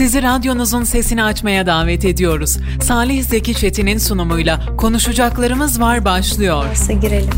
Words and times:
Sizi 0.00 0.22
radyonuzun 0.22 0.84
sesini 0.84 1.24
açmaya 1.24 1.66
davet 1.66 2.04
ediyoruz. 2.04 2.58
Salih 2.82 3.24
Zeki 3.24 3.54
Çetin'in 3.54 3.98
sunumuyla 3.98 4.76
konuşacaklarımız 4.76 5.80
var 5.80 6.04
başlıyor. 6.04 6.56
Varsa 6.56 6.92
girelim. 6.92 7.30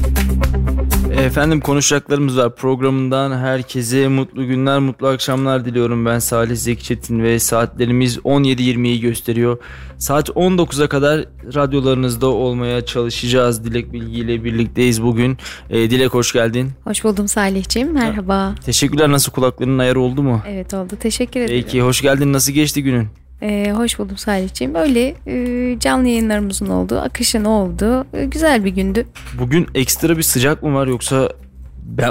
Efendim 1.16 1.60
konuşacaklarımız 1.60 2.38
var 2.38 2.54
programından 2.56 3.38
herkese 3.38 4.08
mutlu 4.08 4.46
günler 4.46 4.78
mutlu 4.78 5.06
akşamlar 5.06 5.64
diliyorum 5.64 6.06
ben 6.06 6.18
Salih 6.18 6.56
Zeki 6.56 6.84
Çetin 6.84 7.22
ve 7.22 7.38
saatlerimiz 7.38 8.16
17.20'yi 8.18 9.00
gösteriyor. 9.00 9.58
Saat 9.98 10.28
19'a 10.28 10.88
kadar 10.88 11.24
radyolarınızda 11.54 12.26
olmaya 12.26 12.84
çalışacağız 12.84 13.64
Dilek 13.64 13.92
Bilgi 13.92 14.20
ile 14.20 14.44
birlikteyiz 14.44 15.02
bugün. 15.02 15.38
Ee, 15.70 15.90
Dilek 15.90 16.14
hoş 16.14 16.32
geldin. 16.32 16.70
Hoş 16.84 17.04
buldum 17.04 17.28
Salihciğim 17.28 17.92
merhaba. 17.92 18.54
Teşekkürler 18.64 19.10
nasıl 19.10 19.32
kulaklarının 19.32 19.78
ayarı 19.78 20.00
oldu 20.00 20.22
mu? 20.22 20.42
Evet 20.48 20.74
oldu 20.74 20.94
teşekkür 21.00 21.40
ederim. 21.40 21.62
Peki 21.64 21.82
hoş 21.82 22.00
geldin 22.00 22.32
nasıl 22.32 22.52
geçti 22.52 22.82
günün? 22.82 23.08
Ee, 23.42 23.72
hoş 23.76 23.98
buldum 23.98 24.16
Salihciğim. 24.16 24.74
Böyle 24.74 25.14
e, 25.26 25.78
canlı 25.80 26.08
yayınlarımızın 26.08 26.66
olduğu, 26.66 26.98
akışın 27.00 27.44
olduğu 27.44 28.06
e, 28.16 28.24
güzel 28.24 28.64
bir 28.64 28.70
gündü. 28.70 29.06
Bugün 29.38 29.66
ekstra 29.74 30.16
bir 30.18 30.22
sıcak 30.22 30.62
mı 30.62 30.74
var 30.74 30.86
yoksa 30.86 31.28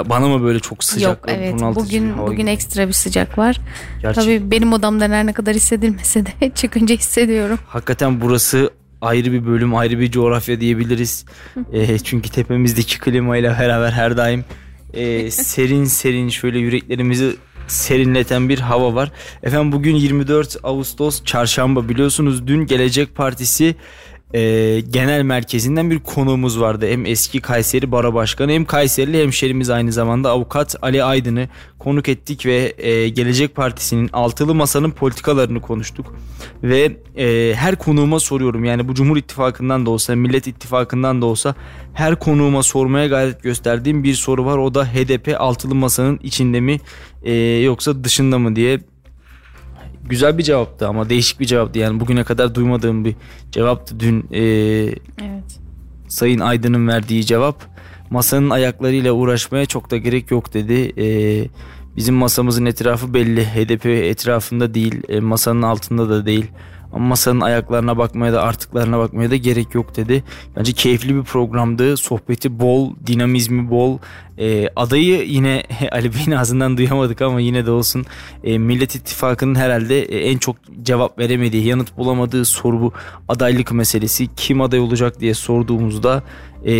bana 0.08 0.28
mı 0.28 0.42
böyle 0.42 0.60
çok 0.60 0.84
sıcak? 0.84 1.08
Yok 1.18 1.28
ve 1.28 1.32
evet 1.32 1.54
bugün 1.74 2.18
bugün 2.18 2.36
gibi? 2.36 2.50
ekstra 2.50 2.88
bir 2.88 2.92
sıcak 2.92 3.38
var. 3.38 3.60
Gerçek- 4.02 4.24
Tabii 4.24 4.50
benim 4.50 4.72
odamdan 4.72 5.10
her 5.10 5.26
ne 5.26 5.32
kadar 5.32 5.54
hissedilmese 5.54 6.26
de 6.26 6.30
çıkınca 6.54 6.94
hissediyorum. 6.96 7.58
Hakikaten 7.66 8.20
burası 8.20 8.70
ayrı 9.00 9.32
bir 9.32 9.46
bölüm, 9.46 9.74
ayrı 9.74 9.98
bir 10.00 10.10
coğrafya 10.10 10.60
diyebiliriz. 10.60 11.24
Eee, 11.72 11.98
çünkü 11.98 12.28
tepemizdeki 12.30 12.98
klimayla 12.98 13.56
beraber 13.60 13.90
her 13.92 14.16
daim 14.16 14.44
eee, 14.94 15.30
serin 15.30 15.84
serin 15.84 16.28
şöyle 16.28 16.58
yüreklerimizi 16.58 17.36
serinleten 17.66 18.48
bir 18.48 18.58
hava 18.58 18.94
var. 18.94 19.10
Efendim 19.42 19.72
bugün 19.72 19.94
24 19.94 20.56
Ağustos 20.62 21.24
çarşamba 21.24 21.88
biliyorsunuz 21.88 22.46
dün 22.46 22.66
Gelecek 22.66 23.14
Partisi 23.14 23.74
eee, 24.34 24.80
genel 24.80 25.22
merkezinden 25.22 25.90
bir 25.90 25.98
konuğumuz 25.98 26.60
vardı. 26.60 26.86
Hem 26.90 27.06
eski 27.06 27.40
Kayseri 27.40 27.92
Bara 27.92 28.14
Başkanı 28.14 28.52
hem 28.52 28.64
Kayserili 28.64 29.22
hemşerimiz 29.22 29.70
aynı 29.70 29.92
zamanda 29.92 30.30
avukat 30.30 30.76
Ali 30.82 31.04
Aydın'ı 31.04 31.48
konuk 31.78 32.08
ettik 32.08 32.46
ve 32.46 32.72
eee, 32.78 33.08
Gelecek 33.08 33.54
Partisi'nin 33.54 34.10
altılı 34.12 34.54
masanın 34.54 34.90
politikalarını 34.90 35.60
konuştuk. 35.60 36.14
Ve 36.62 36.96
eee, 37.16 37.54
her 37.54 37.76
konuğuma 37.76 38.20
soruyorum 38.20 38.64
yani 38.64 38.88
bu 38.88 38.94
Cumhur 38.94 39.16
İttifakı'ndan 39.16 39.86
da 39.86 39.90
olsa 39.90 40.16
Millet 40.16 40.46
İttifakı'ndan 40.46 41.22
da 41.22 41.26
olsa 41.26 41.54
her 41.94 42.16
konuğuma 42.18 42.62
sormaya 42.62 43.06
gayret 43.06 43.42
gösterdiğim 43.42 44.04
bir 44.04 44.14
soru 44.14 44.44
var. 44.44 44.58
O 44.58 44.74
da 44.74 44.84
HDP 44.86 45.34
altılı 45.38 45.74
masanın 45.74 46.20
içinde 46.22 46.60
mi 46.60 46.78
eee, 47.24 47.60
yoksa 47.62 48.04
dışında 48.04 48.38
mı 48.38 48.56
diye 48.56 48.80
güzel 50.04 50.38
bir 50.38 50.42
cevaptı 50.42 50.88
ama 50.88 51.08
değişik 51.08 51.40
bir 51.40 51.44
cevaptı 51.46 51.78
yani 51.78 52.00
bugüne 52.00 52.24
kadar 52.24 52.54
duymadığım 52.54 53.04
bir 53.04 53.14
cevaptı 53.52 54.00
dün 54.00 54.26
eee, 54.30 54.86
Evet. 55.22 55.58
Sayın 56.08 56.38
Aydın'ın 56.40 56.88
verdiği 56.88 57.26
cevap 57.26 57.64
masanın 58.10 58.50
ayaklarıyla 58.50 59.12
uğraşmaya 59.12 59.66
çok 59.66 59.90
da 59.90 59.96
gerek 59.96 60.30
yok 60.30 60.54
dedi. 60.54 60.92
Ee, 61.02 61.48
bizim 61.96 62.14
masamızın 62.14 62.66
etrafı 62.66 63.14
belli. 63.14 63.44
HDP 63.44 63.86
etrafında 63.86 64.74
değil, 64.74 65.02
e, 65.08 65.20
masanın 65.20 65.62
altında 65.62 66.08
da 66.08 66.26
değil. 66.26 66.46
Ama 66.92 67.06
masanın 67.06 67.40
ayaklarına 67.40 67.98
bakmaya 67.98 68.32
da 68.32 68.42
artıklarına 68.42 68.98
bakmaya 68.98 69.30
da 69.30 69.36
gerek 69.36 69.74
yok 69.74 69.96
dedi. 69.96 70.24
Bence 70.56 70.72
keyifli 70.72 71.16
bir 71.16 71.22
programdı. 71.22 71.96
Sohbeti 71.96 72.60
bol, 72.60 72.92
dinamizmi 73.06 73.70
bol. 73.70 73.98
Ee, 74.38 74.68
adayı 74.76 75.24
yine 75.26 75.62
Ali 75.92 76.14
Bey'in 76.14 76.30
ağzından 76.30 76.76
duyamadık 76.76 77.22
ama 77.22 77.40
yine 77.40 77.66
de 77.66 77.70
olsun. 77.70 78.04
Ee, 78.44 78.58
Millet 78.58 78.94
İttifakı'nın 78.94 79.54
herhalde 79.54 80.02
e, 80.02 80.18
en 80.30 80.38
çok 80.38 80.56
cevap 80.82 81.18
veremediği, 81.18 81.66
yanıt 81.66 81.96
bulamadığı 81.96 82.44
soru 82.44 82.80
bu 82.80 82.92
adaylık 83.28 83.72
meselesi. 83.72 84.28
Kim 84.36 84.60
aday 84.60 84.80
olacak 84.80 85.20
diye 85.20 85.34
sorduğumuzda 85.34 86.22
e, 86.64 86.72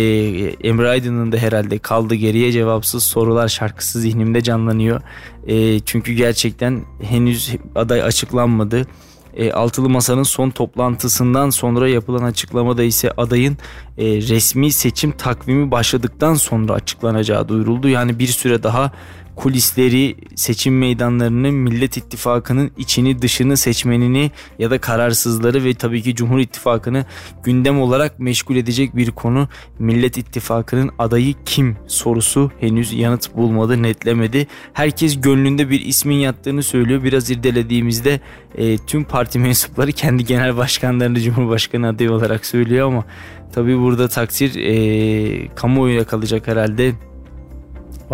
Emre 0.63 0.89
Aydın'ın 0.89 1.31
da 1.31 1.37
herhalde 1.37 1.77
kaldı 1.77 2.15
geriye 2.15 2.51
cevapsız 2.51 3.03
sorular 3.03 3.47
şarkısı 3.47 3.99
zihnimde 3.99 4.41
canlanıyor. 4.41 5.01
E, 5.47 5.79
çünkü 5.79 6.13
gerçekten 6.13 6.81
henüz 7.01 7.55
aday 7.75 8.01
açıklanmadı. 8.03 8.87
E, 9.35 9.51
Altılı 9.51 9.89
Masa'nın 9.89 10.23
son 10.23 10.49
toplantısından 10.49 11.49
sonra 11.49 11.87
yapılan 11.89 12.23
açıklamada 12.23 12.83
ise 12.83 13.11
adayın 13.17 13.57
e, 13.97 14.05
resmi 14.05 14.71
seçim 14.71 15.11
takvimi 15.11 15.71
başladıktan 15.71 16.33
sonra 16.33 16.73
açıklanacağı 16.73 17.47
duyuruldu. 17.47 17.87
Yani 17.87 18.19
bir 18.19 18.27
süre 18.27 18.63
daha 18.63 18.91
kulisleri, 19.35 20.15
seçim 20.35 20.77
meydanlarını, 20.77 21.51
Millet 21.51 21.97
İttifakı'nın 21.97 22.71
içini 22.77 23.21
dışını 23.21 23.57
seçmenini 23.57 24.31
ya 24.59 24.71
da 24.71 24.77
kararsızları 24.77 25.63
ve 25.63 25.73
tabii 25.73 26.01
ki 26.01 26.15
Cumhur 26.15 26.39
İttifakı'nı 26.39 27.05
gündem 27.43 27.81
olarak 27.81 28.19
meşgul 28.19 28.55
edecek 28.55 28.95
bir 28.95 29.11
konu. 29.11 29.47
Millet 29.79 30.17
İttifakı'nın 30.17 30.91
adayı 30.99 31.35
kim 31.45 31.77
sorusu 31.87 32.51
henüz 32.59 32.93
yanıt 32.93 33.35
bulmadı, 33.35 33.83
netlemedi. 33.83 34.47
Herkes 34.73 35.21
gönlünde 35.21 35.69
bir 35.69 35.81
ismin 35.81 36.15
yattığını 36.15 36.63
söylüyor. 36.63 37.03
Biraz 37.03 37.29
irdelediğimizde 37.29 38.19
e, 38.55 38.77
tüm 38.77 39.03
parti 39.03 39.39
mensupları 39.39 39.91
kendi 39.91 40.25
genel 40.25 40.57
başkanlarını 40.57 41.19
Cumhurbaşkanı 41.19 41.87
adayı 41.87 42.11
olarak 42.11 42.45
söylüyor 42.45 42.87
ama 42.87 43.05
tabii 43.53 43.79
burada 43.79 44.07
takdir 44.07 44.55
e, 44.55 45.55
kamuoyuna 45.55 46.03
kalacak 46.03 46.47
herhalde 46.47 46.93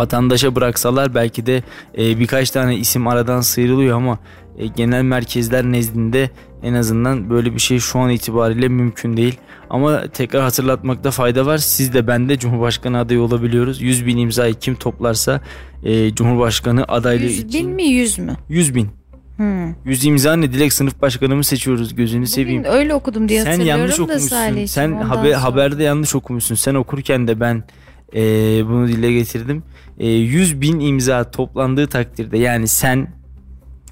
vatandaşa 0.00 0.54
bıraksalar 0.54 1.14
belki 1.14 1.46
de 1.46 1.62
e, 1.98 2.18
birkaç 2.18 2.50
tane 2.50 2.76
isim 2.76 3.06
aradan 3.06 3.40
sıyrılıyor 3.40 3.96
ama 3.96 4.18
e, 4.58 4.66
genel 4.66 5.02
merkezler 5.02 5.64
nezdinde 5.64 6.30
en 6.62 6.74
azından 6.74 7.30
böyle 7.30 7.54
bir 7.54 7.60
şey 7.60 7.78
şu 7.78 7.98
an 7.98 8.10
itibariyle 8.10 8.68
mümkün 8.68 9.16
değil. 9.16 9.38
Ama 9.70 10.06
tekrar 10.08 10.42
hatırlatmakta 10.42 11.10
fayda 11.10 11.46
var. 11.46 11.58
Siz 11.58 11.94
de 11.94 12.06
ben 12.06 12.28
de 12.28 12.38
Cumhurbaşkanı 12.38 12.98
adayı 12.98 13.20
olabiliyoruz. 13.20 13.82
100 13.82 14.06
bin 14.06 14.16
imzayı 14.16 14.54
kim 14.54 14.74
toplarsa 14.74 15.40
e, 15.84 16.14
Cumhurbaşkanı 16.14 16.84
adaylığı 16.88 17.22
100 17.22 17.38
için. 17.38 17.66
bin 17.66 17.74
mi 17.74 17.84
100 17.84 18.18
mü? 18.18 18.36
100 18.48 18.74
bin. 18.74 18.88
Hmm. 19.36 19.74
100 19.84 20.04
imza 20.04 20.36
ne? 20.36 20.52
Dilek 20.52 20.72
sınıf 20.72 21.02
başkanımı 21.02 21.44
seçiyoruz 21.44 21.94
gözünü 21.94 22.26
seveyim. 22.26 22.60
Bugün 22.64 22.72
öyle 22.72 22.94
okudum 22.94 23.28
diye 23.28 23.42
Sen 23.42 23.50
hatırlıyorum 23.50 23.80
yanlış 23.80 23.98
da 23.98 24.02
okumuşsun. 24.02 24.66
Sen 24.66 24.92
haber, 24.92 25.32
sonra. 25.32 25.42
haberde 25.42 25.82
yanlış 25.82 26.14
okumuşsun. 26.14 26.54
Sen 26.54 26.74
okurken 26.74 27.28
de 27.28 27.40
ben 27.40 27.64
e, 28.14 28.20
bunu 28.68 28.88
dile 28.88 29.12
getirdim. 29.12 29.62
E, 29.98 30.08
100 30.08 30.60
bin 30.60 30.80
imza 30.80 31.30
toplandığı 31.30 31.86
takdirde 31.86 32.38
yani 32.38 32.68
sen 32.68 33.08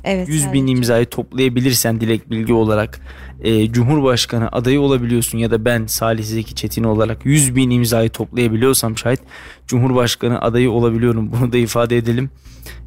evet, 0.04 0.28
100 0.28 0.36
bin 0.36 0.42
Salihciğim. 0.42 0.68
imzayı 0.68 1.06
toplayabilirsen 1.06 2.00
dilek 2.00 2.30
bilgi 2.30 2.52
olarak 2.52 3.00
e, 3.40 3.72
Cumhurbaşkanı 3.72 4.48
adayı 4.52 4.80
olabiliyorsun 4.80 5.38
ya 5.38 5.50
da 5.50 5.64
ben 5.64 5.86
Salih 5.86 6.24
Zeki 6.24 6.54
Çetin 6.54 6.84
olarak 6.84 7.26
100 7.26 7.56
bin 7.56 7.70
imzayı 7.70 8.10
toplayabiliyorsam 8.10 8.98
şayet 8.98 9.20
Cumhurbaşkanı 9.66 10.40
adayı 10.40 10.70
olabiliyorum. 10.70 11.32
Bunu 11.32 11.52
da 11.52 11.58
ifade 11.58 11.96
edelim. 11.96 12.30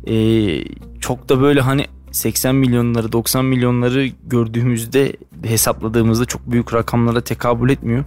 E, 0.08 0.14
çok 1.00 1.30
da 1.30 1.42
böyle 1.42 1.62
hani 1.62 1.86
80 2.12 2.56
milyonları 2.56 3.12
90 3.12 3.46
milyonları 3.46 4.08
gördüğümüzde 4.28 5.14
hesapladığımızda 5.44 6.26
çok 6.26 6.52
büyük 6.52 6.74
rakamlara 6.74 7.22
tekabül 7.22 7.70
etmiyor. 7.70 8.04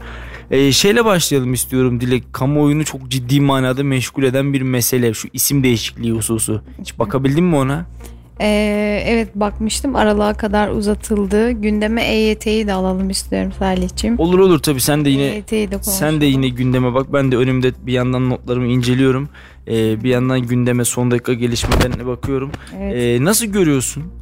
E, 0.50 0.72
şeyle 0.72 1.04
başlayalım 1.04 1.52
istiyorum 1.52 2.00
Dilek. 2.00 2.32
Kamuoyunu 2.32 2.84
çok 2.84 3.08
ciddi 3.08 3.40
manada 3.40 3.84
meşgul 3.84 4.22
eden 4.22 4.52
bir 4.52 4.62
mesele 4.62 5.14
şu 5.14 5.28
isim 5.32 5.62
değişikliği 5.62 6.12
hususu. 6.12 6.62
Hiç 6.80 6.98
bakabildin 6.98 7.44
mi 7.44 7.56
ona? 7.56 7.86
Ee, 8.40 9.04
evet 9.06 9.28
bakmıştım 9.34 9.96
aralığa 9.96 10.34
kadar 10.34 10.68
uzatıldı. 10.68 11.50
Gündeme 11.50 12.04
EYT'yi 12.04 12.66
de 12.66 12.72
alalım 12.72 13.10
istiyorum 13.10 13.52
Salihciğim. 13.58 14.18
Olur 14.18 14.38
olur 14.38 14.58
tabii 14.58 14.80
sen 14.80 15.04
de 15.04 15.10
yine 15.10 15.22
EYT'yi 15.22 15.70
de 15.70 15.82
Sen 15.82 16.20
de 16.20 16.26
yine 16.26 16.48
gündeme 16.48 16.94
bak. 16.94 17.12
Ben 17.12 17.32
de 17.32 17.36
önümde 17.36 17.72
bir 17.86 17.92
yandan 17.92 18.30
notlarımı 18.30 18.66
inceliyorum. 18.66 19.28
Ee, 19.68 20.04
bir 20.04 20.08
yandan 20.08 20.40
gündeme 20.42 20.84
son 20.84 21.10
dakika 21.10 21.32
gelişmelerine 21.34 22.06
bakıyorum. 22.06 22.52
Evet. 22.80 22.94
Ee, 23.20 23.24
nasıl 23.24 23.46
görüyorsun 23.46 24.12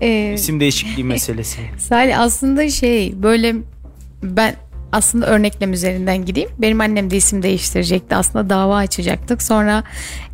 Ee, 0.00 0.32
isim 0.34 0.60
değişikliği 0.60 1.04
meselesi? 1.04 1.60
Salih 1.78 2.20
aslında 2.20 2.68
şey 2.68 3.22
böyle 3.22 3.54
ben 4.22 4.54
aslında 4.92 5.26
örneklem 5.26 5.72
üzerinden 5.72 6.24
gideyim. 6.24 6.48
Benim 6.58 6.80
annem 6.80 7.10
de 7.10 7.16
isim 7.16 7.42
değiştirecekti. 7.42 8.16
Aslında 8.16 8.50
dava 8.50 8.76
açacaktık. 8.76 9.42
Sonra 9.42 9.84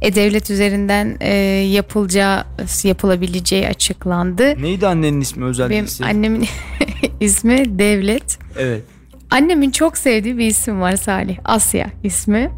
e-devlet 0.02 0.50
üzerinden 0.50 1.16
e, 1.20 1.34
yapılacağı 1.72 2.44
yapılabileceği 2.84 3.68
açıklandı. 3.68 4.62
Neydi 4.62 4.86
annenin 4.86 5.20
ismi 5.20 5.44
özel 5.44 5.70
Benim 5.70 5.84
isim? 5.84 6.06
annemin 6.06 6.46
ismi 7.20 7.78
Devlet. 7.78 8.38
Evet. 8.58 8.82
Annemin 9.30 9.70
çok 9.70 9.98
sevdiği 9.98 10.38
bir 10.38 10.46
isim 10.46 10.80
var 10.80 10.96
Salih. 10.96 11.38
Asya 11.44 11.90
ismi. 12.04 12.50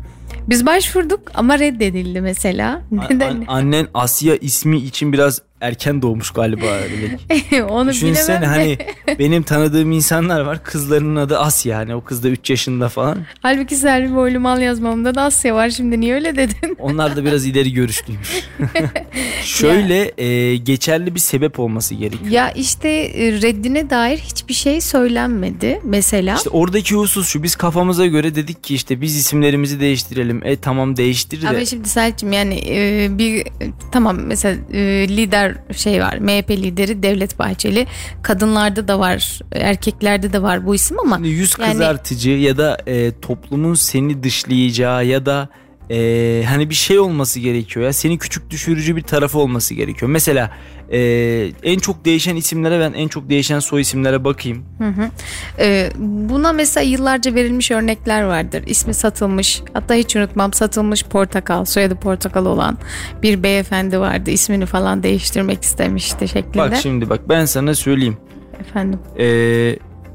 Biz 0.49 0.67
başvurduk 0.67 1.21
ama 1.35 1.59
reddedildi 1.59 2.21
mesela. 2.21 2.81
Neden? 2.91 3.31
an- 3.31 3.45
annen 3.49 3.87
Asya 3.95 4.37
ismi 4.37 4.77
için 4.79 5.13
biraz 5.13 5.43
erken 5.65 6.03
doğmuş 6.03 6.31
galiba. 6.31 6.67
Onu 7.69 7.91
Düşünsene 7.91 8.41
bilemem 8.41 8.59
hani 8.59 8.79
de. 8.79 9.19
benim 9.19 9.43
tanıdığım 9.43 9.93
insanlar 9.93 10.41
var. 10.41 10.65
Kızlarının 10.65 11.17
adı 11.17 11.39
Asya 11.39 11.79
hani 11.79 11.95
o 11.95 12.05
kız 12.05 12.25
da 12.25 12.29
3 12.29 12.51
yaşında 12.51 12.89
falan. 12.89 13.19
Halbuki 13.41 13.77
Selvi 13.77 14.15
boylu 14.15 14.41
mal 14.41 14.61
yazmamda 14.61 15.15
da 15.15 15.23
Asya 15.23 15.55
var 15.55 15.71
şimdi 15.71 16.01
niye 16.01 16.15
öyle 16.15 16.37
dedin? 16.37 16.77
Onlar 16.79 17.17
da 17.17 17.25
biraz 17.25 17.47
ileri 17.47 17.73
görüşlüymüş. 17.73 18.29
Şöyle 19.43 20.13
e, 20.19 20.57
geçerli 20.57 21.15
bir 21.15 21.21
sebep 21.21 21.61
olması 21.61 21.95
gerekiyor. 21.95 22.31
Ya 22.31 22.51
işte 22.51 22.89
e, 22.89 23.33
reddine 23.33 23.91
dair 23.91 24.19
hiçbir 24.19 24.55
şey 24.55 24.81
söylenmedi 24.81 25.81
mesela. 25.85 26.37
İşte 26.37 26.51
oradaki 26.51 26.95
husus 26.95 27.29
şu 27.29 27.43
biz 27.43 27.57
kafamıza 27.57 28.07
göre 28.07 28.35
dedik 28.35 28.65
ki 28.65 28.75
işte 28.75 29.01
biz 29.01 29.17
isimlerimizi 29.17 29.81
değiştirelim. 29.81 30.41
E 30.45 30.57
tamam 30.57 30.97
değiştir 30.97 31.43
de. 31.43 31.49
Ama 31.49 31.65
şimdi 31.65 31.89
Selçuk'um 31.89 32.33
yani 32.33 32.61
e, 32.69 33.09
bir 33.19 33.47
tamam 33.93 34.19
mesela 34.21 34.57
e, 34.73 35.09
lider 35.09 35.54
şey 35.77 36.01
var 36.01 36.19
MHP 36.19 36.51
lideri 36.51 37.03
Devlet 37.03 37.39
Bahçeli. 37.39 37.87
Kadınlarda 38.23 38.89
da 38.89 38.99
var 38.99 39.39
erkeklerde 39.53 40.33
de 40.33 40.43
var 40.43 40.67
bu 40.67 40.75
isim 40.75 41.01
ama 41.01 41.17
Şimdi 41.17 41.29
yüz 41.29 41.55
Yani- 41.61 41.73
kızartıcı 41.73 42.31
ya 42.31 42.57
da 42.57 42.79
e, 42.87 43.13
toplumun 43.21 43.75
seni 43.75 44.23
dışlayacağı 44.23 45.07
ya 45.07 45.27
da 45.27 45.49
e, 45.91 46.45
hani 46.49 46.71
bir 46.71 46.75
şey 46.75 46.99
olması 46.99 47.41
gerekiyor 47.41 47.87
ya 47.87 47.93
seni 47.93 48.19
küçük 48.19 48.51
düşürücü 48.51 48.97
bir 48.97 49.03
tarafı 49.03 49.39
olması 49.39 49.75
gerekiyor. 49.75 50.11
Mesela 50.11 50.51
e, 50.93 50.99
en 51.63 51.79
çok 51.79 52.05
değişen 52.05 52.37
isimlere 52.37 52.81
ben 52.81 52.93
en 52.93 53.09
çok 53.09 53.31
değişen 53.31 53.59
soy 53.59 53.81
isimlere 53.81 54.25
bakayım. 54.25 54.65
Hı 54.79 54.89
hı. 54.89 55.11
Ee, 55.59 55.91
buna 55.99 56.53
mesela 56.53 56.85
yıllarca 56.85 57.35
verilmiş 57.35 57.71
örnekler 57.71 58.23
vardır. 58.23 58.63
İsmi 58.67 58.95
satılmış 58.95 59.63
hatta 59.73 59.95
hiç 59.95 60.17
unutmam 60.17 60.53
satılmış 60.53 61.05
portakal 61.05 61.65
soyadı 61.65 61.97
portakal 61.97 62.47
olan 62.47 62.79
bir 63.23 63.43
beyefendi 63.43 64.01
vardı. 64.01 64.31
İsmini 64.31 64.67
falan 64.67 65.03
değiştirmek 65.03 65.63
istemişti 65.63 66.29
şeklinde. 66.29 66.59
Bak 66.59 66.77
şimdi 66.83 67.11
bak 67.11 67.21
ben 67.29 67.45
sana 67.45 67.75
söyleyeyim. 67.75 68.17
Efendim. 68.61 68.99
E, 69.19 69.27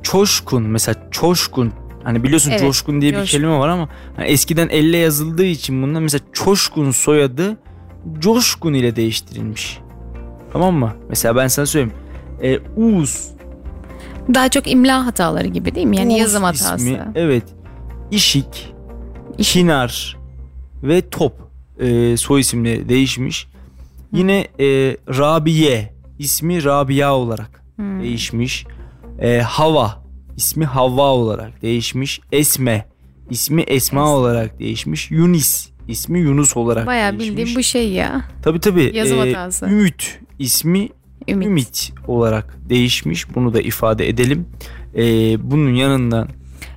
çoşkun 0.04 0.64
mesela 0.64 0.96
çoşkun 1.12 1.74
hani 2.04 2.24
biliyorsun 2.24 2.52
Evet, 2.52 2.62
coşkun 2.62 3.02
diye 3.02 3.12
bir 3.12 3.18
coşkun. 3.18 3.38
kelime 3.38 3.58
var 3.60 3.68
ama 3.70 3.90
hani 4.16 4.28
eskiden 4.28 4.70
elle 4.70 4.98
yazıldığı 4.98 5.46
için 5.46 5.82
bundan 5.84 6.04
mesela 6.04 6.22
çoşkun 6.34 6.92
soyadı 6.92 7.58
coşkun 8.20 8.74
ile 8.74 8.96
değiştirilmiş. 8.96 9.80
Tamam 10.54 10.76
mı? 10.76 10.94
Mesela 11.10 11.36
ben 11.36 11.48
sana 11.48 11.66
söyleyeyim. 11.66 11.94
E, 12.44 12.60
Uz 12.82 13.30
Daha 14.34 14.50
çok 14.50 14.72
imla 14.72 15.06
hataları 15.06 15.48
gibi 15.48 15.76
değil 15.76 15.88
mi? 15.88 15.98
Yani 15.98 16.14
Uz 16.14 16.20
yazım 16.20 16.44
hatası. 16.44 16.76
ismi, 16.76 17.00
evet. 17.16 17.44
İşik, 18.12 18.74
Kinar 19.38 20.18
ve 20.84 21.10
Top 21.10 21.34
e, 21.80 22.18
soy 22.18 22.40
isimleri 22.42 22.90
değişmiş. 22.90 23.48
Yine 24.14 24.40
e, 24.60 24.66
Rabiye 25.18 25.94
ismi 26.20 26.64
Rabia 26.64 27.16
olarak 27.16 27.64
Hmm. 27.76 28.02
değişmiş. 28.04 28.66
E, 29.22 29.40
Hava 29.42 29.99
ismi 30.40 30.66
Havva 30.66 31.02
olarak 31.12 31.62
değişmiş. 31.62 32.20
Esme 32.32 32.86
ismi 33.30 33.62
Esma 33.62 33.76
Esma. 33.76 34.16
olarak 34.16 34.60
değişmiş. 34.60 35.12
Yunis 35.12 35.70
ismi 35.88 36.20
Yunus 36.20 36.58
olarak 36.58 36.88
Bayağı 36.88 37.12
değişmiş. 37.12 37.38
bildiğim 37.38 37.60
bu 37.60 37.64
şey 37.64 37.92
ya. 37.92 38.22
Tabii 38.44 38.60
tabii. 38.60 38.92
Yazım 38.94 39.18
e, 39.20 39.34
hatası. 39.34 39.66
Ümit 39.66 40.20
ismi 40.40 40.90
Ümit. 41.28 41.48
Ümit 41.48 41.94
olarak 42.08 42.58
değişmiş. 42.70 43.36
Bunu 43.36 43.54
da 43.54 43.62
ifade 43.62 44.10
edelim. 44.10 44.46
E, 44.96 45.02
bunun 45.52 45.74
yanından 45.74 46.30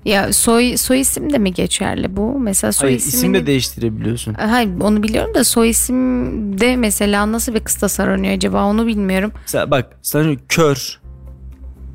Ya 0.04 0.32
soy 0.32 0.76
soy 0.76 1.00
isim 1.00 1.32
de 1.32 1.38
mi 1.38 1.52
geçerli 1.52 2.16
bu? 2.16 2.38
Mesela 2.38 2.72
soy 2.72 2.88
Hayır, 2.88 2.98
isim 2.98 3.18
ismini 3.18 3.34
de 3.34 3.46
değiştirebiliyorsun. 3.46 4.34
Hayır 4.34 4.70
onu 4.80 5.02
biliyorum 5.02 5.34
da 5.34 5.44
soy 5.44 5.70
isimde 5.70 6.76
mesela 6.76 7.32
nasıl 7.32 7.54
bir 7.54 7.60
kıstas 7.60 8.00
aranıyor 8.00 8.34
acaba 8.34 8.64
onu 8.64 8.86
bilmiyorum. 8.86 9.32
Mesela 9.42 9.70
bak 9.70 9.96
sana 10.02 10.36
kör. 10.48 11.01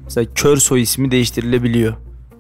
Mesela 0.08 0.28
kör 0.36 0.58
soy 0.58 0.82
ismi 0.82 1.12
değiştirilebiliyor. 1.12 1.94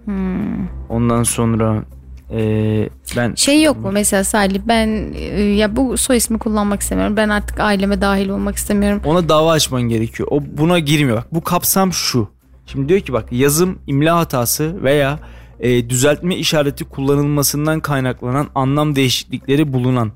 Hmm. 0.05 0.67
Ondan 0.89 1.23
sonra 1.23 1.83
eee, 2.31 2.89
ben 3.17 3.35
Şey 3.35 3.63
yok 3.63 3.77
mu 3.77 3.89
mesela 3.91 4.23
Salih 4.23 4.59
ben 4.67 5.13
e, 5.15 5.41
ya 5.41 5.75
bu 5.75 5.97
soy 5.97 6.17
ismi 6.17 6.39
kullanmak 6.39 6.81
istemiyorum. 6.81 7.17
Ben 7.17 7.29
artık 7.29 7.59
aileme 7.59 8.01
dahil 8.01 8.29
olmak 8.29 8.55
istemiyorum. 8.55 9.01
ona 9.05 9.29
dava 9.29 9.51
açman 9.51 9.81
gerekiyor. 9.81 10.29
O 10.31 10.43
buna 10.57 10.79
girmiyor. 10.79 11.17
Bak 11.17 11.27
bu 11.33 11.41
kapsam 11.43 11.93
şu. 11.93 12.27
Şimdi 12.65 12.89
diyor 12.89 12.99
ki 12.99 13.13
bak 13.13 13.25
yazım 13.31 13.79
imla 13.87 14.17
hatası 14.17 14.83
veya 14.83 15.19
e, 15.59 15.89
düzeltme 15.89 16.35
işareti 16.35 16.83
kullanılmasından 16.85 17.79
kaynaklanan 17.79 18.47
anlam 18.55 18.95
değişiklikleri 18.95 19.73
bulunan 19.73 20.11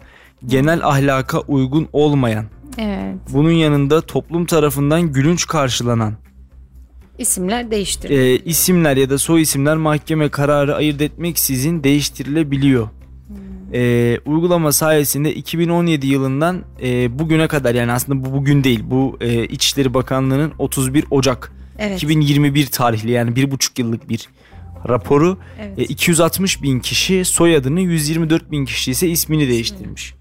genel 0.46 0.86
ahlaka 0.88 1.40
uygun 1.40 1.88
olmayan 1.94 2.46
Evet. 2.78 3.16
bunun 3.34 3.52
yanında 3.52 4.02
toplum 4.02 4.46
tarafından 4.46 5.02
gülünç 5.02 5.48
karşılanan 5.48 6.14
İsimler 7.18 7.72
değiştir. 7.72 8.10
e, 8.10 8.38
isimler 8.38 8.98
ya 8.98 9.10
da 9.10 9.18
soy 9.18 9.42
isimler 9.42 9.78
mahkeme 9.78 10.30
kararı 10.30 10.76
ayırt 10.76 11.02
etmeksizin 11.02 11.84
değiştirilebiliyor. 11.84 12.90
E, 13.74 14.18
uygulama 14.26 14.72
sayesinde 14.72 15.36
2017 15.36 16.08
yılından 16.08 16.64
e, 16.84 17.20
bugüne 17.20 17.48
kadar 17.48 17.76
yani 17.76 17.92
aslında 17.92 18.26
bu 18.26 18.34
bugün 18.34 18.64
değil 18.64 18.80
bu 18.84 19.18
e, 19.22 19.46
İçişleri 19.46 19.94
Bakanlığı'nın 19.94 20.54
31 20.60 21.06
Ocak 21.12 21.52
evet. 21.80 21.98
2021 21.98 22.66
tarihli 22.66 23.12
yani 23.12 23.36
bir 23.36 23.52
buçuk 23.52 23.80
yıllık 23.80 24.10
bir 24.10 24.30
raporu 24.90 25.38
evet. 25.60 25.80
e, 25.80 25.84
260 25.84 26.64
bin 26.64 26.80
kişi 26.80 27.26
soyadını 27.26 27.82
124 27.82 28.52
bin 28.52 28.66
kişi 28.66 28.92
ise 28.92 29.10
ismini 29.10 29.48
değiştirmiş. 29.48 30.14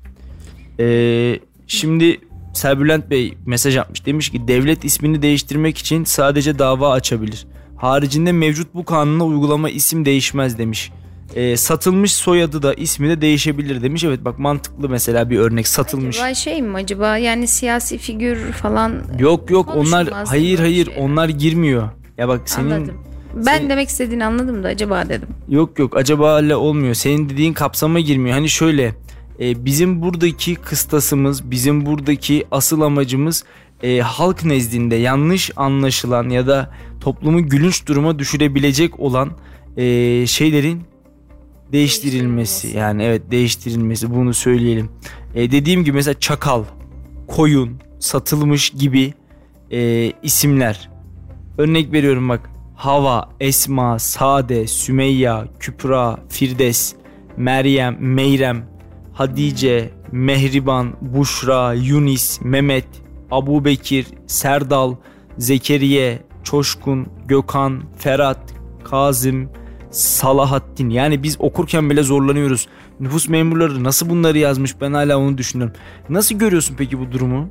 E, 0.80 1.40
şimdi 1.66 2.20
Serbülent 2.54 3.10
Bey 3.10 3.34
mesaj 3.46 3.76
atmış 3.76 4.06
demiş 4.06 4.30
ki 4.30 4.48
devlet 4.48 4.84
ismini 4.84 5.22
değiştirmek 5.22 5.78
için 5.78 6.04
sadece 6.04 6.58
dava 6.58 6.92
açabilir. 6.92 7.46
Haricinde 7.76 8.32
mevcut 8.32 8.74
bu 8.74 8.84
kanuna 8.84 9.24
uygulama 9.24 9.70
isim 9.70 10.04
değişmez 10.04 10.58
demiş. 10.58 10.92
E, 11.34 11.56
satılmış 11.56 12.14
soyadı 12.14 12.62
da 12.62 12.74
ismi 12.74 13.08
de 13.08 13.20
değişebilir 13.20 13.82
demiş. 13.82 14.04
Evet 14.04 14.24
bak 14.24 14.38
mantıklı 14.38 14.88
mesela 14.88 15.30
bir 15.30 15.38
örnek 15.38 15.68
satılmış. 15.68 16.16
Acaba 16.20 16.34
şey 16.34 16.62
mi 16.62 16.76
acaba 16.76 17.16
yani 17.16 17.46
siyasi 17.46 17.98
figür 17.98 18.36
falan 18.52 19.02
Yok 19.18 19.50
yok 19.50 19.68
onlar 19.76 20.04
Konuşulmaz 20.04 20.30
hayır 20.30 20.58
mi 20.58 20.64
hayır 20.64 20.86
şeyler? 20.86 21.00
onlar 21.00 21.28
girmiyor. 21.28 21.88
Ya 22.18 22.28
bak 22.28 22.40
senin 22.44 22.70
anladım. 22.70 22.94
Ben 23.34 23.56
senin- 23.56 23.70
demek 23.70 23.88
istediğini 23.88 24.24
anladım 24.24 24.62
da 24.62 24.68
acaba 24.68 25.08
dedim. 25.08 25.28
Yok 25.48 25.78
yok 25.78 25.96
acaba 25.96 26.36
öyle 26.36 26.56
olmuyor. 26.56 26.94
Senin 26.94 27.28
dediğin 27.28 27.52
kapsama 27.52 28.00
girmiyor. 28.00 28.34
Hani 28.36 28.48
şöyle 28.48 28.94
e, 29.40 29.64
bizim 29.64 30.02
buradaki 30.02 30.54
kıstasımız, 30.54 31.50
bizim 31.50 31.86
buradaki 31.86 32.46
asıl 32.50 32.80
amacımız 32.80 33.44
e, 33.82 33.98
halk 33.98 34.44
nezdinde 34.44 34.96
yanlış 34.96 35.50
anlaşılan 35.56 36.28
ya 36.28 36.46
da 36.46 36.74
toplumu 37.00 37.48
gülünç 37.48 37.86
duruma 37.86 38.18
düşürebilecek 38.18 39.00
olan 39.00 39.30
e, 39.76 40.26
şeylerin 40.26 40.82
değiştirilmesi. 41.72 42.76
Yani 42.76 43.02
evet 43.02 43.30
değiştirilmesi 43.30 44.14
bunu 44.14 44.34
söyleyelim. 44.34 44.90
E, 45.34 45.52
dediğim 45.52 45.84
gibi 45.84 45.94
mesela 45.94 46.20
çakal, 46.20 46.64
koyun, 47.26 47.78
satılmış 47.98 48.70
gibi 48.70 49.14
e, 49.70 50.12
isimler. 50.22 50.90
Örnek 51.58 51.92
veriyorum 51.92 52.28
bak. 52.28 52.50
Hava, 52.74 53.30
Esma, 53.40 53.98
Sade, 53.98 54.66
Sümeyya, 54.66 55.48
Kübra, 55.58 56.20
Firdes, 56.28 56.94
Meryem, 57.36 57.96
Meyrem, 58.00 58.69
Hadice, 59.20 59.90
Mehriban, 60.12 60.92
Buşra, 61.00 61.74
Yunis, 61.74 62.40
Mehmet, 62.40 62.86
Abu 63.30 63.64
Bekir, 63.64 64.06
Serdal, 64.26 64.94
Zekeriye, 65.38 66.22
Çoşkun, 66.44 67.06
Gökhan, 67.28 67.82
Ferhat, 67.98 68.54
Kazım, 68.84 69.48
Salahattin. 69.90 70.90
Yani 70.90 71.22
biz 71.22 71.36
okurken 71.40 71.90
bile 71.90 72.02
zorlanıyoruz. 72.02 72.68
Nüfus 73.00 73.28
memurları 73.28 73.84
nasıl 73.84 74.10
bunları 74.10 74.38
yazmış 74.38 74.80
ben 74.80 74.92
hala 74.92 75.18
onu 75.18 75.38
düşünüyorum. 75.38 75.76
Nasıl 76.08 76.34
görüyorsun 76.34 76.74
peki 76.78 77.00
bu 77.00 77.12
durumu? 77.12 77.48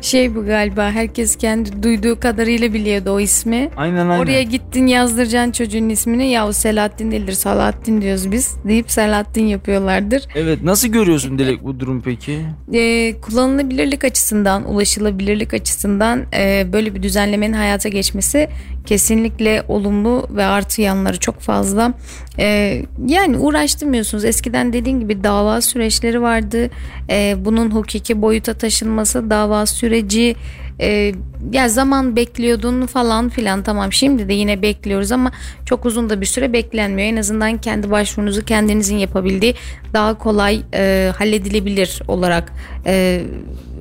Şey 0.00 0.34
bu 0.34 0.46
galiba 0.46 0.90
herkes 0.90 1.36
kendi 1.36 1.82
duyduğu 1.82 2.20
kadarıyla 2.20 2.72
biliyordu 2.72 3.10
o 3.10 3.20
ismi. 3.20 3.70
Aynen 3.76 4.08
aynen. 4.08 4.22
Oraya 4.22 4.42
gittin 4.42 4.86
yazdıracaksın 4.86 5.52
çocuğun 5.52 5.88
ismini. 5.88 6.30
Ya 6.30 6.48
o 6.48 6.52
Selahattin 6.52 7.10
değildir 7.10 7.32
Salahattin 7.32 8.02
diyoruz 8.02 8.32
biz. 8.32 8.56
Deyip 8.64 8.90
Selahattin 8.90 9.46
yapıyorlardır. 9.46 10.22
Evet 10.34 10.62
nasıl 10.62 10.88
görüyorsun 10.88 11.38
Dilek 11.38 11.64
bu 11.64 11.80
durum 11.80 12.02
peki? 12.02 12.38
Ee, 12.74 13.14
kullanılabilirlik 13.20 14.04
açısından, 14.04 14.70
ulaşılabilirlik 14.72 15.54
açısından 15.54 16.22
e, 16.36 16.66
böyle 16.72 16.94
bir 16.94 17.02
düzenlemenin 17.02 17.52
hayata 17.52 17.88
geçmesi 17.88 18.48
kesinlikle 18.86 19.64
olumlu 19.68 20.26
ve 20.30 20.44
artı 20.44 20.82
yanları 20.82 21.18
çok 21.18 21.40
fazla. 21.40 21.92
Ee, 22.38 22.82
yani 23.06 23.36
uğraştırmıyorsunuz. 23.36 24.24
Eskiden 24.24 24.72
dediğim 24.72 25.00
gibi 25.00 25.24
dava 25.24 25.60
süreçleri 25.60 26.22
vardı. 26.22 26.70
Ee, 27.10 27.36
bunun 27.38 27.70
hukuki 27.70 28.22
boyuta 28.22 28.54
taşınması, 28.54 29.30
dava 29.30 29.61
süreci 29.66 30.36
e, 30.80 31.12
ya 31.52 31.68
zaman 31.68 32.16
bekliyordun 32.16 32.86
falan 32.86 33.28
filan 33.28 33.62
tamam 33.62 33.92
şimdi 33.92 34.28
de 34.28 34.32
yine 34.32 34.62
bekliyoruz 34.62 35.12
ama 35.12 35.32
çok 35.64 35.86
uzun 35.86 36.10
da 36.10 36.20
bir 36.20 36.26
süre 36.26 36.52
beklenmiyor. 36.52 37.08
En 37.08 37.16
azından 37.16 37.58
kendi 37.58 37.90
başvurunuzu 37.90 38.44
kendinizin 38.44 38.96
yapabildiği 38.96 39.54
daha 39.92 40.18
kolay 40.18 40.62
e, 40.74 41.12
halledilebilir 41.18 42.02
olarak 42.08 42.52
e, 42.86 43.22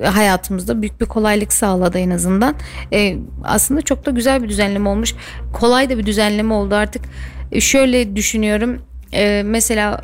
hayatımızda 0.04 0.82
büyük 0.82 1.02
bir 1.02 1.06
kolaylık 1.06 1.54
sağladı 1.54 1.98
en 1.98 2.10
azından. 2.10 2.56
E, 2.94 3.18
aslında 3.44 3.82
çok 3.82 4.06
da 4.06 4.12
güzel 4.12 4.44
bir 4.44 4.50
düzenleme 4.50 4.90
olmuş. 4.90 5.16
Kolay 5.54 5.90
da 5.90 5.98
bir 5.98 6.06
düzenleme 6.06 6.54
oldu 6.54 6.76
artık. 6.76 7.02
E, 7.52 7.62
şöyle 7.62 8.16
düşünüyorum. 8.16 8.82
E, 9.14 9.44
mesela 9.46 10.02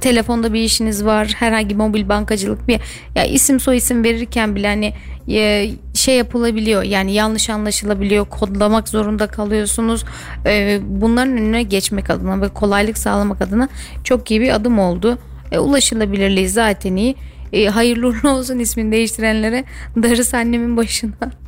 telefonda 0.00 0.52
bir 0.52 0.60
işiniz 0.60 1.04
var 1.04 1.34
herhangi 1.38 1.74
mobil 1.74 2.08
bankacılık 2.08 2.68
bir 2.68 2.80
ya 3.14 3.24
isim 3.24 3.60
soy 3.60 3.76
isim 3.76 4.04
verirken 4.04 4.56
bile 4.56 4.66
hani 4.66 4.92
e, 5.28 5.70
şey 5.94 6.16
yapılabiliyor 6.16 6.82
yani 6.82 7.12
yanlış 7.12 7.50
anlaşılabiliyor 7.50 8.24
kodlamak 8.24 8.88
zorunda 8.88 9.26
kalıyorsunuz. 9.26 10.04
E, 10.46 10.80
bunların 10.86 11.32
önüne 11.32 11.62
geçmek 11.62 12.10
adına 12.10 12.40
ve 12.40 12.48
kolaylık 12.48 12.98
sağlamak 12.98 13.42
adına 13.42 13.68
çok 14.04 14.30
iyi 14.30 14.40
bir 14.40 14.54
adım 14.54 14.78
oldu. 14.78 15.18
E, 15.52 15.58
ulaşılabilirliği 15.58 16.48
zaten 16.48 16.96
iyi. 16.96 17.16
E, 17.52 17.66
hayırlı 17.66 18.08
uğurlu 18.08 18.30
olsun 18.30 18.58
ismini 18.58 18.92
değiştirenlere. 18.92 19.64
Darısı 20.02 20.36
annemin 20.36 20.76
başına 20.76 21.43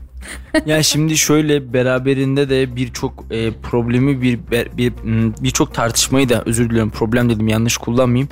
ya 0.66 0.82
şimdi 0.82 1.16
şöyle 1.16 1.72
beraberinde 1.72 2.48
de 2.48 2.76
birçok 2.76 3.24
e, 3.30 3.50
problemi 3.52 4.22
bir 4.22 4.38
bir 4.76 4.92
birçok 5.42 5.74
tartışmayı 5.74 6.28
da 6.28 6.42
özür 6.46 6.70
diliyorum 6.70 6.90
problem 6.90 7.30
dedim 7.30 7.48
yanlış 7.48 7.76
kullanmayayım. 7.76 8.28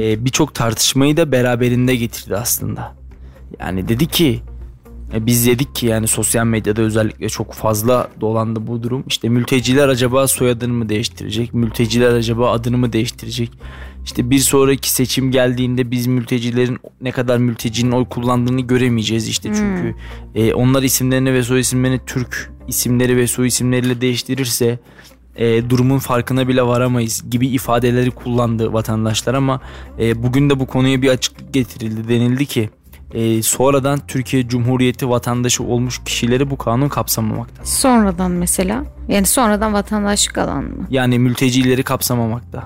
E, 0.00 0.24
birçok 0.24 0.54
tartışmayı 0.54 1.16
da 1.16 1.32
beraberinde 1.32 1.96
getirdi 1.96 2.36
aslında. 2.36 2.94
Yani 3.60 3.88
dedi 3.88 4.06
ki 4.06 4.40
e, 5.14 5.26
biz 5.26 5.46
dedik 5.46 5.74
ki 5.74 5.86
yani 5.86 6.06
sosyal 6.06 6.44
medyada 6.44 6.82
özellikle 6.82 7.28
çok 7.28 7.52
fazla 7.52 8.10
dolandı 8.20 8.66
bu 8.66 8.82
durum. 8.82 9.04
İşte 9.06 9.28
mülteciler 9.28 9.88
acaba 9.88 10.28
soyadını 10.28 10.72
mı 10.72 10.88
değiştirecek? 10.88 11.54
Mülteciler 11.54 12.12
acaba 12.12 12.50
adını 12.50 12.78
mı 12.78 12.92
değiştirecek? 12.92 13.50
İşte 14.04 14.30
bir 14.30 14.38
sonraki 14.38 14.90
seçim 14.90 15.30
geldiğinde 15.30 15.90
biz 15.90 16.06
mültecilerin 16.06 16.78
ne 17.00 17.12
kadar 17.12 17.38
mültecinin 17.38 17.90
oy 17.90 18.04
kullandığını 18.04 18.60
göremeyeceğiz 18.60 19.28
işte 19.28 19.50
çünkü 19.54 19.94
hmm. 20.34 20.42
e, 20.42 20.54
onlar 20.54 20.82
isimlerini 20.82 21.32
ve 21.32 21.42
soy 21.42 21.60
isimlerini 21.60 22.00
Türk 22.06 22.52
isimleri 22.68 23.16
ve 23.16 23.26
soy 23.26 23.46
isimleriyle 23.46 24.00
değiştirirse 24.00 24.78
e, 25.36 25.70
durumun 25.70 25.98
farkına 25.98 26.48
bile 26.48 26.62
varamayız 26.62 27.30
gibi 27.30 27.48
ifadeleri 27.48 28.10
kullandı 28.10 28.72
vatandaşlar 28.72 29.34
ama 29.34 29.60
e, 29.98 30.22
bugün 30.22 30.50
de 30.50 30.60
bu 30.60 30.66
konuya 30.66 31.02
bir 31.02 31.08
açıklık 31.08 31.54
getirildi 31.54 32.08
denildi 32.08 32.46
ki 32.46 32.70
e, 33.14 33.42
sonradan 33.42 34.00
Türkiye 34.08 34.48
Cumhuriyeti 34.48 35.10
vatandaşı 35.10 35.64
olmuş 35.64 36.00
kişileri 36.04 36.50
bu 36.50 36.58
kanun 36.58 36.88
kapsamamakta. 36.88 37.64
Sonradan 37.64 38.30
mesela 38.30 38.84
yani 39.08 39.26
sonradan 39.26 39.72
vatandaşlık 39.72 40.38
alan 40.38 40.64
mı? 40.64 40.86
Yani 40.90 41.18
mültecileri 41.18 41.82
kapsamamakta. 41.82 42.64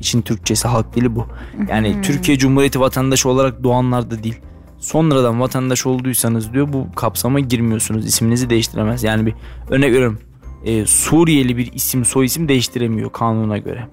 İçin 0.00 0.22
Türkçesi 0.22 0.68
halk 0.68 0.96
dili 0.96 1.16
bu. 1.16 1.26
Yani 1.68 1.94
hmm. 1.94 2.02
Türkiye 2.02 2.38
Cumhuriyeti 2.38 2.80
vatandaşı 2.80 3.28
olarak 3.28 3.62
doğanlar 3.64 4.10
da 4.10 4.22
değil. 4.22 4.40
Sonradan 4.78 5.40
vatandaş 5.40 5.86
olduysanız 5.86 6.52
diyor 6.52 6.72
bu 6.72 6.86
kapsama 6.96 7.40
girmiyorsunuz. 7.40 8.06
İsminizi 8.06 8.50
değiştiremez. 8.50 9.04
Yani 9.04 9.26
bir 9.26 9.34
örnek 9.70 9.92
veriyorum. 9.92 10.18
E, 10.64 10.86
Suriyeli 10.86 11.56
bir 11.56 11.72
isim 11.72 12.04
soy 12.04 12.24
isim 12.24 12.48
değiştiremiyor 12.48 13.12
kanuna 13.12 13.58
göre. 13.58 13.88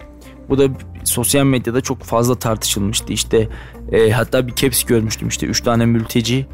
Bu 0.49 0.57
da 0.57 0.67
sosyal 1.03 1.45
medyada 1.45 1.81
çok 1.81 2.03
fazla 2.03 2.35
tartışılmıştı. 2.35 3.13
İşte 3.13 3.49
e, 3.91 4.11
hatta 4.11 4.47
bir 4.47 4.55
caps 4.55 4.83
görmüştüm 4.83 5.27
işte 5.27 5.45
3 5.45 5.61
tane 5.61 5.85
mülteci 5.85 6.45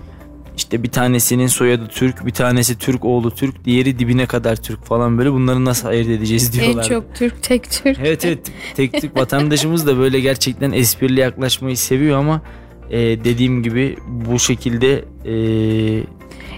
işte 0.57 0.83
bir 0.83 0.91
tanesinin 0.91 1.47
soyadı 1.47 1.87
Türk, 1.87 2.25
bir 2.25 2.31
tanesi 2.31 2.77
Türk 2.77 3.05
oğlu 3.05 3.31
Türk, 3.31 3.65
diğeri 3.65 3.99
dibine 3.99 4.25
kadar 4.25 4.55
Türk 4.55 4.85
falan 4.85 5.17
böyle 5.17 5.31
bunları 5.31 5.65
nasıl 5.65 5.87
ayırt 5.87 6.09
edeceğiz 6.09 6.53
diyorlar. 6.53 6.83
En 6.83 6.89
çok 6.89 7.15
Türk, 7.15 7.43
tek 7.43 7.71
Türk. 7.71 7.97
Evet 7.99 8.25
evet 8.25 8.51
tek 8.75 9.01
Türk 9.01 9.17
vatandaşımız 9.17 9.87
da 9.87 9.97
böyle 9.97 10.19
gerçekten 10.19 10.71
esprili 10.71 11.19
yaklaşmayı 11.19 11.77
seviyor 11.77 12.17
ama 12.17 12.41
e, 12.89 12.99
dediğim 12.99 13.63
gibi 13.63 13.97
bu 14.07 14.39
şekilde 14.39 15.05
e, 15.25 16.03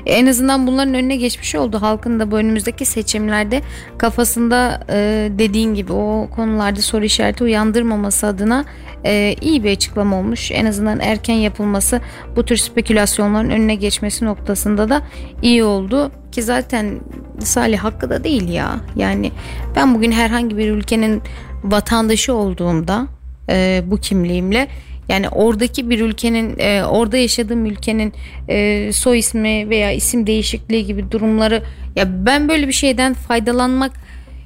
en 0.07 0.27
azından 0.27 0.67
bunların 0.67 0.93
önüne 0.93 1.15
geçmiş 1.15 1.55
oldu. 1.55 1.81
Halkın 1.81 2.19
da 2.19 2.31
bu 2.31 2.37
önümüzdeki 2.37 2.85
seçimlerde 2.85 3.61
kafasında 3.97 4.85
e, 4.89 5.29
dediğin 5.39 5.73
gibi 5.73 5.93
o 5.93 6.29
konularda 6.35 6.81
soru 6.81 7.05
işareti 7.05 7.43
uyandırmaması 7.43 8.27
adına 8.27 8.65
e, 9.05 9.35
iyi 9.41 9.63
bir 9.63 9.71
açıklama 9.71 10.19
olmuş. 10.19 10.51
En 10.51 10.65
azından 10.65 10.99
erken 10.99 11.35
yapılması 11.35 12.01
bu 12.35 12.45
tür 12.45 12.57
spekülasyonların 12.57 13.49
önüne 13.49 13.75
geçmesi 13.75 14.25
noktasında 14.25 14.89
da 14.89 15.01
iyi 15.41 15.63
oldu. 15.63 16.11
Ki 16.31 16.43
zaten 16.43 16.99
Salih 17.39 17.79
hakkı 17.79 18.09
da 18.09 18.23
değil 18.23 18.49
ya. 18.49 18.75
Yani 18.95 19.31
ben 19.75 19.95
bugün 19.95 20.11
herhangi 20.11 20.57
bir 20.57 20.71
ülkenin 20.71 21.21
vatandaşı 21.63 22.33
olduğumda 22.33 23.07
e, 23.49 23.83
bu 23.85 23.97
kimliğimle 23.97 24.67
yani 25.09 25.29
oradaki 25.29 25.89
bir 25.89 25.99
ülkenin 25.99 26.59
e, 26.59 26.83
orada 26.83 27.17
yaşadığım 27.17 27.65
ülkenin 27.65 28.13
e, 28.49 28.89
soy 28.93 29.19
ismi 29.19 29.69
veya 29.69 29.91
isim 29.91 30.27
değişikliği 30.27 30.85
gibi 30.85 31.11
durumları 31.11 31.63
ya 31.95 32.25
ben 32.25 32.49
böyle 32.49 32.67
bir 32.67 32.73
şeyden 32.73 33.13
faydalanmak 33.13 33.91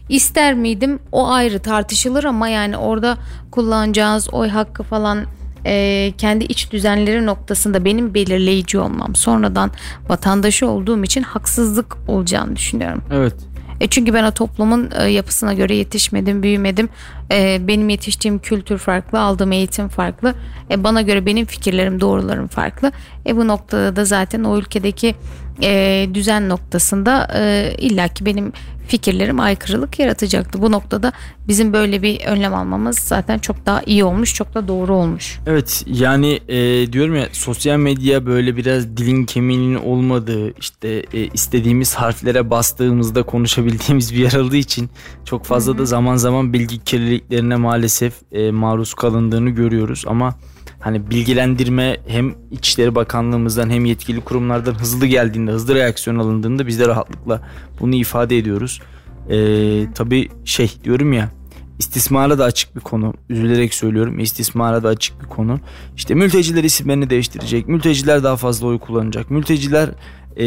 ister 0.10 0.54
miydim? 0.54 1.00
O 1.12 1.30
ayrı 1.30 1.60
tartışılır 1.60 2.24
ama 2.24 2.48
yani 2.48 2.78
orada 2.78 3.18
kullanacağınız 3.52 4.34
oy 4.34 4.48
hakkı 4.48 4.84
falan 4.84 5.26
e, 5.66 6.14
kendi 6.18 6.44
iç 6.44 6.72
düzenleri 6.72 7.26
noktasında 7.26 7.86
benim 7.86 8.14
belirleyici 8.14 8.80
olmam 8.80 9.16
sonradan 9.16 9.72
vatandaşı 10.10 10.68
olduğum 10.68 11.04
için 11.04 11.24
haksızlık 11.24 11.98
olacağını 12.08 12.56
düşünüyorum. 12.56 13.04
Evet. 13.14 13.36
E 13.82 13.88
çünkü 13.88 14.14
ben 14.14 14.24
o 14.24 14.32
toplumun 14.32 14.90
e, 15.00 15.04
yapısına 15.04 15.54
göre 15.54 15.76
yetişmedim, 15.76 16.44
büyümedim. 16.44 16.90
E, 17.32 17.68
benim 17.68 17.90
yetiştiğim 17.90 18.40
kültür 18.40 18.78
farklı, 18.78 19.20
aldığım 19.20 19.52
eğitim 19.52 19.88
farklı. 19.88 20.36
E, 20.72 20.84
bana 20.84 21.02
göre 21.02 21.26
benim 21.26 21.46
fikirlerim, 21.46 22.02
doğrularım 22.02 22.48
farklı. 22.48 22.92
E 23.26 23.38
bu 23.38 23.48
noktada 23.48 23.96
da 23.96 24.06
zaten 24.06 24.44
o 24.44 24.58
ülkedeki 24.58 25.16
e, 25.64 26.08
düzen 26.14 26.50
noktasında 26.50 27.28
e, 27.36 27.74
illaki 27.78 28.26
benim 28.26 28.54
fikirlerim 28.92 29.40
aykırılık 29.40 30.00
yaratacaktı. 30.00 30.62
Bu 30.62 30.72
noktada 30.72 31.12
bizim 31.48 31.74
böyle 31.74 32.02
bir 32.02 32.26
önlem 32.26 32.54
almamız 32.54 33.00
zaten 33.00 33.40
çok 33.40 33.66
daha 33.66 33.82
iyi 33.86 34.04
olmuş, 34.04 34.36
çok 34.36 34.54
da 34.54 34.68
doğru 34.68 34.96
olmuş. 34.96 35.40
Evet 35.48 35.84
yani 35.88 36.40
e, 36.48 36.58
diyorum 36.94 37.16
ya 37.16 37.28
sosyal 37.32 37.78
medya 37.78 38.26
böyle 38.26 38.58
biraz 38.58 38.98
dilin 38.98 39.26
kemiğinin 39.26 39.76
olmadığı 39.76 40.54
işte 40.60 41.06
e, 41.14 41.28
istediğimiz 41.28 41.96
harflere 41.96 42.50
bastığımızda 42.50 43.24
konuşabildiğimiz 43.24 44.14
bir 44.14 44.20
yer 44.20 44.34
olduğu 44.34 44.56
için 44.56 44.90
çok 45.26 45.46
fazla 45.46 45.72
Hı-hı. 45.72 45.80
da 45.80 45.86
zaman 45.86 46.16
zaman 46.16 46.54
bilgi 46.54 46.84
kirliliklerine 46.84 47.56
maalesef 47.56 48.14
e, 48.32 48.52
maruz 48.52 48.94
kalındığını 48.94 49.50
görüyoruz 49.50 50.04
ama 50.08 50.36
hani 50.82 51.10
bilgilendirme 51.10 51.98
hem 52.08 52.36
İçişleri 52.52 52.96
Bakanlığımızdan 52.96 53.70
hem 53.70 53.86
yetkili 53.86 54.22
kurumlardan 54.22 54.74
hızlı 54.74 55.06
geldiğinde, 55.06 55.52
hızlı 55.52 55.76
reaksiyon 55.76 56.20
alındığında 56.20 56.68
biz 56.68 56.80
de 56.80 56.88
rahatlıkla 56.88 57.42
bunu 57.80 57.96
ifade 57.96 58.38
ediyoruz. 58.38 58.82
Ee, 59.30 59.86
tabii 59.96 60.30
şey 60.46 60.72
diyorum 60.84 61.14
ya 61.14 61.32
istismara 61.80 62.40
da 62.40 62.44
açık 62.44 62.76
bir 62.76 62.82
konu. 62.82 63.14
Üzülerek 63.30 63.74
söylüyorum. 63.74 64.20
İstismara 64.20 64.84
da 64.84 64.88
açık 64.88 65.22
bir 65.22 65.28
konu. 65.28 65.60
İşte 65.96 66.14
mülteciler 66.14 66.64
isimlerini 66.64 67.10
değiştirecek. 67.10 67.68
Mülteciler 67.68 68.24
daha 68.24 68.36
fazla 68.36 68.68
oy 68.68 68.80
kullanacak. 68.80 69.32
Mülteciler 69.32 69.90
e, 70.38 70.46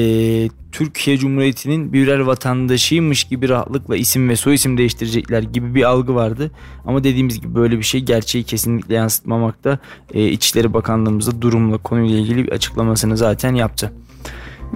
Türkiye 0.74 1.18
Cumhuriyeti'nin 1.18 1.92
birer 1.92 2.18
vatandaşıymış 2.18 3.24
gibi 3.24 3.48
rahatlıkla 3.48 3.96
isim 3.96 4.28
ve 4.28 4.36
soy 4.36 4.54
isim 4.54 4.78
değiştirecekler 4.78 5.42
gibi 5.42 5.74
bir 5.74 5.82
algı 5.82 6.14
vardı. 6.14 6.50
Ama 6.86 7.04
dediğimiz 7.04 7.40
gibi 7.40 7.54
böyle 7.54 7.78
bir 7.78 7.82
şey 7.82 8.00
gerçeği 8.00 8.44
kesinlikle 8.44 8.94
yansıtmamakta. 8.94 9.78
E, 10.14 10.28
İçişleri 10.28 10.74
Bakanlığımız 10.74 11.40
durumla 11.40 11.78
konuyla 11.78 12.18
ilgili 12.18 12.46
bir 12.46 12.52
açıklamasını 12.52 13.16
zaten 13.16 13.54
yaptı. 13.54 13.92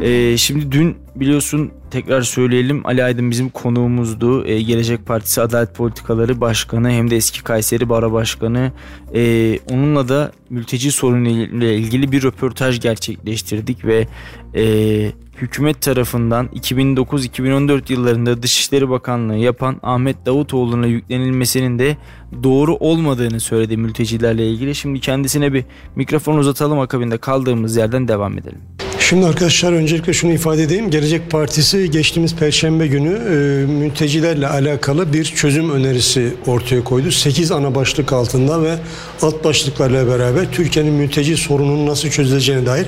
Ee, 0.00 0.37
şimdi 0.37 0.73
dün 0.73 0.97
biliyorsun 1.17 1.71
tekrar 1.90 2.23
söyleyelim 2.23 2.87
Ali 2.87 3.04
Aydın 3.04 3.30
bizim 3.30 3.49
konuğumuzdu. 3.49 4.47
Ee, 4.47 4.62
Gelecek 4.62 5.07
Partisi 5.07 5.42
Adalet 5.42 5.75
Politikaları 5.75 6.40
Başkanı 6.40 6.90
hem 6.90 7.11
de 7.11 7.16
eski 7.16 7.45
Kayseri 7.45 7.88
Bara 7.88 8.12
Başkanı. 8.12 8.73
Ee, 9.14 9.59
onunla 9.71 10.09
da 10.09 10.33
mülteci 10.50 10.92
sorunuyla 10.92 11.73
ilgili 11.73 12.12
bir 12.12 12.23
röportaj 12.23 12.80
gerçekleştirdik 12.80 13.85
ve 13.85 14.07
e, 14.54 15.12
hükümet 15.37 15.83
tarafından 15.83 16.47
2009-2014 16.47 17.92
yıllarında 17.92 18.42
Dışişleri 18.42 18.90
Bakanlığı 18.90 19.37
yapan 19.37 19.80
Ahmet 19.83 20.26
Davutoğlu'na 20.26 20.87
yüklenilmesinin 20.87 21.78
de 21.78 21.97
doğru 22.42 22.75
olmadığını 22.76 23.40
söyledi 23.40 23.76
mültecilerle 23.76 24.50
ilgili. 24.50 24.75
Şimdi 24.75 25.00
kendisine 25.00 25.52
bir 25.52 25.64
mikrofon 25.97 26.38
uzatalım 26.38 26.78
akabinde 26.78 27.18
kaldığımız 27.18 27.76
yerden 27.76 28.09
devam 28.09 28.38
edelim. 28.38 28.61
Şimdi 29.09 29.27
arkadaşlar 29.27 29.73
öncelikle 29.73 30.12
şunu 30.12 30.33
ifade 30.33 30.62
edeyim. 30.62 30.91
Gelecek 30.91 31.31
Partisi 31.31 31.91
geçtiğimiz 31.91 32.35
Perşembe 32.35 32.87
günü 32.87 33.12
e, 33.12 33.67
mültecilerle 33.73 34.49
alakalı 34.49 35.12
bir 35.12 35.25
çözüm 35.25 35.71
önerisi 35.71 36.35
ortaya 36.47 36.85
koydu. 36.85 37.11
8 37.11 37.53
ana 37.53 37.75
başlık 37.75 38.12
altında 38.12 38.62
ve 38.62 38.77
alt 39.23 39.45
başlıklarla 39.45 40.09
beraber 40.09 40.53
Türkiye'nin 40.53 40.93
mülteci 40.93 41.37
sorununun 41.37 41.87
nasıl 41.87 42.09
çözüleceğine 42.09 42.67
dair 42.67 42.87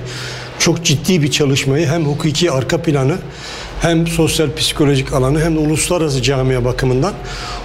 çok 0.58 0.84
ciddi 0.84 1.22
bir 1.22 1.30
çalışmayı 1.30 1.86
hem 1.86 2.04
hukuki 2.04 2.50
arka 2.50 2.82
planı 2.82 3.16
hem 3.80 4.06
sosyal 4.06 4.54
psikolojik 4.56 5.12
alanı 5.12 5.40
hem 5.40 5.54
de 5.54 5.58
uluslararası 5.58 6.22
camia 6.22 6.64
bakımından 6.64 7.14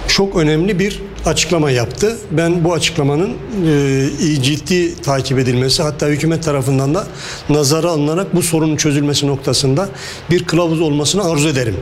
çok 0.08 0.36
önemli 0.36 0.78
bir 0.78 1.00
açıklama 1.26 1.70
yaptı. 1.70 2.18
Ben 2.30 2.64
bu 2.64 2.72
açıklamanın 2.74 3.30
e, 3.66 4.42
ciddi 4.42 5.02
takip 5.02 5.38
edilmesi 5.38 5.82
hatta 5.82 6.06
hükümet 6.06 6.44
tarafından 6.44 6.94
da 6.94 7.06
nazara 7.48 7.90
alınarak 7.90 8.34
bu 8.34 8.42
sorunun 8.42 8.76
çözülmesi 8.76 9.26
noktasında 9.26 9.88
bir 10.30 10.44
kılavuz 10.44 10.80
olmasını 10.80 11.30
arzu 11.30 11.48
ederim. 11.48 11.76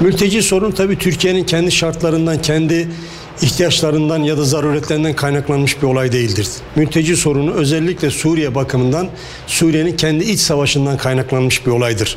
Mülteci 0.00 0.42
sorun 0.42 0.70
tabii 0.70 0.98
Türkiye'nin 0.98 1.44
kendi 1.44 1.72
şartlarından, 1.72 2.42
kendi 2.42 2.88
ihtiyaçlarından 3.42 4.18
ya 4.18 4.38
da 4.38 4.44
zaruretlerinden 4.44 5.16
kaynaklanmış 5.16 5.82
bir 5.82 5.86
olay 5.86 6.12
değildir. 6.12 6.48
Mülteci 6.76 7.16
sorunu 7.16 7.52
özellikle 7.52 8.10
Suriye 8.10 8.54
bakımından 8.54 9.08
Suriye'nin 9.46 9.96
kendi 9.96 10.24
iç 10.24 10.40
savaşından 10.40 10.96
kaynaklanmış 10.96 11.66
bir 11.66 11.70
olaydır. 11.70 12.16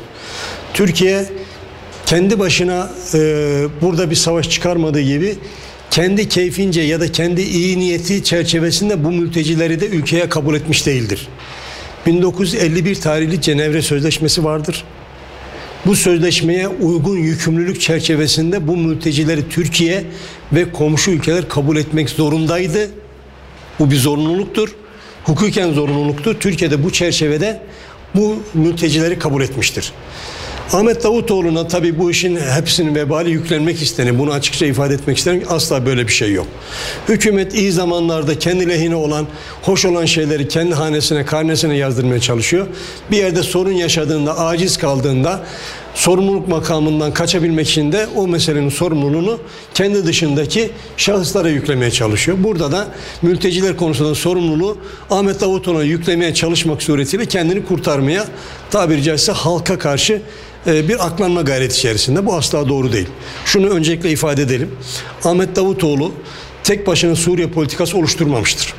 Türkiye 0.74 1.26
kendi 2.06 2.38
başına 2.38 2.90
e, 3.14 3.18
burada 3.82 4.10
bir 4.10 4.14
savaş 4.14 4.50
çıkarmadığı 4.50 5.00
gibi 5.00 5.36
kendi 5.94 6.28
keyfince 6.28 6.80
ya 6.80 7.00
da 7.00 7.12
kendi 7.12 7.42
iyi 7.42 7.78
niyeti 7.78 8.24
çerçevesinde 8.24 9.04
bu 9.04 9.10
mültecileri 9.10 9.80
de 9.80 9.86
ülkeye 9.86 10.28
kabul 10.28 10.54
etmiş 10.54 10.86
değildir. 10.86 11.28
1951 12.06 12.94
tarihli 12.94 13.40
Cenevre 13.40 13.82
Sözleşmesi 13.82 14.44
vardır. 14.44 14.84
Bu 15.86 15.96
sözleşmeye 15.96 16.68
uygun 16.68 17.16
yükümlülük 17.16 17.80
çerçevesinde 17.80 18.68
bu 18.68 18.76
mültecileri 18.76 19.48
Türkiye 19.48 20.04
ve 20.52 20.72
komşu 20.72 21.10
ülkeler 21.10 21.48
kabul 21.48 21.76
etmek 21.76 22.10
zorundaydı. 22.10 22.90
Bu 23.78 23.90
bir 23.90 23.96
zorunluluktur. 23.96 24.74
Hukuken 25.24 25.72
zorunluluktur. 25.72 26.34
Türkiye'de 26.34 26.84
bu 26.84 26.92
çerçevede 26.92 27.60
bu 28.14 28.36
mültecileri 28.54 29.18
kabul 29.18 29.42
etmiştir. 29.42 29.92
Ahmet 30.72 31.04
Davutoğlu'na 31.04 31.68
tabii 31.68 31.98
bu 31.98 32.10
işin 32.10 32.36
hepsinin 32.36 32.94
vebali 32.94 33.30
yüklenmek 33.30 33.82
istenir. 33.82 34.18
Bunu 34.18 34.32
açıkça 34.32 34.66
ifade 34.66 34.94
etmek 34.94 35.18
isterim. 35.18 35.42
Asla 35.48 35.86
böyle 35.86 36.06
bir 36.06 36.12
şey 36.12 36.32
yok. 36.32 36.46
Hükümet 37.08 37.54
iyi 37.54 37.72
zamanlarda 37.72 38.38
kendi 38.38 38.68
lehine 38.68 38.94
olan, 38.94 39.26
hoş 39.62 39.84
olan 39.84 40.04
şeyleri 40.04 40.48
kendi 40.48 40.74
hanesine, 40.74 41.24
karnesine 41.24 41.76
yazdırmaya 41.76 42.20
çalışıyor. 42.20 42.66
Bir 43.10 43.16
yerde 43.16 43.42
sorun 43.42 43.72
yaşadığında, 43.72 44.38
aciz 44.38 44.76
kaldığında 44.76 45.40
sorumluluk 45.94 46.48
makamından 46.48 47.14
kaçabilmek 47.14 47.68
için 47.68 47.92
de 47.92 48.06
o 48.16 48.26
meselenin 48.28 48.68
sorumluluğunu 48.68 49.38
kendi 49.74 50.06
dışındaki 50.06 50.70
şahıslara 50.96 51.48
yüklemeye 51.48 51.90
çalışıyor. 51.90 52.38
Burada 52.40 52.72
da 52.72 52.88
mülteciler 53.22 53.76
konusunda 53.76 54.14
sorumluluğu 54.14 54.78
Ahmet 55.10 55.40
Davutoğlu'na 55.40 55.82
yüklemeye 55.82 56.34
çalışmak 56.34 56.82
suretiyle 56.82 57.26
kendini 57.26 57.64
kurtarmaya 57.64 58.26
tabiri 58.70 59.02
caizse 59.02 59.32
halka 59.32 59.78
karşı 59.78 60.22
e, 60.66 60.88
bir 60.88 61.06
aklanma 61.06 61.42
gayreti 61.42 61.76
içerisinde. 61.76 62.26
Bu 62.26 62.34
asla 62.34 62.68
doğru 62.68 62.92
değil. 62.92 63.08
Şunu 63.44 63.68
öncelikle 63.68 64.10
ifade 64.10 64.42
edelim. 64.42 64.70
Ahmet 65.24 65.56
Davutoğlu 65.56 66.12
tek 66.64 66.86
başına 66.86 67.16
Suriye 67.16 67.46
politikası 67.46 67.98
oluşturmamıştır. 67.98 68.74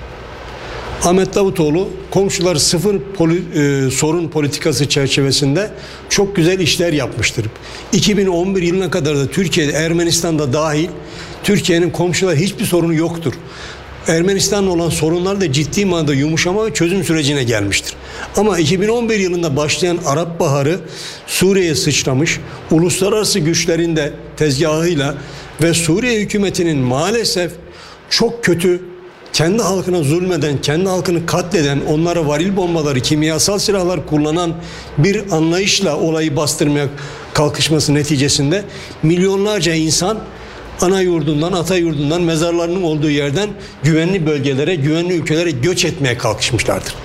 Ahmet 1.05 1.35
Davutoğlu 1.35 1.89
komşular 2.12 2.55
sıfır 2.55 3.00
poli, 3.00 3.41
e, 3.55 3.91
sorun 3.91 4.27
politikası 4.27 4.89
çerçevesinde 4.89 5.71
çok 6.09 6.35
güzel 6.35 6.59
işler 6.59 6.93
yapmıştır. 6.93 7.45
2011 7.93 8.62
yılına 8.62 8.91
kadar 8.91 9.17
da 9.17 9.27
Türkiye'de 9.27 9.71
Ermenistan'da 9.71 10.53
dahil 10.53 10.89
Türkiye'nin 11.43 11.89
komşular 11.89 12.35
hiçbir 12.35 12.65
sorunu 12.65 12.93
yoktur. 12.93 13.33
Ermenistan'la 14.07 14.71
olan 14.71 14.89
sorunlar 14.89 15.41
da 15.41 15.51
ciddi 15.51 15.85
manada 15.85 16.13
yumuşama 16.13 16.65
ve 16.65 16.74
çözüm 16.74 17.03
sürecine 17.03 17.43
gelmiştir. 17.43 17.93
Ama 18.38 18.59
2011 18.59 19.19
yılında 19.19 19.55
başlayan 19.55 20.00
Arap 20.05 20.39
Baharı 20.39 20.79
Suriye'ye 21.27 21.75
sıçramış, 21.75 22.39
uluslararası 22.71 23.39
güçlerin 23.39 23.95
de 23.95 24.13
tezgahıyla 24.38 25.15
ve 25.62 25.74
Suriye 25.74 26.19
hükümetinin 26.19 26.77
maalesef 26.77 27.51
çok 28.09 28.43
kötü 28.43 28.95
kendi 29.36 29.63
halkına 29.63 30.04
zulmeden, 30.04 30.62
kendi 30.62 30.89
halkını 30.89 31.25
katleden, 31.25 31.80
onlara 31.89 32.27
varil 32.27 32.56
bombaları, 32.58 33.00
kimyasal 33.00 33.60
silahlar 33.60 34.06
kullanan 34.08 34.54
bir 34.98 35.32
anlayışla 35.32 35.98
olayı 35.98 36.36
bastırmaya 36.36 36.88
kalkışması 37.34 37.94
neticesinde 37.94 38.63
milyonlarca 39.04 39.74
insan 39.74 40.18
ana 40.82 41.01
yurdundan, 41.01 41.54
ata 41.54 41.77
yurdundan, 41.77 42.22
mezarlarının 42.22 42.82
olduğu 42.82 43.10
yerden 43.10 43.50
güvenli 43.84 44.25
bölgelere, 44.25 44.75
güvenli 44.75 45.13
ülkelere 45.13 45.51
göç 45.51 45.86
etmeye 45.86 46.18
kalkışmışlardır. 46.18 46.96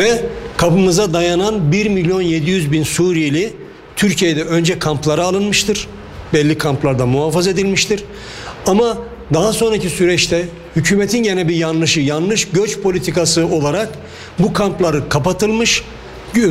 Ve 0.00 0.24
kapımıza 0.56 1.12
dayanan 1.12 1.72
1 1.72 1.88
milyon 1.88 2.22
700 2.22 2.72
bin 2.72 2.82
Suriyeli 2.82 3.52
Türkiye'de 3.96 4.44
önce 4.44 4.78
kamplara 4.78 5.24
alınmıştır. 5.24 5.88
Belli 6.32 6.58
kamplarda 6.58 7.06
muhafaza 7.06 7.50
edilmiştir. 7.50 8.04
Ama 8.66 8.98
daha 9.34 9.52
sonraki 9.52 9.90
süreçte 9.90 10.48
hükümetin 10.76 11.22
gene 11.22 11.48
bir 11.48 11.56
yanlışı, 11.56 12.00
yanlış 12.00 12.48
göç 12.48 12.80
politikası 12.80 13.46
olarak 13.46 13.88
bu 14.38 14.52
kampları 14.52 15.08
kapatılmış. 15.08 15.82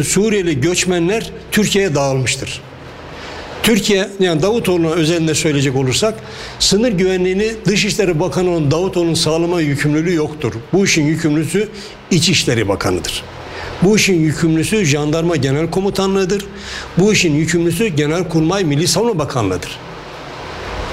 Suriyeli 0.03 0.61
göçmenler 0.61 1.31
Türkiye'ye 1.51 1.95
dağılmıştır. 1.95 2.61
Türkiye 3.63 4.09
yani 4.19 4.41
Davutoğlu'na 4.41 4.89
özelinde 4.89 5.35
söyleyecek 5.35 5.75
olursak 5.75 6.13
sınır 6.59 6.91
güvenliğini 6.91 7.51
Dışişleri 7.65 8.19
Bakanı 8.19 8.49
olan 8.49 8.71
Davutoğlu'nun 8.71 9.13
sağlama 9.13 9.61
yükümlülüğü 9.61 10.13
yoktur. 10.13 10.53
Bu 10.73 10.85
işin 10.85 11.05
yükümlüsü 11.05 11.69
İçişleri 12.11 12.67
Bakanı'dır. 12.67 13.23
Bu 13.83 13.95
işin 13.95 14.19
yükümlüsü 14.19 14.85
Jandarma 14.85 15.35
Genel 15.35 15.71
Komutanlığı'dır. 15.71 16.45
Bu 16.97 17.13
işin 17.13 17.35
yükümlüsü 17.35 17.87
Genelkurmay 17.87 18.63
Milli 18.63 18.87
Savunma 18.87 19.19
Bakanlığı'dır. 19.19 19.79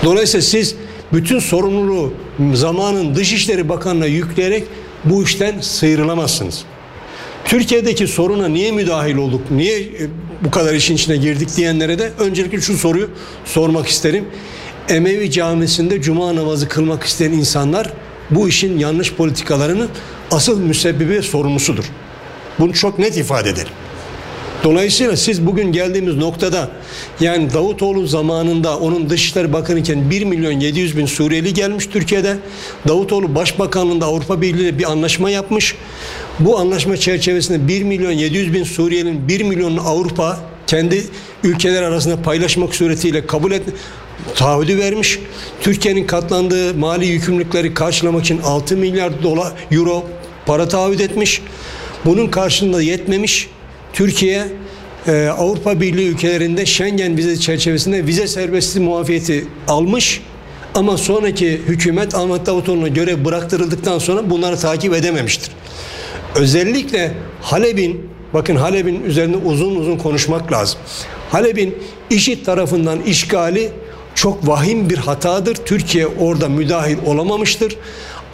Dolayısıyla 0.05 0.43
siz 0.43 0.75
bütün 1.13 1.39
sorumluluğu 1.39 2.13
zamanın 2.55 3.15
Dışişleri 3.15 3.69
Bakanı'na 3.69 4.07
yükleyerek 4.07 4.65
bu 5.05 5.25
işten 5.25 5.61
sıyrılamazsınız. 5.61 6.65
Türkiye'deki 7.45 8.07
soruna 8.07 8.49
niye 8.49 8.73
müdahil 8.73 9.17
olduk, 9.17 9.51
niye 9.51 9.81
e, 9.81 10.09
bu 10.45 10.51
kadar 10.51 10.75
işin 10.75 10.95
içine 10.95 11.17
girdik 11.17 11.57
diyenlere 11.57 11.99
de 11.99 12.13
öncelikle 12.19 12.61
şu 12.61 12.79
soruyu 12.79 13.11
sormak 13.45 13.87
isterim. 13.87 14.25
Emevi 14.89 15.31
camisinde 15.31 16.03
cuma 16.03 16.37
namazı 16.37 16.69
kılmak 16.69 17.05
isteyen 17.05 17.33
insanlar 17.33 17.93
bu 18.31 18.49
işin 18.49 18.79
yanlış 18.79 19.15
politikalarının 19.15 19.89
asıl 20.31 20.61
müsebbibi 20.61 21.23
sorumlusudur. 21.23 21.85
Bunu 22.59 22.73
çok 22.73 22.99
net 22.99 23.17
ifade 23.17 23.49
ederim. 23.51 23.73
Dolayısıyla 24.65 25.17
siz 25.17 25.47
bugün 25.47 25.73
geldiğimiz 25.73 26.17
noktada 26.17 26.71
yani 27.21 27.53
Davutoğlu 27.53 28.07
zamanında 28.07 28.79
onun 28.79 29.11
Dışişleri 29.11 29.53
Bakanı 29.53 29.79
iken 29.79 30.11
1 30.11 30.25
milyon 30.25 30.53
700 30.53 30.97
bin 30.97 31.07
Suriyeli 31.07 31.55
gelmiş 31.55 31.87
Türkiye'de. 31.87 32.37
Davutoğlu 32.89 33.35
Başbakanlığında 33.35 34.07
Avrupa 34.07 34.43
Birliği 34.43 34.63
ile 34.63 34.79
bir 34.79 34.91
anlaşma 34.91 35.31
yapmış. 35.31 35.75
Bu 36.39 36.59
anlaşma 36.59 36.97
çerçevesinde 36.97 37.69
1 37.69 37.83
milyon 37.83 38.11
700 38.11 38.55
bin 38.55 38.65
Suriyelinin 38.65 39.29
1 39.29 39.41
milyon 39.43 39.77
Avrupa 39.77 40.41
kendi 40.67 41.05
ülkeler 41.45 41.83
arasında 41.83 42.23
paylaşmak 42.23 42.75
suretiyle 42.75 43.27
kabul 43.27 43.53
et 43.53 43.63
taahhüdü 44.35 44.79
vermiş. 44.79 45.19
Türkiye'nin 45.61 46.07
katlandığı 46.07 46.75
mali 46.75 47.07
yükümlülükleri 47.07 47.75
karşılamak 47.75 48.23
için 48.23 48.41
6 48.45 48.77
milyar 48.77 49.23
dolar 49.23 49.53
euro 49.71 50.07
para 50.47 50.69
taahhüt 50.69 51.01
etmiş. 51.01 51.43
Bunun 52.05 52.29
karşılığında 52.29 52.83
yetmemiş. 52.83 53.49
Türkiye 53.93 54.49
e, 55.07 55.27
Avrupa 55.27 55.81
Birliği 55.81 56.09
ülkelerinde 56.09 56.67
Schengen 56.67 57.17
vize 57.17 57.37
çerçevesinde 57.37 58.07
vize 58.07 58.27
serbestliği 58.27 58.87
muafiyeti 58.87 59.45
almış. 59.69 60.21
Ama 60.75 60.97
sonraki 60.97 61.51
hükümet 61.51 62.15
Ahmet 62.15 62.47
Davutoğlu'na 62.47 62.89
görev 62.89 63.25
bıraktırıldıktan 63.25 63.99
sonra 63.99 64.31
bunları 64.31 64.57
takip 64.57 64.95
edememiştir. 64.95 65.51
Özellikle 66.35 67.13
Halep'in, 67.43 68.11
bakın 68.35 68.57
Halep'in 68.57 69.05
üzerinde 69.05 69.37
uzun 69.37 69.77
uzun 69.77 69.97
konuşmak 69.97 70.53
lazım. 70.53 70.81
Halep'in 71.31 71.79
IŞİD 72.11 72.45
tarafından 72.45 73.03
işgali 73.03 73.71
çok 74.15 74.49
vahim 74.49 74.91
bir 74.91 74.99
hatadır. 74.99 75.55
Türkiye 75.55 76.07
orada 76.07 76.49
müdahil 76.49 76.97
olamamıştır. 77.07 77.77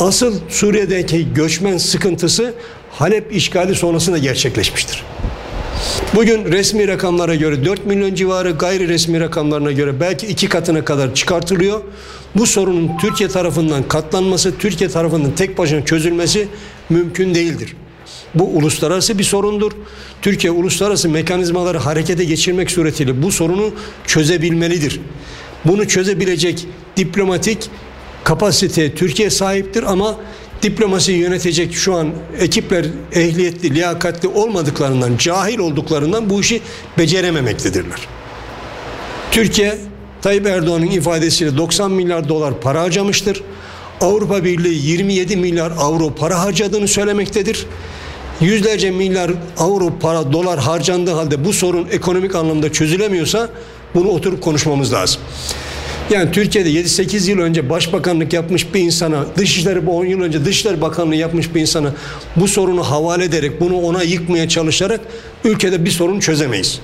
Asıl 0.01 0.35
Suriye'deki 0.49 1.35
göçmen 1.35 1.79
sıkıntısı 1.79 2.55
Halep 2.91 3.37
işgali 3.37 3.75
sonrasında 3.75 4.19
gerçekleşmiştir. 4.19 5.03
Bugün 6.17 6.45
resmi 6.45 6.89
rakamlara 6.89 7.35
göre 7.35 7.65
4 7.65 7.87
milyon 7.87 8.15
civarı 8.15 8.51
gayri 8.51 8.89
resmi 8.89 9.21
rakamlarına 9.21 9.73
göre 9.73 10.01
belki 10.01 10.27
iki 10.27 10.49
katına 10.49 10.85
kadar 10.85 11.15
çıkartılıyor. 11.15 11.81
Bu 12.37 12.47
sorunun 12.47 12.91
Türkiye 13.01 13.29
tarafından 13.29 13.89
katlanması, 13.89 14.59
Türkiye 14.59 14.91
tarafından 14.91 15.35
tek 15.35 15.59
başına 15.59 15.85
çözülmesi 15.85 16.49
mümkün 16.91 17.35
değildir. 17.35 17.77
Bu 18.35 18.45
uluslararası 18.45 19.19
bir 19.19 19.25
sorundur. 19.25 19.73
Türkiye 20.23 20.51
uluslararası 20.51 21.09
mekanizmaları 21.09 21.79
harekete 21.79 22.25
geçirmek 22.25 22.71
suretiyle 22.71 23.23
bu 23.23 23.33
sorunu 23.33 23.71
çözebilmelidir. 24.07 25.01
Bunu 25.65 25.89
çözebilecek 25.89 26.67
diplomatik 26.97 27.71
kapasite 28.25 28.95
Türkiye 28.95 29.31
sahiptir 29.31 29.83
ama 29.83 30.17
diplomasiyi 30.63 31.19
yönetecek 31.19 31.75
şu 31.75 31.95
an 31.95 32.11
ekipler 32.39 32.87
ehliyetli, 33.13 33.75
liyakatli 33.75 34.29
olmadıklarından, 34.29 35.17
cahil 35.17 35.59
olduklarından 35.59 36.31
bu 36.31 36.41
işi 36.41 36.61
becerememektedirler. 36.99 38.01
Türkiye 39.31 39.79
Tayyip 40.23 40.47
Erdoğan'ın 40.47 40.87
ifadesiyle 40.87 41.57
90 41.57 41.91
milyar 41.91 42.29
dolar 42.29 42.61
para 42.61 42.83
harcamıştır. 42.83 43.43
Avrupa 44.01 44.45
Birliği 44.45 44.87
27 44.87 45.37
milyar 45.37 45.73
avro 45.79 46.15
para 46.15 46.41
harcadığını 46.41 46.89
söylemektedir. 46.89 47.67
Yüzlerce 48.41 48.91
milyar 48.91 49.31
avro 49.59 49.99
para 50.01 50.33
dolar 50.33 50.59
harcandığı 50.59 51.13
halde 51.13 51.45
bu 51.45 51.53
sorun 51.53 51.89
ekonomik 51.91 52.35
anlamda 52.35 52.73
çözülemiyorsa 52.73 53.49
bunu 53.95 54.09
oturup 54.09 54.43
konuşmamız 54.43 54.93
lazım. 54.93 55.21
Yani 56.11 56.31
Türkiye'de 56.31 56.71
7-8 56.71 57.31
yıl 57.31 57.39
önce 57.39 57.71
başbakanlık 57.71 58.33
yapmış 58.33 58.75
bir 58.75 58.81
insana, 58.81 59.27
Dışişleri 59.37 59.87
bu 59.87 59.97
10 59.97 60.05
yıl 60.05 60.21
önce 60.21 60.45
Dışişleri 60.45 60.81
Bakanlığı 60.81 61.15
yapmış 61.15 61.55
bir 61.55 61.61
insana 61.61 61.93
bu 62.37 62.49
sorunu 62.49 62.83
havale 62.83 63.25
ederek, 63.25 63.61
bunu 63.61 63.77
ona 63.77 64.03
yıkmaya 64.03 64.49
çalışarak 64.49 65.01
ülkede 65.45 65.85
bir 65.85 65.91
sorun 65.91 66.21
çözemeyiz. 66.21 66.81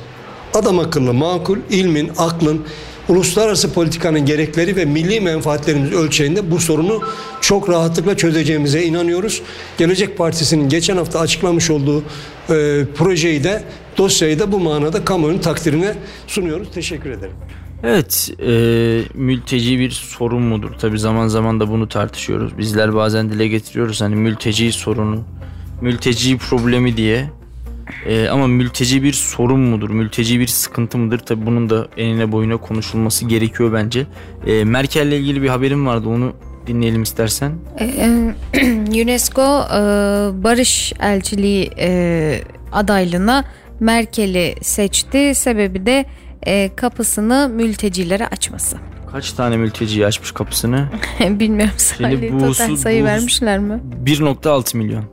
Adam 0.54 0.78
akıllı, 0.78 1.14
makul, 1.14 1.58
ilmin, 1.70 2.10
aklın, 2.18 2.64
uluslararası 3.08 3.72
politikanın 3.72 4.26
gerekleri 4.26 4.76
ve 4.76 4.84
milli 4.84 5.20
menfaatlerimiz 5.20 5.92
ölçeğinde 5.92 6.50
bu 6.50 6.58
sorunu 6.58 7.00
çok 7.40 7.68
rahatlıkla 7.68 8.16
çözeceğimize 8.16 8.82
inanıyoruz. 8.82 9.42
Gelecek 9.78 10.18
Partisi'nin 10.18 10.68
geçen 10.68 10.96
hafta 10.96 11.20
açıklamış 11.20 11.70
olduğu 11.70 12.00
e, 12.00 12.04
projeyi 12.96 13.44
de 13.44 13.62
dosyayı 13.98 14.38
da 14.38 14.52
bu 14.52 14.60
manada 14.60 15.04
kamuoyunun 15.04 15.40
takdirine 15.40 15.94
sunuyoruz. 16.26 16.68
Teşekkür 16.74 17.10
ederim. 17.10 17.61
Evet, 17.84 18.30
e, 18.40 18.52
mülteci 19.14 19.78
bir 19.78 19.90
sorun 19.90 20.42
mudur? 20.42 20.70
Tabi 20.72 20.98
zaman 20.98 21.28
zaman 21.28 21.60
da 21.60 21.68
bunu 21.68 21.88
tartışıyoruz. 21.88 22.58
Bizler 22.58 22.94
bazen 22.94 23.30
dile 23.30 23.48
getiriyoruz 23.48 24.00
hani 24.00 24.16
mülteci 24.16 24.72
sorunu, 24.72 25.24
mülteci 25.80 26.38
problemi 26.38 26.96
diye. 26.96 27.30
E, 28.06 28.28
ama 28.28 28.46
mülteci 28.46 29.02
bir 29.02 29.12
sorun 29.12 29.60
mudur? 29.60 29.90
Mülteci 29.90 30.40
bir 30.40 30.46
sıkıntı 30.46 30.98
mıdır? 30.98 31.18
Tabi 31.18 31.46
bunun 31.46 31.70
da 31.70 31.88
enine 31.96 32.32
boyuna 32.32 32.56
konuşulması 32.56 33.24
gerekiyor 33.24 33.72
bence. 33.72 34.06
E, 34.46 34.64
Merkel'le 34.64 35.12
ilgili 35.12 35.42
bir 35.42 35.48
haberim 35.48 35.86
vardı. 35.86 36.08
Onu 36.08 36.32
dinleyelim 36.66 37.02
istersen. 37.02 37.52
E, 37.78 37.84
e, 37.84 39.02
UNESCO 39.02 39.42
e, 39.42 39.78
barış 40.44 40.92
elçiliği 41.00 41.70
adaylığına 42.72 43.44
Merkel'i 43.80 44.54
seçti. 44.62 45.34
Sebebi 45.34 45.86
de 45.86 46.06
e, 46.46 46.70
kapısını 46.76 47.50
mültecilere 47.54 48.26
açması. 48.26 48.76
Kaç 49.12 49.32
tane 49.32 49.56
mülteci 49.56 50.06
açmış 50.06 50.32
kapısını? 50.32 50.88
Bilmiyorum 51.20 51.74
sayı, 51.76 52.38
total 52.38 52.76
sayı 52.76 53.02
bu, 53.02 53.06
vermişler 53.06 53.58
mi? 53.58 53.80
1.6 54.04 54.76
milyon. 54.76 55.04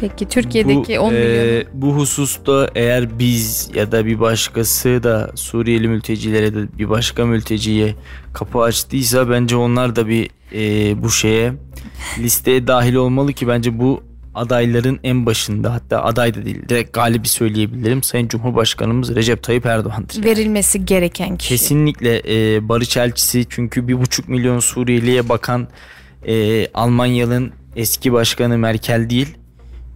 Peki 0.00 0.28
Türkiye'deki 0.28 0.98
bu, 0.98 1.00
10 1.00 1.14
milyon. 1.14 1.64
bu 1.72 1.96
hususta 1.96 2.70
eğer 2.74 3.18
biz 3.18 3.70
ya 3.74 3.92
da 3.92 4.06
bir 4.06 4.20
başkası 4.20 5.02
da 5.02 5.30
Suriyeli 5.34 5.88
mültecilere 5.88 6.54
de 6.54 6.78
bir 6.78 6.90
başka 6.90 7.26
mülteciye 7.26 7.94
kapı 8.32 8.58
açtıysa 8.58 9.30
bence 9.30 9.56
onlar 9.56 9.96
da 9.96 10.08
bir 10.08 10.30
e, 10.52 11.02
bu 11.02 11.10
şeye 11.10 11.52
listeye 12.18 12.66
dahil 12.66 12.94
olmalı 12.94 13.32
ki 13.32 13.48
bence 13.48 13.78
bu 13.78 14.02
adayların 14.34 15.00
en 15.04 15.26
başında 15.26 15.72
hatta 15.72 16.02
aday 16.04 16.34
da 16.34 16.44
değil 16.44 16.68
direkt 16.68 16.92
galibi 16.92 17.28
söyleyebilirim 17.28 18.02
Sayın 18.02 18.28
Cumhurbaşkanımız 18.28 19.14
Recep 19.14 19.42
Tayyip 19.42 19.66
Erdoğan'dır. 19.66 20.24
Verilmesi 20.24 20.84
gereken 20.84 21.36
kişi. 21.36 21.48
Kesinlikle 21.48 22.22
e, 22.28 22.68
barış 22.68 22.96
elçisi 22.96 23.46
çünkü 23.48 23.88
bir 23.88 24.00
buçuk 24.00 24.28
milyon 24.28 24.60
Suriyeliye 24.60 25.28
bakan 25.28 25.68
e, 26.26 26.66
Almanya'nın 26.74 27.52
eski 27.76 28.12
başkanı 28.12 28.58
Merkel 28.58 29.10
değil 29.10 29.36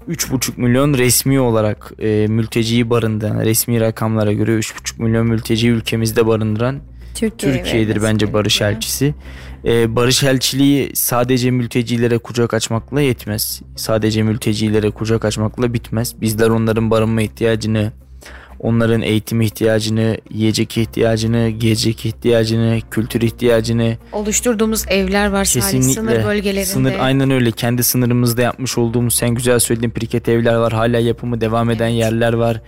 3,5 0.09 0.61
milyon 0.61 0.95
resmi 0.95 1.41
olarak 1.41 1.93
e, 1.99 2.27
mülteciyi 2.29 2.91
barındıran 2.91 3.41
resmi 3.41 3.81
rakamlara 3.81 4.33
göre 4.33 4.51
3,5 4.51 5.03
milyon 5.03 5.27
mülteci 5.27 5.69
ülkemizde 5.69 6.27
barındıran 6.27 6.81
Türkiye 7.15 7.53
Türkiye'dir 7.53 8.03
bence 8.03 8.33
barış 8.33 8.63
elçisi. 8.63 9.15
Ee, 9.67 9.97
barış 9.97 10.23
elçiliği 10.23 10.91
sadece 10.95 11.51
mültecilere 11.51 12.19
kucak 12.19 12.55
açmakla 12.55 13.01
yetmez. 13.01 13.63
Sadece 13.77 14.23
mültecilere 14.23 14.91
kucak 14.91 15.25
açmakla 15.25 15.75
bitmez. 15.75 16.21
Bizler 16.21 16.49
onların 16.49 16.91
barınma 16.91 17.23
ihtiyacını, 17.23 17.93
onların 18.59 19.03
eğitim 19.03 19.41
ihtiyacını, 19.41 20.17
yiyecek 20.31 20.79
ihtiyacını, 20.79 21.49
giyecek 21.49 22.07
ihtiyacını, 22.07 22.81
kültür 22.91 23.21
ihtiyacını 23.21 23.97
oluşturduğumuz 24.13 24.85
evler 24.89 25.27
var 25.27 25.47
kesinlikle 25.47 25.93
sınır 25.93 26.25
bölgelerinde. 26.25 26.65
Sınır 26.65 26.95
aynen 27.01 27.31
öyle. 27.31 27.51
Kendi 27.51 27.83
sınırımızda 27.83 28.43
yapmış 28.43 28.79
olduğumuz 28.79 29.15
sen 29.15 29.35
güzel 29.35 29.59
söylediğin 29.59 29.91
priket 29.91 30.29
evler 30.29 30.55
var. 30.55 30.73
Hala 30.73 30.99
yapımı 30.99 31.41
devam 31.41 31.71
eden 31.71 31.89
evet. 31.89 31.99
yerler 31.99 32.33
var. 32.33 32.63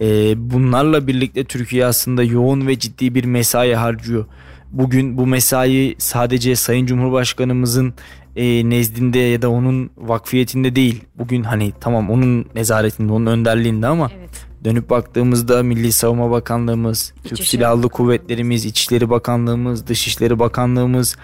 Ee, 0.00 0.34
bunlarla 0.50 1.06
birlikte 1.06 1.44
Türkiye 1.44 1.86
aslında 1.86 2.22
yoğun 2.22 2.66
ve 2.66 2.78
ciddi 2.78 3.14
bir 3.14 3.24
mesai 3.24 3.74
harcıyor. 3.74 4.26
Bugün 4.72 5.18
bu 5.18 5.26
mesai 5.26 5.94
sadece 5.98 6.56
Sayın 6.56 6.86
Cumhurbaşkanımızın 6.86 7.94
e, 8.36 8.70
nezdinde 8.70 9.18
ya 9.18 9.42
da 9.42 9.50
onun 9.50 9.90
vakfiyetinde 9.96 10.76
değil. 10.76 11.04
Bugün 11.18 11.42
hani 11.42 11.72
tamam 11.80 12.10
onun 12.10 12.46
nezaretinde, 12.54 13.12
onun 13.12 13.26
önderliğinde 13.26 13.86
ama 13.86 14.10
evet. 14.18 14.46
dönüp 14.64 14.90
baktığımızda 14.90 15.62
Milli 15.62 15.92
Savunma 15.92 16.30
Bakanlığımız, 16.30 17.14
İç 17.24 17.30
Türk 17.30 17.44
Silahlı 17.44 17.88
Kuvvetlerimiz, 17.88 18.64
İçişleri 18.64 19.10
Bakanlığımız, 19.10 19.86
Dışişleri 19.86 20.38
Bakanlığımız 20.38 21.16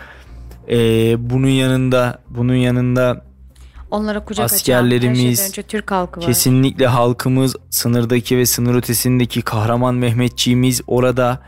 e, 0.71 0.77
bunun 1.31 1.49
yanında 1.49 2.19
bunun 2.31 2.55
yanında 2.55 3.25
Onlara 3.91 4.25
kucak 4.25 4.45
askerlerimiz, 4.45 5.41
açan, 5.41 5.49
önce 5.49 5.63
Türk 5.63 5.91
halkı 5.91 6.21
var. 6.21 6.27
Kesinlikle 6.27 6.87
halkımız, 6.87 7.57
sınırdaki 7.71 8.39
ve 8.39 8.47
sınır 8.47 8.75
ötesindeki 8.75 9.43
kahraman 9.43 9.95
Mehmetçiğimiz 9.95 10.81
orada 10.87 11.41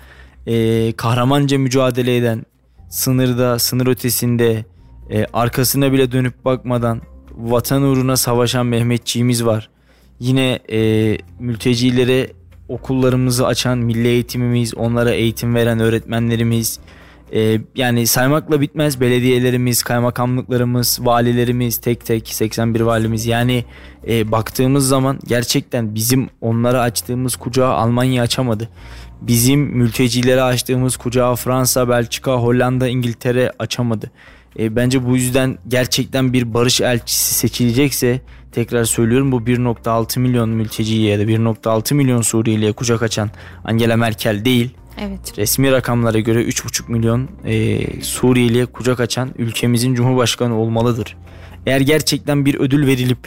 e, 0.46 0.92
kahramanca 0.92 1.59
mücadele 1.59 2.16
eden, 2.16 2.42
sınırda, 2.88 3.59
sınır 3.59 3.87
ötesinde 3.87 4.64
e, 5.11 5.26
arkasına 5.32 5.92
bile 5.92 6.12
dönüp 6.12 6.44
bakmadan 6.44 7.00
vatan 7.37 7.82
uğruna 7.82 8.16
savaşan 8.16 8.66
Mehmetçiğimiz 8.66 9.44
var. 9.44 9.70
Yine 10.20 10.59
e, 10.72 11.18
mültecilere 11.38 12.32
okullarımızı 12.68 13.46
açan 13.46 13.78
milli 13.78 14.09
eğitimimiz, 14.09 14.74
onlara 14.74 15.11
eğitim 15.11 15.54
veren 15.54 15.80
öğretmenlerimiz, 15.80 16.80
ee, 17.32 17.61
yani 17.74 18.06
saymakla 18.06 18.61
bitmez 18.61 19.00
belediyelerimiz, 19.00 19.82
kaymakamlıklarımız, 19.82 20.98
valilerimiz 21.02 21.76
tek 21.76 22.06
tek 22.06 22.28
81 22.28 22.80
valimiz 22.80 23.26
yani 23.26 23.64
e, 24.09 24.32
baktığımız 24.32 24.88
zaman 24.88 25.18
gerçekten 25.26 25.94
bizim 25.94 26.28
onlara 26.40 26.80
açtığımız 26.80 27.37
kucağı 27.37 27.72
Almanya 27.72 28.22
açamadı. 28.22 28.68
Bizim 29.20 29.61
mültecilere 29.61 30.42
açtığımız 30.42 30.96
kucağı 30.96 31.37
Fransa, 31.37 31.88
Belçika, 31.88 32.33
Hollanda, 32.33 32.88
İngiltere 32.88 33.52
açamadı. 33.59 34.11
E, 34.59 34.76
bence 34.76 35.07
bu 35.07 35.16
yüzden 35.16 35.59
gerçekten 35.68 36.33
bir 36.33 36.55
barış 36.55 36.81
elçisi 36.81 37.35
seçilecekse 37.35 38.20
tekrar 38.52 38.85
söylüyorum 38.85 39.33
bu 39.33 39.40
1.6 39.40 40.18
milyon 40.18 40.48
mülteciye 40.48 41.11
ya 41.11 41.18
da 41.18 41.22
1.6 41.22 41.94
milyon 41.94 42.22
Suriyeliye 42.22 42.72
kucak 42.72 43.02
açan 43.02 43.31
Angela 43.64 43.96
Merkel 43.96 44.44
değil 44.44 44.70
Evet. 45.00 45.38
Resmi 45.38 45.72
rakamlara 45.72 46.20
göre 46.20 46.42
3,5 46.42 46.92
milyon 46.92 47.29
e, 47.44 47.81
Suriyeli'ye 48.02 48.66
kucak 48.66 49.00
açan 49.00 49.31
ülkemizin 49.38 49.94
Cumhurbaşkanı 49.94 50.59
olmalıdır. 50.59 51.16
Eğer 51.66 51.81
gerçekten 51.81 52.44
bir 52.46 52.55
ödül 52.55 52.87
verilip 52.87 53.18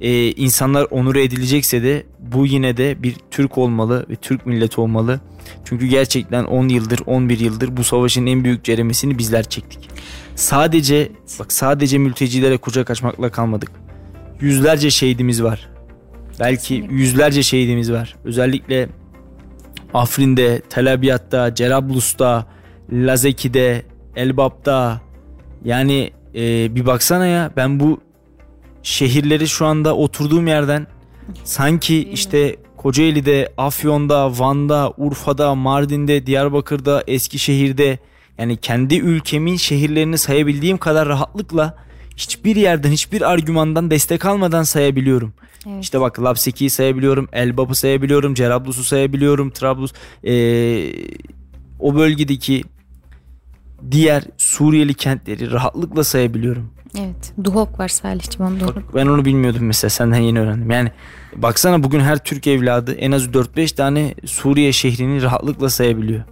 e, 0.00 0.32
insanlar 0.32 0.86
onur 0.90 1.16
edilecekse 1.16 1.82
de 1.82 2.06
bu 2.18 2.46
yine 2.46 2.76
de 2.76 3.02
bir 3.02 3.16
Türk 3.30 3.58
olmalı 3.58 4.06
ve 4.10 4.16
Türk 4.16 4.46
milleti 4.46 4.80
olmalı. 4.80 5.20
Çünkü 5.64 5.86
gerçekten 5.86 6.44
10 6.44 6.68
yıldır 6.68 7.00
11 7.06 7.40
yıldır 7.40 7.76
bu 7.76 7.84
savaşın 7.84 8.26
en 8.26 8.44
büyük 8.44 8.64
ceremesini 8.64 9.18
bizler 9.18 9.44
çektik. 9.44 9.90
Sadece 10.34 11.12
bak 11.38 11.52
sadece 11.52 11.98
mültecilere 11.98 12.56
kucak 12.56 12.90
açmakla 12.90 13.30
kalmadık. 13.30 13.70
Yüzlerce 14.40 14.90
şehidimiz 14.90 15.42
var. 15.42 15.68
Belki 16.40 16.86
yüzlerce 16.90 17.42
şehidimiz 17.42 17.92
var. 17.92 18.16
Özellikle 18.24 18.88
Afrin'de, 19.94 20.62
Tel 20.70 20.92
Abyad'da, 20.92 21.54
Cerablus'ta, 21.54 22.46
Lazeki'de, 22.92 23.82
Elbap'ta 24.16 25.00
yani 25.64 26.10
e, 26.34 26.74
bir 26.74 26.86
baksana 26.86 27.26
ya 27.26 27.50
ben 27.56 27.80
bu 27.80 28.00
şehirleri 28.88 29.48
şu 29.48 29.66
anda 29.66 29.96
oturduğum 29.96 30.46
yerden 30.46 30.86
sanki 31.44 32.08
işte 32.08 32.56
Kocaeli'de, 32.76 33.52
Afyon'da, 33.56 34.38
Van'da, 34.38 34.92
Urfa'da, 34.96 35.54
Mardin'de, 35.54 36.26
Diyarbakır'da, 36.26 37.04
Eskişehir'de 37.06 37.98
yani 38.38 38.56
kendi 38.56 38.98
ülkemin 38.98 39.56
şehirlerini 39.56 40.18
sayabildiğim 40.18 40.78
kadar 40.78 41.08
rahatlıkla 41.08 41.76
hiçbir 42.16 42.56
yerden 42.56 42.90
hiçbir 42.90 43.30
argümandan 43.30 43.90
destek 43.90 44.24
almadan 44.24 44.62
sayabiliyorum. 44.62 45.32
Evet. 45.66 45.84
İşte 45.84 46.00
bak 46.00 46.22
Lapseki'yi 46.22 46.70
sayabiliyorum, 46.70 47.28
Elbap'ı 47.32 47.74
sayabiliyorum, 47.74 48.34
Cerablus'u 48.34 48.84
sayabiliyorum, 48.84 49.50
Trablus 49.50 49.92
ee, 50.24 50.92
o 51.80 51.94
bölgedeki 51.94 52.64
diğer 53.90 54.24
Suriyeli 54.36 54.94
kentleri 54.94 55.52
rahatlıkla 55.52 56.04
sayabiliyorum. 56.04 56.70
Evet. 56.98 57.32
Duhok 57.44 57.80
var 57.80 57.88
Salih'cim 57.88 58.46
onu 58.46 58.60
doğru. 58.60 58.76
Bak, 58.76 58.94
ben 58.94 59.06
onu 59.06 59.24
bilmiyordum 59.24 59.66
mesela 59.66 59.90
senden 59.90 60.18
yeni 60.18 60.40
öğrendim. 60.40 60.70
Yani 60.70 60.92
baksana 61.36 61.82
bugün 61.82 62.00
her 62.00 62.18
Türk 62.18 62.46
evladı 62.46 62.94
en 62.94 63.12
az 63.12 63.26
4-5 63.26 63.74
tane 63.74 64.14
Suriye 64.26 64.72
şehrini 64.72 65.22
rahatlıkla 65.22 65.70
sayabiliyor. 65.70 66.24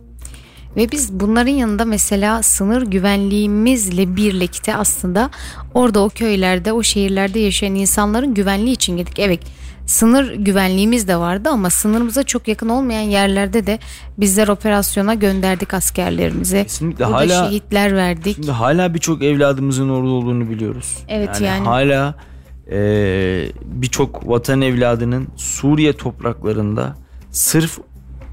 Ve 0.77 0.93
biz 0.93 1.21
bunların 1.21 1.53
yanında 1.53 1.85
mesela 1.85 2.43
sınır 2.43 2.83
güvenliğimizle 2.83 4.17
birlikte 4.17 4.77
aslında 4.77 5.31
orada 5.75 6.01
o 6.01 6.09
köylerde 6.09 6.73
o 6.73 6.83
şehirlerde 6.83 7.41
yaşayan 7.41 7.75
insanların 7.75 8.35
güvenliği 8.35 8.75
için 8.75 8.97
gittik. 8.97 9.19
Evet 9.19 9.41
sınır 9.87 10.35
güvenliğimiz 10.35 11.09
de 11.09 11.17
vardı 11.17 11.49
ama 11.49 11.71
sınırımıza 11.71 12.23
çok 12.23 12.49
yakın 12.49 12.69
olmayan 12.69 13.03
yerlerde 13.03 13.67
de 13.67 13.79
bizler 14.19 14.49
operasyona 14.49 15.15
gönderdik 15.15 15.75
askerlerimizi. 15.75 16.63
Kesinlikle 16.63 17.05
Burada 17.07 17.17
hala 17.17 17.49
şehitler 17.49 17.97
verdik. 17.97 18.37
Şimdi 18.37 18.51
hala 18.51 18.95
birçok 18.95 19.23
evladımızın 19.23 19.89
orada 19.89 20.11
olduğunu 20.11 20.51
biliyoruz. 20.51 20.99
Evet 21.09 21.41
yani. 21.41 21.47
yani. 21.47 21.65
Hala 21.65 22.15
e, 22.71 22.79
birçok 23.65 24.29
vatan 24.29 24.61
evladının 24.63 25.29
Suriye 25.37 25.93
topraklarında 25.93 26.97
sırf 27.31 27.79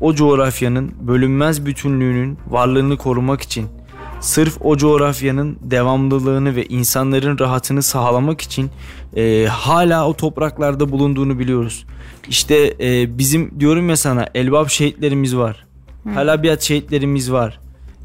o 0.01 0.15
coğrafyanın 0.15 0.91
bölünmez 1.01 1.65
bütünlüğünün 1.65 2.37
varlığını 2.47 2.97
korumak 2.97 3.41
için 3.41 3.67
sırf 4.23 4.57
o 4.61 4.77
coğrafyanın 4.77 5.57
devamlılığını 5.61 6.55
ve 6.55 6.65
insanların 6.65 7.39
rahatını 7.39 7.83
sağlamak 7.83 8.41
için 8.41 8.71
e, 9.15 9.45
hala 9.49 10.07
o 10.07 10.13
topraklarda 10.13 10.91
bulunduğunu 10.91 11.39
biliyoruz. 11.39 11.85
İşte 12.29 12.73
e, 12.79 13.17
bizim 13.17 13.59
diyorum 13.59 13.89
ya 13.89 13.97
sana 13.97 14.27
Elbap 14.35 14.69
şehitlerimiz 14.69 15.37
var. 15.37 15.65
Hı. 16.03 16.09
Halabiyat 16.09 16.61
şehitlerimiz 16.61 17.31
var. 17.31 17.59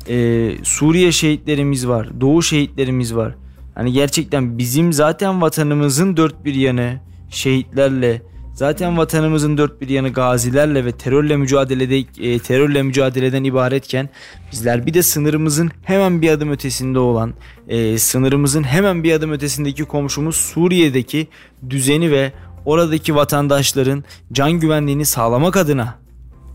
E, 0.09 0.50
Suriye 0.62 1.12
şehitlerimiz 1.12 1.88
var. 1.88 2.20
Doğu 2.20 2.42
şehitlerimiz 2.42 3.16
var. 3.16 3.35
Hani 3.74 3.92
gerçekten 3.92 4.59
bizim 4.59 4.92
zaten 4.92 5.42
vatanımızın 5.42 6.16
dört 6.16 6.44
bir 6.44 6.54
yanı 6.54 7.00
şehitlerle 7.31 8.22
Zaten 8.59 8.99
vatanımızın 8.99 9.59
dört 9.59 9.81
bir 9.81 9.88
yanı 9.88 10.12
gazilerle 10.12 10.85
ve 10.85 10.92
terörle 10.92 11.37
mücadelede 11.37 11.99
e, 11.99 12.38
terörle 12.38 12.83
mücadeleden 12.83 13.44
ibaretken 13.44 14.09
bizler 14.53 14.87
bir 14.87 14.94
de 14.94 15.03
sınırımızın 15.03 15.71
hemen 15.83 16.23
bir 16.23 16.31
adım 16.31 16.51
ötesinde 16.51 16.99
olan 16.99 17.35
e, 17.68 17.99
sınırımızın 17.99 18.62
hemen 18.62 19.03
bir 19.03 19.12
adım 19.12 19.33
ötesindeki 19.33 19.85
komşumuz 19.85 20.37
Suriye'deki 20.37 21.29
düzeni 21.71 22.11
ve 22.11 22.33
oradaki 22.64 23.14
vatandaşların 23.14 24.05
can 24.33 24.53
güvenliğini 24.53 25.07
sağlamak 25.07 25.57
adına 25.57 25.99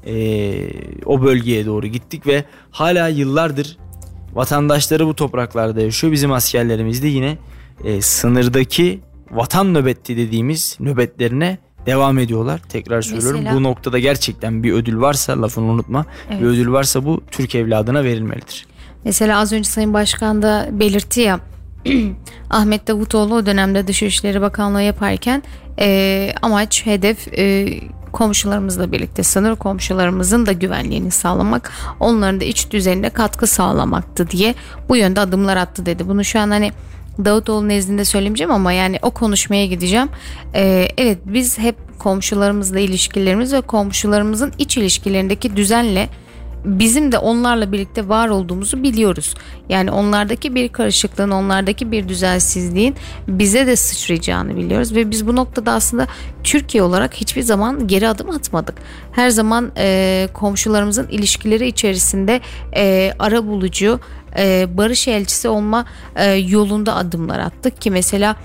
e, 0.05 0.53
o 1.05 1.21
bölgeye 1.21 1.65
doğru 1.65 1.87
gittik 1.87 2.27
ve 2.27 2.43
hala 2.71 3.07
yıllardır 3.07 3.77
vatandaşları 4.33 5.07
bu 5.07 5.15
topraklarda 5.15 5.81
yaşıyor. 5.81 6.13
Bizim 6.13 6.31
askerlerimiz 6.31 7.03
de 7.03 7.07
yine 7.07 7.37
e, 7.83 8.01
sınırdaki 8.01 8.99
vatan 9.31 9.73
nöbetti 9.73 10.17
dediğimiz 10.17 10.77
nöbetlerine 10.79 11.57
devam 11.85 12.19
ediyorlar. 12.19 12.61
Tekrar 12.69 13.01
söylüyorum 13.01 13.39
Mesela, 13.39 13.55
bu 13.55 13.63
noktada 13.63 13.99
gerçekten 13.99 14.63
bir 14.63 14.73
ödül 14.73 15.01
varsa 15.01 15.41
lafını 15.41 15.65
unutma. 15.65 16.05
Evet. 16.29 16.41
Bir 16.41 16.45
ödül 16.45 16.71
varsa 16.71 17.05
bu 17.05 17.21
Türk 17.31 17.55
evladına 17.55 18.03
verilmelidir. 18.03 18.65
Mesela 19.05 19.39
az 19.39 19.53
önce 19.53 19.69
Sayın 19.69 19.93
Başkan 19.93 20.41
da 20.41 20.69
belirtti 20.71 21.21
ya 21.21 21.39
Ahmet 22.49 22.87
Davutoğlu 22.87 23.35
o 23.35 23.45
dönemde 23.45 23.87
Dışişleri 23.87 24.41
Bakanlığı 24.41 24.81
yaparken 24.81 25.43
e, 25.79 26.33
amaç, 26.41 26.85
hedef 26.85 27.27
e, 27.37 27.67
komşularımızla 28.11 28.91
birlikte 28.91 29.23
sınır 29.23 29.55
komşularımızın 29.55 30.45
da 30.45 30.51
güvenliğini 30.51 31.11
sağlamak, 31.11 31.71
onların 31.99 32.41
da 32.41 32.45
iç 32.45 32.71
düzenine 32.71 33.09
katkı 33.09 33.47
sağlamaktı 33.47 34.29
diye 34.29 34.55
bu 34.89 34.95
yönde 34.95 35.19
adımlar 35.19 35.57
attı 35.57 35.85
dedi. 35.85 36.07
Bunu 36.07 36.23
şu 36.23 36.39
an 36.39 36.49
hani 36.49 36.71
Davutoğlu 37.25 37.67
nezdinde 37.67 38.05
söylemeyeceğim 38.05 38.51
ama 38.51 38.73
yani 38.73 38.99
o 39.01 39.11
konuşmaya 39.11 39.65
gideceğim. 39.65 40.09
Ee, 40.55 40.87
evet 40.97 41.17
biz 41.25 41.57
hep 41.57 41.75
komşularımızla 41.99 42.79
ilişkilerimiz 42.79 43.53
ve 43.53 43.61
komşularımızın 43.61 44.53
iç 44.57 44.77
ilişkilerindeki 44.77 45.55
düzenle 45.55 46.09
bizim 46.65 47.11
de 47.11 47.17
onlarla 47.17 47.71
birlikte 47.71 48.09
var 48.09 48.29
olduğumuzu 48.29 48.83
biliyoruz. 48.83 49.33
Yani 49.69 49.91
onlardaki 49.91 50.55
bir 50.55 50.69
karışıklığın, 50.69 51.31
onlardaki 51.31 51.91
bir 51.91 52.07
düzensizliğin 52.07 52.95
bize 53.27 53.67
de 53.67 53.75
sıçrayacağını 53.75 54.57
biliyoruz 54.57 54.95
ve 54.95 55.11
biz 55.11 55.27
bu 55.27 55.35
noktada 55.35 55.71
aslında 55.71 56.07
Türkiye 56.43 56.83
olarak 56.83 57.13
hiçbir 57.13 57.41
zaman 57.41 57.87
geri 57.87 58.07
adım 58.07 58.29
atmadık. 58.29 58.75
Her 59.11 59.29
zaman 59.29 59.71
e, 59.77 60.27
komşularımızın 60.33 61.07
ilişkileri 61.07 61.67
içerisinde 61.67 62.41
e, 62.75 63.13
ara 63.19 63.47
bulucu, 63.47 63.99
e, 64.37 64.67
barış 64.77 65.07
elçisi 65.07 65.47
olma 65.47 65.85
e, 66.15 66.31
yolunda 66.31 66.95
adımlar 66.95 67.39
attık 67.39 67.81
ki 67.81 67.91
mesela 67.91 68.35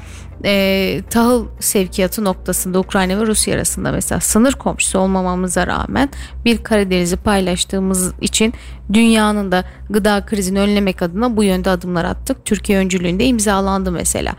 e, 0.44 1.02
tahıl 1.10 1.46
sevkiyatı 1.60 2.24
noktasında 2.24 2.78
Ukrayna 2.78 3.20
ve 3.20 3.26
Rusya 3.26 3.54
arasında 3.54 3.92
mesela 3.92 4.20
sınır 4.20 4.52
komşusu 4.52 4.98
olmamamıza 4.98 5.66
rağmen 5.66 6.08
bir 6.44 6.58
Karadeniz'i 6.58 7.16
paylaştığımız 7.16 8.12
için 8.20 8.54
dünyanın 8.92 9.52
da 9.52 9.64
gıda 9.90 10.26
krizini 10.26 10.60
önlemek 10.60 11.02
adına 11.02 11.36
bu 11.36 11.44
yönde 11.44 11.70
adımlar 11.70 12.04
attık. 12.04 12.44
Türkiye 12.44 12.78
öncülüğünde 12.78 13.24
imzalandı 13.24 13.92
mesela. 13.92 14.34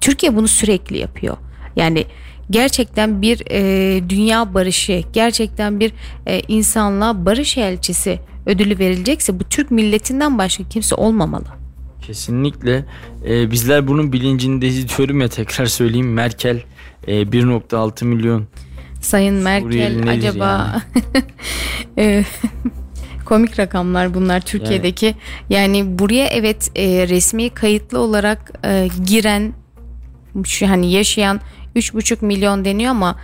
Türkiye 0.00 0.36
bunu 0.36 0.48
sürekli 0.48 0.98
yapıyor. 0.98 1.36
Yani 1.76 2.06
gerçekten 2.50 3.22
bir 3.22 3.42
e, 3.50 4.08
dünya 4.08 4.54
barışı, 4.54 5.02
gerçekten 5.12 5.80
bir 5.80 5.92
e, 6.26 6.40
insanlığa 6.48 7.26
barış 7.26 7.58
elçisi 7.58 8.20
ödülü 8.46 8.78
verilecekse 8.78 9.40
bu 9.40 9.44
Türk 9.44 9.70
milletinden 9.70 10.38
başka 10.38 10.64
kimse 10.68 10.94
olmamalı. 10.94 11.63
Kesinlikle. 12.06 12.84
Ee, 13.26 13.50
bizler 13.50 13.88
bunun 13.88 14.12
bilincindeyiz 14.12 14.88
diyorum 14.98 15.20
ya 15.20 15.28
tekrar 15.28 15.66
söyleyeyim. 15.66 16.12
Merkel 16.12 16.62
e, 17.06 17.22
1.6 17.22 18.04
milyon. 18.04 18.46
Sayın 19.00 19.34
Merkel 19.34 20.10
acaba 20.10 20.82
yani? 21.96 22.24
komik 23.24 23.58
rakamlar 23.58 24.14
bunlar 24.14 24.40
Türkiye'deki. 24.40 25.06
Yani, 25.50 25.78
yani 25.78 25.98
buraya 25.98 26.26
evet 26.26 26.70
e, 26.76 27.08
resmi 27.08 27.50
kayıtlı 27.50 27.98
olarak 27.98 28.52
e, 28.64 28.88
giren 29.06 29.52
şu 30.44 30.68
hani 30.68 30.92
yaşayan 30.92 31.40
3,5 31.76 32.24
milyon 32.24 32.64
deniyor 32.64 32.90
ama 32.90 33.16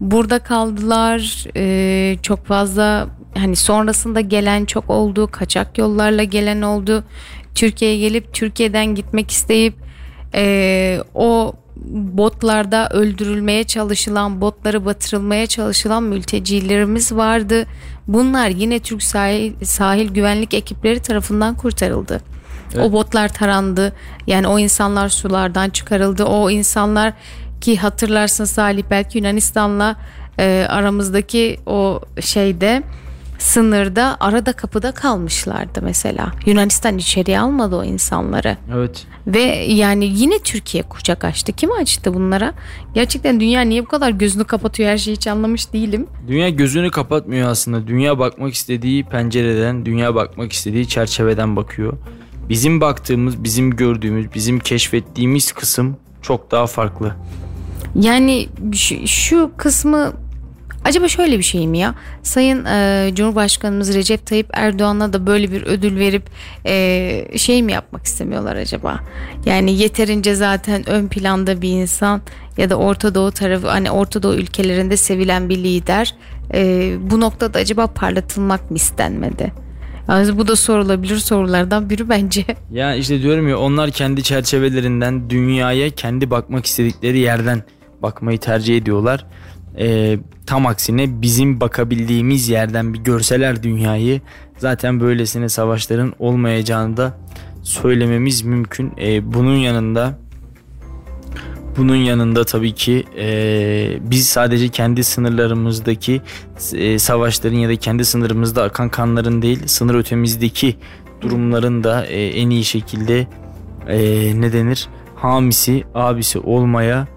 burada 0.00 0.38
kaldılar. 0.38 1.46
E, 1.56 2.16
çok 2.22 2.46
fazla 2.46 3.08
hani 3.34 3.56
sonrasında 3.56 4.20
gelen 4.20 4.64
çok 4.64 4.90
oldu. 4.90 5.28
Kaçak 5.30 5.78
yollarla 5.78 6.24
gelen 6.24 6.62
oldu. 6.62 7.04
Türkiye'ye 7.54 7.98
gelip 7.98 8.34
Türkiye'den 8.34 8.94
gitmek 8.94 9.30
isteyip 9.30 9.74
e, 10.34 10.98
o 11.14 11.52
botlarda 11.86 12.88
öldürülmeye 12.88 13.64
çalışılan, 13.64 14.40
botları 14.40 14.84
batırılmaya 14.84 15.46
çalışılan 15.46 16.02
mültecilerimiz 16.02 17.12
vardı. 17.12 17.66
Bunlar 18.08 18.48
yine 18.48 18.78
Türk 18.78 19.02
sahil, 19.02 19.52
sahil 19.64 20.08
güvenlik 20.08 20.54
ekipleri 20.54 21.00
tarafından 21.00 21.54
kurtarıldı. 21.54 22.20
Evet. 22.74 22.86
O 22.86 22.92
botlar 22.92 23.28
tarandı. 23.28 23.92
Yani 24.26 24.46
o 24.46 24.58
insanlar 24.58 25.08
sulardan 25.08 25.70
çıkarıldı. 25.70 26.24
O 26.24 26.50
insanlar 26.50 27.12
ki 27.60 27.76
hatırlarsın 27.76 28.44
Salih 28.44 28.84
belki 28.90 29.18
Yunanistan'la 29.18 29.96
e, 30.38 30.66
aramızdaki 30.68 31.58
o 31.66 32.00
şeyde 32.20 32.82
sınırda 33.44 34.16
arada 34.20 34.52
kapıda 34.52 34.92
kalmışlardı 34.92 35.82
mesela. 35.82 36.32
Yunanistan 36.46 36.98
içeriye 36.98 37.40
almadı 37.40 37.76
o 37.76 37.84
insanları. 37.84 38.56
Evet. 38.74 39.06
Ve 39.26 39.40
yani 39.68 40.04
yine 40.04 40.38
Türkiye 40.38 40.82
kucak 40.82 41.24
açtı. 41.24 41.52
Kim 41.52 41.72
açtı 41.72 42.14
bunlara? 42.14 42.54
Gerçekten 42.94 43.40
dünya 43.40 43.60
niye 43.60 43.82
bu 43.82 43.88
kadar 43.88 44.10
gözünü 44.10 44.44
kapatıyor 44.44 44.90
her 44.90 44.98
şeyi 44.98 45.16
hiç 45.16 45.26
anlamış 45.26 45.72
değilim. 45.72 46.06
Dünya 46.28 46.48
gözünü 46.48 46.90
kapatmıyor 46.90 47.48
aslında. 47.48 47.86
Dünya 47.86 48.18
bakmak 48.18 48.54
istediği 48.54 49.04
pencereden, 49.04 49.86
dünya 49.86 50.14
bakmak 50.14 50.52
istediği 50.52 50.88
çerçeveden 50.88 51.56
bakıyor. 51.56 51.92
Bizim 52.48 52.80
baktığımız, 52.80 53.44
bizim 53.44 53.76
gördüğümüz, 53.76 54.34
bizim 54.34 54.58
keşfettiğimiz 54.58 55.52
kısım 55.52 55.96
çok 56.22 56.50
daha 56.50 56.66
farklı. 56.66 57.14
Yani 57.94 58.48
şu, 58.72 59.06
şu 59.06 59.50
kısmı 59.56 60.12
Acaba 60.84 61.08
şöyle 61.08 61.38
bir 61.38 61.42
şey 61.42 61.66
mi 61.66 61.78
ya? 61.78 61.94
Sayın 62.22 62.64
e, 62.64 63.10
Cumhurbaşkanımız 63.14 63.94
Recep 63.94 64.26
Tayyip 64.26 64.46
Erdoğan'a 64.52 65.12
da 65.12 65.26
böyle 65.26 65.52
bir 65.52 65.62
ödül 65.62 65.98
verip 65.98 66.22
e, 66.66 67.38
şey 67.38 67.62
mi 67.62 67.72
yapmak 67.72 68.04
istemiyorlar 68.04 68.56
acaba? 68.56 69.00
Yani 69.46 69.78
yeterince 69.78 70.34
zaten 70.34 70.88
ön 70.88 71.08
planda 71.08 71.62
bir 71.62 71.68
insan 71.68 72.20
ya 72.56 72.70
da 72.70 72.76
Orta 72.76 73.14
Doğu 73.14 73.30
tarafı 73.30 73.68
hani 73.68 73.90
Orta 73.90 74.22
Doğu 74.22 74.34
ülkelerinde 74.34 74.96
sevilen 74.96 75.48
bir 75.48 75.58
lider. 75.58 76.14
E, 76.54 76.92
bu 77.00 77.20
noktada 77.20 77.58
acaba 77.58 77.86
parlatılmak 77.86 78.70
mı 78.70 78.76
istenmedi? 78.76 79.52
Yani 80.08 80.38
bu 80.38 80.48
da 80.48 80.56
sorulabilir 80.56 81.16
sorulardan 81.16 81.90
biri 81.90 82.08
bence. 82.08 82.44
Ya 82.72 82.94
işte 82.94 83.22
diyorum 83.22 83.48
ya 83.48 83.58
onlar 83.58 83.90
kendi 83.90 84.22
çerçevelerinden 84.22 85.30
dünyaya 85.30 85.90
kendi 85.90 86.30
bakmak 86.30 86.66
istedikleri 86.66 87.18
yerden 87.18 87.62
bakmayı 88.02 88.38
tercih 88.38 88.76
ediyorlar. 88.76 89.26
Ee, 89.78 90.18
tam 90.46 90.66
aksine 90.66 91.22
bizim 91.22 91.60
bakabildiğimiz 91.60 92.48
yerden 92.48 92.94
bir 92.94 92.98
görseler 92.98 93.62
dünyayı 93.62 94.20
zaten 94.58 95.00
böylesine 95.00 95.48
savaşların 95.48 96.12
olmayacağını 96.18 96.96
da 96.96 97.18
söylememiz 97.62 98.42
mümkün. 98.42 98.92
Ee, 99.00 99.34
bunun 99.34 99.56
yanında 99.56 100.18
bunun 101.76 101.96
yanında 101.96 102.44
tabii 102.44 102.74
ki 102.74 103.04
e, 103.18 103.98
biz 104.00 104.28
sadece 104.28 104.68
kendi 104.68 105.04
sınırlarımızdaki 105.04 106.22
e, 106.72 106.98
savaşların 106.98 107.56
ya 107.56 107.68
da 107.68 107.76
kendi 107.76 108.04
sınırımızda 108.04 108.62
akan 108.62 108.88
kanların 108.88 109.42
değil 109.42 109.66
sınır 109.66 109.94
ötemizdeki 109.94 110.76
durumların 111.20 111.84
da 111.84 112.06
e, 112.06 112.26
en 112.26 112.50
iyi 112.50 112.64
şekilde 112.64 113.26
e, 113.88 113.96
ne 114.40 114.52
denir 114.52 114.88
hamisi 115.16 115.84
abisi 115.94 116.38
olmaya 116.38 117.08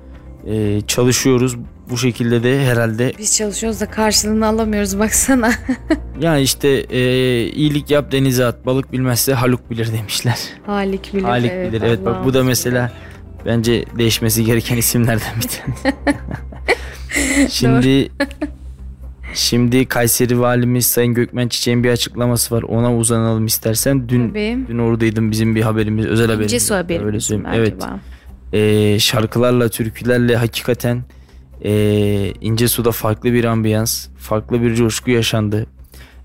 e, 0.47 0.81
çalışıyoruz. 0.81 1.57
Bu 1.89 1.97
şekilde 1.97 2.43
de 2.43 2.65
herhalde 2.65 3.13
Biz 3.17 3.37
çalışıyoruz 3.37 3.81
da 3.81 3.85
karşılığını 3.85 4.47
alamıyoruz 4.47 4.99
baksana. 4.99 5.51
ya 6.21 6.37
işte 6.37 6.67
e, 6.69 7.01
iyilik 7.47 7.91
yap 7.91 8.11
denize 8.11 8.45
at 8.45 8.65
balık 8.65 8.91
bilmezse 8.91 9.33
Haluk 9.33 9.69
bilir 9.71 9.93
demişler. 9.93 10.39
Halik 10.65 11.13
bilir. 11.13 11.23
Halik 11.23 11.51
bilir 11.51 11.81
evet 11.81 12.05
bak 12.05 12.25
bu 12.25 12.33
da 12.33 12.43
mesela 12.43 12.91
bence 13.45 13.85
değişmesi 13.97 14.45
gereken 14.45 14.77
isimlerden 14.77 15.33
bir 15.37 15.47
tanesi. 15.47 15.97
şimdi 17.55 18.11
şimdi 19.33 19.85
Kayseri 19.85 20.39
valimiz 20.39 20.85
Sayın 20.85 21.13
Gökmen 21.13 21.47
Çiçek'in 21.47 21.83
bir 21.83 21.89
açıklaması 21.89 22.55
var. 22.55 22.63
Ona 22.63 22.95
uzanalım 22.95 23.45
istersen. 23.45 24.09
Dün 24.09 24.29
Tabii. 24.29 24.57
dün 24.67 24.77
oradaydım 24.77 25.31
bizim 25.31 25.55
bir 25.55 25.61
haberimiz 25.61 26.05
özel 26.05 26.27
haberimiz. 26.27 26.67
Su 26.67 26.75
haberi 26.75 27.05
Öyle 27.05 27.19
söyleyeyim. 27.19 27.53
Evet. 27.55 27.73
Ee, 28.53 28.99
şarkılarla, 28.99 29.69
türkülerle 29.69 30.35
hakikaten 30.35 31.03
ee, 31.63 32.33
İnce 32.41 32.67
Su'da 32.67 32.91
farklı 32.91 33.33
bir 33.33 33.43
ambiyans, 33.43 34.07
farklı 34.17 34.61
bir 34.61 34.75
coşku 34.75 35.11
yaşandı. 35.11 35.65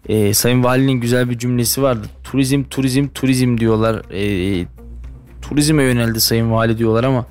Ee, 0.09 0.35
Sayın 0.35 0.65
Valinin 0.65 0.93
güzel 1.01 1.31
bir 1.31 1.39
cümlesi 1.39 1.83
vardı. 1.83 2.07
Turizm, 2.25 2.65
turizm, 2.65 3.09
turizm 3.09 3.59
diyorlar. 3.59 4.03
Ee, 4.13 4.67
turizme 5.43 5.83
yöneldi 5.83 6.21
Sayın 6.21 6.53
Vali 6.53 6.79
diyorlar 6.79 7.05
ama 7.05 7.27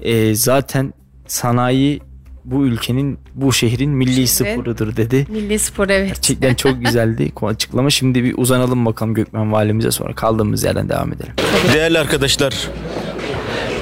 ee, 0.00 0.34
zaten 0.34 0.92
sanayi 1.26 2.00
bu 2.44 2.66
ülkenin, 2.66 3.18
bu 3.34 3.52
şehrin 3.52 3.90
milli 3.90 4.28
Şehrin. 4.28 4.52
sporudur 4.52 4.96
dedi. 4.96 5.26
Milli 5.28 5.58
spor 5.58 5.88
evet. 5.88 6.08
Gerçekten 6.08 6.54
çok 6.54 6.84
güzeldi 6.84 7.32
açıklama. 7.42 7.90
Şimdi 7.90 8.24
bir 8.24 8.34
uzanalım 8.36 8.86
bakalım 8.86 9.14
Gökmen 9.14 9.52
Valimize 9.52 9.90
sonra 9.90 10.14
kaldığımız 10.14 10.64
yerden 10.64 10.88
devam 10.88 11.12
edelim. 11.12 11.32
Değerli 11.74 11.98
arkadaşlar, 11.98 12.68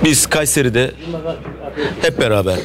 biz 0.04 0.26
Kayseri'de 0.26 0.90
hep 2.02 2.20
beraber 2.20 2.58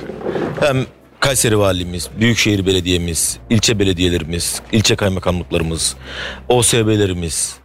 hem 0.59 0.85
Kayseri 1.19 1.59
Valimiz, 1.59 2.09
Büyükşehir 2.19 2.65
Belediyemiz, 2.65 3.39
ilçe 3.49 3.79
belediyelerimiz, 3.79 4.61
ilçe 4.71 4.95
kaymakamlıklarımız, 4.95 5.95
OSB'lerimiz, 6.49 7.55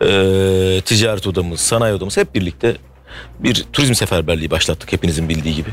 eee, 0.00 0.80
ticaret 0.80 1.26
odamız, 1.26 1.60
sanayi 1.60 1.94
odamız 1.94 2.16
hep 2.16 2.34
birlikte 2.34 2.76
bir 3.38 3.64
turizm 3.72 3.94
seferberliği 3.94 4.50
başlattık 4.50 4.92
hepinizin 4.92 5.28
bildiği 5.28 5.54
gibi. 5.54 5.70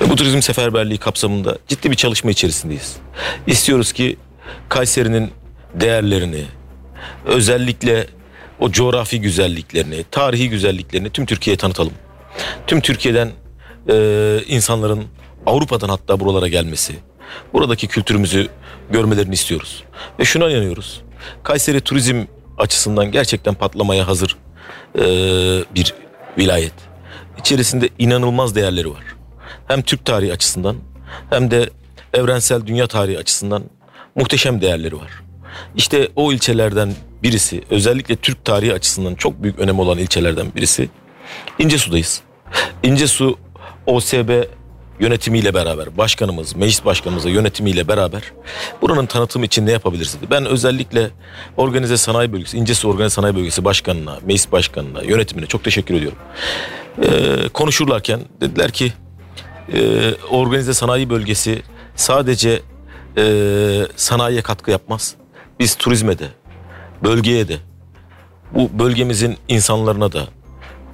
Ve 0.00 0.10
bu 0.10 0.16
turizm 0.16 0.42
seferberliği 0.42 0.98
kapsamında 0.98 1.58
ciddi 1.68 1.90
bir 1.90 1.96
çalışma 1.96 2.30
içerisindeyiz. 2.30 2.96
İstiyoruz 3.46 3.92
ki 3.92 4.16
Kayseri'nin 4.68 5.30
değerlerini, 5.74 6.44
özellikle 7.26 8.06
o 8.58 8.70
coğrafi 8.70 9.20
güzelliklerini, 9.20 10.04
tarihi 10.10 10.50
güzelliklerini 10.50 11.10
tüm 11.10 11.26
Türkiye'ye 11.26 11.56
tanıtalım. 11.56 11.92
Tüm 12.66 12.80
Türkiye'den 12.80 13.30
e, 13.88 14.38
insanların 14.46 15.04
Avrupa'dan 15.46 15.88
hatta 15.88 16.20
buralara 16.20 16.48
gelmesi, 16.48 16.94
buradaki 17.52 17.86
kültürümüzü 17.86 18.48
görmelerini 18.90 19.34
istiyoruz. 19.34 19.84
Ve 20.18 20.24
şuna 20.24 20.50
inanıyoruz. 20.50 21.02
Kayseri 21.42 21.80
turizm 21.80 22.24
açısından 22.58 23.12
gerçekten 23.12 23.54
patlamaya 23.54 24.08
hazır 24.08 24.36
e, 24.98 25.02
bir 25.74 25.94
vilayet. 26.38 26.72
İçerisinde 27.38 27.88
inanılmaz 27.98 28.54
değerleri 28.54 28.90
var. 28.90 29.02
Hem 29.68 29.82
Türk 29.82 30.04
tarihi 30.04 30.32
açısından 30.32 30.76
hem 31.30 31.50
de 31.50 31.70
evrensel 32.14 32.66
dünya 32.66 32.86
tarihi 32.86 33.18
açısından 33.18 33.62
muhteşem 34.14 34.60
değerleri 34.60 34.96
var. 34.96 35.10
İşte 35.76 36.08
o 36.16 36.32
ilçelerden 36.32 36.92
birisi 37.22 37.62
özellikle 37.70 38.16
Türk 38.16 38.44
tarihi 38.44 38.74
açısından 38.74 39.14
çok 39.14 39.42
büyük 39.42 39.58
önemi 39.58 39.80
olan 39.80 39.98
ilçelerden 39.98 40.46
birisi 40.56 40.88
İncesu'dayız. 41.58 42.22
İncesu 42.82 43.38
OSB 43.86 44.44
yönetimiyle 45.00 45.54
beraber 45.54 45.98
başkanımız, 45.98 46.56
meclis 46.56 46.84
başkanımızla 46.84 47.30
yönetimiyle 47.30 47.88
beraber 47.88 48.22
buranın 48.82 49.06
tanıtımı 49.06 49.44
için 49.44 49.66
ne 49.66 49.72
yapabiliriz. 49.72 50.16
Ben 50.30 50.46
özellikle 50.46 51.10
Organize 51.56 51.96
Sanayi 51.96 52.32
Bölgesi, 52.32 52.58
İncesu 52.58 52.88
Organize 52.88 53.14
Sanayi 53.14 53.36
Bölgesi 53.36 53.64
Başkanı'na, 53.64 54.18
meclis 54.26 54.52
başkanına, 54.52 55.02
yönetimine 55.02 55.46
çok 55.46 55.64
teşekkür 55.64 55.94
ediyorum. 55.94 56.18
Ee, 57.02 57.48
konuşurlarken 57.48 58.20
dediler 58.40 58.70
ki 58.70 58.92
e, 59.72 60.10
organize 60.30 60.74
sanayi 60.74 61.10
bölgesi 61.10 61.62
sadece 61.96 62.62
e, 63.16 63.24
sanayiye 63.96 64.42
katkı 64.42 64.70
yapmaz. 64.70 65.14
Biz 65.60 65.74
turizme 65.74 66.18
de, 66.18 66.28
bölgeye 67.04 67.48
de, 67.48 67.56
bu 68.54 68.78
bölgemizin 68.78 69.36
insanlarına 69.48 70.12
da 70.12 70.26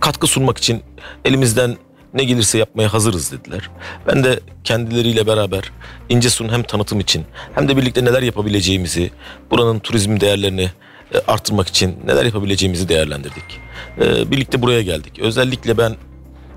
katkı 0.01 0.27
sunmak 0.27 0.59
için 0.59 0.83
elimizden 1.25 1.77
ne 2.15 2.25
gelirse 2.25 2.59
yapmaya 2.59 2.93
hazırız 2.93 3.33
dediler. 3.33 3.71
Ben 4.07 4.25
de 4.25 4.41
kendileriyle 4.65 5.27
beraber 5.27 5.73
İncesu'nun 6.09 6.53
hem 6.53 6.63
tanıtım 6.63 7.01
için 7.01 7.25
hem 7.55 7.69
de 7.69 7.77
birlikte 7.77 8.05
neler 8.05 8.23
yapabileceğimizi, 8.23 9.11
buranın 9.51 9.79
turizm 9.79 10.21
değerlerini 10.21 10.71
e, 11.15 11.19
arttırmak 11.27 11.69
için 11.69 11.97
neler 12.07 12.25
yapabileceğimizi 12.25 12.89
değerlendirdik. 12.89 13.61
E, 14.01 14.31
Birlikte 14.31 14.63
buraya 14.63 14.83
geldik. 14.83 15.19
Özellikle 15.19 15.79
ben 15.79 15.97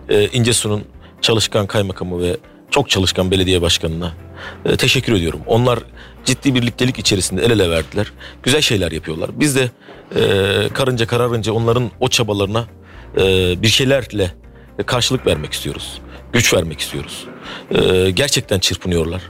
e, 0.09 0.27
İncesu'nun 0.27 0.83
çalışkan 1.21 1.67
kaymakamı 1.67 2.21
ve 2.21 2.37
çok 2.71 2.89
çalışkan 2.89 3.31
belediye 3.31 3.61
başkanına 3.61 4.13
teşekkür 4.77 5.13
ediyorum. 5.13 5.39
Onlar 5.47 5.79
ciddi 6.25 6.55
birliktelik 6.55 6.99
içerisinde 6.99 7.45
el 7.45 7.51
ele 7.51 7.69
verdiler. 7.69 8.11
Güzel 8.43 8.61
şeyler 8.61 8.91
yapıyorlar. 8.91 9.29
Biz 9.33 9.55
de 9.55 9.71
e, 10.15 10.69
karınca 10.73 11.07
kararınca 11.07 11.53
onların 11.53 11.91
o 11.99 12.07
çabalarına 12.07 12.65
bir 13.61 13.67
şeylerle 13.67 14.31
karşılık 14.85 15.27
vermek 15.27 15.53
istiyoruz. 15.53 16.01
Güç 16.33 16.53
vermek 16.53 16.79
istiyoruz. 16.79 17.27
E, 17.71 18.11
gerçekten 18.11 18.59
çırpınıyorlar. 18.59 19.21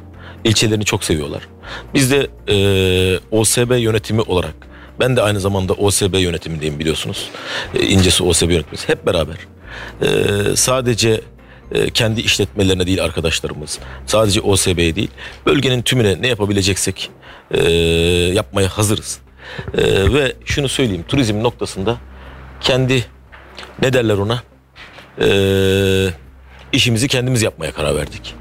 İlçelerini 0.43 0.85
çok 0.85 1.03
seviyorlar. 1.03 1.41
Biz 1.93 2.11
de 2.11 2.27
e, 2.47 2.57
OSB 3.31 3.79
yönetimi 3.79 4.21
olarak 4.21 4.53
ben 4.99 5.15
de 5.15 5.21
aynı 5.21 5.39
zamanda 5.39 5.73
OSB 5.73 6.15
yönetimindeyim 6.15 6.79
biliyorsunuz. 6.79 7.29
E, 7.75 7.85
İncesu 7.85 8.25
OSB 8.25 8.49
yönetimimiz 8.49 8.89
hep 8.89 9.05
beraber. 9.05 9.35
E, 10.01 10.07
sadece 10.55 11.21
kendi 11.93 12.21
işletmelerine 12.21 12.87
değil 12.87 13.03
arkadaşlarımız, 13.03 13.79
sadece 14.05 14.41
OSB'ye 14.41 14.95
değil, 14.95 15.09
bölgenin 15.45 15.81
tümüne 15.81 16.21
ne 16.21 16.27
yapabileceksek 16.27 17.11
yapmaya 18.33 18.67
hazırız. 18.67 19.19
Ve 20.13 20.35
şunu 20.45 20.69
söyleyeyim, 20.69 21.05
turizm 21.07 21.43
noktasında 21.43 21.97
kendi 22.61 23.05
ne 23.81 23.93
derler 23.93 24.17
ona, 24.17 24.43
e, 25.21 25.27
işimizi 26.71 27.07
kendimiz 27.07 27.41
yapmaya 27.41 27.71
karar 27.71 27.95
verdik. 27.95 28.35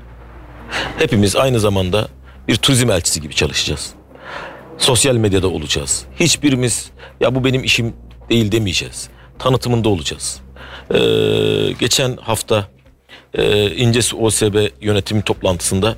Hepimiz 0.98 1.36
aynı 1.36 1.60
zamanda 1.60 2.08
bir 2.48 2.56
turizm 2.56 2.90
elçisi 2.90 3.20
gibi 3.20 3.34
çalışacağız. 3.34 3.90
Sosyal 4.78 5.16
medyada 5.16 5.48
olacağız. 5.48 6.04
Hiçbirimiz 6.20 6.90
ya 7.20 7.34
bu 7.34 7.44
benim 7.44 7.64
işim 7.64 7.94
değil 8.30 8.52
demeyeceğiz. 8.52 9.08
Tanıtımında 9.38 9.88
olacağız. 9.88 10.40
Ee, 10.94 10.98
geçen 11.78 12.16
hafta 12.16 12.68
e, 13.34 13.70
İncesu 13.70 14.16
OSB 14.16 14.68
yönetimi 14.80 15.22
toplantısında 15.22 15.96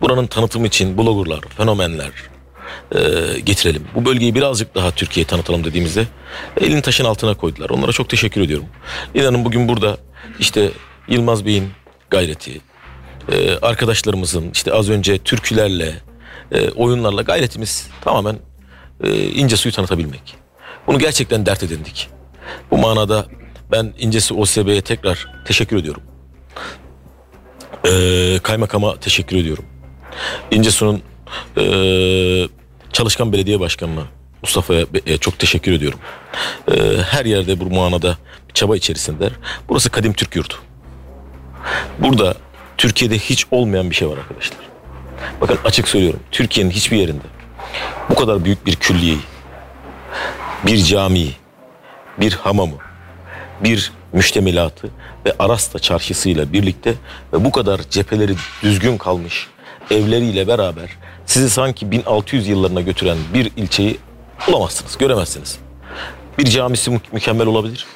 buranın 0.00 0.26
tanıtımı 0.26 0.66
için 0.66 0.98
bloggerlar, 0.98 1.40
fenomenler 1.40 2.10
e, 2.94 3.00
getirelim. 3.40 3.84
Bu 3.94 4.04
bölgeyi 4.04 4.34
birazcık 4.34 4.74
daha 4.74 4.90
Türkiye'ye 4.90 5.26
tanıtalım 5.26 5.64
dediğimizde 5.64 6.06
elini 6.60 6.82
taşın 6.82 7.04
altına 7.04 7.34
koydular. 7.34 7.70
Onlara 7.70 7.92
çok 7.92 8.08
teşekkür 8.08 8.40
ediyorum. 8.40 8.66
İnanın 9.14 9.44
bugün 9.44 9.68
burada 9.68 9.96
işte 10.38 10.70
Yılmaz 11.08 11.46
Bey'in 11.46 11.68
gayreti, 12.10 12.60
e, 13.32 13.56
arkadaşlarımızın 13.56 14.50
işte 14.52 14.72
az 14.72 14.90
önce 14.90 15.18
türkülerle, 15.18 15.94
e, 16.52 16.70
oyunlarla 16.70 17.22
gayretimiz 17.22 17.88
tamamen 18.00 18.36
e, 19.04 19.14
ince 19.24 19.56
suyu 19.56 19.74
tanıtabilmek. 19.74 20.36
Bunu 20.86 20.98
gerçekten 20.98 21.46
dert 21.46 21.62
edindik. 21.62 22.08
Bu 22.70 22.78
manada 22.78 23.26
ben 23.72 23.94
İncesi 23.98 24.34
OSB'ye 24.34 24.82
tekrar 24.82 25.26
teşekkür 25.44 25.76
ediyorum. 25.76 26.02
E, 27.84 28.38
kaymakama 28.42 28.96
teşekkür 28.96 29.36
ediyorum. 29.36 29.64
İncesu'nun 30.50 31.02
e, 31.56 31.62
çalışkan 32.92 33.32
belediye 33.32 33.60
başkanına 33.60 34.02
Mustafa'ya 34.42 34.86
çok 35.20 35.38
teşekkür 35.38 35.72
ediyorum. 35.72 35.98
E, 36.72 36.96
her 37.02 37.24
yerde 37.24 37.60
bu 37.60 37.70
manada 37.70 38.18
bir 38.48 38.54
çaba 38.54 38.76
içerisindeler. 38.76 39.32
Burası 39.68 39.90
kadim 39.90 40.12
Türk 40.12 40.36
yurdu. 40.36 40.54
Burada 41.98 42.34
Türkiye'de 42.78 43.18
hiç 43.18 43.46
olmayan 43.50 43.90
bir 43.90 43.94
şey 43.94 44.08
var 44.08 44.18
arkadaşlar. 44.18 44.58
Bakın 45.40 45.58
açık 45.64 45.88
söylüyorum. 45.88 46.20
Türkiye'nin 46.30 46.70
hiçbir 46.70 46.96
yerinde 46.96 47.24
bu 48.10 48.14
kadar 48.14 48.44
büyük 48.44 48.66
bir 48.66 48.76
külliyeyi, 48.76 49.20
bir 50.66 50.84
camiyi, 50.84 51.32
bir 52.20 52.32
hamamı, 52.32 52.76
bir 53.60 53.92
müştemilatı 54.12 54.88
ve 55.26 55.34
Arasta 55.38 55.78
çarşısıyla 55.78 56.52
birlikte 56.52 56.94
ve 57.32 57.44
bu 57.44 57.52
kadar 57.52 57.80
cepheleri 57.90 58.34
düzgün 58.62 58.98
kalmış 58.98 59.46
evleriyle 59.90 60.48
beraber 60.48 60.90
sizi 61.26 61.50
sanki 61.50 61.90
1600 61.90 62.48
yıllarına 62.48 62.80
götüren 62.80 63.16
bir 63.34 63.52
ilçeyi 63.56 63.98
bulamazsınız, 64.46 64.98
göremezsiniz. 64.98 65.58
Bir 66.38 66.44
camisi 66.44 66.90
mü- 66.90 67.00
mükemmel 67.12 67.46
olabilir, 67.46 67.86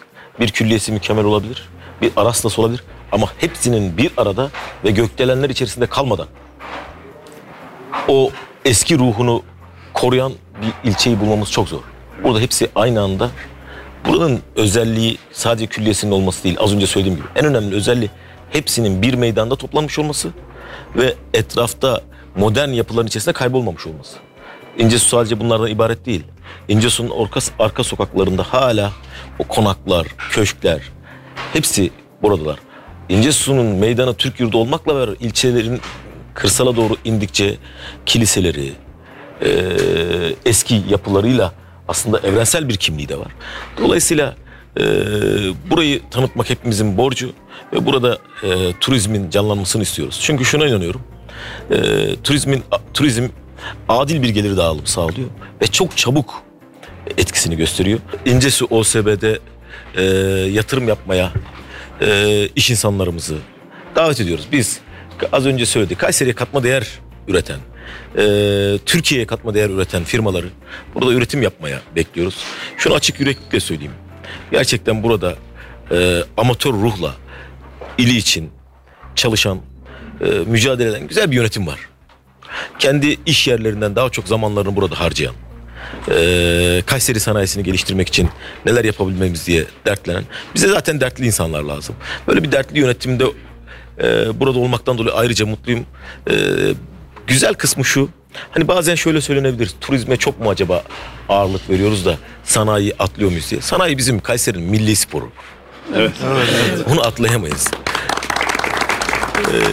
bir 0.41 0.49
külliyesi 0.51 0.93
mükemmel 0.93 1.25
olabilir, 1.25 1.68
bir 2.03 2.11
arastası 2.16 2.62
olabilir 2.62 2.85
ama 3.12 3.27
hepsinin 3.39 3.97
bir 3.97 4.11
arada 4.16 4.51
ve 4.85 4.91
gökdelenler 4.91 5.51
içerisinde 5.51 5.87
kalmadan 5.87 6.27
o 8.09 8.31
eski 8.64 8.99
ruhunu 8.99 9.43
koruyan 9.95 10.33
bir 10.62 10.91
ilçeyi 10.91 11.20
bulmamız 11.20 11.51
çok 11.51 11.68
zor. 11.68 11.81
Burada 12.25 12.41
hepsi 12.41 12.68
aynı 12.75 13.03
anda. 13.03 13.31
Buranın 14.09 14.41
özelliği 14.57 15.18
sadece 15.33 15.66
külliyesinin 15.66 16.12
olması 16.12 16.45
değil. 16.45 16.57
Az 16.61 16.75
önce 16.75 16.87
söylediğim 16.87 17.18
gibi. 17.18 17.29
En 17.37 17.45
önemli 17.45 17.75
özelliği 17.75 18.11
hepsinin 18.51 19.03
bir 19.03 19.14
meydanda 19.14 19.57
toplanmış 19.57 19.99
olması 19.99 20.31
ve 20.97 21.14
etrafta 21.35 22.01
modern 22.37 22.68
yapıların 22.68 23.07
içerisinde 23.07 23.32
kaybolmamış 23.32 23.87
olması. 23.87 24.16
İncesu 24.78 25.09
sadece 25.09 25.41
bunlardan 25.41 25.68
ibaret 25.68 26.07
değil. 26.07 26.24
İncesu'nun 26.68 27.24
arka, 27.24 27.41
arka 27.59 27.85
sokaklarında 27.85 28.43
hala 28.43 28.93
o 29.39 29.45
konaklar, 29.45 30.07
köşkler 30.30 30.80
hepsi 31.53 31.91
buradalar. 32.22 32.59
İncesu'nun 33.09 33.66
meydanı 33.66 34.14
Türk 34.14 34.41
yurdu 34.41 34.59
olmakla 34.59 34.95
beraber 34.95 35.16
ilçelerin 35.20 35.80
kırsala 36.35 36.76
doğru 36.76 36.97
indikçe 37.05 37.57
kiliseleri, 38.07 38.72
e, 39.43 39.51
eski 40.45 40.82
yapılarıyla 40.91 41.53
aslında 41.89 42.18
evrensel 42.18 42.68
bir 42.68 42.76
kimliği 42.76 43.09
de 43.09 43.18
var. 43.18 43.32
Dolayısıyla 43.78 44.35
e, 44.76 44.82
burayı 45.70 46.01
tanıtmak 46.11 46.51
hepimizin 46.51 46.97
borcu 46.97 47.32
ve 47.72 47.87
burada 47.87 48.18
e, 48.43 48.72
turizmin 48.80 49.30
canlanmasını 49.30 49.82
istiyoruz. 49.82 50.20
Çünkü 50.22 50.45
şuna 50.45 50.66
inanıyorum. 50.66 51.01
E, 51.70 51.76
turizmin 52.24 52.62
turizm 52.95 53.28
adil 53.89 54.22
bir 54.22 54.28
gelir 54.28 54.57
dağılımı 54.57 54.87
sağlıyor 54.87 55.28
ve 55.62 55.66
çok 55.66 55.97
çabuk 55.97 56.43
etkisini 57.18 57.57
gösteriyor. 57.57 57.99
İncesu 58.24 58.66
OSB'de 58.66 59.39
e, 59.97 60.03
yatırım 60.51 60.89
yapmaya 60.89 61.32
e, 62.01 62.49
iş 62.57 62.70
insanlarımızı 62.70 63.37
davet 63.97 64.20
ediyoruz. 64.20 64.49
Biz 64.53 64.80
az 65.32 65.47
önce 65.47 65.66
söyledik 65.66 65.99
Kayseri'ye 65.99 66.35
katma 66.35 66.62
değer 66.64 66.89
üreten, 67.28 67.59
e, 68.18 68.22
Türkiye'ye 68.87 69.26
katma 69.26 69.55
değer 69.55 69.70
üreten 69.70 70.05
firmaları 70.05 70.49
burada 70.95 71.12
üretim 71.12 71.43
yapmaya 71.43 71.80
bekliyoruz. 71.97 72.37
Şunu 72.76 72.95
açık 72.95 73.20
yüreklilikle 73.20 73.61
söyleyeyim. 73.61 73.93
Gerçekten 74.51 75.03
burada 75.03 75.35
e, 75.91 76.20
amatör 76.37 76.72
ruhla 76.72 77.14
ili 77.99 78.16
için 78.16 78.51
çalışan, 79.14 79.61
e, 80.21 80.25
mücadele 80.47 80.89
eden 80.89 81.09
güzel 81.09 81.31
bir 81.31 81.37
yönetim 81.37 81.67
var. 81.67 81.79
Kendi 82.79 83.17
iş 83.27 83.49
yerlerinden 83.49 83.97
daha 83.97 84.11
çok 84.11 84.29
zamanlarını 84.29 84.77
burada 84.77 85.01
harcayan, 85.01 85.35
e, 86.11 86.83
Kayseri 86.87 87.21
sanayisini 87.21 87.62
geliştirmek 87.62 88.09
için 88.09 88.29
neler 88.67 88.85
yapabilmemiz 88.85 89.47
diye 89.47 89.65
dertlenen. 89.87 90.25
Bize 90.55 90.69
zaten 90.69 91.01
dertli 91.01 91.27
insanlar 91.27 91.62
lazım. 91.62 91.95
Böyle 92.29 92.43
bir 92.43 92.53
dertli 92.53 92.79
yönetimde 92.79 93.25
e, 94.03 94.41
burada 94.41 94.59
olmaktan 94.59 94.99
dolayı 94.99 95.15
ayrıca 95.17 95.47
mutluyum. 95.47 95.87
E, 96.31 96.35
güzel 97.27 97.55
kısmı 97.55 97.85
şu. 97.85 98.09
Hani 98.51 98.69
bazen 98.69 98.95
şöyle 98.95 99.21
söylenebilir. 99.21 99.75
Turizme 99.81 100.17
çok 100.17 100.41
mu 100.41 100.51
acaba 100.51 100.83
ağırlık 101.29 101.71
veriyoruz 101.71 102.07
da 102.07 102.19
sanayi 102.45 102.95
atlıyor 102.99 103.31
muyuz 103.31 103.51
diye. 103.51 103.61
Sanayi 103.61 103.99
bizim 103.99 104.21
Kayseri'nin 104.21 104.71
milli 104.71 104.97
sporu. 104.97 105.31
Evet. 105.97 106.12
Onu 106.93 107.03
atlayamayız. 107.03 107.71
Ee, 109.39 109.64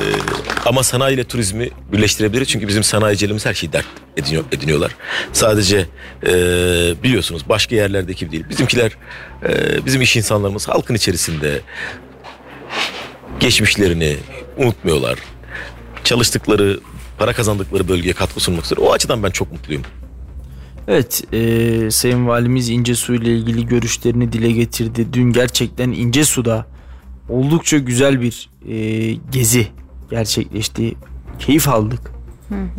ama 0.65 0.83
sanayi 0.83 1.15
ile 1.15 1.23
turizmi 1.23 1.69
birleştirebiliriz. 1.91 2.47
Çünkü 2.47 2.67
bizim 2.67 2.83
sanayicilerimiz 2.83 3.45
her 3.45 3.53
şeyi 3.53 3.73
dert 3.73 3.85
ediniyor, 4.17 4.43
ediniyorlar. 4.51 4.95
Sadece 5.33 5.85
e, 6.27 6.33
biliyorsunuz 7.03 7.49
başka 7.49 7.75
yerlerdeki 7.75 8.31
değil. 8.31 8.45
Bizimkiler, 8.49 8.91
e, 9.43 9.85
bizim 9.85 10.01
iş 10.01 10.17
insanlarımız 10.17 10.67
halkın 10.67 10.95
içerisinde 10.95 11.61
geçmişlerini 13.39 14.17
unutmuyorlar. 14.57 15.19
Çalıştıkları, 16.03 16.79
para 17.17 17.33
kazandıkları 17.33 17.87
bölgeye 17.87 18.13
katkı 18.13 18.39
sunmak 18.39 18.65
üzere. 18.65 18.79
O 18.79 18.91
açıdan 18.93 19.23
ben 19.23 19.29
çok 19.29 19.51
mutluyum. 19.51 19.81
Evet, 20.87 21.23
e, 21.33 21.91
Sayın 21.91 22.27
Valimiz 22.27 22.69
İncesu 22.69 23.13
ile 23.13 23.35
ilgili 23.37 23.65
görüşlerini 23.65 24.33
dile 24.33 24.51
getirdi. 24.51 25.07
Dün 25.13 25.31
gerçekten 25.31 25.91
İncesu'da 25.91 26.67
oldukça 27.31 27.77
güzel 27.77 28.21
bir 28.21 28.49
e, 28.69 29.13
gezi 29.31 29.67
gerçekleşti. 30.09 30.95
Keyif 31.39 31.67
aldık. 31.67 32.11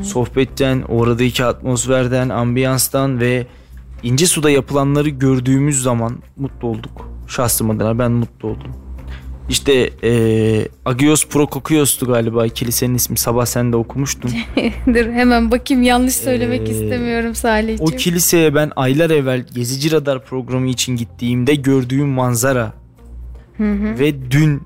Sohbetten, 0.03 0.83
oradaki 0.89 1.45
atmosferden, 1.45 2.29
ambiyanstan 2.29 3.21
ve 3.21 3.47
İncesu'da 4.03 4.51
yapılanları 4.51 5.09
gördüğümüz 5.09 5.83
zaman 5.83 6.19
mutlu 6.37 6.69
olduk. 6.69 7.09
Şahsım 7.29 7.71
adına 7.71 7.99
ben 7.99 8.13
mutlu 8.13 8.49
oldum. 8.49 8.71
İşte 9.49 9.91
e, 10.05 10.13
Agios 10.85 11.27
Prokokios'tu 11.27 12.07
galiba 12.07 12.49
kilisenin 12.49 12.95
ismi. 12.95 13.19
Sabah 13.19 13.47
sen 13.47 13.73
de 13.73 13.77
okumuştun. 13.77 14.31
Dur 14.87 15.07
hemen 15.13 15.51
bakayım 15.51 15.83
yanlış 15.83 16.15
söylemek 16.15 16.69
Ee, 16.69 16.73
istemiyorum 16.73 17.31
O 17.31 17.35
Salih'ciğim. 17.35 17.97
kiliseye 17.97 18.55
ben 18.55 18.73
aylar 18.77 19.11
evvel 19.11 19.47
Gezici 19.55 19.93
Radar 19.93 20.25
programı 20.25 20.69
için 20.69 20.97
gittiğimde 20.97 21.55
gördüğüm 21.55 22.09
manzara 22.09 22.73
ve 23.99 24.31
dün 24.31 24.63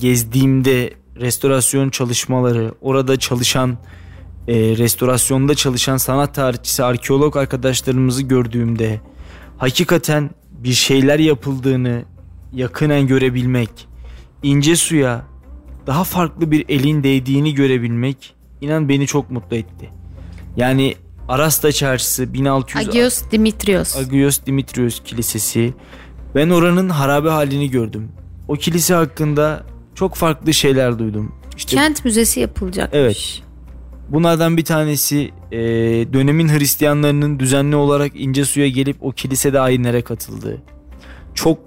gezdiğimde 0.00 0.92
restorasyon 1.20 1.90
çalışmaları, 1.90 2.74
orada 2.80 3.18
çalışan 3.18 3.78
e, 4.48 4.54
restorasyonda 4.54 5.54
çalışan 5.54 5.96
sanat 5.96 6.34
tarihçisi, 6.34 6.84
arkeolog 6.84 7.36
arkadaşlarımızı 7.36 8.22
gördüğümde 8.22 9.00
hakikaten 9.58 10.30
bir 10.50 10.72
şeyler 10.72 11.18
yapıldığını 11.18 12.04
yakinen 12.52 13.06
görebilmek, 13.06 13.88
ince 14.42 14.76
suya 14.76 15.24
daha 15.86 16.04
farklı 16.04 16.50
bir 16.50 16.64
elin 16.68 17.02
değdiğini 17.02 17.54
görebilmek 17.54 18.34
inan 18.60 18.88
beni 18.88 19.06
çok 19.06 19.30
mutlu 19.30 19.56
etti. 19.56 19.90
Yani 20.56 20.94
Arasta 21.28 21.72
Çarşısı 21.72 22.34
1600 22.34 22.88
Agios 22.88 23.22
Dimitrios. 23.30 23.96
Agios 23.96 24.40
Dimitrios 24.46 25.00
Kilisesi. 25.04 25.74
Ben 26.34 26.50
oranın 26.50 26.88
harabe 26.88 27.28
halini 27.28 27.70
gördüm. 27.70 28.08
O 28.48 28.54
kilise 28.54 28.94
hakkında 28.94 29.62
çok 29.94 30.14
farklı 30.14 30.54
şeyler 30.54 30.98
duydum. 30.98 31.32
İşte 31.56 31.76
Kent 31.76 32.04
müzesi 32.04 32.40
yapılacakmış. 32.40 32.98
Evet. 32.98 33.42
bunlardan 34.08 34.56
bir 34.56 34.64
tanesi 34.64 35.30
e, 35.52 35.58
dönemin 36.12 36.48
Hristiyanlarının 36.48 37.38
düzenli 37.38 37.76
olarak 37.76 38.12
İncesu'ya 38.14 38.68
gelip 38.68 38.96
o 39.00 39.12
kilisede 39.12 39.60
ayinlere 39.60 40.02
katıldığı. 40.02 40.62
Çok 41.34 41.58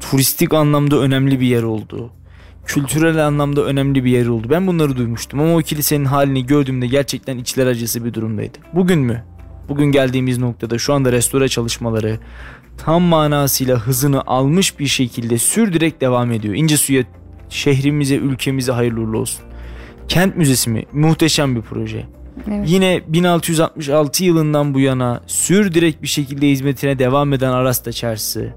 turistik 0.00 0.54
anlamda 0.54 0.96
önemli 0.96 1.40
bir 1.40 1.46
yer 1.46 1.62
oldu. 1.62 2.10
Kültürel 2.66 3.26
anlamda 3.26 3.64
önemli 3.64 4.04
bir 4.04 4.10
yer 4.10 4.26
oldu. 4.26 4.46
Ben 4.50 4.66
bunları 4.66 4.96
duymuştum 4.96 5.40
ama 5.40 5.56
o 5.56 5.58
kilisenin 5.58 6.04
halini 6.04 6.46
gördüğümde 6.46 6.86
gerçekten 6.86 7.38
içler 7.38 7.66
acısı 7.66 8.04
bir 8.04 8.14
durumdaydı. 8.14 8.58
Bugün 8.74 8.98
mü? 8.98 9.24
Bugün 9.68 9.86
geldiğimiz 9.86 10.38
noktada 10.38 10.78
şu 10.78 10.94
anda 10.94 11.12
restore 11.12 11.48
çalışmaları 11.48 12.18
tam 12.76 13.02
manasıyla 13.02 13.76
hızını 13.76 14.22
almış 14.26 14.78
bir 14.78 14.86
şekilde 14.86 15.38
sürdürerek 15.38 16.00
devam 16.00 16.32
ediyor. 16.32 16.54
İncesu'ya 16.54 17.04
şehrimize, 17.48 18.16
ülkemize 18.16 18.72
hayırlı 18.72 19.00
uğurlu 19.00 19.18
olsun. 19.18 19.44
Kent 20.08 20.36
Müzesi 20.36 20.70
mi? 20.70 20.84
Muhteşem 20.92 21.56
bir 21.56 21.62
proje. 21.62 22.06
Evet. 22.48 22.70
Yine 22.70 23.02
1666 23.08 24.24
yılından 24.24 24.74
bu 24.74 24.80
yana 24.80 25.20
sürdürek 25.26 26.02
bir 26.02 26.08
şekilde 26.08 26.48
hizmetine 26.50 26.98
devam 26.98 27.32
eden 27.32 27.50
Arasta 27.50 27.92
Çarşısı. 27.92 28.52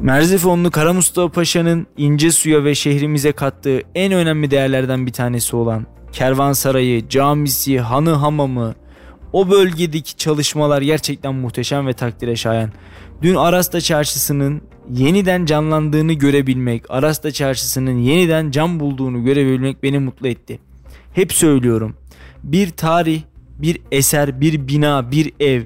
Merzifonlu 0.00 0.70
Kara 0.70 0.92
Mustafa 0.92 1.32
Paşa'nın 1.32 1.86
ince 1.96 2.30
suya 2.30 2.64
ve 2.64 2.74
şehrimize 2.74 3.32
kattığı 3.32 3.82
en 3.94 4.12
önemli 4.12 4.50
değerlerden 4.50 5.06
bir 5.06 5.12
tanesi 5.12 5.56
olan 5.56 5.86
kervansarayı, 6.12 7.08
camisi, 7.08 7.80
hanı 7.80 8.10
hamamı, 8.10 8.74
o 9.36 9.50
bölgedeki 9.50 10.16
çalışmalar 10.16 10.82
gerçekten 10.82 11.34
muhteşem 11.34 11.86
ve 11.86 11.92
takdire 11.92 12.36
şayan. 12.36 12.70
Dün 13.22 13.34
Arasta 13.34 13.80
Çarşısı'nın 13.80 14.62
yeniden 14.92 15.46
canlandığını 15.46 16.12
görebilmek, 16.12 16.90
Arasta 16.90 17.30
Çarşısı'nın 17.30 17.98
yeniden 17.98 18.50
can 18.50 18.80
bulduğunu 18.80 19.24
görebilmek 19.24 19.82
beni 19.82 19.98
mutlu 19.98 20.28
etti. 20.28 20.58
Hep 21.12 21.32
söylüyorum. 21.32 21.96
Bir 22.42 22.70
tarih, 22.70 23.22
bir 23.58 23.80
eser, 23.92 24.40
bir 24.40 24.68
bina, 24.68 25.10
bir 25.10 25.32
ev 25.40 25.62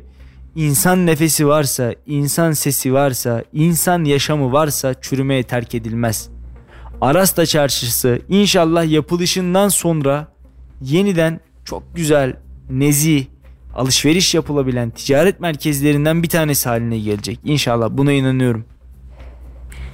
İnsan 0.56 1.06
nefesi 1.06 1.46
varsa, 1.46 1.94
insan 2.06 2.52
sesi 2.52 2.92
varsa, 2.92 3.44
insan 3.52 4.04
yaşamı 4.04 4.52
varsa 4.52 4.94
çürümeye 5.00 5.42
terk 5.42 5.74
edilmez. 5.74 6.28
Arasta 7.00 7.46
Çarşısı 7.46 8.20
inşallah 8.28 8.90
yapılışından 8.90 9.68
sonra 9.68 10.32
yeniden 10.82 11.40
çok 11.64 11.96
güzel, 11.96 12.36
nezih, 12.70 13.26
alışveriş 13.74 14.34
yapılabilen 14.34 14.90
ticaret 14.90 15.40
merkezlerinden 15.40 16.22
bir 16.22 16.28
tanesi 16.28 16.68
haline 16.68 16.98
gelecek. 16.98 17.38
İnşallah 17.44 17.88
buna 17.90 18.12
inanıyorum. 18.12 18.64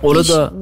Orada 0.03 0.53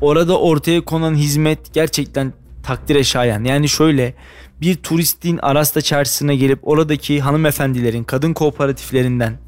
orada 0.00 0.38
ortaya 0.38 0.80
konan 0.80 1.14
hizmet 1.14 1.74
gerçekten 1.74 2.32
takdire 2.62 3.04
şayan. 3.04 3.44
Yani 3.44 3.68
şöyle 3.68 4.14
bir 4.60 4.76
turistin 4.76 5.38
Arasta 5.38 5.80
çarşısına 5.80 6.34
gelip 6.34 6.68
oradaki 6.68 7.20
hanımefendilerin 7.20 8.04
kadın 8.04 8.32
kooperatiflerinden 8.32 9.38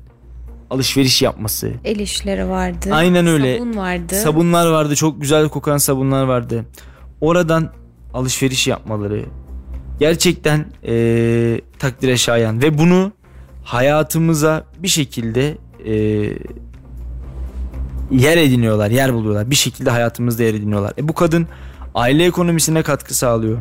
alışveriş 0.71 1.23
yapması. 1.23 1.73
El 1.85 1.99
işleri 1.99 2.49
vardı. 2.49 2.89
Aynen 2.93 3.27
öyle. 3.27 3.59
Sabun 3.59 3.77
vardı. 3.77 4.15
Sabunlar 4.15 4.67
vardı. 4.67 4.97
Çok 4.97 5.21
güzel 5.21 5.49
kokan 5.49 5.79
sabunlar 5.79 6.25
vardı. 6.25 6.65
Oradan 7.21 7.73
alışveriş 8.15 8.67
yapmaları 8.67 9.25
gerçekten 9.99 10.67
eee 10.83 11.61
takdire 11.79 12.17
şayan 12.17 12.63
ve 12.63 12.79
bunu 12.79 13.13
hayatımıza 13.65 14.65
bir 14.79 14.89
şekilde 14.89 15.59
eee, 15.85 16.39
yer 18.11 18.37
ediniyorlar, 18.37 18.91
yer 18.91 19.15
buluyorlar. 19.15 19.51
Bir 19.51 19.55
şekilde 19.55 19.91
hayatımızda 19.91 20.43
yer 20.43 20.55
ediniyorlar. 20.55 20.93
E 20.99 21.09
bu 21.09 21.13
kadın 21.15 21.47
aile 21.95 22.25
ekonomisine 22.25 22.83
katkı 22.83 23.15
sağlıyor. 23.15 23.59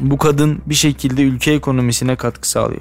Bu 0.00 0.18
kadın 0.18 0.58
bir 0.66 0.74
şekilde 0.74 1.22
ülke 1.22 1.52
ekonomisine 1.52 2.16
katkı 2.16 2.48
sağlıyor. 2.48 2.80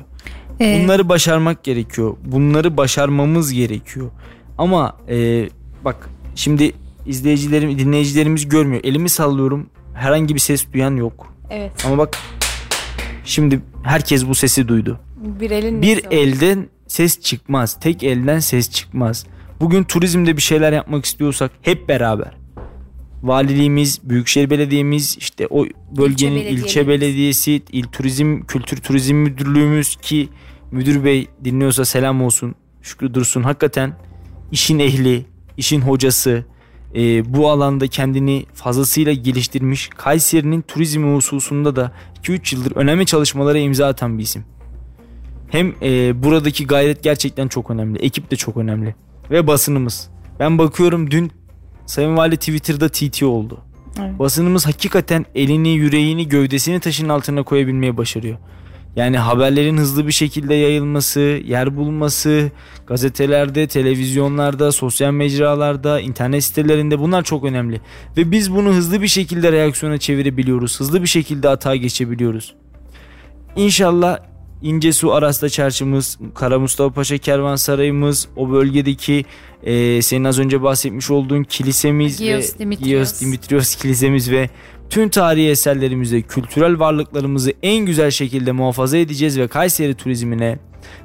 Ee, 0.61 0.79
Bunları 0.83 1.09
başarmak 1.09 1.63
gerekiyor. 1.63 2.15
Bunları 2.25 2.77
başarmamız 2.77 3.53
gerekiyor. 3.53 4.09
Ama 4.57 4.97
e, 5.09 5.49
bak 5.85 6.09
şimdi 6.35 6.71
izleyicilerim, 7.05 7.79
dinleyicilerimiz 7.79 8.49
görmüyor. 8.49 8.81
Elimi 8.83 9.09
sallıyorum. 9.09 9.69
Herhangi 9.93 10.35
bir 10.35 10.39
ses 10.39 10.65
duyan 10.73 10.95
yok. 10.95 11.33
Evet. 11.49 11.85
Ama 11.85 11.97
bak 11.97 12.17
şimdi 13.23 13.61
herkes 13.83 14.27
bu 14.27 14.35
sesi 14.35 14.67
duydu. 14.67 14.99
Bir 15.17 15.51
elin 15.51 15.81
Bir 15.81 16.05
elden 16.11 16.69
ses 16.87 17.21
çıkmaz. 17.21 17.79
Tek 17.79 18.03
elden 18.03 18.39
ses 18.39 18.69
çıkmaz. 18.69 19.25
Bugün 19.59 19.83
turizmde 19.83 20.37
bir 20.37 20.41
şeyler 20.41 20.73
yapmak 20.73 21.05
istiyorsak 21.05 21.51
hep 21.61 21.89
beraber. 21.89 22.37
Valiliğimiz, 23.23 23.99
Büyükşehir 24.03 24.49
Belediye'miz, 24.49 25.15
işte 25.19 25.47
o 25.49 25.65
bölgenin 25.97 26.35
İlçe 26.35 26.49
ilçe 26.49 26.87
belediyesi, 26.87 27.61
il 27.71 27.83
turizm, 27.83 28.41
kültür 28.41 28.77
turizm 28.77 29.15
müdürlüğümüz 29.15 29.95
ki 29.95 30.29
müdür 30.71 31.03
bey 31.03 31.27
dinliyorsa 31.43 31.85
selam 31.85 32.23
olsun. 32.23 32.55
Şükrü 32.81 33.13
Dursun 33.13 33.43
hakikaten 33.43 33.97
işin 34.51 34.79
ehli, 34.79 35.25
işin 35.57 35.81
hocası, 35.81 36.45
e, 36.95 37.33
bu 37.33 37.49
alanda 37.49 37.87
kendini 37.87 38.45
fazlasıyla 38.53 39.13
geliştirmiş. 39.13 39.89
Kayseri'nin 39.89 40.61
turizmi 40.61 41.15
hususunda 41.15 41.75
da 41.75 41.91
2-3 42.23 42.55
yıldır 42.55 42.75
önemli 42.75 43.05
çalışmalara 43.05 43.57
imza 43.57 43.87
atan 43.87 44.17
bir 44.17 44.23
isim. 44.23 44.45
Hem 45.49 45.73
e, 45.81 46.23
buradaki 46.23 46.67
gayret 46.67 47.03
gerçekten 47.03 47.47
çok 47.47 47.71
önemli. 47.71 47.99
Ekip 47.99 48.31
de 48.31 48.35
çok 48.35 48.57
önemli. 48.57 48.95
Ve 49.31 49.47
basınımız. 49.47 50.09
Ben 50.39 50.57
bakıyorum 50.57 51.11
dün 51.11 51.31
Sayın 51.85 52.17
Vali 52.17 52.37
Twitter'da 52.37 52.89
TT 52.89 53.23
oldu. 53.23 53.57
Evet. 53.99 54.19
Basınımız 54.19 54.67
hakikaten 54.67 55.25
elini, 55.35 55.69
yüreğini, 55.69 56.27
gövdesini 56.27 56.79
taşın 56.79 57.09
altına 57.09 57.43
koyabilmeyi 57.43 57.97
başarıyor. 57.97 58.37
Yani 58.95 59.17
haberlerin 59.17 59.77
hızlı 59.77 60.07
bir 60.07 60.11
şekilde 60.11 60.55
yayılması, 60.55 61.19
yer 61.45 61.77
bulması, 61.77 62.51
gazetelerde, 62.87 63.67
televizyonlarda, 63.67 64.71
sosyal 64.71 65.11
mecralarda, 65.11 65.99
internet 65.99 66.43
sitelerinde 66.43 66.99
bunlar 66.99 67.23
çok 67.23 67.43
önemli. 67.43 67.81
Ve 68.17 68.31
biz 68.31 68.55
bunu 68.55 68.69
hızlı 68.69 69.01
bir 69.01 69.07
şekilde 69.07 69.51
reaksiyona 69.51 69.97
çevirebiliyoruz. 69.97 70.79
Hızlı 70.79 71.01
bir 71.01 71.07
şekilde 71.07 71.49
atağa 71.49 71.75
geçebiliyoruz. 71.75 72.55
İnşallah 73.55 74.19
İncesu 74.61 75.13
Aras'ta 75.13 75.49
çarşımız, 75.49 76.19
Kara 76.35 76.59
Mustafa 76.59 76.93
Paşa 76.93 77.17
Kervansarayımız, 77.17 78.27
o 78.35 78.51
bölgedeki 78.51 79.25
e, 79.63 80.01
senin 80.01 80.23
az 80.23 80.39
önce 80.39 80.61
bahsetmiş 80.61 81.11
olduğun 81.11 81.43
kilisemiz 81.43 82.19
Gios 82.19 82.55
ve 82.55 82.59
Dimitrios. 82.59 82.89
Gios 82.89 83.21
Dimitrios 83.21 83.75
kilisemiz 83.75 84.31
ve 84.31 84.49
tüm 84.89 85.09
tarihi 85.09 85.49
eserlerimizi, 85.49 86.21
kültürel 86.21 86.79
varlıklarımızı 86.79 87.53
en 87.63 87.85
güzel 87.85 88.11
şekilde 88.11 88.51
muhafaza 88.51 88.97
edeceğiz 88.97 89.39
ve 89.39 89.47
Kayseri 89.47 89.95
turizmine 89.95 90.59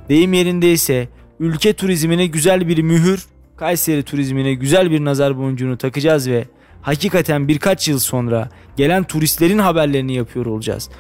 deyim 0.09 0.32
yerindeyse 0.32 1.09
ülke 1.40 1.72
turizmine 1.72 2.26
güzel 2.26 2.68
bir 2.68 2.78
mühür, 2.78 3.26
Kayseri 3.57 4.03
turizmine 4.03 4.55
güzel 4.55 4.90
bir 4.90 5.05
nazar 5.05 5.38
boncuğunu 5.38 5.78
takacağız 5.78 6.28
ve 6.28 6.44
hakikaten 6.83 7.49
birkaç 7.49 7.89
yıl 7.89 7.99
sonra 7.99 8.49
gelen 8.76 9.05
turistlerin 9.05 9.59
haberlerini 9.59 10.14
yapıyor 10.14 10.47
olacağız. 10.47 10.91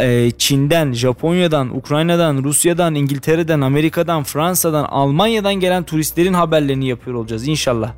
E, 0.00 0.30
Çin'den, 0.38 0.92
Japonya'dan, 0.92 1.76
Ukrayna'dan, 1.76 2.44
Rusya'dan, 2.44 2.94
İngiltere'den, 2.94 3.60
Amerika'dan, 3.60 4.22
Fransa'dan, 4.22 4.84
Almanya'dan 4.84 5.54
gelen 5.54 5.82
turistlerin 5.82 6.34
haberlerini 6.34 6.88
yapıyor 6.88 7.16
olacağız 7.16 7.48
inşallah. 7.48 7.92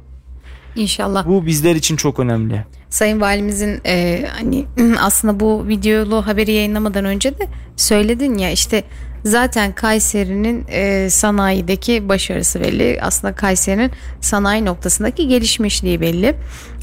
İnşallah. 0.76 1.26
Bu 1.26 1.46
bizler 1.46 1.74
için 1.74 1.96
çok 1.96 2.18
önemli. 2.18 2.64
Sayın 2.90 3.20
Valimizin 3.20 3.80
e, 3.86 4.26
hani 4.38 4.64
aslında 5.00 5.40
bu 5.40 5.68
videolu 5.68 6.26
haberi 6.26 6.52
yayınlamadan 6.52 7.04
önce 7.04 7.38
de 7.38 7.48
söyledin 7.76 8.38
ya 8.38 8.50
işte 8.50 8.84
zaten 9.24 9.72
Kayseri'nin 9.72 10.64
e, 10.68 11.10
sanayideki 11.10 12.08
başarısı 12.08 12.60
belli. 12.60 12.98
Aslında 13.02 13.34
Kayseri'nin 13.34 13.90
sanayi 14.20 14.64
noktasındaki 14.64 15.28
gelişmişliği 15.28 16.00
belli. 16.00 16.34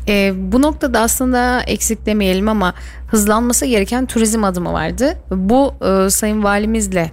E, 0.08 0.34
bu 0.52 0.62
noktada 0.62 1.00
aslında 1.00 1.62
eksik 1.62 2.06
demeyelim 2.06 2.50
ama 2.50 2.74
hızlanması 3.08 3.66
gereken 3.66 4.06
turizm 4.06 4.44
adımı 4.44 4.74
vardı. 4.74 5.18
Bu 5.32 5.74
e, 6.06 6.10
Sayın 6.10 6.44
Valimizle 6.44 7.12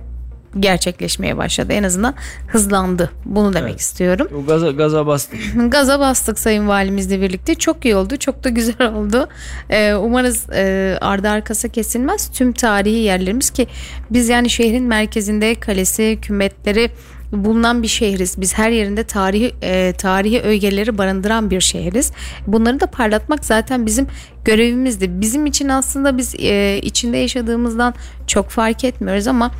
gerçekleşmeye 0.61 1.36
başladı. 1.36 1.72
En 1.72 1.82
azından 1.82 2.14
hızlandı. 2.49 3.11
Bunu 3.24 3.55
demek 3.55 3.70
Evet. 3.70 3.80
istiyorum. 3.80 4.28
O 4.43 4.47
gaza, 4.47 4.70
gaza 4.70 5.07
bastık. 5.07 5.40
Gaza 5.68 6.01
bastık 6.01 6.38
Sayın 6.38 6.68
Valimizle 6.68 7.20
birlikte. 7.20 7.55
Çok 7.55 7.84
iyi 7.84 7.97
oldu. 7.97 8.16
Çok 8.16 8.45
da 8.45 8.49
güzel 8.49 8.95
oldu. 8.95 9.28
Ee, 9.70 9.95
umarız 9.95 10.51
e, 10.51 10.99
ardı 11.01 11.28
arkası 11.28 11.68
kesilmez. 11.68 12.30
Tüm 12.32 12.53
tarihi 12.53 12.97
yerlerimiz 12.99 13.51
ki 13.51 13.66
biz 14.11 14.28
yani 14.28 14.51
şehrin 14.51 14.84
merkezinde 14.84 15.55
kalesi, 15.55 16.18
kümbetleri 16.22 16.90
bulunan 17.33 17.83
bir 17.83 17.89
şehriz. 17.89 18.41
Biz 18.41 18.59
her 18.59 18.70
yerinde 18.70 19.05
tarihi 19.05 19.55
e, 19.62 19.93
tarihi 19.99 20.41
ögeleri 20.41 20.99
barındıran 20.99 21.51
bir 21.51 21.61
şehriz. 21.61 22.12
Bunları 22.47 22.80
da 22.80 22.87
parlatmak 22.87 23.45
zaten 23.45 23.87
bizim 23.87 24.07
görevimizdi. 24.45 25.20
Bizim 25.20 25.47
için 25.47 25.68
aslında 25.68 26.18
biz 26.18 26.35
e, 26.39 26.80
içinde 26.83 27.16
yaşadığımızdan 27.16 27.95
çok 28.26 28.49
fark 28.49 28.85
etmiyoruz 28.85 29.26
ama 29.26 29.51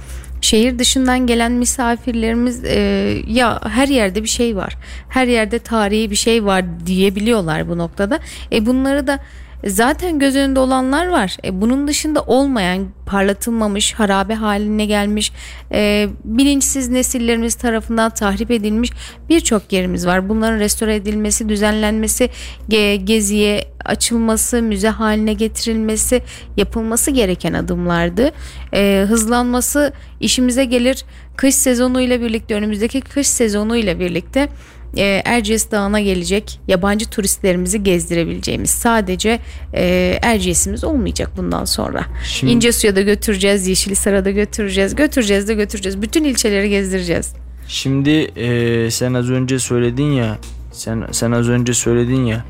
şehir 0.41 0.79
dışından 0.79 1.27
gelen 1.27 1.53
misafirlerimiz 1.53 2.65
e, 2.65 2.79
ya 3.27 3.61
her 3.69 3.89
yerde 3.89 4.23
bir 4.23 4.29
şey 4.29 4.57
var. 4.57 4.77
Her 5.09 5.27
yerde 5.27 5.59
tarihi 5.59 6.11
bir 6.11 6.17
şey 6.17 6.45
var 6.45 6.65
diyebiliyorlar 6.87 7.69
bu 7.69 7.79
noktada. 7.79 8.19
E 8.53 8.67
bunları 8.67 9.07
da 9.07 9.19
zaten 9.67 10.19
göz 10.19 10.37
önünde 10.37 10.61
olanlar 10.61 11.07
var. 11.07 11.37
E 11.45 11.61
bunun 11.61 11.89
dışında 11.89 12.23
olmayan, 12.23 12.87
parlatılmamış, 13.07 13.95
harabe 13.95 14.35
haline 14.35 14.87
gelmiş, 14.87 15.33
e, 15.73 16.09
bilinçsiz 16.25 16.89
nesillerimiz 16.89 17.55
tarafından 17.55 18.11
tahrip 18.11 18.51
edilmiş 18.51 18.91
birçok 19.29 19.73
yerimiz 19.73 20.07
var. 20.07 20.29
Bunların 20.29 20.59
restore 20.59 20.95
edilmesi, 20.95 21.49
düzenlenmesi, 21.49 22.31
ge- 22.71 22.95
geziye 22.95 23.65
açılması, 23.85 24.63
müze 24.63 24.89
haline 24.89 25.33
getirilmesi 25.33 26.23
yapılması 26.57 27.11
gereken 27.11 27.53
adımlardı. 27.53 28.31
E, 28.75 29.05
hızlanması 29.09 29.93
işimize 30.21 30.65
gelir. 30.65 31.05
Kış 31.37 31.55
sezonu 31.55 32.01
ile 32.01 32.21
birlikte 32.21 32.55
önümüzdeki 32.55 33.01
kış 33.01 33.27
sezonu 33.27 33.77
ile 33.77 33.99
birlikte 34.01 34.49
e, 34.97 35.23
Erciyes 35.25 35.71
Dağı'na 35.71 36.01
gelecek 36.01 36.61
yabancı 36.69 37.07
turistlerimizi 37.11 37.83
gezdirebileceğimiz 37.83 38.71
sadece 38.71 39.39
e, 39.75 40.19
Erciyes'imiz 40.23 40.85
olmayacak 40.85 41.31
bundan 41.37 41.65
sonra. 41.65 42.05
Şimdi- 42.25 42.53
İncesu'ya 42.53 42.97
da 42.97 43.01
götüreceğiz, 43.03 43.67
Yeşilisar'a 43.69 44.25
da 44.25 44.31
götüreceğiz, 44.31 44.95
götüreceğiz 44.95 45.49
de 45.49 45.55
götüreceğiz. 45.55 46.03
Bütün 46.03 46.25
ilçeleri 46.25 46.71
gezdireceğiz. 46.71 47.33
Şimdi 47.69 48.11
e, 48.11 48.91
sen 48.91 49.15
az 49.15 49.31
önce 49.31 49.59
söyledin 49.59 50.11
ya 50.13 50.39
sen 50.73 51.05
sen 51.13 51.33
az 51.33 51.49
önce 51.49 51.75
söyledin 51.75 52.25
ya 52.25 52.45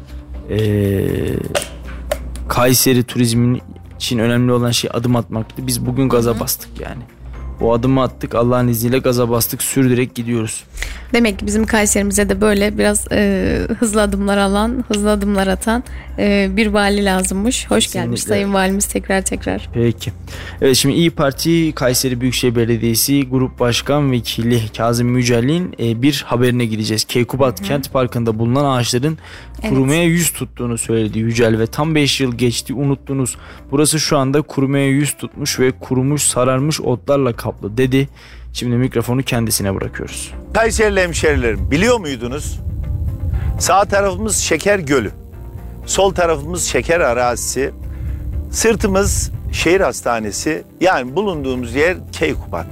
e, 0.50 0.58
Kayseri 2.48 3.02
turizmin 3.02 3.62
için 3.96 4.18
önemli 4.18 4.52
olan 4.52 4.70
şey 4.70 4.90
adım 4.94 5.16
atmaktı. 5.16 5.66
Biz 5.66 5.86
bugün 5.86 6.08
gaza 6.08 6.40
bastık 6.40 6.70
yani. 6.80 7.02
O 7.62 7.72
adımı 7.72 8.02
attık 8.02 8.34
Allah'ın 8.34 8.68
izniyle 8.68 8.98
gaza 8.98 9.30
bastık 9.30 9.62
sürdürerek 9.62 10.14
gidiyoruz. 10.14 10.64
Demek 11.12 11.38
ki 11.38 11.46
bizim 11.46 11.66
Kayserimize 11.66 12.28
de 12.28 12.40
böyle 12.40 12.78
biraz 12.78 13.06
e, 13.12 13.58
hızlı 13.78 14.02
adımlar 14.02 14.38
alan, 14.38 14.84
hızlı 14.88 15.10
adımlar 15.10 15.46
atan 15.46 15.84
e, 16.18 16.48
bir 16.56 16.66
vali 16.66 17.04
lazımmış. 17.04 17.70
Hoş 17.70 17.84
Kesinlikle. 17.84 18.00
gelmiş 18.00 18.22
Sayın 18.22 18.54
Valimiz 18.54 18.86
tekrar 18.86 19.22
tekrar. 19.22 19.68
Peki. 19.74 20.12
Evet 20.60 20.76
şimdi 20.76 20.94
İyi 20.94 21.10
Parti 21.10 21.72
Kayseri 21.74 22.20
Büyükşehir 22.20 22.56
Belediyesi 22.56 23.28
Grup 23.28 23.60
Başkan 23.60 24.12
Vekili 24.12 24.60
Kazım 24.76 25.08
Mücelli'nin 25.08 25.74
e, 25.80 26.02
bir 26.02 26.24
haberine 26.26 26.64
gideceğiz. 26.64 27.04
Keykubat 27.04 27.62
Kent 27.62 27.92
Parkı'nda 27.92 28.38
bulunan 28.38 28.64
ağaçların 28.64 29.18
kurumaya 29.68 30.04
yüz 30.04 30.32
tuttuğunu 30.32 30.78
söyledi 30.78 31.18
Yücel 31.18 31.58
ve 31.58 31.66
tam 31.66 31.94
5 31.94 32.20
yıl 32.20 32.32
geçti 32.34 32.74
unuttunuz. 32.74 33.36
Burası 33.70 34.00
şu 34.00 34.18
anda 34.18 34.42
kurumaya 34.42 34.88
yüz 34.88 35.16
tutmuş 35.16 35.60
ve 35.60 35.72
kurumuş 35.80 36.22
sararmış 36.22 36.80
otlarla 36.80 37.32
kaplı 37.32 37.51
dedi. 37.62 38.08
Şimdi 38.52 38.76
mikrofonu 38.76 39.22
kendisine 39.22 39.74
bırakıyoruz. 39.74 40.32
Kayserili 40.54 41.00
hemşerilerim 41.00 41.70
biliyor 41.70 42.00
muydunuz? 42.00 42.60
Sağ 43.58 43.84
tarafımız 43.84 44.36
Şeker 44.36 44.78
Gölü. 44.78 45.10
Sol 45.86 46.14
tarafımız 46.14 46.64
Şeker 46.64 47.00
Arazisi. 47.00 47.70
Sırtımız 48.50 49.30
şehir 49.52 49.80
hastanesi. 49.80 50.64
Yani 50.80 51.16
bulunduğumuz 51.16 51.74
yer 51.74 51.96
Keykubat. 52.12 52.66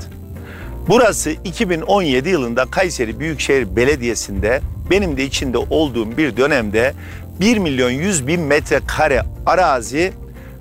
Burası 0.89 1.31
2017 1.31 2.29
yılında 2.29 2.65
Kayseri 2.65 3.21
Büyükşehir 3.21 3.77
Belediyesi'nde 3.77 4.61
benim 4.91 5.17
de 5.17 5.25
içinde 5.25 5.59
olduğum 5.59 6.17
bir 6.17 6.37
dönemde 6.37 6.95
1 7.41 7.59
milyon 7.59 7.91
100 7.91 8.27
bin 8.27 8.41
metrekare 8.41 9.23
arazi 9.47 10.13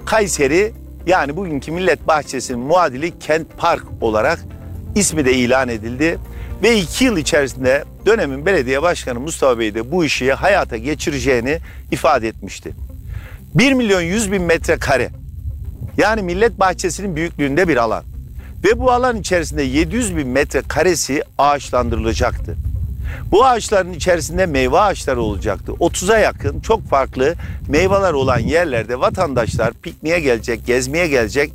Kayseri 0.06 0.74
yani 1.10 1.36
bugünkü 1.36 1.72
Millet 1.72 2.08
Bahçesi'nin 2.08 2.60
muadili 2.60 3.20
Kent 3.20 3.48
Park 3.58 3.84
olarak 4.02 4.40
ismi 4.96 5.26
de 5.26 5.34
ilan 5.34 5.70
edildi. 5.70 6.20
Ve 6.64 6.78
iki 6.78 7.06
yıl 7.06 7.18
içerisinde 7.18 7.84
dönemin 8.06 8.46
belediye 8.46 8.82
başkanı 8.82 9.20
Mustafa 9.20 9.60
Bey 9.60 9.76
de 9.76 9.92
bu 9.92 10.06
işi 10.06 10.34
hayata 10.34 10.78
geçireceğini 10.78 11.60
ifade 11.92 12.28
etmişti. 12.28 12.74
1 13.56 13.74
milyon 13.74 14.02
100 14.02 14.32
bin 14.32 14.42
metrekare 14.42 15.10
yani 15.98 16.22
Millet 16.22 16.60
Bahçesi'nin 16.60 17.16
büyüklüğünde 17.16 17.68
bir 17.68 17.78
alan. 17.78 18.04
Ve 18.64 18.80
bu 18.80 18.92
alan 18.92 19.18
içerisinde 19.18 19.64
700 19.64 20.18
bin 20.18 20.28
metrekaresi 20.28 21.24
ağaçlandırılacaktı. 21.38 22.56
Bu 23.32 23.46
ağaçların 23.46 23.94
içerisinde 23.94 24.46
meyve 24.46 24.80
ağaçları 24.80 25.22
olacaktı. 25.22 25.72
30'a 25.72 26.18
yakın 26.18 26.60
çok 26.60 26.90
farklı 26.90 27.36
meyveler 27.68 28.14
olan 28.14 28.40
yerlerde 28.40 29.00
vatandaşlar 29.00 29.74
pikniğe 29.74 30.20
gelecek, 30.20 30.66
gezmeye 30.66 31.08
gelecek 31.08 31.54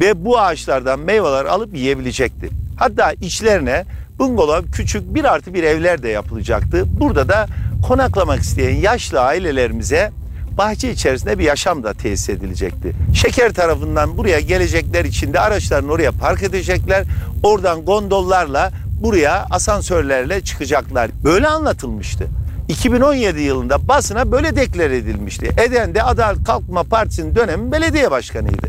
ve 0.00 0.24
bu 0.24 0.38
ağaçlardan 0.38 1.00
meyveler 1.00 1.44
alıp 1.44 1.74
yiyebilecekti. 1.74 2.50
Hatta 2.76 3.12
içlerine 3.12 3.84
bungalov 4.18 4.62
küçük 4.72 5.14
bir 5.14 5.24
artı 5.24 5.54
bir 5.54 5.62
evler 5.62 6.02
de 6.02 6.08
yapılacaktı. 6.08 6.84
Burada 7.00 7.28
da 7.28 7.46
konaklamak 7.88 8.40
isteyen 8.40 8.76
yaşlı 8.76 9.20
ailelerimize 9.20 10.12
bahçe 10.58 10.90
içerisinde 10.90 11.38
bir 11.38 11.44
yaşam 11.44 11.82
da 11.82 11.92
tesis 11.92 12.28
edilecekti. 12.28 12.92
Şeker 13.14 13.52
tarafından 13.52 14.16
buraya 14.16 14.40
gelecekler 14.40 15.04
için 15.04 15.32
de 15.32 15.40
araçlarını 15.40 15.92
oraya 15.92 16.12
park 16.12 16.42
edecekler. 16.42 17.04
Oradan 17.42 17.84
gondollarla 17.84 18.70
buraya 19.02 19.46
asansörlerle 19.50 20.40
çıkacaklar. 20.40 21.10
Böyle 21.24 21.48
anlatılmıştı. 21.48 22.26
2017 22.68 23.40
yılında 23.40 23.88
basına 23.88 24.32
böyle 24.32 24.56
deklar 24.56 24.90
edilmişti. 24.90 25.50
Eden 25.56 25.94
de 25.94 26.02
Adalet 26.02 26.44
Kalkınma 26.44 26.82
Partisi'nin 26.82 27.36
dönemin 27.36 27.72
belediye 27.72 28.10
başkanıydı. 28.10 28.68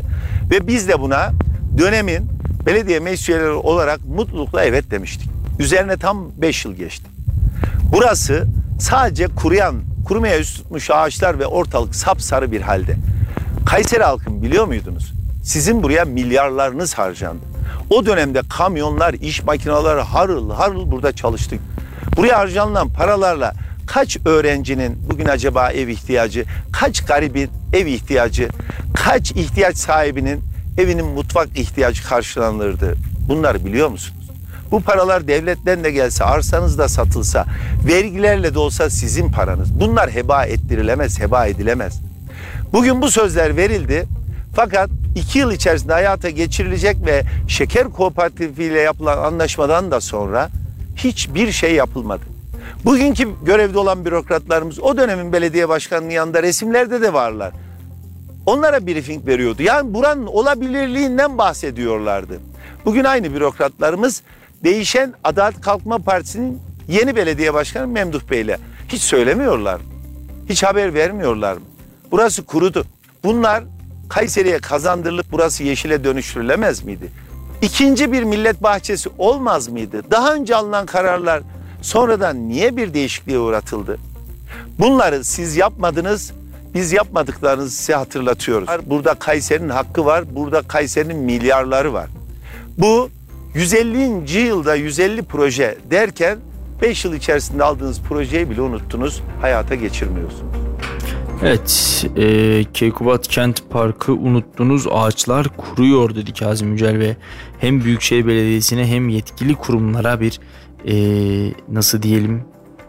Ve 0.50 0.66
biz 0.66 0.88
de 0.88 1.00
buna 1.00 1.32
dönemin 1.78 2.28
belediye 2.66 3.00
meclis 3.00 3.48
olarak 3.62 4.00
mutlulukla 4.04 4.64
evet 4.64 4.90
demiştik. 4.90 5.30
Üzerine 5.58 5.96
tam 5.96 6.30
5 6.36 6.64
yıl 6.64 6.74
geçti. 6.74 7.04
Burası 7.92 8.46
sadece 8.80 9.26
kuruyan, 9.26 9.74
kurumaya 10.04 10.36
yüz 10.36 10.54
tutmuş 10.54 10.90
ağaçlar 10.90 11.38
ve 11.38 11.46
ortalık 11.46 11.94
sapsarı 11.94 12.52
bir 12.52 12.60
halde. 12.60 12.96
Kayseri 13.66 14.02
halkın 14.02 14.42
biliyor 14.42 14.66
muydunuz? 14.66 15.12
Sizin 15.44 15.82
buraya 15.82 16.04
milyarlarınız 16.04 16.94
harcandı. 16.94 17.53
O 17.90 18.06
dönemde 18.06 18.40
kamyonlar, 18.48 19.14
iş 19.14 19.42
makineleri 19.42 20.00
harıl 20.00 20.50
harıl 20.50 20.90
burada 20.90 21.12
çalıştık. 21.12 21.60
Buraya 22.16 22.38
harcanılan 22.38 22.88
paralarla 22.88 23.52
kaç 23.86 24.16
öğrencinin 24.24 24.98
bugün 25.10 25.26
acaba 25.26 25.70
ev 25.70 25.88
ihtiyacı, 25.88 26.44
kaç 26.72 27.04
garibin 27.04 27.50
ev 27.72 27.86
ihtiyacı, 27.86 28.48
kaç 28.94 29.30
ihtiyaç 29.30 29.76
sahibinin 29.76 30.40
evinin 30.78 31.06
mutfak 31.06 31.58
ihtiyacı 31.58 32.04
karşılanırdı? 32.04 32.94
Bunları 33.28 33.64
biliyor 33.64 33.88
musunuz? 33.88 34.24
Bu 34.70 34.80
paralar 34.80 35.28
devletten 35.28 35.84
de 35.84 35.90
gelse, 35.90 36.24
arsanız 36.24 36.78
da 36.78 36.88
satılsa, 36.88 37.46
vergilerle 37.86 38.54
de 38.54 38.58
olsa 38.58 38.90
sizin 38.90 39.32
paranız. 39.32 39.80
Bunlar 39.80 40.10
heba 40.10 40.44
ettirilemez, 40.44 41.20
heba 41.20 41.46
edilemez. 41.46 42.00
Bugün 42.72 43.02
bu 43.02 43.10
sözler 43.10 43.56
verildi. 43.56 44.06
Fakat 44.54 44.90
iki 45.16 45.38
yıl 45.38 45.52
içerisinde 45.52 45.92
hayata 45.92 46.30
geçirilecek 46.30 46.96
ve 47.06 47.22
şeker 47.48 47.88
kooperatifiyle 47.88 48.80
yapılan 48.80 49.18
anlaşmadan 49.18 49.90
da 49.90 50.00
sonra 50.00 50.48
hiçbir 50.96 51.52
şey 51.52 51.74
yapılmadı. 51.74 52.22
Bugünkü 52.84 53.28
görevde 53.44 53.78
olan 53.78 54.04
bürokratlarımız 54.04 54.80
o 54.80 54.96
dönemin 54.96 55.32
belediye 55.32 55.68
başkanının 55.68 56.10
yanında 56.10 56.42
resimlerde 56.42 57.02
de 57.02 57.12
varlar. 57.12 57.52
Onlara 58.46 58.86
briefing 58.86 59.26
veriyordu. 59.26 59.62
Yani 59.62 59.94
buranın 59.94 60.26
olabilirliğinden 60.26 61.38
bahsediyorlardı. 61.38 62.40
Bugün 62.84 63.04
aynı 63.04 63.34
bürokratlarımız 63.34 64.22
değişen 64.64 65.14
Adalet 65.24 65.60
Kalkınma 65.60 65.98
Partisi'nin 65.98 66.60
yeni 66.88 67.16
belediye 67.16 67.54
başkanı 67.54 67.86
Memduh 67.86 68.30
Bey'le 68.30 68.56
hiç 68.88 69.02
söylemiyorlar. 69.02 69.80
Hiç 70.48 70.62
haber 70.62 70.94
vermiyorlar? 70.94 71.58
Burası 72.10 72.44
kurudu. 72.44 72.84
Bunlar 73.24 73.64
Kayseri'ye 74.08 74.58
kazandırılıp 74.58 75.26
burası 75.32 75.64
yeşile 75.64 76.04
dönüştürülemez 76.04 76.84
miydi? 76.84 77.10
İkinci 77.62 78.12
bir 78.12 78.22
millet 78.22 78.62
bahçesi 78.62 79.10
olmaz 79.18 79.68
mıydı? 79.68 80.02
Daha 80.10 80.34
önce 80.34 80.56
alınan 80.56 80.86
kararlar 80.86 81.42
sonradan 81.82 82.48
niye 82.48 82.76
bir 82.76 82.94
değişikliğe 82.94 83.38
uğratıldı? 83.38 83.98
Bunları 84.78 85.24
siz 85.24 85.56
yapmadınız, 85.56 86.32
biz 86.74 86.92
yapmadıklarınızı 86.92 87.76
size 87.76 87.94
hatırlatıyoruz. 87.94 88.68
Burada 88.86 89.14
Kayseri'nin 89.14 89.68
hakkı 89.68 90.04
var, 90.04 90.36
burada 90.36 90.62
Kayseri'nin 90.62 91.16
milyarları 91.18 91.92
var. 91.92 92.08
Bu 92.78 93.10
150. 93.54 94.38
yılda 94.38 94.74
150 94.74 95.22
proje 95.22 95.78
derken 95.90 96.38
5 96.82 97.04
yıl 97.04 97.14
içerisinde 97.14 97.64
aldığınız 97.64 98.00
projeyi 98.00 98.50
bile 98.50 98.60
unuttunuz, 98.60 99.22
hayata 99.40 99.74
geçirmiyorsunuz. 99.74 100.63
Evet, 101.46 102.06
e, 102.16 102.64
Keykubat 102.74 103.28
Kent 103.28 103.70
Parkı 103.70 104.12
unuttunuz 104.12 104.86
ağaçlar 104.90 105.48
kuruyor 105.56 106.14
dedi 106.14 106.32
Kazım 106.32 106.72
Yücel 106.72 106.98
ve 106.98 107.16
hem 107.58 107.84
Büyükşehir 107.84 108.26
Belediyesi'ne 108.26 108.86
hem 108.86 109.08
yetkili 109.08 109.54
kurumlara 109.54 110.20
bir 110.20 110.40
e, 110.88 110.94
nasıl 111.68 112.02
diyelim 112.02 112.42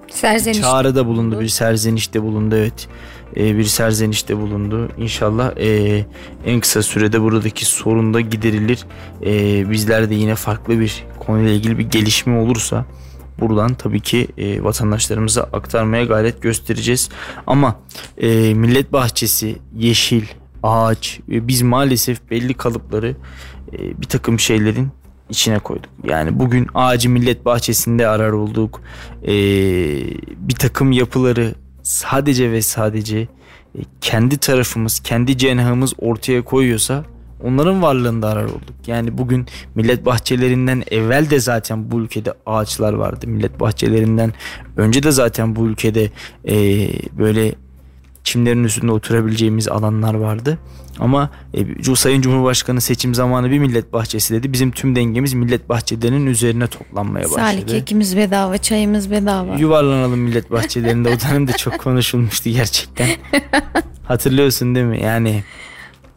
Serzeniş. 0.09 0.61
çağrıda 0.61 1.05
bulundu, 1.05 1.39
bir 1.39 1.47
serzenişte 1.47 2.23
bulundu 2.23 2.55
evet. 2.55 2.87
E, 3.37 3.57
bir 3.57 3.63
serzenişte 3.63 4.37
bulundu. 4.37 4.89
İnşallah 4.97 5.57
e, 5.57 6.05
en 6.45 6.59
kısa 6.59 6.81
sürede 6.81 7.21
buradaki 7.21 7.65
sorun 7.65 8.13
da 8.13 8.21
giderilir. 8.21 8.85
E, 9.25 9.69
bizler 9.69 10.09
de 10.09 10.15
yine 10.15 10.35
farklı 10.35 10.79
bir 10.79 11.03
konuyla 11.19 11.51
ilgili 11.51 11.77
bir 11.77 11.89
gelişme 11.89 12.37
olursa 12.37 12.85
buradan 13.39 13.73
tabii 13.73 13.99
ki 13.99 14.27
e, 14.37 14.63
vatandaşlarımıza 14.63 15.43
aktarmaya 15.43 16.03
gayret 16.03 16.41
göstereceğiz. 16.41 17.09
Ama 17.47 17.79
e, 18.17 18.53
millet 18.53 18.93
bahçesi, 18.93 19.55
yeşil, 19.77 20.25
ağaç 20.63 21.19
ve 21.29 21.47
biz 21.47 21.61
maalesef 21.61 22.31
belli 22.31 22.53
kalıpları 22.53 23.15
e, 23.73 24.01
bir 24.01 24.07
takım 24.07 24.39
şeylerin 24.39 24.89
içine 25.29 25.59
koyduk. 25.59 25.89
Yani 26.03 26.39
bugün 26.39 26.67
ağacı 26.73 27.09
millet 27.09 27.45
bahçesinde 27.45 28.07
arar 28.07 28.31
olduk. 28.31 28.81
E, 29.23 29.33
bir 30.37 30.55
takım 30.55 30.91
yapıları 30.91 31.55
sadece 31.83 32.51
ve 32.51 32.61
sadece 32.61 33.19
e, 33.19 33.79
kendi 34.01 34.37
tarafımız, 34.37 34.99
kendi 34.99 35.37
cenahımız 35.37 35.93
ortaya 35.97 36.41
koyuyorsa 36.41 37.05
onların 37.43 37.81
varlığında 37.81 38.29
arar 38.29 38.45
olduk. 38.45 38.75
Yani 38.87 39.17
bugün 39.17 39.45
millet 39.75 40.05
bahçelerinden 40.05 40.83
evvel 40.91 41.29
de 41.29 41.39
zaten 41.39 41.91
bu 41.91 41.99
ülkede 41.99 42.33
ağaçlar 42.45 42.93
vardı. 42.93 43.27
Millet 43.27 43.59
bahçelerinden 43.59 44.33
önce 44.77 45.03
de 45.03 45.11
zaten 45.11 45.55
bu 45.55 45.67
ülkede 45.67 46.11
e, 46.47 46.55
böyle 47.17 47.55
çimlerin 48.23 48.63
üstünde 48.63 48.91
oturabileceğimiz 48.91 49.67
alanlar 49.67 50.13
vardı. 50.13 50.57
Ama 50.99 51.29
e, 51.53 51.95
Sayın 51.95 52.21
Cumhurbaşkanı 52.21 52.81
seçim 52.81 53.15
zamanı 53.15 53.51
bir 53.51 53.59
millet 53.59 53.93
bahçesi 53.93 54.33
dedi. 54.33 54.53
Bizim 54.53 54.71
tüm 54.71 54.95
dengemiz 54.95 55.33
millet 55.33 55.69
bahçelerinin 55.69 56.25
üzerine 56.25 56.67
toplanmaya 56.67 57.25
başladı. 57.25 57.39
Salih 57.39 57.67
kekimiz 57.67 58.17
bedava, 58.17 58.57
çayımız 58.57 59.11
bedava. 59.11 59.55
Yuvarlanalım 59.55 60.19
millet 60.19 60.51
bahçelerinde. 60.51 61.09
o 61.09 61.29
dönemde 61.29 61.51
çok 61.51 61.79
konuşulmuştu 61.79 62.49
gerçekten. 62.49 63.09
Hatırlıyorsun 64.03 64.75
değil 64.75 64.85
mi? 64.85 65.01
Yani 65.01 65.43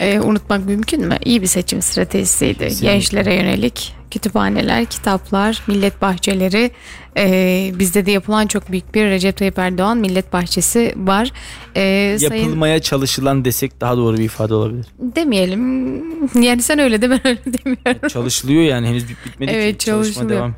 Ee, 0.01 0.21
unutmak 0.21 0.67
mümkün 0.67 1.07
mü? 1.09 1.17
İyi 1.25 1.43
bir 1.43 1.47
seçim 1.47 1.83
stratejisiydi. 1.83 2.59
Kesinlikle. 2.59 2.93
Gençlere 2.93 3.35
yönelik 3.35 3.95
kütüphaneler, 4.11 4.85
kitaplar, 4.85 5.63
millet 5.67 6.03
bahçeleri. 6.03 6.71
Ee, 7.17 7.73
bizde 7.79 8.07
de 8.07 8.11
yapılan 8.11 8.47
çok 8.47 8.73
büyük 8.73 8.95
bir 8.95 9.05
Recep 9.05 9.37
Tayyip 9.37 9.59
Erdoğan 9.59 9.99
millet 9.99 10.33
bahçesi 10.33 10.95
var. 10.97 11.33
Sayın- 11.75 12.19
Yapılmaya 12.35 12.79
çalışılan 12.83 13.45
desek 13.45 13.81
daha 13.81 13.97
doğru 13.97 14.17
bir 14.19 14.25
ifade 14.25 14.55
olabilir. 14.55 14.87
demeyelim. 14.99 15.99
Yani 16.43 16.63
sen 16.63 16.79
öyle 16.79 17.03
de 17.03 17.11
ben 17.11 17.21
öyle 17.27 17.41
demiyorum. 17.45 18.09
Çalışılıyor 18.09 18.63
yani 18.63 18.87
henüz 18.89 19.09
bit- 19.09 19.27
bitmedi 19.27 19.51
Evet, 19.55 19.79
ki. 19.79 19.85
Çalışma 19.85 20.29
devam. 20.29 20.55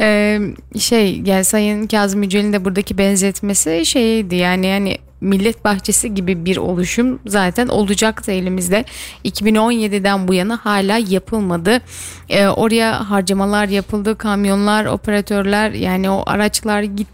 Ee, 0.00 0.40
şey 0.78 1.20
yani 1.24 1.44
Sayın 1.44 1.86
Kazım 1.86 2.22
Yücel'in 2.22 2.52
de 2.52 2.64
buradaki 2.64 2.98
benzetmesi 2.98 3.86
şeydi 3.86 4.34
yani 4.36 4.66
yani 4.66 4.98
millet 5.24 5.64
bahçesi 5.64 6.14
gibi 6.14 6.44
bir 6.44 6.56
oluşum 6.56 7.18
zaten 7.26 7.68
olacaktı 7.68 8.32
elimizde. 8.32 8.84
2017'den 9.24 10.28
bu 10.28 10.34
yana 10.34 10.56
hala 10.62 10.98
yapılmadı. 10.98 11.80
Ee, 12.28 12.46
oraya 12.46 13.10
harcamalar 13.10 13.68
yapıldı. 13.68 14.18
Kamyonlar, 14.18 14.84
operatörler 14.84 15.70
yani 15.70 16.10
o 16.10 16.22
araçlar 16.26 16.82
gitti. 16.82 17.13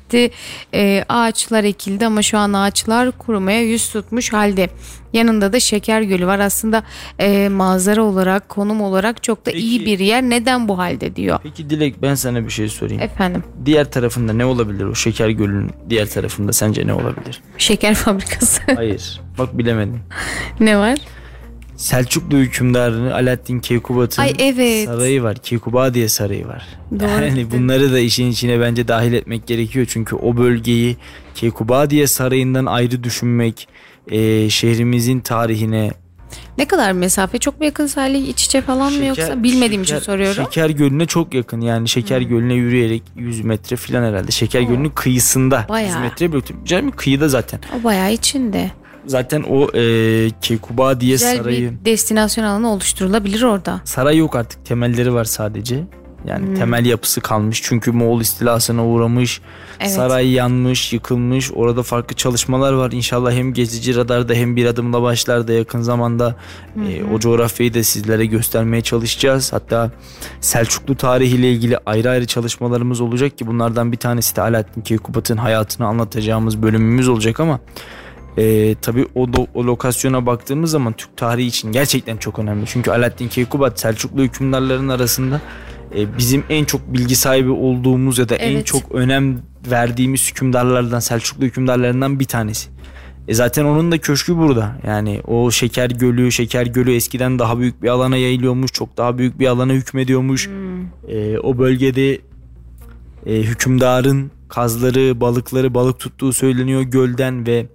Ee, 0.74 1.04
ağaçlar 1.08 1.64
ekildi 1.64 2.06
ama 2.06 2.22
şu 2.22 2.38
an 2.38 2.52
ağaçlar 2.52 3.12
kurumaya 3.12 3.62
yüz 3.62 3.90
tutmuş 3.92 4.32
halde. 4.32 4.70
Yanında 5.12 5.52
da 5.52 5.60
Şeker 5.60 6.02
Gölü 6.02 6.26
var. 6.26 6.38
Aslında 6.38 6.82
e, 7.18 7.48
manzara 7.48 8.02
olarak, 8.02 8.48
konum 8.48 8.80
olarak 8.82 9.22
çok 9.22 9.46
da 9.46 9.50
iyi 9.50 9.78
Peki- 9.78 9.90
bir 9.90 9.98
yer. 9.98 10.22
Neden 10.22 10.68
bu 10.68 10.78
halde 10.78 11.16
diyor. 11.16 11.38
Peki 11.42 11.70
Dilek 11.70 12.02
ben 12.02 12.14
sana 12.14 12.44
bir 12.46 12.50
şey 12.50 12.68
sorayım. 12.68 13.02
Efendim. 13.02 13.44
Diğer 13.64 13.90
tarafında 13.90 14.32
ne 14.32 14.44
olabilir 14.44 14.84
o 14.84 14.94
Şeker 14.94 15.28
Gölü'nün 15.28 15.70
diğer 15.90 16.08
tarafında 16.08 16.52
sence 16.52 16.86
ne 16.86 16.92
olabilir? 16.94 17.42
Şeker 17.58 17.94
fabrikası. 18.04 18.62
Hayır. 18.74 19.20
Bak 19.38 19.58
bilemedin. 19.58 19.98
ne 20.60 20.78
var? 20.78 20.98
Selçuklu 21.80 22.36
hükümdarı 22.36 23.14
Alaaddin 23.14 23.60
Keykubat'ın 23.60 24.22
Ay, 24.22 24.32
evet. 24.38 24.88
sarayı 24.88 25.22
var. 25.22 25.36
Keykubadiye 25.36 26.08
sarayı 26.08 26.48
var. 26.48 26.66
Doğru 27.00 27.08
yani 27.24 27.50
bunları 27.50 27.92
da 27.92 27.98
işin 27.98 28.30
içine 28.30 28.60
bence 28.60 28.88
dahil 28.88 29.12
etmek 29.12 29.46
gerekiyor. 29.46 29.86
Çünkü 29.88 30.16
o 30.16 30.36
bölgeyi 30.36 30.96
Keykubadiye 31.34 32.06
sarayından 32.06 32.66
ayrı 32.66 33.04
düşünmek 33.04 33.68
e, 34.10 34.50
şehrimizin 34.50 35.20
tarihine 35.20 35.90
Ne 36.58 36.64
kadar 36.64 36.92
mesafe? 36.92 37.38
Çok 37.38 37.60
mu 37.60 37.64
yakın 37.66 37.86
Salih 37.86 38.28
iç 38.28 38.44
içe 38.44 38.60
falan 38.60 38.92
mı 38.92 39.04
yoksa? 39.04 39.42
Bilmediğim 39.42 39.82
için 39.82 39.96
Şeker- 39.96 40.00
soruyorum. 40.04 40.44
Şeker 40.44 40.70
Gölü'ne 40.70 41.06
çok 41.06 41.34
yakın. 41.34 41.60
Yani 41.60 41.88
Şeker 41.88 42.20
Gölü'ne 42.20 42.54
yürüyerek 42.54 43.02
100 43.16 43.44
metre 43.44 43.76
falan 43.76 44.02
herhalde. 44.02 44.30
Şeker 44.32 44.60
Gölü'nün 44.60 44.90
kıyısında. 44.90 45.66
Bayağı. 45.68 45.88
100 45.88 45.96
metre 45.96 46.32
bir 46.32 46.42
Canım 46.64 46.90
kıyıda 46.90 47.28
zaten. 47.28 47.60
O 47.80 47.84
bayağı 47.84 48.12
içinde. 48.12 48.70
Zaten 49.06 49.42
o 49.50 49.68
e, 49.76 50.30
Keykubadiye 50.42 51.12
Güzel 51.12 51.36
sarayı. 51.38 51.70
bir 51.70 51.84
destinasyon 51.84 52.44
alanı 52.44 52.72
oluşturulabilir 52.72 53.42
orada. 53.42 53.80
Saray 53.84 54.16
yok 54.16 54.36
artık 54.36 54.64
temelleri 54.64 55.14
var 55.14 55.24
sadece. 55.24 55.84
Yani 56.26 56.46
Hmm. 56.46 56.54
temel 56.54 56.86
yapısı 56.86 57.20
kalmış. 57.20 57.60
Çünkü 57.64 57.92
Moğol 57.92 58.20
istilasına 58.20 58.86
uğramış. 58.86 59.40
Evet. 59.80 59.90
Saray 59.92 60.30
yanmış, 60.30 60.92
yıkılmış. 60.92 61.50
Orada 61.54 61.82
farklı 61.82 62.16
çalışmalar 62.16 62.72
var. 62.72 62.92
İnşallah 62.92 63.32
hem 63.32 63.52
gezici 63.54 63.96
radarda 63.96 64.34
hem 64.34 64.56
bir 64.56 64.66
adımla 64.66 65.02
başlar 65.02 65.48
da 65.48 65.52
yakın 65.52 65.80
zamanda 65.82 66.36
e, 66.88 67.04
o 67.14 67.18
coğrafyayı 67.18 67.74
da 67.74 67.82
sizlere 67.82 68.26
göstermeye 68.26 68.80
çalışacağız. 68.82 69.52
Hatta 69.52 69.90
Selçuklu 70.40 70.96
tarihiyle 70.96 71.52
ilgili 71.52 71.78
ayrı 71.86 72.10
ayrı 72.10 72.26
çalışmalarımız 72.26 73.00
olacak 73.00 73.38
ki 73.38 73.46
bunlardan 73.46 73.92
bir 73.92 73.96
tanesi 73.96 74.36
de 74.36 74.42
Alaaddin 74.42 74.80
Keykubat'ın 74.80 75.36
hayatını 75.36 75.86
anlatacağımız 75.86 76.62
bölümümüz 76.62 77.08
olacak 77.08 77.40
ama 77.40 77.60
e, 78.38 78.74
tabii 78.74 79.06
o, 79.14 79.24
do- 79.24 79.46
o 79.54 79.64
lokasyona 79.64 80.26
baktığımız 80.26 80.70
zaman 80.70 80.92
Türk 80.92 81.16
tarihi 81.16 81.46
için 81.46 81.72
gerçekten 81.72 82.16
çok 82.16 82.38
önemli. 82.38 82.64
Çünkü 82.66 82.90
Alaaddin 82.90 83.28
Keykubat 83.28 83.80
Selçuklu 83.80 84.22
hükümdarların 84.22 84.88
arasında 84.88 85.40
e, 85.96 86.18
bizim 86.18 86.44
en 86.48 86.64
çok 86.64 86.92
bilgi 86.94 87.16
sahibi 87.16 87.50
olduğumuz 87.50 88.18
ya 88.18 88.28
da 88.28 88.36
en 88.36 88.52
Evet. 88.52 88.66
çok 88.66 88.92
önem 88.92 89.38
verdiğimiz 89.70 90.30
hükümdarlardan 90.30 91.00
Selçuklu 91.00 91.44
hükümdarlarından 91.44 92.20
bir 92.20 92.24
tanesi. 92.24 92.68
E 93.28 93.34
zaten 93.34 93.64
onun 93.64 93.92
da 93.92 93.98
köşkü 93.98 94.36
burada. 94.36 94.76
Yani 94.86 95.20
o 95.26 95.50
Şeker 95.50 95.90
Gölü, 95.90 96.32
Şeker 96.32 96.66
Gölü 96.66 96.94
eskiden 96.94 97.38
daha 97.38 97.58
büyük 97.58 97.82
bir 97.82 97.88
alana 97.88 98.16
yayılıyormuş. 98.16 98.72
Çok 98.72 98.96
daha 98.96 99.18
büyük 99.18 99.38
bir 99.38 99.46
alana 99.46 99.72
hükmediyormuş. 99.72 100.48
E, 101.08 101.38
o 101.38 101.58
bölgede 101.58 102.14
e, 103.26 103.42
hükümdarın 103.42 104.30
kazları, 104.50 105.20
balıkları, 105.20 105.74
balık 105.74 105.98
tuttuğu 105.98 106.32
söyleniyor 106.32 106.82
gölden 106.82 107.46
ve 107.46 107.66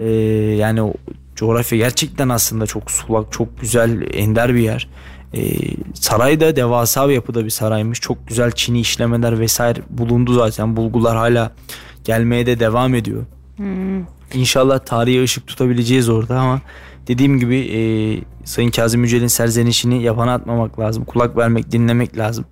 ee, 0.00 0.10
yani 0.56 0.82
o 0.82 0.94
coğrafya 1.36 1.78
gerçekten 1.78 2.28
aslında 2.28 2.66
çok 2.66 2.90
sulak, 2.90 3.32
çok 3.32 3.60
güzel, 3.60 4.08
ender 4.12 4.54
bir 4.54 4.60
yer. 4.60 4.88
Ee, 5.34 5.40
saray 5.94 6.40
da 6.40 6.56
devasa 6.56 7.08
bir 7.08 7.14
yapıda 7.14 7.44
bir 7.44 7.50
saraymış. 7.50 8.00
Çok 8.00 8.28
güzel 8.28 8.50
çini 8.50 8.80
işlemeler 8.80 9.40
vesaire 9.40 9.80
bulundu 9.90 10.34
zaten. 10.34 10.76
Bulgular 10.76 11.16
hala 11.16 11.52
gelmeye 12.04 12.46
de 12.46 12.60
devam 12.60 12.94
ediyor. 12.94 13.22
İnşallah 14.34 14.78
tarihe 14.78 15.22
ışık 15.22 15.46
tutabileceğiz 15.46 16.08
orada 16.08 16.40
ama 16.40 16.60
dediğim 17.08 17.38
gibi 17.38 17.56
e, 17.56 17.80
Sayın 18.44 18.70
Kazım 18.70 19.02
Yücel'in 19.02 19.26
serzenişini 19.26 20.02
yapana 20.02 20.34
atmamak 20.34 20.80
lazım. 20.80 21.04
Kulak 21.04 21.36
vermek, 21.36 21.72
dinlemek 21.72 22.18
lazım. 22.18 22.44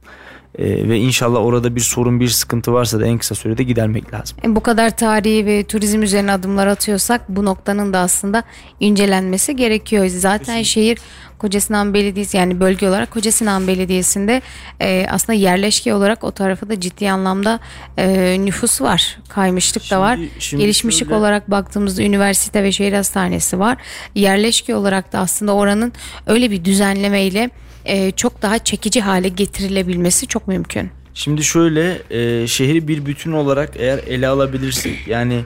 E, 0.58 0.88
ve 0.88 0.98
inşallah 0.98 1.40
orada 1.40 1.76
bir 1.76 1.80
sorun, 1.80 2.20
bir 2.20 2.28
sıkıntı 2.28 2.72
varsa 2.72 3.00
da 3.00 3.06
en 3.06 3.18
kısa 3.18 3.34
sürede 3.34 3.62
gidermek 3.62 4.14
lazım. 4.14 4.38
bu 4.46 4.60
kadar 4.60 4.96
tarihi 4.96 5.46
ve 5.46 5.64
turizm 5.64 6.02
üzerine 6.02 6.32
adımlar 6.32 6.66
atıyorsak 6.66 7.28
bu 7.28 7.44
noktanın 7.44 7.92
da 7.92 7.98
aslında 7.98 8.42
incelenmesi 8.80 9.56
gerekiyor. 9.56 10.06
Zaten 10.06 10.62
şehir 10.62 10.98
Kocasinan 11.38 11.94
Belediyesi 11.94 12.36
yani 12.36 12.60
bölge 12.60 12.88
olarak 12.88 13.10
Kocasinan 13.10 13.68
Belediyesi'nde 13.68 14.42
e, 14.80 15.06
aslında 15.10 15.32
yerleşke 15.38 15.94
olarak 15.94 16.24
o 16.24 16.30
tarafı 16.30 16.68
da 16.68 16.80
ciddi 16.80 17.10
anlamda 17.10 17.60
e, 17.98 18.36
nüfus 18.40 18.80
var. 18.80 19.18
Kaymışlık 19.28 19.90
da 19.90 20.00
var. 20.00 20.16
Şimdi- 20.16 20.30
şimdi 20.38 20.62
Gelişmişlik 20.62 21.08
şöyle- 21.08 21.18
olarak 21.20 21.50
baktığımızda 21.50 22.02
üniversite 22.02 22.62
ve 22.62 22.72
şehir 22.72 22.92
hastanesi 22.92 23.58
var. 23.58 23.76
Yerleşke 24.14 24.74
olarak 24.74 25.12
da 25.12 25.18
aslında 25.18 25.52
oranın 25.54 25.92
öyle 26.26 26.50
bir 26.50 26.64
düzenlemeyle 26.64 27.50
e, 27.84 28.10
çok 28.10 28.42
daha 28.42 28.58
çekici 28.58 29.00
hale 29.00 29.28
getirilebilmesi 29.28 30.26
çok 30.26 30.48
mümkün. 30.48 30.90
Şimdi 31.14 31.44
şöyle 31.44 31.98
e, 32.10 32.46
şehri 32.46 32.88
bir 32.88 33.06
bütün 33.06 33.32
olarak 33.32 33.70
eğer 33.76 33.98
ele 33.98 34.28
alabilirsek 34.28 35.08
yani 35.08 35.44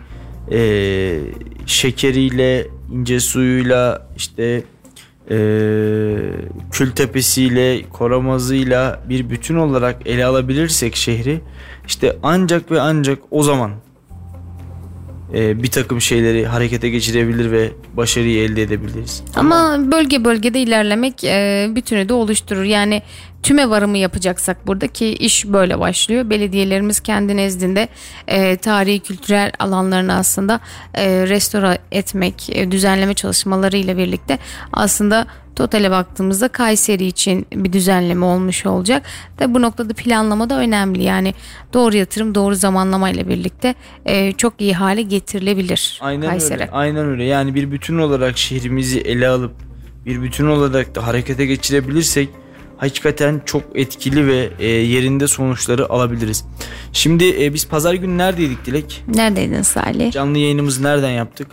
e, 0.52 1.20
şekeriyle, 1.66 2.66
ince 2.92 3.20
suyuyla 3.20 4.08
işte 4.16 4.62
e, 5.30 5.36
Kültepesi'yle, 6.72 7.82
Koramazı'yla 7.92 9.02
bir 9.08 9.30
bütün 9.30 9.56
olarak 9.56 10.06
ele 10.06 10.24
alabilirsek 10.24 10.96
şehri 10.96 11.40
işte 11.86 12.16
ancak 12.22 12.70
ve 12.70 12.80
ancak 12.80 13.18
o 13.30 13.42
zaman 13.42 13.72
e, 15.34 15.62
bir 15.62 15.70
takım 15.70 16.00
şeyleri 16.00 16.46
harekete 16.46 16.90
geçirebilir 16.90 17.50
ve 17.50 17.70
başarıyı 17.94 18.42
elde 18.42 18.62
edebiliriz. 18.62 19.22
Ama 19.36 19.78
bölge 19.92 20.24
bölgede 20.24 20.60
ilerlemek 20.60 21.24
e, 21.24 21.66
bütünü 21.74 22.08
de 22.08 22.12
oluşturur. 22.12 22.64
Yani 22.64 23.02
tüme 23.42 23.70
varımı 23.70 23.98
yapacaksak 23.98 24.66
buradaki 24.66 25.06
iş 25.06 25.46
böyle 25.46 25.80
başlıyor. 25.80 26.30
Belediyelerimiz 26.30 27.00
kendi 27.00 27.36
nezdinde 27.36 27.88
e, 28.26 28.56
tarihi 28.56 29.00
kültürel 29.00 29.52
alanlarını 29.58 30.14
aslında 30.14 30.60
e, 30.94 31.28
restore 31.28 31.78
etmek, 31.92 32.48
düzenleme 32.70 33.14
çalışmalarıyla 33.14 33.96
birlikte 33.96 34.38
aslında 34.72 35.26
totale 35.58 35.90
baktığımızda 35.90 36.48
Kayseri 36.48 37.06
için 37.06 37.46
bir 37.52 37.72
düzenleme 37.72 38.24
olmuş 38.24 38.66
olacak. 38.66 39.02
Tabi 39.36 39.54
bu 39.54 39.62
noktada 39.62 39.94
planlama 39.94 40.50
da 40.50 40.58
önemli. 40.58 41.02
Yani 41.02 41.34
doğru 41.74 41.96
yatırım, 41.96 42.34
doğru 42.34 42.54
zamanlama 42.54 43.10
ile 43.10 43.28
birlikte 43.28 43.74
e, 44.06 44.32
çok 44.32 44.60
iyi 44.60 44.74
hale 44.74 45.02
getirilebilir 45.02 45.98
Aynen 46.02 46.28
Kayseri. 46.28 46.52
öyle. 46.62 46.70
Aynen 46.72 47.06
öyle. 47.06 47.24
Yani 47.24 47.54
bir 47.54 47.72
bütün 47.72 47.98
olarak 47.98 48.38
şehrimizi 48.38 49.00
ele 49.00 49.28
alıp 49.28 49.52
bir 50.06 50.22
bütün 50.22 50.46
olarak 50.46 50.94
da 50.94 51.06
harekete 51.06 51.46
geçirebilirsek 51.46 52.28
hakikaten 52.76 53.40
çok 53.46 53.62
etkili 53.74 54.26
ve 54.26 54.50
e, 54.58 54.66
yerinde 54.66 55.26
sonuçları 55.26 55.92
alabiliriz. 55.92 56.44
Şimdi 56.92 57.44
e, 57.44 57.54
biz 57.54 57.68
pazar 57.68 57.94
günü 57.94 58.18
neredeydik 58.18 58.66
Dilek? 58.66 59.04
Neredeydin 59.14 59.62
Salih? 59.62 60.12
Canlı 60.12 60.38
yayınımızı 60.38 60.82
nereden 60.82 61.10
yaptık? 61.10 61.46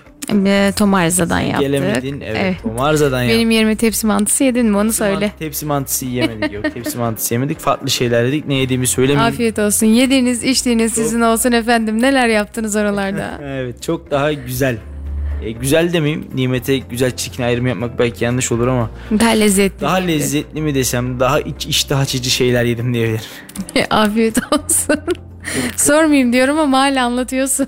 E, 0.46 0.74
Tomarza'dan 0.78 1.40
yaptık. 1.40 1.62
Gelemedin. 1.68 2.22
Evet. 2.22 2.38
Evet. 2.42 2.56
Tomarza'dan 2.64 3.22
yaptık. 3.22 3.38
Benim 3.38 3.52
yerime 3.52 3.76
tepsi 3.76 4.08
mantısı 4.08 4.44
yedin 4.44 4.66
mi 4.66 4.78
onu 4.78 4.84
Tepsi 4.84 4.98
söyle. 4.98 5.14
mantı- 5.26 5.40
Tepsi 5.40 5.66
mantısı 5.66 6.06
yemedik 6.06 6.54
yok. 6.54 6.74
Tepsi 6.74 6.98
mantısı 6.98 7.34
yemedik. 7.34 7.60
Farklı 7.60 7.90
şeyler 7.90 8.26
dedik. 8.28 8.48
Ne 8.48 8.54
yediğimi 8.56 8.88
söylemeyeyim. 8.88 9.34
Afiyet 9.34 9.60
olsun. 9.60 9.86
Yediğiniz 9.88 10.44
içtiğiniz 10.44 10.94
sizin 10.94 11.22
olsun 11.22 11.52
efendim. 11.52 12.02
Neler 12.02 12.28
yaptınız 12.28 12.76
oralarda? 12.76 13.32
Evet 13.44 13.82
çok 13.82 14.12
daha 14.12 14.34
güzel. 14.34 14.78
E, 15.44 15.52
güzel 15.52 15.94
demeyeyim. 15.94 16.28
Nimete 16.36 16.78
güzel 16.78 17.12
çirkin 17.16 17.44
ayrım 17.44 17.68
yapmak 17.68 18.00
belki 18.00 18.24
yanlış 18.24 18.52
olur 18.52 18.68
ama 18.68 18.90
Daha 19.20 19.30
lezzetli. 19.30 19.82
daha 19.82 19.96
lezzetli 19.96 20.62
mi 20.62 20.76
desem 20.76 21.20
daha 21.20 21.40
iç 21.40 21.66
iştah 21.66 22.00
açıcı 22.00 22.30
şeyler 22.30 22.64
yedim 22.64 22.94
diyebilirim. 22.94 23.22
Afiyet 23.90 24.38
olsun. 24.38 24.96
Sormayayım 25.78 26.34
diyorum 26.34 26.60
ama 26.60 26.80
hala 26.80 27.06
anlatıyorsun. 27.06 27.68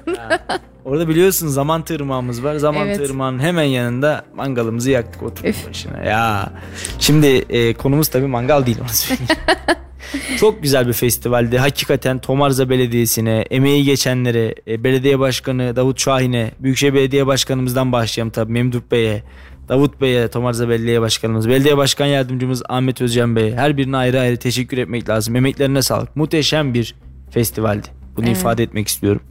Orada 0.87 1.09
biliyorsun 1.09 1.47
zaman 1.47 1.81
tırmağımız 1.81 2.43
var. 2.43 2.55
Zaman 2.55 2.87
Evet. 2.87 2.97
tırmağının 2.97 3.39
hemen 3.39 3.63
yanında 3.63 4.25
mangalımızı 4.35 4.91
yaktık 4.91 5.23
oturduk 5.23 5.49
Üf. 5.49 5.69
başına. 5.69 6.03
Ya 6.03 6.53
şimdi 6.99 7.27
e, 7.27 7.73
konumuz 7.73 8.07
tabii 8.07 8.27
mangal 8.27 8.65
değil 8.65 8.77
onu 8.81 8.89
söyleyeyim. 8.89 9.29
Çok 10.39 10.63
güzel 10.63 10.87
bir 10.87 10.93
festivaldi. 10.93 11.57
Hakikaten 11.57 12.19
Tomarza 12.19 12.69
Belediyesi'ne, 12.69 13.45
emeği 13.49 13.83
geçenlere, 13.83 14.55
e, 14.67 14.83
belediye 14.83 15.19
başkanı 15.19 15.75
Davut 15.75 16.01
Şahin'e, 16.01 16.51
Büyükşehir 16.59 16.93
Belediye 16.93 17.27
Başkanımızdan 17.27 17.91
başlayalım 17.91 18.31
tabii 18.31 18.51
Memduh 18.51 18.81
Bey'e, 18.91 19.23
Davut 19.69 20.01
Bey'e, 20.01 20.27
Tomarza 20.27 20.69
Belediye 20.69 21.01
Başkanımız, 21.01 21.49
Belediye 21.49 21.77
Başkan 21.77 22.05
Yardımcımız 22.05 22.63
Ahmet 22.69 23.01
Özcan 23.01 23.35
Bey'e 23.35 23.55
her 23.55 23.77
birine 23.77 23.97
ayrı 23.97 24.19
ayrı 24.19 24.37
teşekkür 24.37 24.77
etmek 24.77 25.09
lazım. 25.09 25.35
Emeklerine 25.35 25.81
sağlık. 25.81 26.15
Muhteşem 26.15 26.73
bir 26.73 26.95
festivaldi. 27.31 27.87
Bunu 28.17 28.25
Evet. 28.27 28.37
ifade 28.37 28.63
etmek 28.63 28.87
istiyorum. 28.87 29.21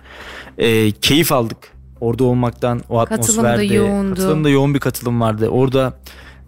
Ee, 0.58 0.90
keyif 0.90 1.32
aldık. 1.32 1.56
Orada 2.00 2.24
olmaktan, 2.24 2.82
o 2.88 2.98
Katılım 3.04 3.18
da 3.18 3.22
atmosferde. 3.48 3.74
yoğundu. 3.74 4.14
Katılım 4.14 4.44
da 4.44 4.48
yoğun 4.50 4.74
bir 4.74 4.80
katılım 4.80 5.20
vardı. 5.20 5.48
Orada 5.48 5.98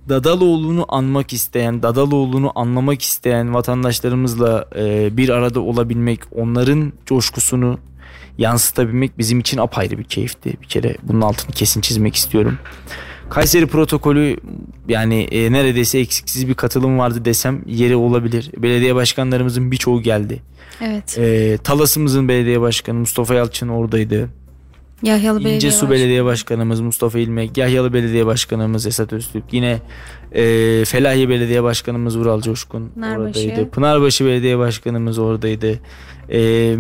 Dadaloğlu'nu 0.09 0.85
anmak 0.89 1.33
isteyen, 1.33 1.83
Dadaloğlu'nu 1.83 2.53
anlamak 2.55 3.03
isteyen 3.03 3.55
vatandaşlarımızla 3.55 4.69
e, 4.77 5.17
bir 5.17 5.29
arada 5.29 5.61
olabilmek, 5.61 6.21
onların 6.37 6.93
coşkusunu 7.07 7.79
yansıtabilmek 8.39 9.19
bizim 9.19 9.41
için 9.41 9.59
apayrı 9.59 9.99
bir 9.99 10.05
keyifti. 10.05 10.55
Bir 10.63 10.67
kere 10.67 10.97
bunun 11.03 11.21
altını 11.21 11.53
kesin 11.53 11.81
çizmek 11.81 12.17
istiyorum. 12.17 12.59
Kayseri 13.31 13.67
protokolü 13.67 14.37
yani 14.89 15.23
e, 15.23 15.53
neredeyse 15.53 15.99
eksiksiz 15.99 16.49
bir 16.49 16.55
katılım 16.55 16.99
vardı 16.99 17.25
desem 17.25 17.63
yeri 17.67 17.97
olabilir. 17.97 18.51
Belediye 18.57 18.95
başkanlarımızın 18.95 19.71
birçoğu 19.71 20.03
geldi. 20.03 20.43
Evet. 20.81 21.19
E, 21.19 21.59
Talas'ımızın 21.65 22.29
belediye 22.29 22.61
başkanı 22.61 22.99
Mustafa 22.99 23.35
Yalçın 23.35 23.69
oradaydı. 23.69 24.29
Yahyalı 25.03 25.39
Belediye 25.39 25.55
İncesu 25.55 25.77
Başkanı. 25.77 25.91
Belediye 25.91 26.25
Başkanımız 26.25 26.81
Mustafa 26.81 27.19
İlmek, 27.19 27.57
Yahyalı 27.57 27.93
Belediye 27.93 28.27
Başkanımız 28.27 28.87
Esat 28.87 29.13
Öztürk, 29.13 29.45
yine 29.53 29.79
e, 30.33 30.43
Felahiye 30.85 31.29
Belediye 31.29 31.63
Başkanımız 31.63 32.19
Vural 32.19 32.41
Coşkun 32.41 32.89
Pınarbaşı. 32.89 33.41
oradaydı. 33.41 33.71
Pınarbaşı 33.71 34.25
Belediye 34.25 34.59
Başkanımız 34.59 35.19
oradaydı. 35.19 35.81
E, 36.33 36.77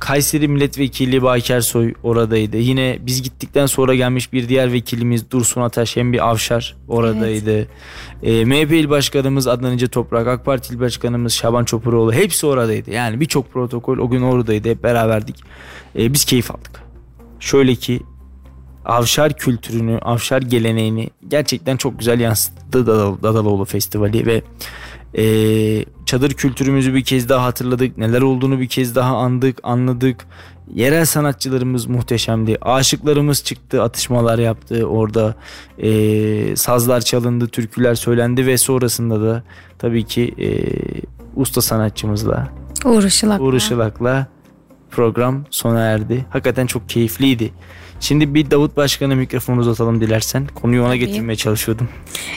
Kayseri 0.00 0.48
Milletvekili 0.48 1.22
Baki 1.22 1.52
Ersoy 1.52 1.94
oradaydı. 2.02 2.56
Yine 2.56 2.98
biz 3.00 3.22
gittikten 3.22 3.66
sonra 3.66 3.94
gelmiş 3.94 4.32
bir 4.32 4.48
diğer 4.48 4.72
vekilimiz 4.72 5.30
Dursun 5.30 5.60
Ataş 5.60 5.96
hem 5.96 6.12
bir 6.12 6.28
Avşar 6.28 6.76
oradaydı. 6.88 7.66
E, 8.22 8.44
MHP 8.44 8.72
İl 8.72 8.90
Başkanımız 8.90 9.46
Adnan 9.46 9.72
İnce 9.72 9.88
Toprak, 9.88 10.26
AK 10.26 10.44
Parti 10.44 10.74
İl 10.74 10.80
Başkanımız 10.80 11.32
Şaban 11.32 11.64
Çopuroğlu 11.64 12.12
hepsi 12.12 12.46
oradaydı. 12.46 12.90
Yani 12.90 13.20
birçok 13.20 13.52
protokol 13.52 13.98
o 13.98 14.10
gün 14.10 14.22
oradaydı. 14.22 14.68
Hep 14.70 14.82
beraberdik. 14.82 15.36
E, 15.98 16.12
biz 16.12 16.24
keyif 16.24 16.50
aldık. 16.50 16.82
Şöyle 17.40 17.74
ki 17.74 18.00
Avşar 18.84 19.32
kültürünü, 19.36 19.98
Avşar 19.98 20.42
geleneğini 20.42 21.10
gerçekten 21.28 21.76
çok 21.76 21.98
güzel 21.98 22.20
yansıttı 22.20 22.78
Dadal- 22.78 23.22
Dadaloğlu 23.22 23.64
Festivali 23.64 24.26
ve 24.26 24.42
e, 25.18 25.84
çadır 26.06 26.30
kültürümüzü 26.30 26.94
bir 26.94 27.04
kez 27.04 27.28
daha 27.28 27.44
hatırladık. 27.44 27.98
Neler 27.98 28.22
olduğunu 28.22 28.60
bir 28.60 28.68
kez 28.68 28.94
daha 28.94 29.16
andık, 29.16 29.58
anladık. 29.62 30.26
Yerel 30.74 31.04
sanatçılarımız 31.04 31.86
muhteşemdi. 31.86 32.58
Aşıklarımız 32.60 33.44
çıktı, 33.44 33.82
atışmalar 33.82 34.38
yaptı. 34.38 34.84
Orada 34.84 35.34
e, 35.78 36.56
sazlar 36.56 37.00
çalındı, 37.00 37.48
türküler 37.48 37.94
söylendi 37.94 38.46
ve 38.46 38.58
sonrasında 38.58 39.22
da 39.22 39.42
tabii 39.78 40.04
ki 40.04 40.34
e, 40.38 40.48
usta 41.36 41.60
sanatçımızla 41.60 42.48
Uğur 43.40 43.54
Işılak'la. 43.54 44.26
Program 44.90 45.44
sona 45.50 45.80
erdi. 45.80 46.26
Hakikaten 46.30 46.66
çok 46.66 46.88
keyifliydi. 46.88 47.52
Şimdi 48.00 48.34
bir 48.34 48.50
Davut 48.50 48.76
Başkan'a 48.76 49.14
mikrofonu 49.14 49.60
uzatalım 49.60 50.00
dilersen. 50.00 50.46
Konuyu 50.54 50.82
ona 50.82 50.88
Tabii. 50.88 50.98
getirmeye 50.98 51.36
çalışıyordum. 51.36 51.88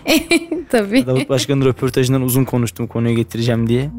Tabii. 0.72 1.06
Davut 1.06 1.30
Başkan'ın 1.30 1.66
röportajından 1.66 2.22
uzun 2.22 2.44
konuştum 2.46 2.88
konuyu 2.88 3.16
getireceğim 3.16 3.70
diye. 3.70 3.90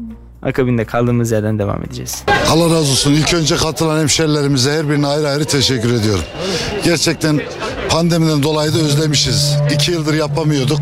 Akabinde 0.43 0.85
kaldığımız 0.85 1.31
yerden 1.31 1.59
devam 1.59 1.83
edeceğiz. 1.83 2.23
Allah 2.49 2.65
razı 2.65 2.75
olsun. 2.91 3.13
İlk 3.13 3.33
önce 3.33 3.55
katılan 3.55 3.99
hemşerilerimize 3.99 4.71
her 4.71 4.89
birine 4.89 5.07
ayrı 5.07 5.27
ayrı 5.29 5.45
teşekkür 5.45 5.93
ediyorum. 5.93 6.23
Gerçekten 6.83 7.41
pandemiden 7.89 8.43
dolayı 8.43 8.73
da 8.73 8.77
özlemişiz. 8.77 9.57
İki 9.75 9.91
yıldır 9.91 10.13
yapamıyorduk. 10.13 10.79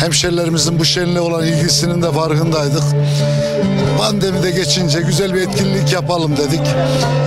Hemşerilerimizin 0.00 0.78
bu 0.78 0.84
şenliğe 0.84 1.20
olan 1.20 1.46
ilgisinin 1.46 2.02
de 2.02 2.12
farkındaydık. 2.12 2.82
Pandemi 3.98 4.42
de 4.42 4.50
geçince 4.50 5.00
güzel 5.00 5.34
bir 5.34 5.40
etkinlik 5.40 5.92
yapalım 5.92 6.36
dedik. 6.36 6.60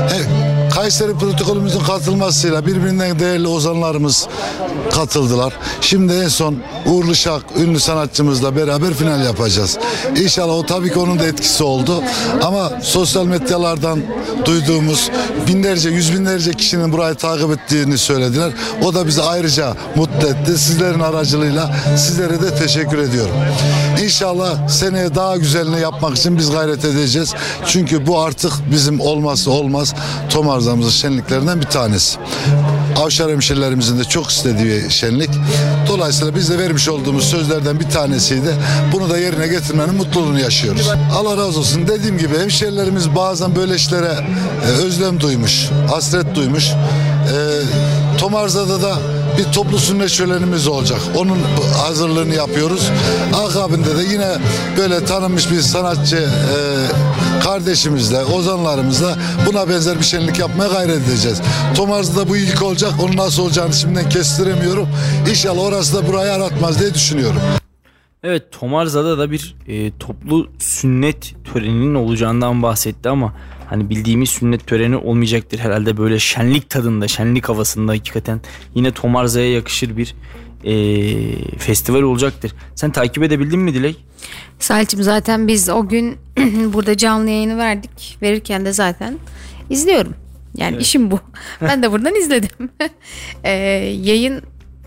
He, 0.09 0.52
Kayseri 0.75 1.13
protokolümüzün 1.13 1.79
katılmasıyla 1.79 2.65
birbirinden 2.65 3.19
değerli 3.19 3.47
ozanlarımız 3.47 4.27
katıldılar. 4.95 5.53
Şimdi 5.81 6.13
en 6.13 6.27
son 6.27 6.55
Uğurlu 6.85 7.15
Şak 7.15 7.41
ünlü 7.57 7.79
sanatçımızla 7.79 8.55
beraber 8.55 8.93
final 8.93 9.25
yapacağız. 9.25 9.77
İnşallah 10.23 10.53
o 10.53 10.65
tabii 10.65 10.93
ki 10.93 10.99
onun 10.99 11.19
da 11.19 11.25
etkisi 11.25 11.63
oldu. 11.63 12.03
Ama 12.43 12.71
sosyal 12.81 13.25
medyalardan 13.25 14.01
duyduğumuz 14.45 15.09
binlerce, 15.47 15.89
yüz 15.89 16.13
binlerce 16.13 16.51
kişinin 16.51 16.91
burayı 16.91 17.15
takip 17.15 17.51
ettiğini 17.51 17.97
söylediler. 17.97 18.51
O 18.83 18.93
da 18.93 19.07
bizi 19.07 19.21
ayrıca 19.21 19.75
mutlu 19.95 20.27
etti. 20.27 20.57
Sizlerin 20.57 20.99
aracılığıyla 20.99 21.75
sizlere 21.97 22.41
de 22.41 22.55
teşekkür 22.55 22.97
ediyorum. 22.97 23.35
İnşallah 24.03 24.67
seneye 24.67 25.15
daha 25.15 25.37
güzelini 25.37 25.81
yapmak 25.81 26.17
için 26.17 26.37
biz 26.37 26.51
gayret 26.51 26.85
edeceğiz. 26.85 27.33
Çünkü 27.65 28.07
bu 28.07 28.19
artık 28.19 28.53
bizim 28.71 28.99
olmazsa 28.99 29.51
olmaz 29.51 29.93
Tomarzamızın 30.63 30.91
şenliklerinden 30.91 31.61
bir 31.61 31.65
tanesi. 31.65 32.17
Avşar 32.97 33.31
hemşerilerimizin 33.31 33.99
de 33.99 34.03
çok 34.03 34.31
istediği 34.31 34.91
şenlik. 34.91 35.29
Dolayısıyla 35.87 36.35
biz 36.35 36.49
de 36.49 36.59
vermiş 36.59 36.89
olduğumuz 36.89 37.23
sözlerden 37.29 37.79
bir 37.79 37.89
tanesiydi. 37.89 38.55
Bunu 38.91 39.09
da 39.09 39.17
yerine 39.17 39.47
getirmenin 39.47 39.95
mutluluğunu 39.95 40.39
yaşıyoruz. 40.39 40.89
Allah 41.15 41.37
razı 41.37 41.59
olsun. 41.59 41.87
Dediğim 41.87 42.17
gibi 42.17 42.39
hemşerilerimiz 42.39 43.15
bazen 43.15 43.55
böyle 43.55 43.75
işlere 43.75 44.11
e, 44.65 44.67
özlem 44.67 45.19
duymuş, 45.19 45.69
hasret 45.89 46.35
duymuş. 46.35 46.69
E, 46.69 46.75
Tomarza'da 48.17 48.81
da 48.81 48.97
bir 49.37 49.43
toplu 49.43 49.79
sünnet 49.79 50.09
şölenimiz 50.09 50.67
olacak. 50.67 50.99
Onun 51.15 51.39
hazırlığını 51.77 52.35
yapıyoruz. 52.35 52.89
Akabinde 53.45 53.97
de 53.97 54.03
yine 54.03 54.29
böyle 54.77 55.05
tanınmış 55.05 55.51
bir 55.51 55.61
sanatçı 55.61 56.17
e, 56.17 57.32
kardeşimizle, 57.43 58.23
ozanlarımızla 58.23 59.17
buna 59.47 59.69
benzer 59.69 59.99
bir 59.99 60.03
şenlik 60.03 60.39
yapmaya 60.39 60.69
gayret 60.69 61.07
edeceğiz. 61.07 61.41
Tomarza'da 61.75 62.29
bu 62.29 62.37
ilk 62.37 62.63
olacak. 62.63 62.91
Onun 63.03 63.17
nasıl 63.17 63.43
olacağını 63.43 63.73
şimdiden 63.73 64.09
kestiremiyorum. 64.09 64.87
İnşallah 65.29 65.61
orası 65.61 65.95
da 65.95 66.07
burayı 66.07 66.31
aratmaz 66.31 66.79
diye 66.79 66.93
düşünüyorum. 66.93 67.41
Evet 68.23 68.43
Tomarza'da 68.51 69.17
da 69.17 69.31
bir 69.31 69.55
e, 69.67 69.91
toplu 69.99 70.49
sünnet 70.59 71.35
töreninin 71.53 71.95
olacağından 71.95 72.63
bahsetti 72.63 73.09
ama 73.09 73.33
hani 73.69 73.89
bildiğimiz 73.89 74.29
sünnet 74.29 74.67
töreni 74.67 74.97
olmayacaktır 74.97 75.59
herhalde 75.59 75.97
böyle 75.97 76.19
şenlik 76.19 76.69
tadında 76.69 77.07
şenlik 77.07 77.49
havasında 77.49 77.91
hakikaten 77.91 78.41
yine 78.75 78.91
Tomarza'ya 78.91 79.51
yakışır 79.51 79.97
bir 79.97 80.15
e, 80.63 80.75
festival 81.57 82.01
olacaktır. 82.01 82.53
Sen 82.75 82.91
takip 82.91 83.23
edebildin 83.23 83.59
mi 83.59 83.73
Dilek? 83.73 84.05
Salçım 84.59 85.03
zaten 85.03 85.47
biz 85.47 85.69
o 85.69 85.87
gün 85.87 86.17
burada 86.73 86.97
canlı 86.97 87.29
yayını 87.29 87.57
verdik. 87.57 88.17
Verirken 88.21 88.65
de 88.65 88.73
zaten 88.73 89.17
izliyorum. 89.69 90.13
Yani 90.55 90.77
işim 90.77 91.11
bu. 91.11 91.19
Ben 91.61 91.83
de 91.83 91.91
buradan 91.91 92.15
izledim. 92.15 92.69
Ee, 93.43 93.51
yayın 94.01 94.41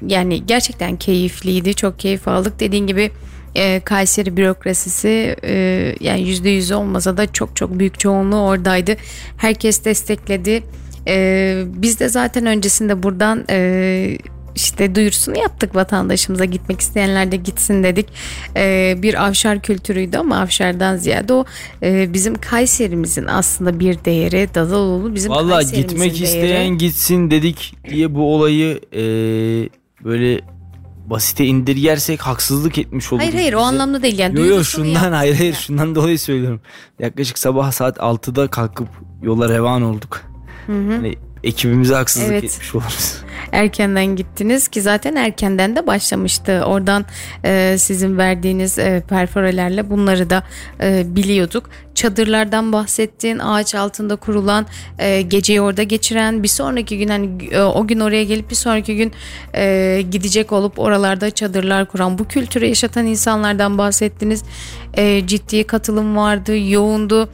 yani 0.07 0.47
gerçekten 0.47 0.97
keyifliydi. 0.97 1.75
Çok 1.75 1.99
keyif 1.99 2.29
aldık. 2.29 2.61
Dediğin 2.61 2.87
gibi 2.87 3.11
e, 3.55 3.81
Kayseri 3.81 4.37
bürokrasisi 4.37 5.37
e, 5.45 5.55
yani 6.01 6.29
yüzde 6.29 6.51
yüz 6.51 6.73
olmasa 6.73 7.17
da 7.17 7.33
çok 7.33 7.57
çok 7.57 7.79
büyük 7.79 8.01
çoğunluğu 8.01 8.41
oradaydı. 8.41 8.97
Herkes 9.37 9.85
destekledi. 9.85 10.63
E, 11.09 11.63
biz 11.67 12.01
de 12.01 12.09
zaten 12.09 12.47
öncesinde 12.47 13.03
buradan 13.03 13.45
e, 13.51 14.19
işte 14.57 14.95
duyurusunu 14.95 15.39
yaptık 15.39 15.75
vatandaşımıza 15.75 16.45
gitmek 16.45 16.81
isteyenler 16.81 17.33
de 17.33 17.37
gitsin 17.37 17.83
dedik. 17.85 18.07
E, 18.57 18.95
bir 18.99 19.27
avşar 19.27 19.61
kültürüydü 19.61 20.17
ama 20.17 20.39
avşardan 20.39 20.97
ziyade 20.97 21.33
o 21.33 21.45
e, 21.83 22.13
bizim 22.13 22.35
Kayserimizin 22.35 23.27
aslında 23.27 23.81
bir 23.81 24.05
değeri. 24.05 24.49
Dadaloğlu 24.55 25.15
bizim 25.15 25.31
Valla 25.33 25.55
Kayserimizin 25.55 25.89
gitmek 25.89 26.13
değeri. 26.13 26.25
isteyen 26.25 26.69
gitsin 26.79 27.31
dedik 27.31 27.75
diye 27.91 28.15
bu 28.15 28.35
olayı 28.35 28.81
e, 28.93 29.01
böyle 30.05 30.41
basite 31.11 31.45
indirgersek 31.45 32.21
haksızlık 32.21 32.79
etmiş 32.79 33.13
oluruz. 33.13 33.27
Hayır 33.27 33.35
hayır 33.35 33.53
o 33.53 33.57
bize. 33.57 33.67
anlamda 33.67 34.03
değil 34.03 34.19
yani. 34.19 34.37
Yo 34.37 34.43
yo 34.45 34.49
duyurusunu 34.51 34.85
şundan 34.85 35.13
hayır 35.13 35.35
hayır 35.37 35.53
ya. 35.53 35.59
şundan 35.61 35.95
dolayı 35.95 36.19
söylüyorum. 36.19 36.61
Yaklaşık 36.99 37.39
sabah 37.39 37.73
saat 37.73 37.97
6'da 37.97 38.49
kalkıp 38.49 38.89
yola 39.23 39.49
revan 39.49 39.83
olduk. 39.83 40.23
Hani 40.67 41.15
ekibimize 41.47 41.95
haksızlık 41.95 42.31
Evet. 42.31 42.45
etmiş 42.45 42.75
oluruz. 42.75 43.15
erkenden 43.53 44.07
gittiniz 44.07 44.69
ki 44.69 44.83
zaten 44.83 45.17
erkenden 45.17 45.77
de 45.77 45.87
başlamıştı. 45.87 46.63
Oradan 46.67 47.05
e, 47.45 47.77
sizin 47.79 48.19
verdiğiniz 48.19 48.79
e, 48.79 49.03
perforelerle 49.09 49.91
bunları 49.91 50.31
da 50.31 50.43
e, 50.81 51.05
biliyorduk. 51.07 51.71
Çadırlardan 51.95 52.73
bahsettin, 52.73 53.39
ağaç 53.39 53.75
altında 53.75 54.17
kurulan, 54.17 54.67
e, 54.99 55.23
geceyi 55.23 55.61
orada 55.61 55.83
geçiren, 55.83 56.43
bir 56.43 56.49
sonraki 56.49 56.99
gün 56.99 57.09
hani 57.09 57.45
e, 57.51 57.61
o 57.63 57.87
gün 57.87 58.01
oraya 58.01 58.25
gelip 58.25 58.51
bir 58.51 58.55
sonraki 58.55 58.97
gün 58.97 59.13
e, 59.55 60.03
gidecek 60.11 60.53
olup 60.53 60.79
oralarda 60.79 61.31
çadırlar 61.31 61.87
kuran, 61.89 62.19
bu 62.19 62.29
kültürü 62.29 62.67
yaşatan 62.67 63.07
insanlardan 63.07 63.79
bahsettiniz. 63.79 64.43
E, 64.95 65.27
ciddi 65.27 65.65
katılım 65.65 66.17
vardı, 66.17 66.59
yoğundu. 66.71 67.29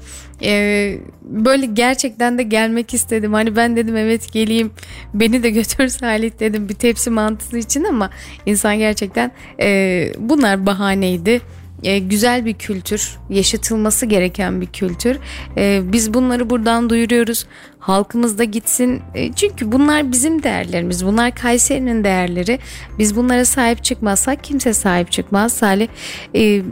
Ee, 0.44 0.98
böyle 1.22 1.66
gerçekten 1.66 2.38
de 2.38 2.42
gelmek 2.42 2.94
istedim. 2.94 3.32
Hani 3.32 3.56
ben 3.56 3.76
dedim 3.76 3.96
evet 3.96 4.32
geleyim 4.32 4.70
beni 5.14 5.42
de 5.42 5.50
götür 5.50 5.88
Salih 5.88 6.30
dedim 6.40 6.68
bir 6.68 6.74
tepsi 6.74 7.10
mantısı 7.10 7.58
için 7.58 7.84
ama 7.84 8.10
insan 8.46 8.78
gerçekten 8.78 9.32
e, 9.60 10.12
bunlar 10.18 10.66
bahaneydi. 10.66 11.40
E, 11.82 11.98
güzel 11.98 12.44
bir 12.44 12.54
kültür, 12.54 13.18
yaşatılması 13.30 14.06
gereken 14.06 14.60
bir 14.60 14.66
kültür. 14.66 15.18
E, 15.56 15.80
biz 15.84 16.14
bunları 16.14 16.50
buradan 16.50 16.90
duyuruyoruz. 16.90 17.46
Halkımız 17.78 18.38
da 18.38 18.44
gitsin. 18.44 19.02
E, 19.14 19.32
çünkü 19.32 19.72
bunlar 19.72 20.12
bizim 20.12 20.42
değerlerimiz. 20.42 21.06
Bunlar 21.06 21.34
Kayseri'nin 21.34 22.04
değerleri. 22.04 22.58
Biz 22.98 23.16
bunlara 23.16 23.44
sahip 23.44 23.84
çıkmazsak 23.84 24.44
kimse 24.44 24.74
sahip 24.74 25.12
çıkmaz. 25.12 25.52
Salih 25.52 25.88
e, 26.34 26.62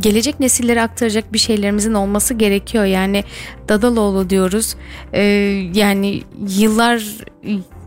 gelecek 0.00 0.40
nesillere 0.40 0.82
aktaracak 0.82 1.32
bir 1.32 1.38
şeylerimizin 1.38 1.94
olması 1.94 2.34
gerekiyor. 2.34 2.84
Yani 2.84 3.24
Dadaloğlu 3.68 4.30
diyoruz. 4.30 4.76
Ee, 5.12 5.22
yani 5.74 6.22
yıllar 6.48 7.04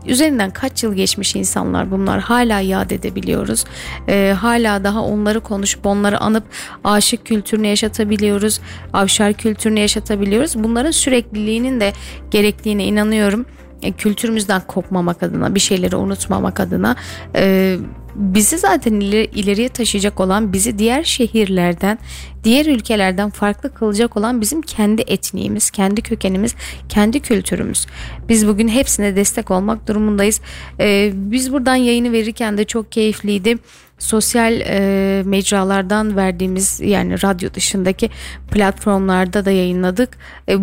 üzerinden 0.05 0.51
kaç 0.51 0.83
yıl 0.83 0.93
geçmiş 0.93 1.35
insanlar 1.35 1.91
bunlar 1.91 2.19
hala 2.19 2.59
yad 2.59 2.89
edebiliyoruz. 2.89 3.65
Ee, 4.07 4.35
hala 4.39 4.83
daha 4.83 5.03
onları 5.03 5.39
konuşup 5.39 5.85
onları 5.85 6.19
anıp 6.19 6.43
aşık 6.83 7.25
kültürünü 7.25 7.67
yaşatabiliyoruz. 7.67 8.59
Avşar 8.93 9.33
kültürünü 9.33 9.79
yaşatabiliyoruz. 9.79 10.63
Bunların 10.63 10.91
sürekliliğinin 10.91 11.79
de 11.79 11.93
gerektiğine 12.31 12.85
inanıyorum. 12.85 13.45
E, 13.81 13.91
kültürümüzden 13.91 14.61
kopmamak 14.67 15.23
adına 15.23 15.55
bir 15.55 15.59
şeyleri 15.59 15.95
unutmamak 15.95 16.59
adına 16.59 16.95
e, 17.35 17.77
bizi 18.17 18.57
zaten 18.57 18.93
ileri, 18.93 19.25
ileriye 19.25 19.69
taşıyacak 19.69 20.19
olan 20.19 20.53
bizi 20.53 20.79
diğer 20.79 21.03
şehirlerden 21.03 21.99
diğer 22.43 22.65
ülkelerden 22.65 23.29
farklı 23.29 23.73
kılacak 23.73 24.17
olan 24.17 24.41
bizim 24.41 24.61
kendi 24.61 25.01
etniğimiz 25.01 25.71
kendi 25.71 26.01
kökenimiz 26.01 26.55
kendi 26.89 27.19
kültürümüz. 27.19 27.85
Biz 28.29 28.47
bugün 28.47 28.67
hepsine 28.67 29.15
destek 29.15 29.51
olmak 29.51 29.87
durumundayız. 29.87 30.41
E, 30.79 31.11
biz 31.13 31.53
buradan 31.53 31.75
yayını 31.75 32.11
verirken 32.11 32.57
de 32.57 32.65
çok 32.65 32.91
keyifliydi. 32.91 33.57
Sosyal 33.99 34.61
e, 34.61 35.23
mecralardan 35.25 36.15
verdiğimiz 36.15 36.79
yani 36.79 37.23
radyo 37.23 37.53
dışındaki 37.53 38.09
platformlarda 38.51 39.45
da 39.45 39.51
yayınladık. 39.51 40.17
E, 40.49 40.57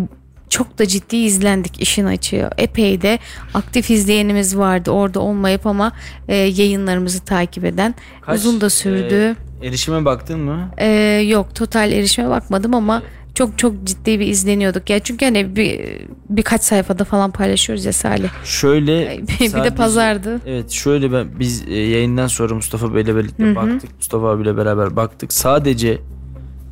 çok 0.55 0.79
da 0.79 0.87
ciddi 0.87 1.15
izlendik 1.15 1.81
işin 1.81 2.05
açığı. 2.05 2.49
Epey 2.57 3.01
de 3.01 3.19
aktif 3.53 3.89
izleyenimiz 3.91 4.57
vardı 4.57 4.91
orada 4.91 5.19
olmayıp 5.19 5.67
ama 5.67 5.91
e, 6.27 6.35
yayınlarımızı 6.35 7.25
takip 7.25 7.65
eden. 7.65 7.95
Kaç, 8.21 8.39
Uzun 8.39 8.61
da 8.61 8.69
sürdü. 8.69 9.35
e, 9.61 9.67
erişime 9.67 10.05
baktın 10.05 10.39
mı? 10.39 10.69
E, 10.77 10.87
yok 11.27 11.55
total 11.55 11.91
erişime 11.91 12.29
bakmadım 12.29 12.73
ama 12.73 13.03
çok 13.33 13.57
çok 13.59 13.83
ciddi 13.83 14.19
bir 14.19 14.27
izleniyorduk. 14.27 14.89
Ya 14.89 14.99
çünkü 14.99 15.25
hani 15.25 15.55
bir 15.55 15.81
birkaç 16.29 16.63
sayfada 16.63 17.03
falan 17.03 17.31
paylaşıyoruz 17.31 17.85
ya 17.85 17.93
Salih. 17.93 18.29
Şöyle 18.43 19.17
bir 19.21 19.27
de 19.39 19.49
sadece- 19.49 19.75
pazardı. 19.75 20.41
Evet 20.45 20.71
şöyle 20.71 21.11
ben 21.11 21.27
biz 21.39 21.63
e, 21.67 21.75
yayından 21.75 22.27
sonra 22.27 22.55
Mustafa 22.55 22.95
Bey'le 22.95 23.05
birlikte 23.15 23.55
baktık. 23.55 23.95
Mustafa 23.97 24.29
abiyle 24.29 24.57
beraber 24.57 24.95
baktık. 24.95 25.33
Sadece 25.33 25.97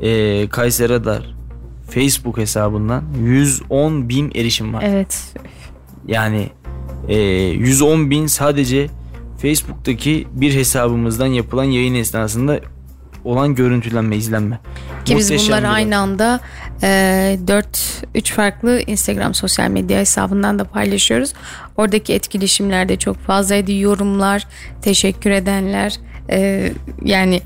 e, 0.01 0.47
Kayseri 0.49 0.93
Radar 0.93 1.32
Facebook 1.93 2.37
hesabından 2.37 3.03
110 3.23 4.09
bin 4.09 4.31
erişim 4.35 4.73
var. 4.73 4.83
Evet. 4.87 5.33
Yani 6.07 6.49
e, 7.07 7.17
110 7.17 8.09
bin 8.09 8.27
sadece 8.27 8.87
Facebook'taki 9.41 10.27
bir 10.33 10.53
hesabımızdan 10.55 11.25
yapılan 11.25 11.63
yayın 11.63 11.95
esnasında 11.95 12.59
olan 13.23 13.55
görüntülenme, 13.55 14.15
izlenme. 14.15 14.59
Ki 15.05 15.17
biz 15.17 15.31
bunları 15.31 15.67
aynı 15.67 15.97
anda 15.97 16.39
e, 16.83 17.39
4 17.47 18.03
3 18.15 18.31
farklı 18.31 18.81
Instagram 18.87 19.33
sosyal 19.33 19.69
medya 19.69 19.99
hesabından 19.99 20.59
da 20.59 20.63
paylaşıyoruz. 20.63 21.33
Oradaki 21.77 22.13
etkileşimler 22.13 22.89
de 22.89 22.97
çok 22.97 23.17
fazlaydı. 23.17 23.71
Yorumlar, 23.71 24.47
teşekkür 24.81 25.31
edenler 25.31 25.99
e, 26.29 26.71
yani 27.05 27.41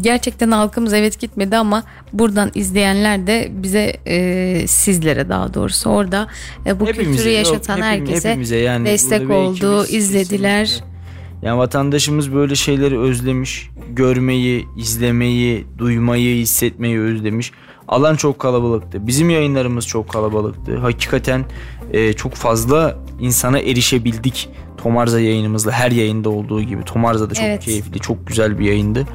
gerçekten 0.00 0.50
halkımız 0.50 0.92
evet 0.92 1.20
gitmedi 1.20 1.56
ama 1.56 1.82
buradan 2.12 2.50
izleyenler 2.54 3.26
de 3.26 3.48
bize 3.50 3.96
e, 4.06 4.66
sizlere 4.66 5.28
daha 5.28 5.54
doğrusu 5.54 5.90
orada 5.90 6.26
e, 6.66 6.80
bu 6.80 6.86
Hepimize, 6.86 7.10
kültürü 7.10 7.28
yok, 7.28 7.38
yaşatan 7.38 7.76
hepim- 7.78 7.82
herkese 7.84 8.28
hepimize 8.30 8.56
yani 8.56 8.86
destek 8.86 9.30
oldu, 9.30 9.86
izlediler. 9.86 10.64
kesinlikle. 10.66 10.96
Yani 11.42 11.58
vatandaşımız 11.58 12.34
böyle 12.34 12.54
şeyleri 12.54 12.98
özlemiş. 12.98 13.70
Görmeyi, 13.90 14.66
izlemeyi, 14.76 15.66
duymayı, 15.78 16.36
hissetmeyi 16.36 17.00
özlemiş. 17.00 17.52
Alan 17.88 18.16
çok 18.16 18.38
kalabalıktı. 18.38 19.06
Bizim 19.06 19.30
yayınlarımız 19.30 19.86
çok 19.86 20.08
kalabalıktı. 20.08 20.76
Hakikaten 20.78 21.44
e, 21.92 22.12
çok 22.12 22.34
fazla 22.34 22.96
insana 23.20 23.58
erişebildik. 23.58 24.48
Tomarza 24.82 25.20
yayınımızla 25.20 25.72
her 25.72 25.90
yayında 25.90 26.30
olduğu 26.30 26.62
gibi. 26.62 26.84
Tomarza 26.84 27.30
da 27.30 27.34
çok 27.34 27.44
Evet. 27.44 27.64
keyifli, 27.64 27.98
çok 28.00 28.26
güzel 28.26 28.58
bir 28.58 28.64
yayındı. 28.64 29.06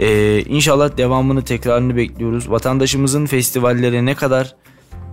E, 0.00 0.40
inşallah 0.42 0.96
devamını, 0.96 1.42
tekrarını 1.42 1.96
bekliyoruz. 1.96 2.50
Vatandaşımızın 2.50 3.26
festivallere 3.26 4.04
ne 4.04 4.14
kadar 4.14 4.56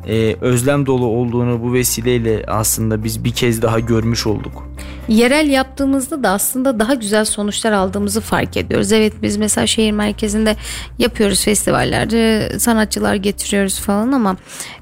e, 0.07 0.35
özlem 0.41 0.85
dolu 0.85 1.05
olduğunu 1.05 1.63
bu 1.63 1.73
vesileyle 1.73 2.43
aslında 2.47 3.03
biz 3.03 3.23
bir 3.23 3.31
kez 3.31 3.61
daha 3.61 3.79
görmüş 3.79 4.27
olduk. 4.27 4.67
Yerel 5.07 5.49
yaptığımızda 5.49 6.23
da 6.23 6.29
aslında 6.29 6.79
daha 6.79 6.93
güzel 6.93 7.25
sonuçlar 7.25 7.71
aldığımızı 7.71 8.21
fark 8.21 8.57
ediyoruz. 8.57 8.91
Evet 8.91 9.13
biz 9.21 9.37
mesela 9.37 9.67
şehir 9.67 9.91
merkezinde 9.91 10.55
yapıyoruz 10.99 11.43
festivallerde 11.43 12.51
sanatçılar 12.59 13.15
getiriyoruz 13.15 13.79
falan 13.79 14.11
ama 14.11 14.37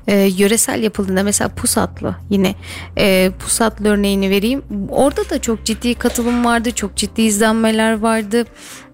e, 0.08 0.16
yöresel 0.18 0.84
yapıldığında 0.84 1.24
mesela 1.24 1.50
Pusatlı 1.50 2.16
yine 2.30 2.56
e, 2.98 3.32
Pusatlı 3.40 3.90
örneğini 3.90 4.30
vereyim. 4.30 4.64
Orada 4.90 5.30
da 5.30 5.42
çok 5.42 5.66
ciddi 5.66 5.96
katılım 5.96 6.46
vardı, 6.46 6.72
çok 6.72 6.96
ciddi 6.96 7.22
izlenmeler 7.22 8.00
vardı. 8.00 8.46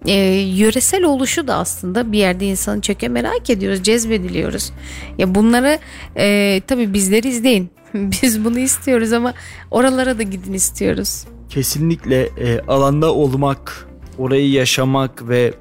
E, 0.05 0.13
yöresel 0.33 1.03
oluşu 1.03 1.47
da 1.47 1.55
aslında 1.55 2.11
bir 2.11 2.17
yerde 2.17 2.45
insanı 2.45 2.81
çöke 2.81 3.07
merak 3.07 3.49
ediyoruz, 3.49 3.83
cezbediliyoruz. 3.83 4.71
Ya 5.17 5.35
bunları 5.35 5.79
e, 6.15 6.20
tabii 6.67 6.93
bizleri 6.93 7.27
izleyin. 7.27 7.69
Biz 7.93 8.45
bunu 8.45 8.59
istiyoruz 8.59 9.13
ama 9.13 9.33
oralara 9.71 10.17
da 10.17 10.23
gidin 10.23 10.53
istiyoruz. 10.53 11.23
Kesinlikle 11.49 12.21
e, 12.21 12.59
alanda 12.67 13.13
olmak, 13.13 13.87
orayı 14.17 14.51
yaşamak 14.51 15.29
ve 15.29 15.53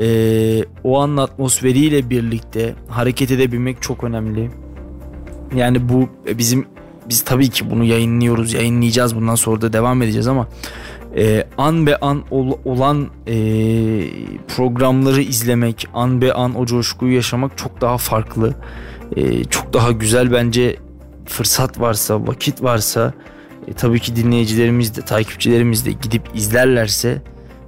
e, 0.00 0.08
o 0.84 1.00
anın 1.00 1.16
atmosferiyle 1.16 2.10
birlikte 2.10 2.74
hareket 2.88 3.30
edebilmek 3.30 3.82
çok 3.82 4.04
önemli. 4.04 4.50
Yani 5.56 5.88
bu 5.88 6.08
e, 6.28 6.38
bizim 6.38 6.66
biz 7.08 7.22
tabii 7.24 7.48
ki 7.48 7.70
bunu 7.70 7.84
yayınlıyoruz, 7.84 8.52
yayınlayacağız 8.52 9.16
bundan 9.16 9.34
sonra 9.34 9.60
da 9.60 9.72
devam 9.72 10.02
edeceğiz 10.02 10.26
ama 10.28 10.48
e, 11.16 11.46
an 11.58 11.86
be 11.86 11.96
an 11.96 12.22
ol- 12.30 12.58
olan 12.64 13.06
e, 13.26 13.34
programları 14.56 15.22
izlemek, 15.22 15.88
an 15.94 16.20
be 16.20 16.32
an 16.32 16.54
o 16.54 16.66
coşkuyu 16.66 17.14
yaşamak 17.14 17.58
çok 17.58 17.80
daha 17.80 17.98
farklı, 17.98 18.54
E, 19.16 19.44
çok 19.44 19.72
daha 19.72 19.92
güzel 19.92 20.32
bence 20.32 20.76
fırsat 21.26 21.80
varsa, 21.80 22.26
vakit 22.26 22.62
varsa 22.62 23.12
e, 23.68 23.72
tabii 23.72 24.00
ki 24.00 24.16
dinleyicilerimiz 24.16 24.96
de 24.96 25.00
takipçilerimiz 25.02 25.86
de 25.86 25.92
gidip 25.92 26.22
izlerlerse 26.34 27.22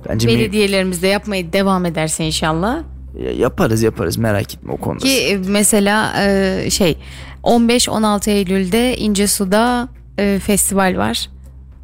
bence 0.09 0.29
me- 0.29 0.39
Belediyelerimiz 0.39 1.03
de 1.03 1.07
yapmaya 1.07 1.53
devam 1.53 1.85
ederse 1.87 2.25
inşallah. 2.25 2.83
Ya- 3.23 3.33
yaparız 3.33 3.83
yaparız 3.83 4.17
merak 4.17 4.55
etme 4.55 4.73
o 4.73 4.77
konuda. 4.77 5.05
Ki 5.05 5.11
e, 5.21 5.37
mesela 5.37 6.13
e, 6.27 6.71
şey 6.71 6.99
15-16 7.45 8.31
Eylül'de 8.31 8.97
İncesu'da 8.97 9.89
e, 10.19 10.39
festival 10.47 10.97
var. 10.97 11.29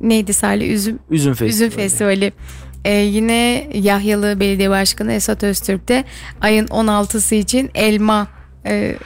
Neydi 0.01 0.35
Salih? 0.35 0.73
Üzüm 0.73 0.99
Üzüm 1.11 1.35
Festivali. 1.35 1.51
Üzüm 1.69 1.71
Festivali. 1.71 2.33
E, 2.85 2.93
yine 2.93 3.71
Yahyalı 3.75 4.41
Belediye 4.41 4.71
Başkanı 4.71 5.13
Esat 5.13 5.43
Öztürk 5.43 5.89
de 5.89 6.05
ayın 6.41 6.67
16'sı 6.67 7.35
için 7.35 7.71
elma 7.75 8.27
e, 8.67 8.97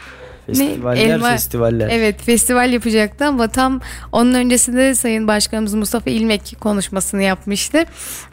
Festivaller, 0.57 1.21
festivaller. 1.33 1.89
Evet 1.93 2.23
festival 2.23 2.73
yapacaktı 2.73 3.25
ama 3.27 3.49
tam 3.49 3.81
onun 4.13 4.35
öncesinde 4.35 4.95
Sayın 4.95 5.29
Başkanımız 5.29 5.75
Mustafa 5.75 6.11
İlmek 6.11 6.57
konuşmasını 6.61 7.23
yapmıştı. 7.23 7.85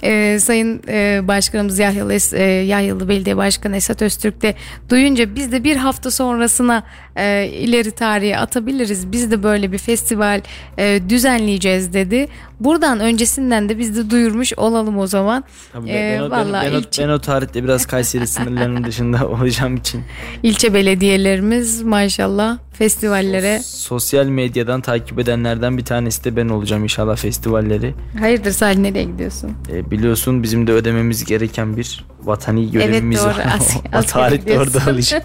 Ee, 0.04 0.38
Sayın 0.42 0.82
e, 0.88 1.22
Başkanımız 1.28 1.80
Yahyalı, 1.80 2.14
e, 2.34 2.44
Yahyalı 2.44 3.10
Belediye 3.10 3.38
Başkanı 3.38 3.76
Esat 3.76 4.02
Öztürk 4.02 4.42
de 4.42 4.56
duyunca 4.90 5.36
biz 5.36 5.52
de 5.52 5.64
bir 5.64 5.76
hafta 5.76 6.12
sonrasına 6.12 6.84
e, 7.16 7.48
ileri 7.48 7.92
tarihe 7.92 8.38
atabiliriz. 8.38 9.12
Biz 9.12 9.32
de 9.32 9.44
böyle 9.44 9.72
bir 9.72 9.78
festival 9.78 10.42
e, 10.78 11.02
düzenleyeceğiz 11.10 11.94
dedi. 11.94 12.28
Buradan 12.60 13.00
öncesinden 13.00 13.70
de 13.70 13.80
biz 13.80 13.98
de 13.98 14.10
duyurmuş 14.10 14.54
olalım 14.58 14.98
o 15.00 15.08
zaman. 15.08 15.44
Tabii 15.74 15.90
Ee, 15.90 16.18
ben, 16.22 16.32
vallahi 16.32 16.66
ben, 16.66 16.72
ben, 16.74 16.78
o- 16.78 16.82
ilçe- 16.82 17.04
ben 17.04 17.10
o 17.10 17.20
tarihte 17.20 17.64
biraz 17.64 17.86
Kayseri 17.86 18.28
sınırlarının 18.28 18.84
dışında 18.84 19.28
olacağım 19.30 19.76
için 19.76 20.02
İlçe 20.44 20.74
belediyelerimiz 20.74 21.82
maşallah 22.06 22.58
festivallere. 22.74 23.60
sosyal 23.64 24.26
medyadan 24.26 24.82
takip 24.82 25.20
edenlerden 25.20 25.78
bir 25.78 25.86
tanesi 25.86 26.24
de 26.24 26.36
ben 26.36 26.50
olacağım 26.50 26.84
inşallah 26.84 27.18
festivalleri. 27.18 27.94
Hayırdır 28.20 28.52
Salih 28.52 28.78
nereye 28.80 29.04
gidiyorsun? 29.04 29.52
E, 29.72 29.92
biliyorsun 29.92 30.44
bizim 30.44 30.68
de 30.68 30.72
ödememiz 30.72 31.26
gereken 31.26 31.78
bir 31.78 32.06
vatani 32.24 32.72
görevimiz 32.72 33.20
doğru. 33.20 33.28
var. 33.28 33.46
As- 33.58 33.76
o 33.94 33.98
askere 33.98 34.12
tarihte 34.12 34.60
orada 34.60 34.92
olacağım. 34.92 35.24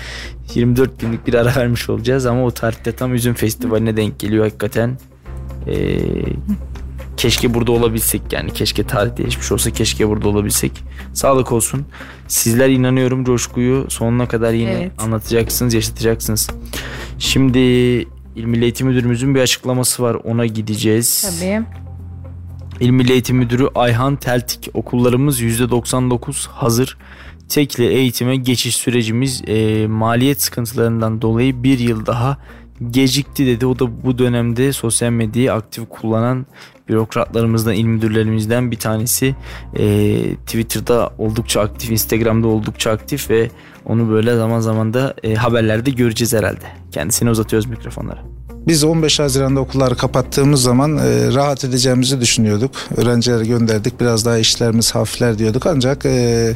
24 0.54 1.00
günlük 1.00 1.26
bir 1.26 1.34
ara 1.34 1.56
vermiş 1.56 1.88
olacağız 1.90 2.26
ama 2.26 2.44
o 2.44 2.50
tarihte 2.50 2.92
tam 2.92 3.14
üzüm 3.14 3.34
festivaline 3.34 3.96
denk 3.96 4.18
geliyor 4.18 4.44
hakikaten. 4.44 4.98
E, 5.66 5.98
keşke 7.16 7.54
burada 7.54 7.72
olabilsek 7.72 8.22
yani 8.32 8.52
keşke 8.52 8.82
tarih 8.86 9.16
değişmiş 9.16 9.52
olsa 9.52 9.70
keşke 9.70 10.08
burada 10.08 10.28
olabilsek. 10.28 10.72
Sağlık 11.12 11.52
olsun. 11.52 11.86
Sizler 12.28 12.68
inanıyorum 12.68 13.24
coşkuyu 13.24 13.86
sonuna 13.90 14.28
kadar 14.28 14.52
yine 14.52 14.72
Evet. 14.72 14.92
anlatacaksınız, 14.98 15.74
yaşatacaksınız. 15.74 16.50
Şimdi 17.18 17.58
İl 18.36 18.44
Milli 18.44 18.62
Eğitim 18.62 18.86
Müdürümüzün 18.86 19.34
bir 19.34 19.40
açıklaması 19.40 20.02
var. 20.02 20.14
Ona 20.14 20.46
gideceğiz. 20.46 21.38
Tabii. 21.40 21.62
İl 22.80 22.90
Milli 22.90 23.12
Eğitim 23.12 23.36
Müdürü 23.36 23.68
Ayhan 23.74 24.16
Teltik 24.16 24.68
okullarımız 24.74 25.40
%99 25.40 26.48
hazır. 26.48 26.98
Tekli 27.48 27.86
eğitime 27.86 28.36
geçiş 28.36 28.76
sürecimiz 28.76 29.42
e, 29.46 29.86
maliyet 29.86 30.42
sıkıntılarından 30.42 31.22
dolayı 31.22 31.62
bir 31.62 31.78
yıl 31.78 32.06
daha 32.06 32.38
gecikti 32.90 33.46
dedi. 33.46 33.66
O 33.66 33.78
da 33.78 34.04
bu 34.04 34.18
dönemde 34.18 34.72
sosyal 34.72 35.10
medyayı 35.10 35.52
aktif 35.52 35.88
kullanan 35.88 36.46
bürokratlarımızdan, 36.92 37.74
il 37.74 37.84
müdürlerimizden 37.84 38.70
bir 38.70 38.78
tanesi. 38.78 39.34
E, 39.74 40.36
Twitter'da 40.36 41.10
oldukça 41.18 41.60
aktif, 41.60 41.90
Instagram'da 41.90 42.46
oldukça 42.46 42.90
aktif 42.90 43.30
ve 43.30 43.50
onu 43.84 44.10
böyle 44.10 44.36
zaman 44.36 44.60
zaman 44.60 44.94
da 44.94 45.14
e, 45.22 45.34
haberlerde 45.34 45.90
göreceğiz 45.90 46.32
herhalde. 46.32 46.64
Kendisine 46.92 47.30
uzatıyoruz 47.30 47.68
mikrofonları. 47.68 48.20
Biz 48.66 48.84
15 48.84 49.20
Haziran'da 49.20 49.60
okulları 49.60 49.96
kapattığımız 49.96 50.62
zaman 50.62 50.98
e, 50.98 51.34
rahat 51.34 51.64
edeceğimizi 51.64 52.20
düşünüyorduk. 52.20 52.70
Öğrencileri 52.96 53.48
gönderdik. 53.48 54.00
Biraz 54.00 54.24
daha 54.24 54.38
işlerimiz 54.38 54.94
hafifler 54.94 55.38
diyorduk. 55.38 55.66
Ancak 55.66 56.06
e, 56.06 56.52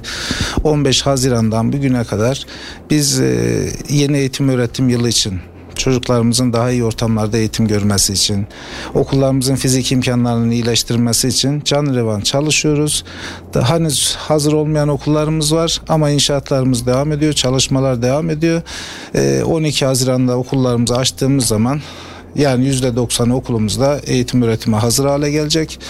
15 0.64 1.02
Haziran'dan 1.02 1.72
bugüne 1.72 2.04
kadar 2.04 2.46
biz 2.90 3.20
e, 3.20 3.68
yeni 3.88 4.18
eğitim 4.18 4.48
öğretim 4.48 4.88
yılı 4.88 5.08
için 5.08 5.40
çocuklarımızın 5.78 6.52
daha 6.52 6.70
iyi 6.70 6.84
ortamlarda 6.84 7.38
eğitim 7.38 7.68
görmesi 7.68 8.12
için, 8.12 8.46
okullarımızın 8.94 9.56
fizik 9.56 9.92
imkanlarının 9.92 10.50
iyileştirilmesi 10.50 11.28
için 11.28 11.62
can 11.64 11.94
revan 11.94 12.20
çalışıyoruz. 12.20 13.04
Da 13.54 13.70
henüz 13.70 14.16
hazır 14.16 14.52
olmayan 14.52 14.88
okullarımız 14.88 15.54
var 15.54 15.80
ama 15.88 16.10
inşaatlarımız 16.10 16.86
devam 16.86 17.12
ediyor, 17.12 17.32
çalışmalar 17.32 18.02
devam 18.02 18.30
ediyor. 18.30 18.62
Ee, 19.14 19.42
12 19.44 19.86
Haziran'da 19.86 20.36
okullarımızı 20.36 20.96
açtığımız 20.96 21.46
zaman 21.46 21.80
yani 22.34 22.68
%90'ı 22.68 23.34
okulumuzda 23.34 24.00
eğitim 24.06 24.42
öğretime 24.42 24.76
hazır 24.76 25.06
hale 25.06 25.30
gelecek. 25.30 25.80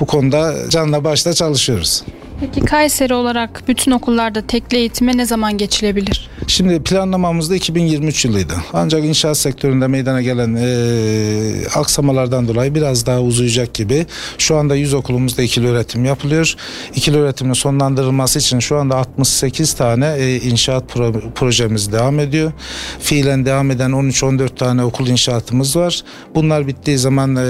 Bu 0.00 0.06
konuda 0.06 0.70
canla 0.70 1.04
başla 1.04 1.32
çalışıyoruz. 1.32 2.02
Peki 2.40 2.60
Kayseri 2.60 3.14
olarak 3.14 3.62
bütün 3.68 3.92
okullarda 3.92 4.46
tekli 4.46 4.76
eğitime 4.76 5.16
ne 5.16 5.26
zaman 5.26 5.58
geçilebilir? 5.58 6.30
Şimdi 6.48 6.82
planlamamız 6.82 7.50
da 7.50 7.56
2023 7.56 8.24
yılıydı. 8.24 8.52
Ancak 8.72 9.04
inşaat 9.04 9.38
sektöründe 9.38 9.86
meydana 9.86 10.22
gelen 10.22 10.54
eee, 10.56 11.66
aksamalardan 11.74 12.48
dolayı 12.48 12.74
biraz 12.74 13.06
daha 13.06 13.20
uzayacak 13.20 13.74
gibi. 13.74 14.06
Şu 14.38 14.56
anda 14.56 14.74
100 14.76 14.94
okulumuzda 14.94 15.42
ikili 15.42 15.66
öğretim 15.68 16.04
yapılıyor. 16.04 16.54
İkili 16.94 17.16
öğretimin 17.16 17.52
sonlandırılması 17.52 18.38
için 18.38 18.58
şu 18.58 18.76
anda 18.78 18.96
68 18.96 19.72
tane 19.72 20.14
eee, 20.18 20.36
inşaat 20.36 20.84
pro- 20.92 21.32
projemiz 21.34 21.92
devam 21.92 22.20
ediyor. 22.20 22.52
Fiilen 23.00 23.46
devam 23.46 23.70
eden 23.70 23.90
13-14 23.90 24.56
tane 24.56 24.84
okul 24.84 25.06
inşaatımız 25.06 25.76
var. 25.76 26.02
Bunlar 26.34 26.66
bittiği 26.66 26.98
zaman 26.98 27.36
eee 27.36 27.42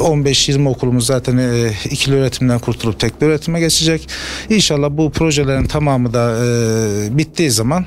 15-20 0.00 0.68
okulumuz 0.68 1.06
zaten 1.06 1.36
eee, 1.36 1.72
ikili 1.90 2.14
öğretimden 2.14 2.58
kurtulup 2.58 3.00
tekli 3.00 3.26
öğretime 3.26 3.60
geçecek. 3.60 4.08
İnşallah 4.50 4.88
bu 4.90 5.10
projelerin 5.10 5.64
tamamı 5.66 6.14
da 6.14 6.32
eee, 6.44 7.18
bittiği 7.18 7.45
zaman 7.50 7.86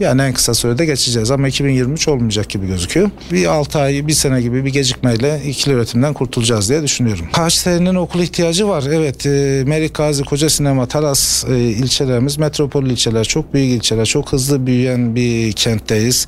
yani 0.00 0.22
en 0.22 0.32
kısa 0.32 0.54
sürede 0.54 0.86
geçeceğiz 0.86 1.30
ama 1.30 1.48
2023 1.48 2.08
olmayacak 2.08 2.48
gibi 2.48 2.66
gözüküyor. 2.66 3.10
Bir 3.32 3.46
6 3.46 3.78
ay, 3.78 4.06
bir 4.06 4.12
sene 4.12 4.42
gibi 4.42 4.64
bir 4.64 4.72
gecikmeyle 4.72 5.42
ikili 5.46 5.74
öğretimden 5.74 6.14
kurtulacağız 6.14 6.68
diye 6.68 6.82
düşünüyorum. 6.82 7.26
Kayseri'nin 7.32 7.94
okul 7.94 8.20
ihtiyacı 8.20 8.68
var. 8.68 8.84
Evet, 8.92 9.26
e, 9.26 9.62
Melik 9.66 9.94
Gazi, 9.94 10.24
Koca 10.24 10.50
Sinema, 10.50 10.86
Talas 10.86 11.44
e, 11.50 11.58
ilçelerimiz 11.58 12.38
metropol 12.38 12.86
ilçeler, 12.86 13.24
çok 13.24 13.54
büyük 13.54 13.76
ilçeler, 13.76 14.04
çok 14.04 14.32
hızlı 14.32 14.66
büyüyen 14.66 15.14
bir 15.16 15.52
kentteyiz. 15.52 16.26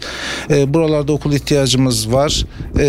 E, 0.51 0.75
buralarda 0.75 1.13
okul 1.13 1.33
ihtiyacımız 1.33 2.13
var. 2.13 2.45
E, 2.79 2.87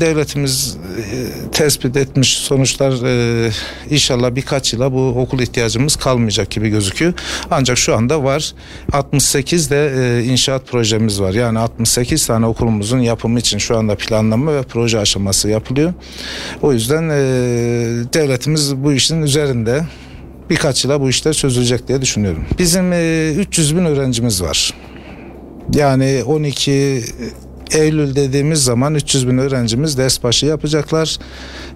devletimiz 0.00 0.76
e, 0.98 1.50
tespit 1.52 1.96
etmiş 1.96 2.38
sonuçlar 2.38 3.06
e, 3.06 3.50
inşallah 3.90 4.34
birkaç 4.34 4.72
yıla 4.72 4.92
bu 4.92 5.08
okul 5.08 5.40
ihtiyacımız 5.40 5.96
kalmayacak 5.96 6.50
gibi 6.50 6.68
gözüküyor. 6.68 7.12
Ancak 7.50 7.78
şu 7.78 7.96
anda 7.96 8.24
var. 8.24 8.54
68 8.92 9.70
de 9.74 9.92
e, 10.18 10.24
inşaat 10.24 10.66
projemiz 10.66 11.20
var. 11.20 11.34
Yani 11.34 11.58
68 11.58 12.26
tane 12.26 12.46
okulumuzun 12.46 12.98
yapımı 12.98 13.38
için 13.38 13.58
şu 13.58 13.78
anda 13.78 13.94
planlama 13.94 14.54
ve 14.54 14.62
proje 14.62 14.98
aşaması 14.98 15.48
yapılıyor. 15.48 15.92
O 16.62 16.72
yüzden 16.72 17.08
e, 17.08 17.16
devletimiz 18.14 18.76
bu 18.76 18.92
işin 18.92 19.22
üzerinde 19.22 19.84
birkaç 20.50 20.84
yıla 20.84 21.00
bu 21.00 21.08
işler 21.08 21.32
çözülecek 21.32 21.88
diye 21.88 22.02
düşünüyorum. 22.02 22.44
Bizim 22.58 22.92
e, 22.92 23.32
300 23.32 23.76
bin 23.76 23.84
öğrencimiz 23.84 24.42
var. 24.42 24.74
Yani 25.74 26.22
12 26.26 27.04
Eylül 27.72 28.14
dediğimiz 28.14 28.64
zaman 28.64 28.94
300 28.94 29.28
bin 29.28 29.38
öğrencimiz 29.38 29.98
ders 29.98 30.22
başı 30.22 30.46
yapacaklar. 30.46 31.18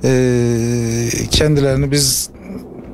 Ee, 0.05 1.09
kendilerini 1.31 1.91
biz 1.91 2.31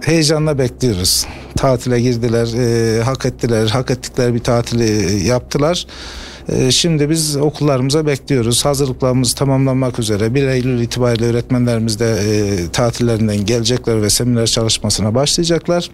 heyecanla 0.07 0.59
bekliyoruz. 0.59 1.27
Tatile 1.57 2.01
girdiler, 2.01 2.49
e, 2.59 3.03
hak 3.03 3.27
ettiler, 3.27 3.67
hak 3.69 3.91
ettikleri 3.91 4.35
bir 4.35 4.39
tatili 4.39 5.27
yaptılar. 5.27 5.87
E, 6.49 6.71
şimdi 6.71 7.11
biz 7.11 7.37
okullarımıza 7.37 8.07
bekliyoruz. 8.07 8.65
Hazırlıklarımız 8.65 9.35
tamamlanmak 9.35 9.99
üzere. 9.99 10.35
1 10.35 10.47
Eylül 10.47 10.81
itibariyle 10.81 11.27
öğretmenlerimiz 11.27 12.01
de 12.01 12.07
e, 12.07 12.69
tatillerinden 12.73 13.45
gelecekler 13.45 14.03
ve 14.03 14.11
seminer 14.11 14.47
çalışmasına 14.47 15.15
başlayacaklar. 15.15 15.91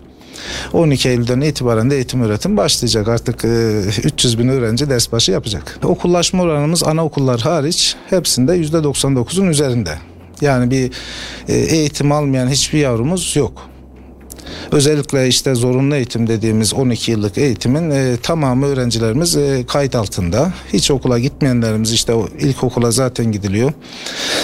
12 0.73 1.09
Eylül'den 1.09 1.41
itibaren 1.41 1.91
de 1.91 1.95
eğitim 1.95 2.23
öğretim 2.23 2.57
başlayacak. 2.57 3.09
Artık 3.09 3.45
e, 3.45 3.81
300 4.05 4.39
bin 4.39 4.49
öğrenci 4.49 4.91
ders 4.91 5.13
başı 5.13 5.33
yapacak. 5.33 5.79
Okullaşma 5.85 6.43
oranımız 6.43 6.83
anaokullar 6.83 7.41
hariç 7.41 7.97
hepsinde 8.11 8.57
%99'un 8.57 9.47
üzerinde. 9.47 9.91
Yani 10.41 10.71
bir 10.71 10.91
e, 11.49 11.55
eğitim 11.55 12.13
almayan 12.13 12.49
hiçbir 12.49 12.79
yavrumuz 12.79 13.37
yok. 13.37 13.70
Özellikle 14.73 15.29
işte 15.29 15.55
zorunlu 15.55 15.97
eğitim 15.97 16.27
dediğimiz 16.27 16.75
12 16.75 17.11
yıllık 17.11 17.39
eğitimin 17.39 17.91
e, 17.91 18.17
tamamı 18.23 18.67
öğrencilerimiz 18.67 19.37
e, 19.37 19.65
kayıt 19.69 19.95
altında. 19.95 20.53
Hiç 20.73 20.91
okula 20.91 21.19
gitmeyenlerimiz 21.19 21.93
işte 21.93 22.15
o 22.15 22.29
ilkokula 22.39 22.91
zaten 22.91 23.33
gidiliyor. 23.33 23.73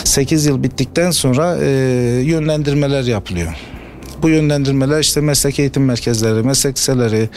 8 0.05 0.47
yıl 0.47 0.63
bittikten 0.63 1.11
sonra 1.11 1.57
e, 1.63 1.69
yönlendirmeler 2.25 3.03
yapılıyor. 3.03 3.55
Bu 4.23 4.29
yönlendirmeler 4.29 5.01
işte 5.01 5.21
meslek 5.21 5.59
eğitim 5.59 5.85
merkezleri, 5.85 6.43
meslek 6.43 6.77
liseleri, 6.77 7.29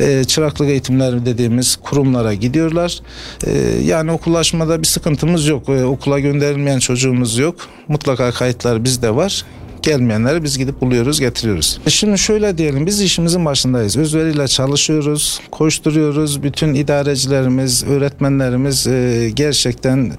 e, 0.00 0.24
çıraklık 0.24 0.68
eğitimleri 0.68 1.26
dediğimiz 1.26 1.76
kurumlara 1.76 2.34
gidiyorlar. 2.34 3.00
E, 3.46 3.52
yani 3.84 4.12
okullaşmada 4.12 4.82
bir 4.82 4.86
sıkıntımız 4.86 5.46
yok. 5.46 5.68
E, 5.68 5.84
okula 5.84 6.20
gönderilmeyen 6.20 6.78
çocuğumuz 6.78 7.38
yok. 7.38 7.56
Mutlaka 7.88 8.30
kayıtlar 8.30 8.84
bizde 8.84 9.16
var. 9.16 9.44
Gelmeyenleri 9.82 10.44
biz 10.44 10.58
gidip 10.58 10.80
buluyoruz, 10.80 11.20
getiriyoruz. 11.20 11.80
E, 11.86 11.90
Şimdi 11.90 12.18
şöyle 12.18 12.58
diyelim, 12.58 12.86
biz 12.86 13.00
işimizin 13.00 13.44
başındayız. 13.44 13.96
Özveriyle 13.96 14.48
çalışıyoruz, 14.48 15.40
koşturuyoruz. 15.50 16.42
Bütün 16.42 16.74
idarecilerimiz, 16.74 17.84
öğretmenlerimiz 17.84 18.86
e, 18.86 19.30
gerçekten 19.34 20.12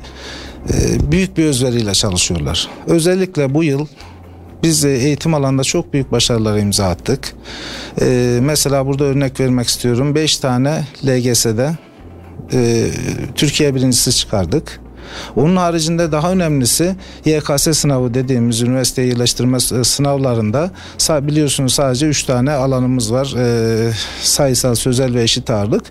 e, 0.74 1.11
büyük 1.11 1.38
bir 1.38 1.45
özveriyle 1.45 1.93
çalışıyorlar. 1.93 2.68
Özellikle 2.88 3.53
bu 3.53 3.64
yıl 3.64 3.88
biz 4.64 4.86
e, 4.86 4.89
eğitim 4.89 5.34
alanında 5.34 5.64
çok 5.64 5.93
büyük 5.93 6.11
başarılara 6.11 6.59
imza 6.59 6.86
attık. 6.89 7.34
Ee, 8.01 8.39
mesela 8.41 8.86
burada 8.86 9.03
örnek 9.03 9.39
vermek 9.39 9.68
istiyorum. 9.68 10.16
5 10.16 10.38
tane 10.38 10.86
LGS'de 11.05 11.72
e, 12.53 12.88
Türkiye 13.36 13.76
birincisi 13.76 14.11
çıkardık. 14.16 14.80
Onun 15.36 15.55
haricinde 15.55 16.11
daha 16.11 16.32
önemlisi 16.32 16.95
YKS 17.26 17.78
sınavı 17.78 18.14
dediğimiz 18.14 18.61
üniversite 18.61 19.01
yerleştirme 19.01 19.59
sınavlarında 19.59 20.72
biliyorsunuz 21.09 21.74
sadece 21.74 22.07
3 22.07 22.24
tane 22.24 22.51
alanımız 22.51 23.14
var. 23.14 23.36
E, 23.38 23.91
sayısal, 24.22 24.76
sözel 24.76 25.14
ve 25.14 25.24
eşit 25.24 25.49
ağırlık. 25.49 25.84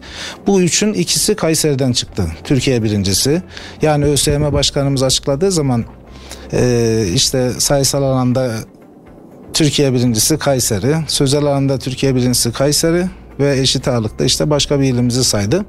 Bu 0.47 0.63
üçün 0.63 0.93
ikisi 0.93 1.35
Kayseri'den 1.35 1.93
çıktı. 1.93 2.25
Türkiye 2.45 2.83
birincisi. 2.83 3.43
Yani 3.83 4.05
ÖSYM 4.05 4.53
başkanımız 4.53 5.03
açıkladığı 5.03 5.53
zaman 5.53 5.85
e, 6.53 7.05
işte 7.15 7.51
sayısal 7.59 8.03
alanda 8.03 8.51
Türkiye 9.55 9.93
birincisi 9.93 10.39
Kayseri, 10.39 10.97
sözel 11.07 11.43
alanda 11.43 11.79
Türkiye 11.79 12.15
birincisi 12.15 12.53
Kayseri, 12.53 13.07
ve 13.43 13.61
eşit 13.61 13.89
ağırlıkta 13.89 14.25
işte 14.25 14.51
başka 14.51 14.81
bir 14.81 14.85
ilimizi 14.85 15.25
saydı. 15.25 15.65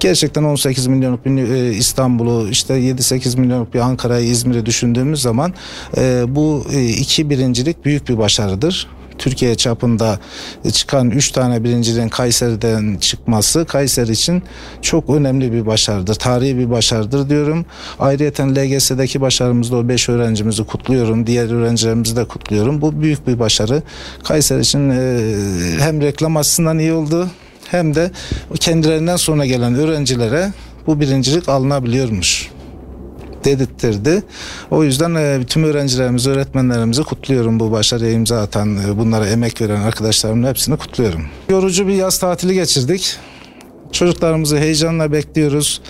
Gerçekten 0.00 0.44
18 0.44 0.86
milyonluk 0.86 1.24
bir 1.24 1.50
e, 1.50 1.72
İstanbul'u 1.74 2.48
işte 2.48 2.74
7-8 2.74 3.40
milyonluk 3.40 3.74
bir 3.74 3.78
Ankara'yı 3.78 4.26
İzmir'i 4.26 4.66
düşündüğümüz 4.66 5.22
zaman 5.22 5.54
e, 5.96 6.24
bu 6.28 6.66
e, 6.72 6.84
iki 6.84 7.30
birincilik 7.30 7.84
büyük 7.84 8.08
bir 8.08 8.18
başarıdır. 8.18 8.88
Türkiye 9.18 9.54
çapında 9.54 10.18
çıkan 10.72 11.10
3 11.10 11.30
tane 11.30 11.64
birinciliğin 11.64 12.08
Kayseri'den 12.08 12.96
çıkması 12.96 13.64
Kayseri 13.64 14.12
için 14.12 14.42
çok 14.82 15.10
önemli 15.10 15.52
bir 15.52 15.66
başarıdır. 15.66 16.14
Tarihi 16.14 16.58
bir 16.58 16.70
başarıdır 16.70 17.28
diyorum. 17.28 17.66
Ayrıyeten 17.98 18.56
LGS'deki 18.56 19.20
başarımızda 19.20 19.76
o 19.76 19.88
5 19.88 20.08
öğrencimizi 20.08 20.64
kutluyorum. 20.64 21.26
Diğer 21.26 21.50
öğrencilerimizi 21.50 22.16
de 22.16 22.24
kutluyorum. 22.24 22.80
Bu 22.80 23.02
büyük 23.02 23.26
bir 23.26 23.38
başarı. 23.38 23.82
Kayseri 24.24 24.60
için 24.60 24.90
e, 24.90 25.20
hem 25.78 26.00
reklam 26.00 26.36
açısından 26.36 26.78
iyi 26.78 26.92
oldu 26.92 27.28
hem 27.70 27.94
de 27.94 28.10
kendilerinden 28.60 29.16
sonra 29.16 29.46
gelen 29.46 29.74
öğrencilere 29.74 30.52
bu 30.86 31.00
birincilik 31.00 31.48
alınabiliyormuş 31.48 32.53
dedirttirdi. 33.44 34.22
O 34.70 34.84
yüzden 34.84 35.14
e, 35.14 35.40
tüm 35.46 35.64
öğrencilerimizi, 35.64 36.30
öğretmenlerimizi 36.30 37.02
kutluyorum 37.02 37.60
bu 37.60 37.72
başarıya 37.72 38.12
imza 38.12 38.42
atan, 38.42 38.76
e, 38.76 38.98
bunlara 38.98 39.26
emek 39.26 39.60
veren 39.60 39.80
arkadaşlarımın 39.80 40.48
hepsini 40.48 40.76
kutluyorum. 40.76 41.26
Yorucu 41.50 41.88
bir 41.88 41.94
yaz 41.94 42.18
tatili 42.18 42.54
geçirdik. 42.54 43.16
Çocuklarımızı 43.92 44.56
heyecanla 44.58 45.12
bekliyoruz. 45.12 45.80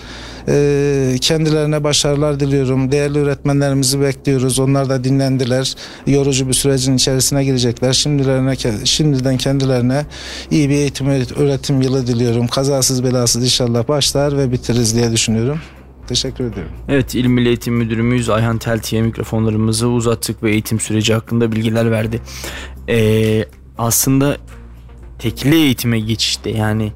Ee, 0.47 1.15
kendilerine 1.21 1.83
başarılar 1.83 2.39
diliyorum. 2.39 2.91
Değerli 2.91 3.19
öğretmenlerimizi 3.19 4.01
bekliyoruz. 4.01 4.59
Onlar 4.59 4.89
da 4.89 5.03
dinlendiler. 5.03 5.75
Yorucu 6.07 6.47
bir 6.47 6.53
sürecin 6.53 6.95
içerisine 6.95 7.43
girecekler. 7.43 7.93
Şimdilerine 7.93 8.85
şimdiden 8.85 9.37
kendilerine 9.37 10.05
iyi 10.51 10.69
bir 10.69 10.75
eğitim 10.75 11.07
öğretim 11.35 11.81
yılı 11.81 12.07
diliyorum. 12.07 12.47
Kazasız 12.47 13.03
belasız 13.03 13.43
inşallah 13.43 13.87
başlar 13.87 14.37
ve 14.37 14.51
bitiririz 14.51 14.95
diye 14.95 15.11
düşünüyorum. 15.11 15.59
Teşekkür 16.07 16.43
ederim. 16.43 16.69
Evet 16.89 17.15
İl 17.15 17.25
Milli 17.25 17.47
Eğitim 17.47 17.73
Müdürümüz 17.73 18.29
Ayhan 18.29 18.57
Telti'ye 18.57 19.01
mikrofonlarımızı 19.01 19.87
uzattık 19.87 20.43
ve 20.43 20.51
eğitim 20.51 20.79
süreci 20.79 21.13
hakkında 21.13 21.51
bilgiler 21.51 21.91
verdi. 21.91 22.21
Ee, 22.89 23.45
aslında 23.77 24.37
tekli 25.19 25.55
eğitime 25.55 25.99
geçişte 25.99 26.49
yani 26.49 26.91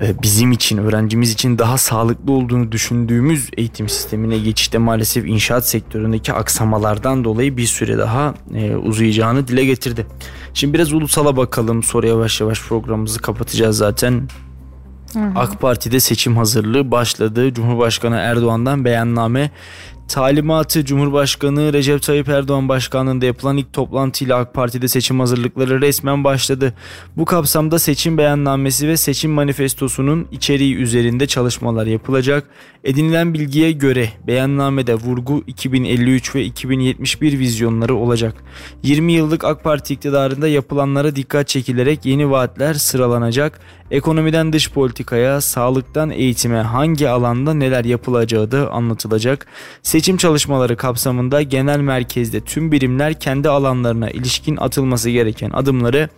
e, 0.00 0.22
bizim 0.22 0.52
için, 0.52 0.78
öğrencimiz 0.78 1.32
için 1.32 1.58
daha 1.58 1.78
sağlıklı 1.78 2.32
olduğunu 2.32 2.72
düşündüğümüz 2.72 3.50
eğitim 3.56 3.88
sistemine 3.88 4.38
geçişte 4.38 4.78
maalesef 4.78 5.26
inşaat 5.26 5.68
sektöründeki 5.68 6.32
aksamalardan 6.32 7.24
dolayı 7.24 7.56
bir 7.56 7.66
süre 7.66 7.98
daha 7.98 8.34
e, 8.54 8.76
uzayacağını 8.76 9.48
dile 9.48 9.64
getirdi. 9.64 10.06
Şimdi 10.54 10.74
biraz 10.74 10.92
ulusala 10.92 11.36
bakalım. 11.36 11.82
Sonra 11.82 12.06
yavaş 12.06 12.40
yavaş 12.40 12.62
programımızı 12.62 13.18
kapatacağız 13.18 13.76
zaten. 13.76 14.28
Hı 15.12 15.18
hı. 15.18 15.32
AK 15.34 15.60
Parti'de 15.60 16.00
seçim 16.00 16.36
hazırlığı 16.36 16.90
başladı. 16.90 17.54
Cumhurbaşkanı 17.54 18.16
Erdoğan'dan 18.16 18.84
beyanname 18.84 19.50
Talimatı 20.08 20.84
Cumhurbaşkanı 20.84 21.72
Recep 21.72 22.02
Tayyip 22.02 22.28
Erdoğan 22.28 22.68
başkanlığında 22.68 23.26
yapılan 23.26 23.56
ilk 23.56 23.72
toplantıyla 23.72 24.36
AK 24.36 24.54
Parti'de 24.54 24.88
seçim 24.88 25.20
hazırlıkları 25.20 25.80
resmen 25.80 26.24
başladı. 26.24 26.74
Bu 27.16 27.24
kapsamda 27.24 27.78
seçim 27.78 28.18
beyannamesi 28.18 28.88
ve 28.88 28.96
seçim 28.96 29.30
manifestosunun 29.30 30.28
içeriği 30.32 30.74
üzerinde 30.74 31.26
çalışmalar 31.26 31.86
yapılacak. 31.86 32.44
Edinilen 32.84 33.34
bilgiye 33.34 33.72
göre 33.72 34.08
beyannamede 34.26 34.94
vurgu 34.94 35.44
2053 35.46 36.34
ve 36.34 36.44
2071 36.44 37.38
vizyonları 37.38 37.94
olacak. 37.94 38.34
20 38.82 39.12
yıllık 39.12 39.44
AK 39.44 39.64
Parti 39.64 39.94
iktidarında 39.94 40.48
yapılanlara 40.48 41.16
dikkat 41.16 41.48
çekilerek 41.48 42.06
yeni 42.06 42.30
vaatler 42.30 42.74
sıralanacak. 42.74 43.60
Ekonomiden 43.90 44.52
dış 44.52 44.70
politikaya, 44.70 45.40
sağlıktan 45.40 46.10
eğitime 46.10 46.58
hangi 46.58 47.08
alanda 47.08 47.54
neler 47.54 47.84
yapılacağı 47.84 48.50
da 48.50 48.70
anlatılacak. 48.70 49.46
Seçim 49.82 50.16
çalışmaları 50.16 50.76
kapsamında 50.76 51.42
genel 51.42 51.80
merkezde 51.80 52.40
tüm 52.40 52.72
birimler 52.72 53.20
kendi 53.20 53.48
alanlarına 53.48 54.10
ilişkin 54.10 54.56
atılması 54.56 55.10
gereken 55.10 55.50
adımları 55.50 56.08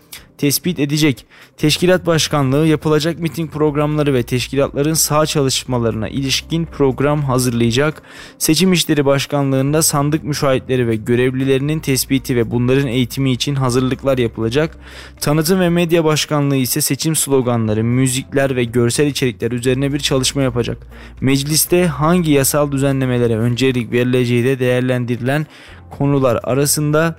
tespit 0.41 0.79
edecek. 0.79 1.27
Teşkilat 1.57 2.07
Başkanlığı 2.07 2.67
yapılacak 2.67 3.19
miting 3.19 3.53
programları 3.53 4.15
ve 4.15 4.23
teşkilatların 4.23 4.95
sağ 4.95 5.27
çalışmalarına 5.27 6.09
ilişkin 6.09 6.65
program 6.65 7.23
hazırlayacak. 7.23 8.03
Seçim 8.39 8.73
İşleri 8.73 9.05
Başkanlığı'nda 9.05 9.83
sandık 9.83 10.25
müşahitleri 10.25 10.89
ve 10.89 10.97
görevlilerinin 10.97 11.81
tespiti 11.81 12.37
ve 12.37 12.51
bunların 12.51 12.87
eğitimi 12.87 13.33
için 13.33 13.55
hazırlıklar 13.55 14.19
yapılacak. 14.19 14.77
Tanıtım 15.21 15.61
ve 15.61 15.69
Medya 15.69 16.05
Başkanlığı 16.05 16.57
ise 16.57 16.81
seçim 16.81 17.17
sloganları, 17.61 17.85
müzikler 17.85 18.57
ve 18.57 18.65
görsel 18.65 19.07
içerikler 19.07 19.53
üzerine 19.53 19.93
bir 19.93 19.99
çalışma 19.99 20.43
yapacak. 20.43 20.79
Mecliste 21.21 21.87
hangi 21.87 22.31
yasal 22.31 22.73
düzenlemelere 22.73 23.37
öncelik 23.37 23.93
verileceği 23.93 24.45
de 24.45 24.59
değerlendirilen 24.59 25.47
konular 25.91 26.41
arasında 26.43 27.17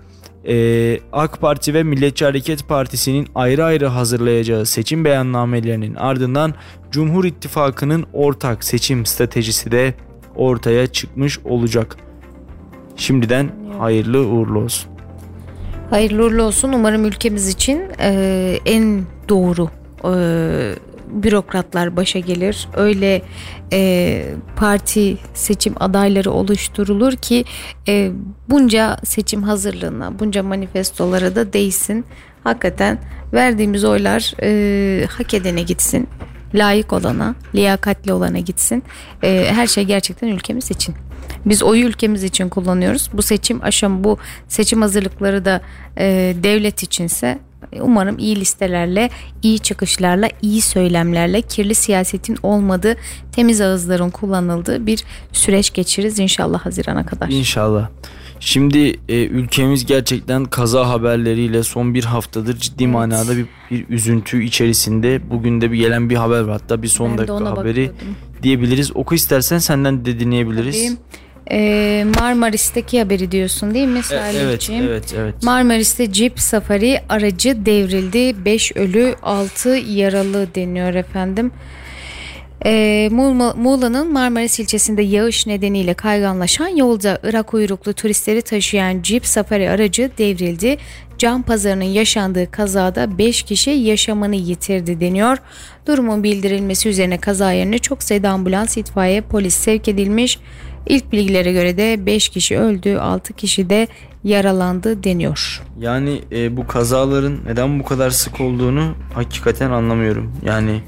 e, 0.48 1.00
AK 1.12 1.42
Parti 1.42 1.74
ve 1.74 1.84
Milliyetçi 1.84 2.26
Hareket 2.26 2.68
Partisi'nin 2.68 3.28
ayrı 3.36 3.64
ayrı 3.66 3.88
hazırlayacağı 3.88 4.66
seçim 4.66 5.06
beyannamelerinin 5.06 5.96
ardından 5.96 6.54
Cumhur 6.92 7.26
İttifakı'nın 7.26 8.06
ortak 8.14 8.64
seçim 8.64 9.06
stratejisi 9.06 9.72
de 9.72 9.94
ortaya 10.36 10.88
çıkmış 10.88 11.40
olacak. 11.40 11.98
Şimdiden 12.96 13.50
hayırlı 13.80 14.28
uğurlu 14.28 14.60
olsun. 14.60 14.92
Hayırlı 15.90 16.24
uğurlu 16.24 16.44
olsun. 16.44 16.74
Umarım 16.74 17.06
ülkemiz 17.06 17.48
için 17.48 17.82
e, 18.00 18.60
en 18.66 19.04
doğru 19.30 19.70
e, 20.06 20.76
bürokratlar 21.12 21.96
başa 21.96 22.20
gelir. 22.20 22.68
Öyle 22.76 23.22
e, 23.74 24.24
parti 24.56 25.18
seçim 25.34 25.74
adayları 25.80 26.32
oluşturulur 26.32 27.14
ki 27.14 27.46
e, 27.88 28.12
bunca 28.50 28.98
seçim 29.04 29.44
hazırlığına, 29.44 30.20
bunca 30.20 30.44
manifestolara 30.44 31.36
da 31.36 31.54
değsin. 31.54 32.06
Hakikaten 32.44 33.00
verdiğimiz 33.34 33.84
oylar 33.84 34.34
e, 34.44 35.06
hak 35.06 35.34
edene 35.34 35.62
gitsin. 35.62 36.08
Layık 36.54 36.94
olana, 36.94 37.36
liyakatli 37.56 38.14
olana 38.14 38.40
gitsin. 38.40 38.84
E, 39.24 39.48
her 39.52 39.68
şey 39.68 39.84
gerçekten 39.84 40.28
ülkemiz 40.28 40.72
için. 40.72 40.96
Biz 41.46 41.64
oyu 41.64 41.86
ülkemiz 41.86 42.24
için 42.24 42.50
kullanıyoruz. 42.50 43.10
Bu 43.14 43.22
seçim 43.22 43.64
aşam 43.64 44.04
bu 44.04 44.18
seçim 44.48 44.82
hazırlıkları 44.82 45.46
da 45.46 45.62
e, 45.98 46.36
devlet 46.44 46.84
içinse 46.84 47.40
Umarım 47.80 48.18
iyi 48.20 48.36
listelerle, 48.36 49.10
iyi 49.44 49.60
çıkışlarla, 49.60 50.30
iyi 50.42 50.62
söylemlerle, 50.62 51.42
kirli 51.42 51.76
siyasetin 51.76 52.38
olmadığı, 52.44 52.96
temiz 53.32 53.62
ağızların 53.62 54.10
kullanıldığı 54.10 54.86
bir 54.86 55.04
süreç 55.34 55.74
geçiririz 55.74 56.20
inşallah 56.20 56.66
Haziran'a 56.66 57.06
kadar. 57.06 57.30
İnşallah. 57.30 57.90
Şimdi 58.40 59.00
e, 59.10 59.26
ülkemiz 59.26 59.86
gerçekten 59.86 60.46
kaza 60.46 60.90
haberleriyle 60.90 61.64
son 61.64 61.94
bir 61.94 62.04
haftadır 62.04 62.58
ciddi 62.58 62.84
evet. 62.84 62.94
manada 62.94 63.38
bir, 63.38 63.46
bir 63.72 63.90
üzüntü 63.90 64.44
içerisinde. 64.44 65.30
Bugün 65.30 65.62
de 65.62 65.72
bir 65.72 65.78
gelen 65.78 66.10
bir 66.10 66.16
haber 66.16 66.42
var 66.42 66.52
hatta 66.52 66.82
bir 66.82 66.88
son 66.88 67.12
ben 67.12 67.18
dakika 67.18 67.46
haberi 67.46 67.90
bakıyordum. 67.90 68.16
diyebiliriz. 68.44 68.96
Oku 68.96 69.16
istersen 69.16 69.58
senden 69.58 70.06
de 70.06 70.20
dinleyebiliriz. 70.20 70.88
Tabii. 70.88 70.98
Ee, 71.52 72.06
Marmaris'teki 72.20 73.00
haberi 73.00 73.32
diyorsun 73.32 73.74
değil 73.74 73.88
mi 73.88 74.00
e, 74.00 74.04
Salih'ciğim? 74.04 74.84
Evet, 74.84 75.14
evet, 75.14 75.14
evet. 75.18 75.44
Marmaris'te 75.44 76.14
Jeep 76.14 76.40
Safari 76.40 77.02
aracı 77.10 77.66
devrildi. 77.66 78.46
5 78.46 78.72
ölü 78.76 79.16
6 79.24 79.70
yaralı 79.70 80.56
deniyor 80.56 80.94
efendim. 80.94 81.52
Ee, 82.66 83.10
Muğla'nın 83.12 84.14
Marmaris 84.14 84.60
ilçesinde 84.60 85.02
yağış 85.02 85.48
nedeniyle 85.48 85.94
kayganlaşan 85.94 86.68
yolda 86.68 87.20
Irak 87.24 87.54
uyruklu 87.54 87.94
turistleri 87.94 88.42
taşıyan 88.42 89.04
Jeep 89.04 89.26
Safari 89.26 89.70
aracı 89.70 90.12
devrildi. 90.18 90.78
Can 91.18 91.42
pazarının 91.42 91.84
yaşandığı 91.84 92.52
kazada 92.52 93.18
5 93.18 93.44
kişi 93.44 93.70
yaşamını 93.70 94.36
yitirdi 94.36 95.00
deniyor. 95.00 95.38
Durumun 95.88 96.24
bildirilmesi 96.24 96.90
üzerine 96.90 97.18
kaza 97.18 97.52
yerine 97.52 97.78
çok 97.78 98.04
sayıda 98.04 98.30
ambulans, 98.30 98.78
itfaiye, 98.78 99.22
polis 99.22 99.54
sevk 99.54 99.88
edilmiş. 99.88 100.40
İlk 100.86 101.12
bilgilere 101.12 101.52
göre 101.52 101.78
de 101.78 102.06
5 102.06 102.30
kişi 102.30 102.58
öldü, 102.58 102.98
6 102.98 103.34
kişi 103.34 103.70
de 103.70 103.88
yaralandı 104.24 105.04
deniyor. 105.04 105.64
Yani 105.80 106.22
e, 106.32 106.58
bu 106.58 106.68
kazaların 106.68 107.38
neden 107.46 107.80
bu 107.80 107.84
kadar 107.84 108.10
sık 108.10 108.42
olduğunu 108.42 108.96
hakikaten 109.14 109.72
anlamıyorum. 109.72 110.34
Yani 110.46 110.82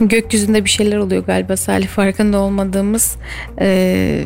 gökyüzünde 0.00 0.64
bir 0.64 0.70
şeyler 0.70 0.96
oluyor 0.96 1.24
galiba 1.24 1.56
Salih 1.56 1.88
farkında 1.88 2.38
olmadığımız 2.38 3.16
e, 3.60 3.68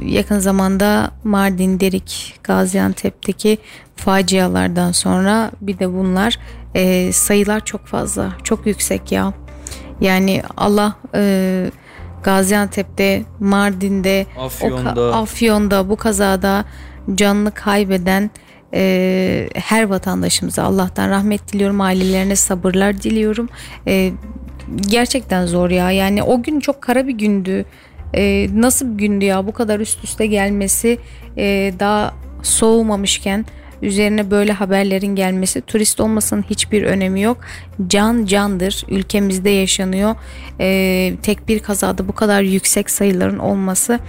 yakın 0.06 0.38
zamanda 0.38 1.10
Mardin, 1.24 1.80
Derik, 1.80 2.34
Gaziantep'teki 2.42 3.58
facialardan 3.96 4.92
sonra 4.92 5.50
bir 5.60 5.78
de 5.78 5.92
bunlar 5.92 6.38
e, 6.74 7.12
sayılar 7.12 7.64
çok 7.64 7.86
fazla 7.86 8.32
çok 8.44 8.66
yüksek 8.66 9.12
ya 9.12 9.32
yani 10.00 10.42
Allah 10.56 10.96
e, 11.14 11.70
Gaziantep'te 12.24 13.22
Mardin'de 13.40 14.26
Afyon'da. 14.38 15.16
Afyon'da 15.16 15.88
bu 15.88 15.96
kazada 15.96 16.64
canını 17.14 17.50
kaybeden 17.50 18.30
e, 18.74 19.48
her 19.54 19.82
vatandaşımıza 19.82 20.62
Allah'tan 20.62 21.10
rahmet 21.10 21.52
diliyorum 21.52 21.80
ailelerine 21.80 22.36
sabırlar 22.36 23.02
diliyorum. 23.02 23.48
E, 23.86 24.12
gerçekten 24.76 25.46
zor 25.46 25.70
ya. 25.70 25.90
Yani 25.90 26.22
o 26.22 26.42
gün 26.42 26.60
çok 26.60 26.82
kara 26.82 27.06
bir 27.06 27.14
gündü. 27.14 27.64
E, 28.14 28.48
nasıl 28.54 28.98
bir 28.98 28.98
gündü 28.98 29.24
ya? 29.24 29.46
Bu 29.46 29.52
kadar 29.52 29.80
üst 29.80 30.04
üste 30.04 30.26
gelmesi 30.26 30.98
e, 31.36 31.72
daha 31.78 32.14
soğumamışken 32.42 33.46
üzerine 33.82 34.30
böyle 34.30 34.52
haberlerin 34.52 35.14
gelmesi 35.16 35.60
turist 35.60 36.00
olmasının 36.00 36.42
hiçbir 36.50 36.82
önemi 36.82 37.22
yok 37.22 37.38
can 37.86 38.24
candır 38.26 38.84
ülkemizde 38.88 39.50
yaşanıyor 39.50 40.14
E, 40.60 41.14
tek 41.22 41.48
bir 41.48 41.58
kazada 41.58 42.08
bu 42.08 42.12
kadar 42.12 42.42
yüksek 42.42 42.90
sayıların 42.90 43.38
olması 43.38 44.00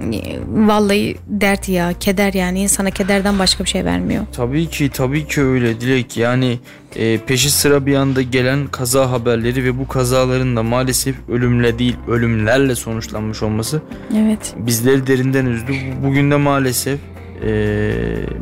e, 0.00 0.38
vallahi 0.48 1.16
dert 1.28 1.68
ya 1.68 1.92
keder 2.00 2.32
yani 2.32 2.60
insana 2.60 2.90
kederden 2.90 3.38
başka 3.38 3.64
bir 3.64 3.68
şey 3.68 3.84
vermiyor. 3.84 4.24
Tabii 4.36 4.66
ki 4.66 4.90
tabii 4.90 5.26
ki 5.26 5.42
öyle 5.42 5.80
Dilek 5.80 6.16
yani 6.16 6.58
e, 6.96 7.18
peşi 7.18 7.50
sıra 7.50 7.86
bir 7.86 7.94
anda 7.94 8.22
gelen 8.22 8.66
kaza 8.66 9.10
haberleri 9.10 9.64
ve 9.64 9.78
bu 9.78 9.88
kazaların 9.88 10.56
da 10.56 10.62
maalesef 10.62 11.14
ölümle 11.28 11.78
değil 11.78 11.96
ölümlerle 12.08 12.74
sonuçlanmış 12.74 13.42
olması 13.42 13.82
Evet. 14.16 14.54
bizleri 14.56 15.06
derinden 15.06 15.46
üzdü. 15.46 15.72
Bu- 15.72 16.06
Bugün 16.08 16.30
de 16.30 16.36
maalesef 16.36 16.98
e, 17.46 17.50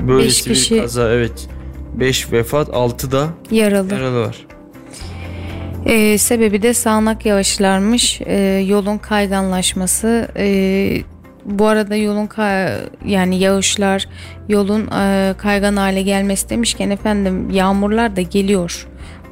böylesi 0.08 0.50
Beş 0.50 0.70
bir 0.70 0.80
kaza 0.80 1.10
evet 1.12 1.48
5 1.94 2.32
vefat 2.32 2.68
6 2.72 3.12
da 3.12 3.28
Yaralı. 3.50 3.94
yaralı 3.94 4.20
var. 4.26 4.46
Ee, 5.86 6.18
sebebi 6.18 6.62
de 6.62 6.74
sağanak 6.74 7.26
yağışlarmış. 7.26 8.20
Ee, 8.26 8.64
yolun 8.68 8.98
kayganlaşması. 8.98 10.28
Ee, 10.36 11.02
bu 11.44 11.66
arada 11.66 11.96
yolun 11.96 12.26
kay- 12.26 12.72
yani 13.06 13.38
yağışlar 13.38 14.08
yolun 14.48 14.86
e, 14.86 15.34
kaygan 15.38 15.76
hale 15.76 16.02
gelmesi 16.02 16.48
demişken 16.50 16.90
efendim 16.90 17.50
yağmurlar 17.50 18.16
da 18.16 18.20
geliyor. 18.20 18.86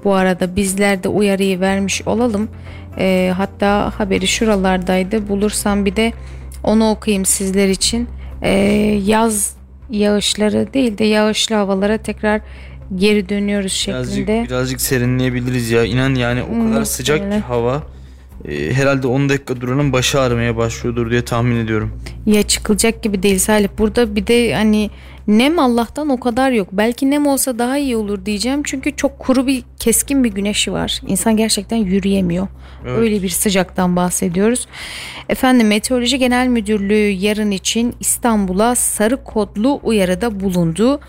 Bu 0.04 0.14
arada 0.14 0.56
bizler 0.56 1.02
de 1.02 1.08
uyarıyı 1.08 1.60
vermiş 1.60 2.02
olalım. 2.06 2.48
Ee, 2.98 3.32
hatta 3.36 3.92
haberi 3.98 4.26
şuralardaydı. 4.26 5.28
Bulursam 5.28 5.84
bir 5.84 5.96
de 5.96 6.12
onu 6.64 6.90
okuyayım 6.90 7.24
sizler 7.24 7.68
için. 7.68 8.08
Ee, 8.42 8.50
yaz 9.04 9.57
yağışları 9.90 10.74
değil 10.74 10.98
de 10.98 11.04
yağışlı 11.04 11.54
havalara 11.56 11.98
tekrar 11.98 12.40
geri 12.96 13.28
dönüyoruz 13.28 13.84
Birazcık, 13.88 14.14
şeklinde. 14.14 14.44
birazcık 14.48 14.80
serinleyebiliriz 14.80 15.70
ya. 15.70 15.84
İnan 15.84 16.14
yani 16.14 16.42
o 16.42 16.46
kadar 16.52 16.78
Hmm, 16.78 16.86
sıcak 16.86 17.18
ki 17.18 17.24
öyle. 17.24 17.38
hava. 17.38 17.82
e, 18.48 18.72
herhalde 18.72 19.06
10 19.06 19.28
dakika 19.28 19.60
duranın 19.60 19.92
başı 19.92 20.20
ağrımaya 20.20 20.56
başlıyordur 20.56 21.10
diye 21.10 21.24
tahmin 21.24 21.56
ediyorum. 21.56 22.00
Ya 22.26 22.42
çıkılacak 22.42 23.02
gibi 23.02 23.22
değil 23.22 23.38
Salih. 23.38 23.68
Burada 23.78 24.16
bir 24.16 24.26
de 24.26 24.54
hani 24.54 24.90
nem 25.28 25.58
Allah'tan 25.58 26.08
o 26.08 26.20
kadar 26.20 26.50
yok. 26.50 26.68
Belki 26.72 27.10
nem 27.10 27.26
olsa 27.26 27.58
daha 27.58 27.78
iyi 27.78 27.96
olur 27.96 28.26
diyeceğim. 28.26 28.62
Çünkü 28.64 28.96
çok 28.96 29.18
kuru 29.18 29.46
bir 29.46 29.64
keskin 29.78 30.24
bir 30.24 30.30
güneşi 30.30 30.72
var. 30.72 31.00
İnsan 31.06 31.36
gerçekten 31.36 31.76
yürüyemiyor. 31.76 32.48
Evet. 32.86 32.98
Öyle 32.98 33.22
bir 33.22 33.28
sıcaktan 33.28 33.96
bahsediyoruz. 33.96 34.66
Efendim 35.28 35.68
Meteoroloji 35.68 36.18
Genel 36.18 36.46
Müdürlüğü 36.46 37.08
yarın 37.08 37.50
için 37.50 37.94
İstanbul'a 38.00 38.74
sarı 38.74 39.24
kodlu 39.24 39.80
uyarıda 39.82 40.40
bulundu. 40.40 41.00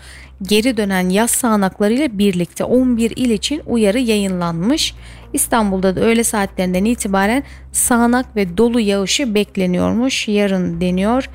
Geri 0.42 0.76
dönen 0.76 1.08
yaz 1.08 1.30
sağanaklarıyla 1.30 2.18
birlikte 2.18 2.64
11 2.64 3.12
il 3.16 3.30
için 3.30 3.62
uyarı 3.66 3.98
yayınlanmış. 3.98 4.94
İstanbul'da 5.32 5.96
da 5.96 6.00
öğle 6.00 6.24
saatlerinden 6.24 6.84
itibaren 6.84 7.42
sağanak 7.72 8.36
ve 8.36 8.56
dolu 8.56 8.80
yağışı 8.80 9.34
bekleniyormuş. 9.34 10.28
Yarın 10.28 10.80
deniyor. 10.80 11.28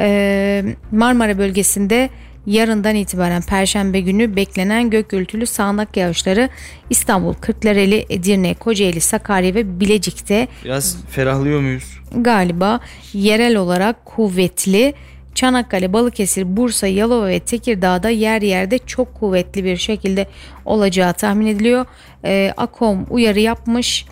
Ee, 0.00 0.64
Marmara 0.92 1.38
bölgesinde 1.38 2.10
yarından 2.46 2.94
itibaren 2.94 3.42
Perşembe 3.42 4.00
günü 4.00 4.36
beklenen 4.36 4.90
gök 4.90 5.08
gürültülü 5.08 5.46
sağanak 5.46 5.96
yağışları 5.96 6.48
İstanbul, 6.90 7.32
Kırklareli, 7.34 8.06
Edirne, 8.10 8.54
Kocaeli, 8.54 9.00
Sakarya 9.00 9.54
ve 9.54 9.80
Bilecik'te 9.80 10.48
Biraz 10.64 10.96
ferahlıyor 11.10 11.60
muyuz? 11.60 12.00
galiba 12.16 12.80
yerel 13.12 13.56
olarak 13.56 14.04
kuvvetli. 14.04 14.94
Çanakkale, 15.34 15.92
Balıkesir, 15.92 16.56
Bursa, 16.56 16.86
Yalova 16.86 17.26
ve 17.26 17.40
Tekirdağ'da 17.40 18.10
yer 18.10 18.42
yerde 18.42 18.78
çok 18.78 19.14
kuvvetli 19.14 19.64
bir 19.64 19.76
şekilde 19.76 20.26
olacağı 20.64 21.12
tahmin 21.12 21.46
ediliyor. 21.46 21.86
Ee, 22.24 22.52
Akom 22.56 23.06
uyarı 23.10 23.40
yapmış. 23.40 24.06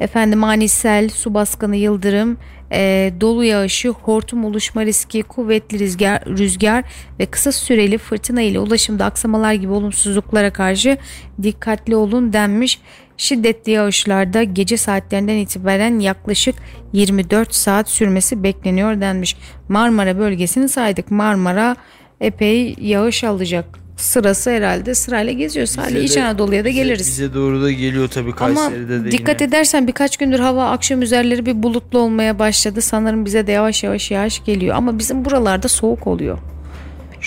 Efendim 0.00 0.44
ani 0.44 0.68
sel, 0.68 1.08
su 1.08 1.34
baskını, 1.34 1.76
yıldırım, 1.76 2.38
e, 2.72 3.12
dolu 3.20 3.44
yağışı, 3.44 3.88
hortum 3.88 4.44
oluşma 4.44 4.84
riski, 4.84 5.22
kuvvetli 5.22 5.78
rüzgar, 5.78 6.24
rüzgar 6.26 6.84
ve 7.18 7.26
kısa 7.26 7.52
süreli 7.52 7.98
fırtına 7.98 8.42
ile 8.42 8.58
ulaşımda 8.58 9.04
aksamalar 9.04 9.52
gibi 9.52 9.72
olumsuzluklara 9.72 10.52
karşı 10.52 10.98
dikkatli 11.42 11.96
olun 11.96 12.32
denmiş. 12.32 12.80
Şiddetli 13.16 13.72
yağışlarda 13.72 14.42
gece 14.42 14.76
saatlerinden 14.76 15.36
itibaren 15.36 15.98
yaklaşık 15.98 16.54
24 16.92 17.54
saat 17.54 17.88
sürmesi 17.88 18.42
bekleniyor 18.42 19.00
denmiş. 19.00 19.36
Marmara 19.68 20.18
bölgesini 20.18 20.68
saydık. 20.68 21.10
Marmara 21.10 21.76
epey 22.20 22.76
yağış 22.80 23.24
alacak. 23.24 23.81
Sırası 24.02 24.50
herhalde 24.50 24.94
sırayla 24.94 25.32
geziyor. 25.32 25.66
Bize 25.88 26.00
İç 26.00 26.16
Anadolu'ya 26.16 26.64
da 26.64 26.68
bize- 26.68 26.82
geliriz. 26.82 27.06
Bize 27.06 27.34
doğru 27.34 27.62
da 27.62 27.72
geliyor 27.72 28.08
tabii 28.08 28.32
Ama 28.40 28.54
Kayseri'de 28.54 29.04
de 29.04 29.10
dikkat 29.10 29.40
yine. 29.40 29.48
edersen 29.50 29.86
birkaç 29.86 30.16
gündür 30.16 30.38
hava 30.38 30.70
akşam 30.70 31.02
üzerleri 31.02 31.46
bir 31.46 31.62
bulutlu 31.62 31.98
olmaya 31.98 32.38
başladı. 32.38 32.80
Sanırım 32.82 33.24
bize 33.24 33.46
de 33.46 33.52
yavaş 33.52 33.84
yavaş 33.84 34.10
yağış 34.10 34.44
geliyor. 34.44 34.76
Ama 34.76 34.98
bizim 34.98 35.24
buralarda 35.24 35.68
soğuk 35.68 36.06
oluyor. 36.06 36.38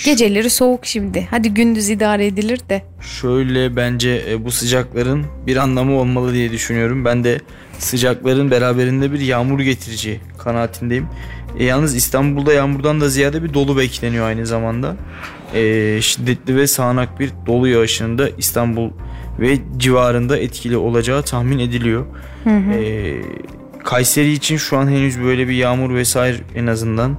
Geceleri 0.04 0.50
soğuk 0.50 0.86
şimdi. 0.86 1.28
Hadi 1.30 1.54
gündüz 1.54 1.90
idare 1.90 2.26
edilir 2.26 2.60
de. 2.68 2.82
Şöyle 3.00 3.76
bence 3.76 4.22
e, 4.30 4.44
bu 4.44 4.50
sıcakların 4.50 5.24
bir 5.46 5.56
anlamı 5.56 5.98
olmalı 5.98 6.32
diye 6.34 6.50
düşünüyorum. 6.52 7.04
Ben 7.04 7.24
de 7.24 7.38
sıcakların 7.78 8.50
beraberinde 8.50 9.12
bir 9.12 9.20
yağmur 9.20 9.60
getireceği 9.60 10.20
kanaatindeyim. 10.38 11.06
E, 11.58 11.64
yalnız 11.64 11.96
İstanbul'da 11.96 12.52
yağmurdan 12.52 13.00
da 13.00 13.08
ziyade 13.08 13.42
bir 13.42 13.54
dolu 13.54 13.76
bekleniyor 13.76 14.26
aynı 14.26 14.46
zamanda. 14.46 14.96
E, 15.54 15.98
şiddetli 16.02 16.56
ve 16.56 16.66
sağanak 16.66 17.20
bir 17.20 17.30
dolu 17.46 17.68
yağışının 17.68 18.18
da 18.18 18.28
İstanbul 18.38 18.90
ve 19.40 19.58
civarında 19.76 20.38
etkili 20.38 20.76
olacağı 20.76 21.22
tahmin 21.22 21.58
ediliyor. 21.58 22.06
E, 22.46 23.14
Kayseri 23.84 24.32
için 24.32 24.56
şu 24.56 24.78
an 24.78 24.88
henüz 24.88 25.20
böyle 25.22 25.48
bir 25.48 25.54
yağmur 25.54 25.94
vesaire 25.94 26.36
en 26.54 26.66
azından 26.66 27.16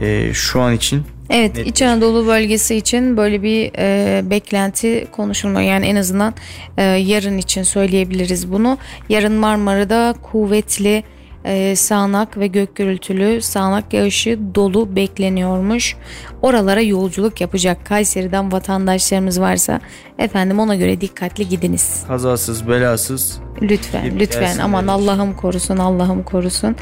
e, 0.00 0.30
şu 0.34 0.60
an 0.60 0.74
için 0.74 1.02
Evet 1.30 1.56
Net 1.56 1.66
İç 1.66 1.82
Anadolu 1.82 2.26
bölgesi 2.26 2.76
için 2.76 3.16
böyle 3.16 3.42
bir 3.42 3.70
e, 3.78 4.30
beklenti 4.30 5.06
konuşulmuyor. 5.12 5.70
Yani 5.70 5.86
en 5.86 5.96
azından 5.96 6.34
e, 6.76 6.82
yarın 6.82 7.38
için 7.38 7.62
söyleyebiliriz 7.62 8.52
bunu. 8.52 8.78
Yarın 9.08 9.32
Marmara'da 9.32 10.14
kuvvetli 10.22 11.04
e, 11.44 11.76
sağanak 11.76 12.38
ve 12.38 12.46
gök 12.46 12.76
gürültülü 12.76 13.40
sağanak 13.40 13.92
yağışı 13.92 14.38
dolu 14.54 14.96
bekleniyormuş. 14.96 15.96
Oralara 16.42 16.80
yolculuk 16.80 17.40
yapacak 17.40 17.86
Kayseri'den 17.86 18.52
vatandaşlarımız 18.52 19.40
varsa 19.40 19.80
efendim 20.18 20.58
ona 20.60 20.74
göre 20.74 21.00
dikkatli 21.00 21.48
gidiniz. 21.48 22.04
kazasız 22.08 22.68
belasız 22.68 23.40
Lütfen 23.62 24.04
Gidip 24.04 24.20
lütfen 24.20 24.58
aman 24.58 24.86
Allah'ım 24.86 25.36
korusun 25.36 25.76
Allah'ım 25.76 26.22
korusun. 26.22 26.76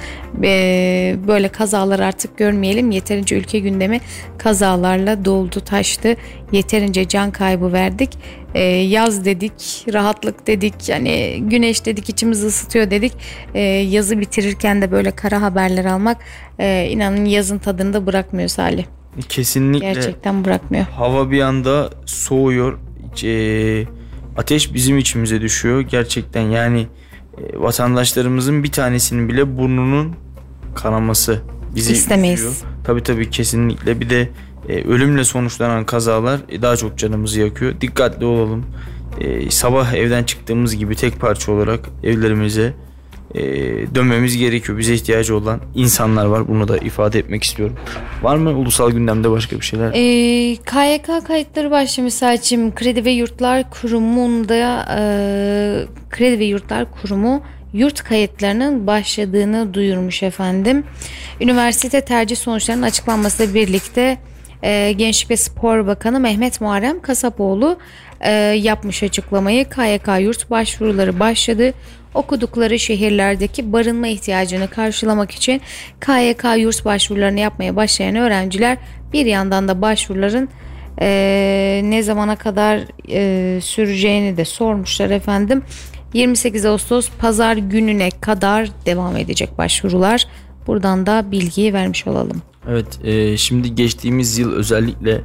Ee, 0.44 1.16
böyle 1.28 1.48
kazalar 1.48 2.00
artık 2.00 2.38
görmeyelim. 2.38 2.90
Yeterince 2.90 3.36
ülke 3.36 3.58
gündemi 3.58 4.00
kazalarla 4.38 5.24
doldu 5.24 5.60
taştı. 5.60 6.16
Yeterince 6.52 7.08
can 7.08 7.30
kaybı 7.30 7.72
verdik. 7.72 8.10
Ee, 8.56 8.62
yaz 8.64 9.24
dedik, 9.24 9.86
rahatlık 9.92 10.46
dedik. 10.46 10.88
Yani 10.88 11.38
güneş 11.42 11.86
dedik 11.86 12.08
içimizi 12.08 12.46
ısıtıyor 12.46 12.90
dedik. 12.90 13.12
Ee, 13.54 13.60
yazı 13.60 14.20
bitirirken 14.20 14.82
de 14.82 14.90
böyle 14.90 15.10
kara 15.10 15.42
haberler 15.42 15.84
almak 15.84 16.16
e, 16.58 16.86
inanın 16.90 17.24
yazın 17.24 17.58
tadını 17.58 17.92
da 17.92 18.06
bırakmıyor 18.06 18.48
Salih. 18.48 18.84
kesinlikle 19.28 19.92
Gerçekten 19.92 20.44
bırakmıyor. 20.44 20.84
hava 20.84 21.30
bir 21.30 21.40
anda 21.40 21.90
soğuyor. 22.06 22.78
E, 23.24 23.84
ateş 24.36 24.74
bizim 24.74 24.98
içimize 24.98 25.40
düşüyor. 25.40 25.80
Gerçekten 25.80 26.42
yani 26.42 26.86
e, 27.38 27.58
vatandaşlarımızın 27.60 28.64
bir 28.64 28.72
tanesinin 28.72 29.28
bile 29.28 29.58
burnunun 29.58 30.14
kanaması 30.74 31.40
bizi 31.74 31.92
İstemeyiz. 31.92 32.40
üzüyor. 32.40 32.54
Tabii 32.84 33.02
tabii 33.02 33.30
kesinlikle. 33.30 34.00
Bir 34.00 34.10
de 34.10 34.28
e, 34.68 34.84
ölümle 34.84 35.24
sonuçlanan 35.24 35.86
kazalar 35.86 36.40
e, 36.48 36.62
daha 36.62 36.76
çok 36.76 36.98
canımızı 36.98 37.40
yakıyor. 37.40 37.80
Dikkatli 37.80 38.24
olalım. 38.24 38.66
E, 39.20 39.50
sabah 39.50 39.92
evden 39.92 40.24
çıktığımız 40.24 40.76
gibi 40.76 40.96
tek 40.96 41.20
parça 41.20 41.52
olarak 41.52 41.80
evlerimize 42.02 42.74
e, 43.34 43.42
dönmemiz 43.94 44.36
gerekiyor. 44.36 44.78
Bize 44.78 44.94
ihtiyacı 44.94 45.36
olan 45.36 45.60
insanlar 45.74 46.26
var. 46.26 46.48
Bunu 46.48 46.68
da 46.68 46.78
ifade 46.78 47.18
etmek 47.18 47.42
istiyorum. 47.42 47.76
Var 48.22 48.36
mı 48.36 48.50
ulusal 48.50 48.90
gündemde 48.90 49.30
başka 49.30 49.56
bir 49.56 49.64
şeyler? 49.64 49.92
Ee, 49.94 50.56
KYK 50.56 51.26
kayıtları 51.26 51.70
başlamış 51.70 52.14
Saçım. 52.14 52.74
Kredi 52.74 53.04
ve 53.04 53.10
Yurtlar 53.10 53.70
Kurumu'nda 53.70 54.86
e, 54.98 55.00
Kredi 56.10 56.38
ve 56.38 56.44
Yurtlar 56.44 56.86
Kurumu 56.90 57.42
yurt 57.72 58.02
kayıtlarının 58.02 58.86
başladığını 58.86 59.74
duyurmuş 59.74 60.22
efendim. 60.22 60.84
Üniversite 61.40 62.00
tercih 62.00 62.36
sonuçlarının 62.36 62.82
açıklanmasıyla 62.82 63.54
birlikte 63.54 64.18
e, 64.62 64.92
Gençlik 64.92 65.30
ve 65.30 65.36
Spor 65.36 65.86
Bakanı 65.86 66.20
Mehmet 66.20 66.60
Muharrem 66.60 67.00
Kasapoğlu 67.00 67.78
e, 68.20 68.32
yapmış 68.32 69.02
açıklamayı. 69.02 69.64
KYK 69.64 70.08
yurt 70.20 70.50
başvuruları 70.50 71.20
başladı. 71.20 71.72
Okudukları 72.14 72.78
şehirlerdeki 72.78 73.72
barınma 73.72 74.06
ihtiyacını 74.06 74.68
karşılamak 74.68 75.30
için 75.30 75.60
KYK 76.00 76.44
yurt 76.58 76.84
başvurularını 76.84 77.40
yapmaya 77.40 77.76
başlayan 77.76 78.16
öğrenciler 78.16 78.78
bir 79.12 79.26
yandan 79.26 79.68
da 79.68 79.82
başvuruların 79.82 80.48
e, 81.00 81.80
ne 81.84 82.02
zamana 82.02 82.36
kadar 82.36 82.80
e, 83.10 83.60
süreceğini 83.60 84.36
de 84.36 84.44
sormuşlar 84.44 85.10
efendim. 85.10 85.62
28 86.12 86.64
Ağustos 86.64 87.10
pazar 87.18 87.56
gününe 87.56 88.10
kadar 88.10 88.68
devam 88.86 89.16
edecek 89.16 89.58
başvurular. 89.58 90.26
Buradan 90.66 91.06
da 91.06 91.30
bilgiyi 91.30 91.74
vermiş 91.74 92.06
olalım. 92.06 92.42
Evet 92.68 93.04
e, 93.04 93.36
şimdi 93.36 93.74
geçtiğimiz 93.74 94.38
yıl 94.38 94.52
özellikle 94.52 95.20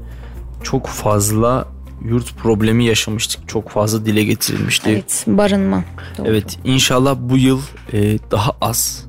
çok 0.63 0.87
fazla 0.87 1.67
yurt 2.05 2.37
problemi 2.37 2.85
yaşamıştık. 2.85 3.49
Çok 3.49 3.69
fazla 3.69 4.05
dile 4.05 4.23
getirilmişti. 4.23 4.89
Evet 4.89 5.23
barınma. 5.27 5.83
Doğru. 6.17 6.27
Evet 6.27 6.59
inşallah 6.63 7.17
bu 7.19 7.37
yıl 7.37 7.61
e, 7.93 8.17
daha 8.31 8.51
az 8.61 9.07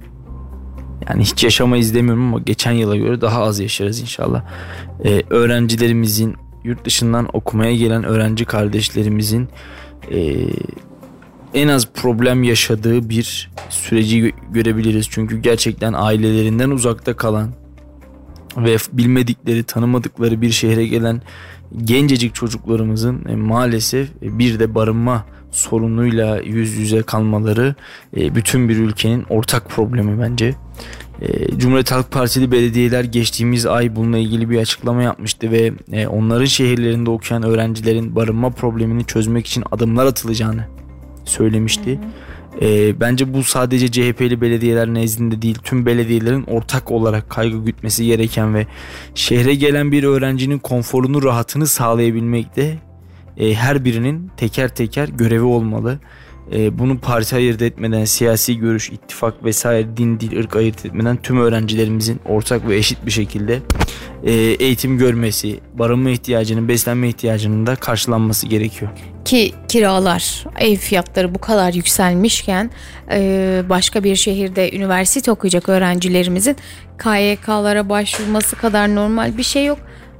yani 1.08 1.22
hiç 1.22 1.44
yaşamayız 1.44 1.94
demiyorum 1.94 2.28
ama 2.28 2.38
geçen 2.38 2.72
yıla 2.72 2.96
göre 2.96 3.20
daha 3.20 3.42
az 3.42 3.60
yaşarız 3.60 4.00
inşallah. 4.00 4.42
E, 5.04 5.22
öğrencilerimizin 5.30 6.36
yurt 6.64 6.84
dışından 6.84 7.28
okumaya 7.32 7.76
gelen 7.76 8.04
öğrenci 8.04 8.44
kardeşlerimizin 8.44 9.48
e, 10.10 10.46
en 11.54 11.68
az 11.68 11.88
problem 11.94 12.42
yaşadığı 12.42 13.08
bir 13.08 13.50
süreci 13.68 14.32
görebiliriz. 14.50 15.06
Çünkü 15.10 15.38
gerçekten 15.38 15.92
ailelerinden 15.92 16.70
uzakta 16.70 17.16
kalan 17.16 17.61
ve 18.56 18.76
bilmedikleri, 18.92 19.64
tanımadıkları 19.64 20.40
bir 20.40 20.50
şehre 20.50 20.86
gelen 20.86 21.22
gencecik 21.84 22.34
çocuklarımızın 22.34 23.24
e, 23.28 23.36
maalesef 23.36 24.08
e, 24.22 24.38
bir 24.38 24.58
de 24.58 24.74
barınma 24.74 25.26
sorunuyla 25.50 26.40
yüz 26.40 26.72
yüze 26.72 27.02
kalmaları 27.02 27.74
e, 28.16 28.34
bütün 28.34 28.68
bir 28.68 28.76
ülkenin 28.76 29.24
ortak 29.30 29.70
problemi 29.70 30.20
bence. 30.22 30.54
Cumhuriyet 31.56 31.92
Halk 31.92 32.10
Partili 32.10 32.52
belediyeler 32.52 33.04
geçtiğimiz 33.04 33.66
ay 33.66 33.96
bununla 33.96 34.18
ilgili 34.18 34.50
bir 34.50 34.58
açıklama 34.58 35.02
yapmıştı 35.02 35.50
ve 35.50 35.72
onların 36.08 36.44
şehirlerinde 36.44 37.10
okuyan 37.10 37.42
öğrencilerin 37.42 38.16
barınma 38.16 38.50
problemini 38.50 39.04
çözmek 39.04 39.46
için 39.46 39.64
adımlar 39.70 40.06
atılacağını 40.06 40.64
söylemişti. 41.24 41.90
Hı 41.90 41.94
hı. 41.94 42.31
E, 42.60 43.00
bence 43.00 43.34
bu 43.34 43.44
sadece 43.44 43.90
CHP'li 43.90 44.40
belediyeler 44.40 44.94
nezdinde 44.94 45.42
değil 45.42 45.58
tüm 45.64 45.86
belediyelerin 45.86 46.42
ortak 46.42 46.90
olarak 46.90 47.30
kaygı 47.30 47.64
gütmesi 47.64 48.06
gereken 48.06 48.54
ve 48.54 48.66
şehre 49.14 49.54
gelen 49.54 49.92
bir 49.92 50.04
öğrencinin 50.04 50.58
konforunu 50.58 51.22
rahatını 51.22 51.66
sağlayabilmekte 51.66 52.78
e, 53.36 53.54
her 53.54 53.84
birinin 53.84 54.30
teker 54.36 54.74
teker 54.74 55.08
görevi 55.08 55.44
olmalı. 55.44 55.98
E, 56.52 56.78
bunu 56.78 56.98
parti 56.98 57.36
ayırt 57.36 57.62
etmeden 57.62 58.04
siyasi 58.04 58.58
görüş, 58.58 58.90
ittifak 58.90 59.44
vesaire 59.44 59.96
din, 59.96 60.20
dil, 60.20 60.38
ırk 60.38 60.56
ayırt 60.56 60.86
etmeden 60.86 61.16
tüm 61.16 61.40
öğrencilerimizin 61.40 62.20
ortak 62.24 62.68
ve 62.68 62.76
eşit 62.76 63.06
bir 63.06 63.10
şekilde 63.10 63.58
e, 64.24 64.32
eğitim 64.32 64.98
görmesi, 64.98 65.60
barınma 65.78 66.10
ihtiyacının, 66.10 66.68
beslenme 66.68 67.08
ihtiyacının 67.08 67.66
da 67.66 67.76
karşılanması 67.76 68.46
gerekiyor. 68.46 68.90
Ki 69.24 69.54
kiralar, 69.68 70.44
ev 70.58 70.76
fiyatları 70.76 71.34
bu 71.34 71.38
kadar 71.38 71.72
yükselmişken 71.72 72.70
e, 73.12 73.62
başka 73.68 74.04
bir 74.04 74.16
şehirde 74.16 74.76
üniversite 74.76 75.30
okuyacak 75.32 75.68
öğrencilerimizin 75.68 76.56
KYK'lara 76.98 77.88
başvurması 77.88 78.56
kadar 78.56 78.94
normal 78.94 79.38
bir 79.38 79.42
şey 79.42 79.66
yok. 79.66 79.78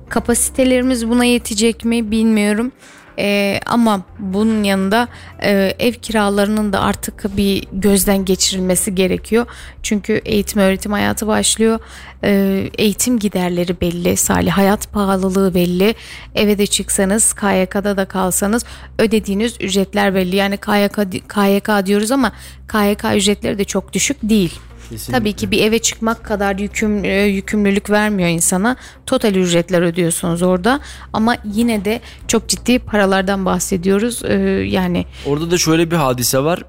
Kapasitelerimiz 0.08 1.08
buna 1.08 1.24
yetecek 1.24 1.84
mi 1.84 2.10
bilmiyorum. 2.10 2.72
Ee, 3.18 3.60
ama 3.66 4.02
bunun 4.18 4.62
yanında 4.62 5.08
e, 5.42 5.74
ev 5.78 5.92
kiralarının 5.92 6.72
da 6.72 6.80
artık 6.80 7.36
bir 7.36 7.64
gözden 7.72 8.24
geçirilmesi 8.24 8.94
gerekiyor. 8.94 9.46
Çünkü 9.82 10.12
eğitim 10.24 10.62
öğretim 10.62 10.92
hayatı 10.92 11.26
başlıyor. 11.26 11.78
Ee, 12.24 12.70
eğitim 12.78 13.18
giderleri 13.18 13.80
belli. 13.80 14.16
Salih 14.16 14.52
hayat 14.52 14.92
pahalılığı 14.92 15.54
belli. 15.54 15.94
Eve 16.34 16.58
de 16.58 16.66
çıksanız 16.66 17.32
KYK'da 17.32 17.96
da 17.96 18.04
kalsanız 18.04 18.64
ödediğiniz 18.98 19.56
ücretler 19.60 20.14
belli. 20.14 20.36
Yani 20.36 20.56
KYK, 20.56 20.96
KYK 21.28 21.86
diyoruz 21.86 22.10
ama 22.10 22.32
KYK 22.68 23.04
ücretleri 23.16 23.58
de 23.58 23.64
çok 23.64 23.92
düşük 23.92 24.16
değil. 24.22 24.60
Kesinlikle. 24.92 25.18
Tabii 25.18 25.32
ki 25.32 25.50
bir 25.50 25.62
eve 25.62 25.78
çıkmak 25.78 26.24
kadar 26.24 26.58
yüküm, 26.58 27.04
e, 27.04 27.22
yükümlülük 27.22 27.90
vermiyor 27.90 28.28
insana. 28.28 28.76
Total 29.06 29.34
ücretler 29.34 29.82
ödüyorsunuz 29.82 30.42
orada 30.42 30.80
ama 31.12 31.36
yine 31.44 31.84
de 31.84 32.00
çok 32.28 32.48
ciddi 32.48 32.78
paralardan 32.78 33.44
bahsediyoruz. 33.44 34.22
Ee, 34.24 34.34
yani 34.68 35.06
orada 35.26 35.50
da 35.50 35.58
şöyle 35.58 35.90
bir 35.90 35.96
hadise 35.96 36.38
var. 36.38 36.62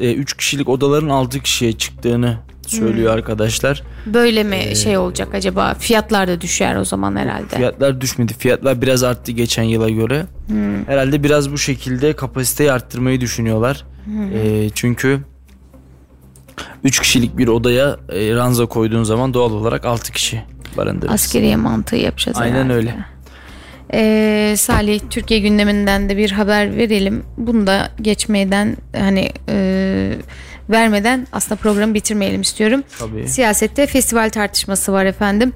3 0.00 0.32
e, 0.32 0.36
kişilik 0.36 0.68
odaların 0.68 1.08
6 1.08 1.40
kişiye 1.40 1.72
çıktığını 1.72 2.38
söylüyor 2.66 3.12
hmm. 3.12 3.18
arkadaşlar. 3.18 3.82
Böyle 4.06 4.44
mi 4.44 4.56
ee, 4.56 4.74
şey 4.74 4.98
olacak 4.98 5.34
acaba? 5.34 5.74
Fiyatlar 5.74 6.28
da 6.28 6.40
düşer 6.40 6.76
o 6.76 6.84
zaman 6.84 7.16
herhalde. 7.16 7.56
Fiyatlar 7.56 8.00
düşmedi. 8.00 8.34
Fiyatlar 8.38 8.82
biraz 8.82 9.02
arttı 9.02 9.32
geçen 9.32 9.62
yıla 9.62 9.90
göre. 9.90 10.26
Hmm. 10.46 10.86
Herhalde 10.86 11.22
biraz 11.22 11.52
bu 11.52 11.58
şekilde 11.58 12.12
kapasiteyi 12.12 12.72
arttırmayı 12.72 13.20
düşünüyorlar. 13.20 13.84
Hmm. 14.04 14.36
E, 14.36 14.70
çünkü 14.74 15.20
3 16.84 17.00
kişilik 17.00 17.38
bir 17.38 17.48
odaya 17.48 17.96
e, 18.12 18.34
ranza 18.34 18.66
koyduğun 18.66 19.02
zaman 19.04 19.34
doğal 19.34 19.52
olarak 19.52 19.84
6 19.84 20.12
kişi 20.12 20.42
barındırırsın. 20.76 21.14
Askeriye 21.14 21.56
mantığı 21.56 21.96
yapacağız 21.96 22.38
Aynen 22.38 22.54
herhalde. 22.54 22.72
öyle. 22.72 22.94
Ee, 23.92 24.54
Salih 24.56 25.00
Türkiye 25.10 25.40
gündeminden 25.40 26.08
de 26.08 26.16
bir 26.16 26.30
haber 26.30 26.76
verelim. 26.76 27.22
Bunu 27.36 27.66
da 27.66 27.90
geçmeden 28.02 28.76
hani 28.96 29.32
e, 29.48 30.12
vermeden 30.70 31.26
aslında 31.32 31.60
programı 31.60 31.94
bitirmeyelim 31.94 32.40
istiyorum. 32.40 32.82
Tabii. 32.98 33.28
Siyasette 33.28 33.86
festival 33.86 34.30
tartışması 34.30 34.92
var 34.92 35.04
efendim. 35.06 35.52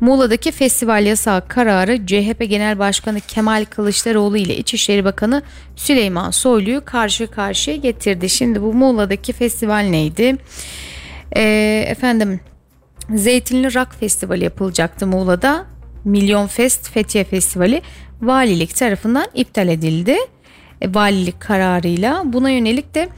Muğla'daki 0.00 0.52
festival 0.52 1.06
yasağı 1.06 1.48
kararı 1.48 2.06
CHP 2.06 2.50
Genel 2.50 2.78
Başkanı 2.78 3.20
Kemal 3.20 3.64
Kılıçdaroğlu 3.64 4.36
ile 4.36 4.56
İçişleri 4.56 5.04
Bakanı 5.04 5.42
Süleyman 5.76 6.30
Soylu'yu 6.30 6.84
karşı 6.84 7.26
karşıya 7.26 7.76
getirdi. 7.76 8.28
Şimdi 8.28 8.62
bu 8.62 8.74
Muğla'daki 8.74 9.32
festival 9.32 9.78
neydi? 9.78 10.36
Ee, 11.36 11.84
efendim 11.88 12.40
Zeytinli 13.14 13.74
Rock 13.74 13.94
Festivali 14.00 14.44
yapılacaktı 14.44 15.06
Muğla'da. 15.06 15.66
Milyon 16.04 16.46
Fest 16.46 16.90
Fethiye 16.90 17.24
Festivali 17.24 17.82
valilik 18.22 18.76
tarafından 18.76 19.26
iptal 19.34 19.68
edildi. 19.68 20.16
E, 20.80 20.94
valilik 20.94 21.40
kararıyla 21.40 22.22
buna 22.24 22.50
yönelik 22.50 22.94
de 22.94 23.08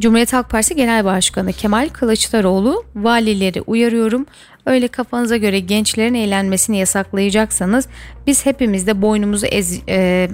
Cumhuriyet 0.00 0.32
Halk 0.32 0.50
Partisi 0.50 0.76
Genel 0.76 1.04
Başkanı 1.04 1.52
Kemal 1.52 1.88
Kılıçdaroğlu 1.88 2.84
valileri 2.94 3.60
uyarıyorum. 3.60 4.26
Öyle 4.66 4.88
kafanıza 4.88 5.36
göre 5.36 5.60
gençlerin 5.60 6.14
eğlenmesini 6.14 6.78
yasaklayacaksanız 6.78 7.88
biz 8.26 8.46
hepimiz 8.46 8.86
de 8.86 9.02
boynumuzu 9.02 9.46
ez, 9.46 9.80
e, 9.88 10.28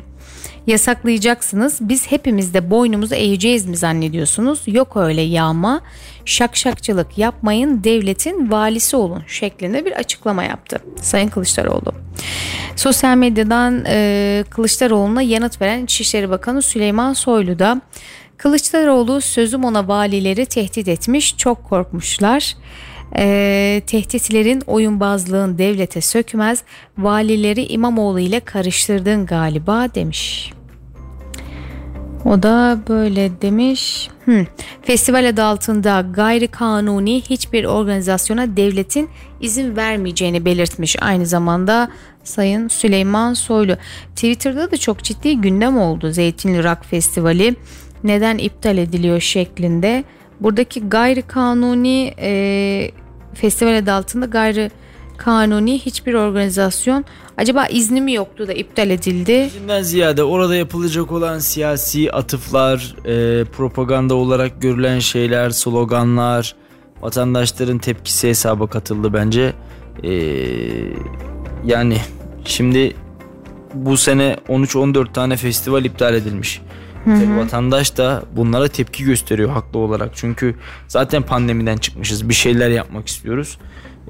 yasaklayacaksınız. 0.69 1.79
Biz 1.81 2.07
hepimiz 2.07 2.55
de 2.55 2.71
boynumuzu 2.71 3.15
eğeceğiz 3.15 3.67
mi 3.67 3.77
zannediyorsunuz? 3.77 4.63
Yok 4.67 4.97
öyle 4.97 5.21
yağma. 5.21 5.81
Şakşakçılık 6.25 7.19
yapmayın 7.19 7.85
devletin 7.85 8.51
valisi 8.51 8.97
olun 8.97 9.23
şeklinde 9.27 9.85
bir 9.85 9.93
açıklama 9.93 10.45
yaptı 10.45 10.79
Sayın 11.03 11.29
Kılıçdaroğlu. 11.29 11.93
Sosyal 12.77 13.17
medyadan 13.17 13.85
e, 13.87 14.45
Kılıçdaroğlu'na 14.51 15.23
yanıt 15.23 15.61
veren 15.61 15.85
İçişleri 15.85 16.31
Bakanı 16.31 16.63
Süleyman 16.63 17.13
Soylu 17.13 17.59
da 17.59 17.81
Kılıçdaroğlu 18.37 19.21
sözüm 19.21 19.65
ona 19.65 19.89
valileri 19.89 20.47
tehdit 20.47 20.89
etmiş 20.89 21.37
çok 21.37 21.65
korkmuşlar. 21.65 22.55
E, 23.17 23.83
tehditlerin 23.87 24.63
oyunbazlığın 24.67 25.59
devlete 25.59 26.01
sökmez 26.01 26.63
valileri 26.99 27.67
İmamoğlu 27.67 28.21
ile 28.21 28.41
karıştırdın 28.41 29.27
galiba 29.27 29.95
demiş. 29.95 30.53
O 32.29 32.43
da 32.43 32.79
böyle 32.89 33.43
demiş. 33.43 34.09
Hmm. 34.25 34.45
Festival 34.83 35.29
adı 35.29 35.43
altında 35.43 36.07
gayri 36.11 36.49
kanuni 36.49 37.21
hiçbir 37.21 37.65
organizasyona 37.65 38.57
devletin 38.57 39.11
izin 39.41 39.77
vermeyeceğini 39.77 40.45
belirtmiş. 40.45 40.97
Aynı 41.03 41.27
zamanda 41.27 41.89
Sayın 42.25 42.69
Süleyman 42.69 43.35
Soylu. 43.35 43.77
Twitter'da 44.15 44.71
da 44.71 44.77
çok 44.77 45.03
ciddi 45.03 45.37
gündem 45.37 45.79
oldu 45.79 46.11
Zeytinli 46.11 46.65
Rock 46.65 46.85
Festivali. 46.85 47.57
Neden 48.05 48.39
iptal 48.39 48.79
ediliyor 48.79 49.21
şeklinde 49.21 50.05
Buradaki 50.41 50.89
gayri 50.89 51.23
kanuni 51.23 52.15
e, 52.19 52.91
festival 53.35 53.77
adı 53.77 53.93
altında 53.93 54.27
gayri 54.27 54.71
kanuni 55.17 55.79
hiçbir 55.79 56.15
organizasyon 56.15 57.05
acaba 57.39 57.67
izni 57.67 58.01
mi 58.01 58.13
yoktu 58.13 58.49
da 58.49 58.53
iptal 58.53 58.91
edildi? 58.91 59.33
İzinden 59.33 59.83
ziyade 59.83 60.25
orada 60.25 60.57
yapılacak 60.57 61.13
olan 61.13 61.39
siyasi 61.39 62.13
atıflar, 62.13 62.97
e, 63.05 63.45
propaganda 63.45 64.15
olarak 64.15 64.63
görülen 64.63 64.99
şeyler, 64.99 65.51
sloganlar, 65.51 66.55
vatandaşların 67.01 67.79
tepkisi 67.79 68.29
hesaba 68.29 68.67
katıldı 68.67 69.13
bence. 69.13 69.53
E, 70.03 70.13
yani 71.65 71.97
şimdi 72.45 72.97
bu 73.75 73.97
sene 73.97 74.37
13-14 74.49 75.13
tane 75.13 75.37
festival 75.37 75.85
iptal 75.85 76.15
edilmiş. 76.15 76.61
Tabii 77.05 77.37
vatandaş 77.37 77.97
da 77.97 78.23
bunlara 78.37 78.69
tepki 78.69 79.05
gösteriyor 79.05 79.51
haklı 79.51 79.79
olarak. 79.79 80.11
Çünkü 80.15 80.55
zaten 80.89 81.23
pandemiden 81.23 81.77
çıkmışız. 81.77 82.29
Bir 82.29 82.35
şeyler 82.35 82.71
yapmak 82.71 83.09
istiyoruz. 83.09 83.59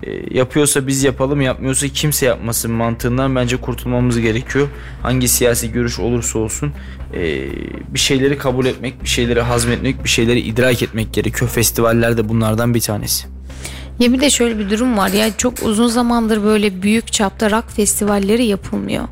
E, 0.02 0.38
yapıyorsa 0.38 0.86
biz 0.86 1.04
yapalım, 1.04 1.40
yapmıyorsa 1.40 1.88
kimse 1.88 2.26
yapmasın 2.26 2.72
mantığından 2.72 3.36
bence 3.36 3.56
kurtulmamız 3.56 4.20
gerekiyor. 4.20 4.68
Hangi 5.02 5.28
siyasi 5.28 5.72
görüş 5.72 5.98
olursa 5.98 6.38
olsun 6.38 6.72
e, 7.14 7.48
bir 7.88 7.98
şeyleri 7.98 8.38
kabul 8.38 8.66
etmek, 8.66 9.02
bir 9.02 9.08
şeyleri 9.08 9.40
hazmetmek, 9.40 10.04
bir 10.04 10.08
şeyleri 10.08 10.40
idrak 10.40 10.82
etmek 10.82 11.12
gerekiyor. 11.12 11.50
Festivaller 11.50 12.16
de 12.16 12.28
bunlardan 12.28 12.74
bir 12.74 12.80
tanesi. 12.80 13.26
Ya 14.00 14.12
bir 14.12 14.20
de 14.20 14.30
şöyle 14.30 14.58
bir 14.58 14.70
durum 14.70 14.96
var 14.96 15.08
ya 15.08 15.36
çok 15.36 15.62
uzun 15.62 15.88
zamandır 15.88 16.44
böyle 16.44 16.82
büyük 16.82 17.12
çapta 17.12 17.50
rock 17.50 17.70
festivalleri 17.70 18.46
yapılmıyor. 18.46 19.04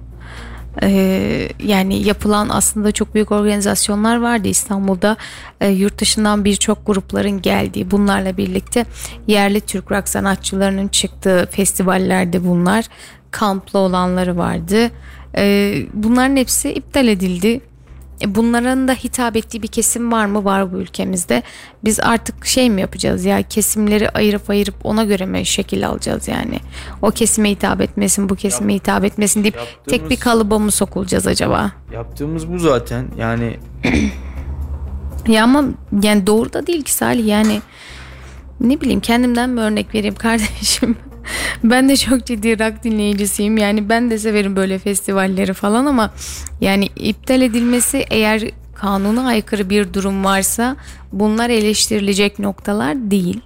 Ee, 0.83 1.49
yani 1.63 2.03
yapılan 2.03 2.49
aslında 2.49 2.93
çok 2.93 3.15
büyük 3.15 3.33
organizasyonlar 3.33 4.17
vardı. 4.17 4.49
İstanbul'da 4.49 5.17
e, 5.61 5.69
yurt 5.69 6.01
dışından 6.01 6.45
birçok 6.45 6.87
grupların 6.87 7.43
geldiği 7.43 7.91
bunlarla 7.91 8.37
birlikte 8.37 8.87
yerli 9.27 9.61
Türk 9.61 9.93
rock 9.93 10.09
sanatçılarının 10.09 10.89
çıktığı 10.89 11.49
festivallerde 11.51 12.45
bunlar 12.45 12.85
kamplı 13.31 13.79
olanları 13.79 14.37
vardı. 14.37 14.91
Ee, 15.37 15.83
bunların 15.95 16.37
hepsi 16.37 16.73
iptal 16.73 17.09
edildi 17.09 17.61
bunların 18.27 18.89
da 18.89 18.93
hitap 18.93 19.37
ettiği 19.37 19.63
bir 19.63 19.69
kesim 19.69 20.13
var 20.13 20.27
mı? 20.27 20.45
Var 20.45 20.73
bu 20.73 20.77
ülkemizde. 20.77 21.43
Biz 21.85 22.01
artık 22.01 22.47
şey 22.47 22.71
mi 22.71 22.81
yapacağız 22.81 23.25
ya? 23.25 23.43
Kesimleri 23.43 24.11
ayırıp 24.11 24.51
ayırıp 24.51 24.75
ona 24.85 25.05
göre 25.05 25.27
mi 25.27 25.47
şekil 25.47 25.89
alacağız 25.89 26.29
yani? 26.29 26.61
O 27.03 27.11
kesime 27.11 27.51
hitap 27.51 27.81
etmesin 27.81 28.29
bu 28.29 28.37
kesime 28.37 28.75
hitap 28.75 29.05
etmesin 29.05 29.43
deyip 29.43 29.59
tek 29.89 30.11
bir 30.11 30.17
kalıba 30.17 30.59
mı 30.59 30.71
sokulacağız 30.71 31.27
acaba? 31.27 31.73
Yaptığımız 31.93 32.53
bu 32.53 32.59
zaten. 32.59 33.07
Yani 33.19 33.57
Ya 35.29 35.45
ama 35.45 35.65
yani 36.03 36.27
doğru 36.27 36.53
da 36.53 36.67
değil 36.67 36.83
ki 36.83 36.93
Salih. 36.93 37.27
Yani 37.27 37.61
ne 38.61 38.81
bileyim 38.81 39.01
kendimden 39.01 39.57
bir 39.57 39.63
örnek 39.63 39.95
vereyim 39.95 40.15
kardeşim. 40.15 40.97
Ben 41.65 41.89
de 41.89 41.97
çok 41.97 42.27
ciddi 42.27 42.59
rock 42.59 42.85
dinleyicisiyim. 42.85 43.59
Yani 43.59 43.89
ben 43.89 44.11
de 44.11 44.19
severim 44.19 44.57
böyle 44.57 44.79
festivalleri 44.79 45.53
falan 45.53 45.87
ama 45.87 46.11
yani 46.61 46.89
iptal 46.97 47.41
edilmesi 47.43 48.05
eğer 48.11 48.43
kanuna 48.75 49.27
aykırı 49.27 49.71
bir 49.71 49.93
durum 49.95 50.25
varsa 50.25 50.77
bunlar 51.13 51.51
eleştirilecek 51.51 52.39
noktalar 52.39 53.11
değil. 53.11 53.41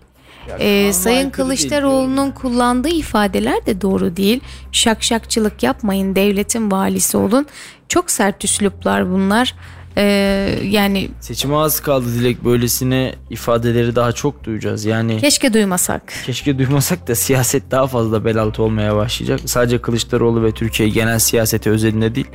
Ee, 0.58 0.92
Sayın 0.92 1.30
Kılıçdaroğlu'nun 1.30 2.30
kullandığı 2.30 2.88
ifadeler 2.88 3.66
de 3.66 3.80
doğru 3.80 4.16
değil. 4.16 4.40
Şakşakçılık 4.72 5.62
yapmayın, 5.62 6.14
devletin 6.14 6.70
valisi 6.70 7.16
olun. 7.16 7.46
Çok 7.88 8.10
sert 8.10 8.44
üsluplar 8.44 9.10
bunlar. 9.10 9.54
Ee, 9.96 10.58
yani 10.64 11.08
seçime 11.20 11.56
az 11.56 11.80
kaldı 11.80 12.06
Dilek 12.14 12.44
böylesine 12.44 13.14
ifadeleri 13.30 13.96
daha 13.96 14.12
çok 14.12 14.44
duyacağız. 14.44 14.84
Yani 14.84 15.18
keşke 15.18 15.52
duymasak. 15.52 16.12
Keşke 16.26 16.58
duymasak 16.58 17.08
da 17.08 17.14
siyaset 17.14 17.70
daha 17.70 17.86
fazla 17.86 18.24
bel 18.24 18.38
altı 18.38 18.62
olmaya 18.62 18.96
başlayacak. 18.96 19.40
Sadece 19.44 19.78
Kılıçdaroğlu 19.80 20.42
ve 20.42 20.52
Türkiye 20.52 20.88
genel 20.88 21.18
siyaseti 21.18 21.70
özelinde 21.70 22.14
değil. 22.14 22.26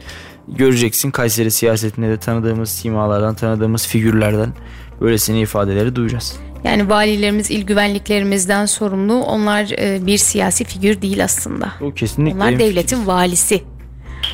Göreceksin 0.48 1.11
Kayseri 1.11 1.52
siyasetinde 1.52 2.10
de 2.10 2.18
tanıdığımız 2.18 2.69
simalardan, 2.69 3.36
tanıdığımız 3.36 3.88
figürlerden 3.88 4.53
böylesine 5.02 5.41
ifadeleri 5.41 5.95
duyacağız. 5.95 6.36
Yani 6.64 6.90
valilerimiz, 6.90 7.52
il 7.52 7.61
güvenliklerimizden 7.65 8.65
sorumlu. 8.65 9.14
Onlar 9.14 9.72
e, 9.80 10.06
bir 10.06 10.18
siyasi 10.18 10.64
figür 10.64 11.02
değil 11.02 11.23
aslında. 11.23 11.72
O 11.82 11.94
kesinlikle. 11.94 12.36
Onlar 12.36 12.60
devletin 12.60 13.07
valisi. 13.07 13.64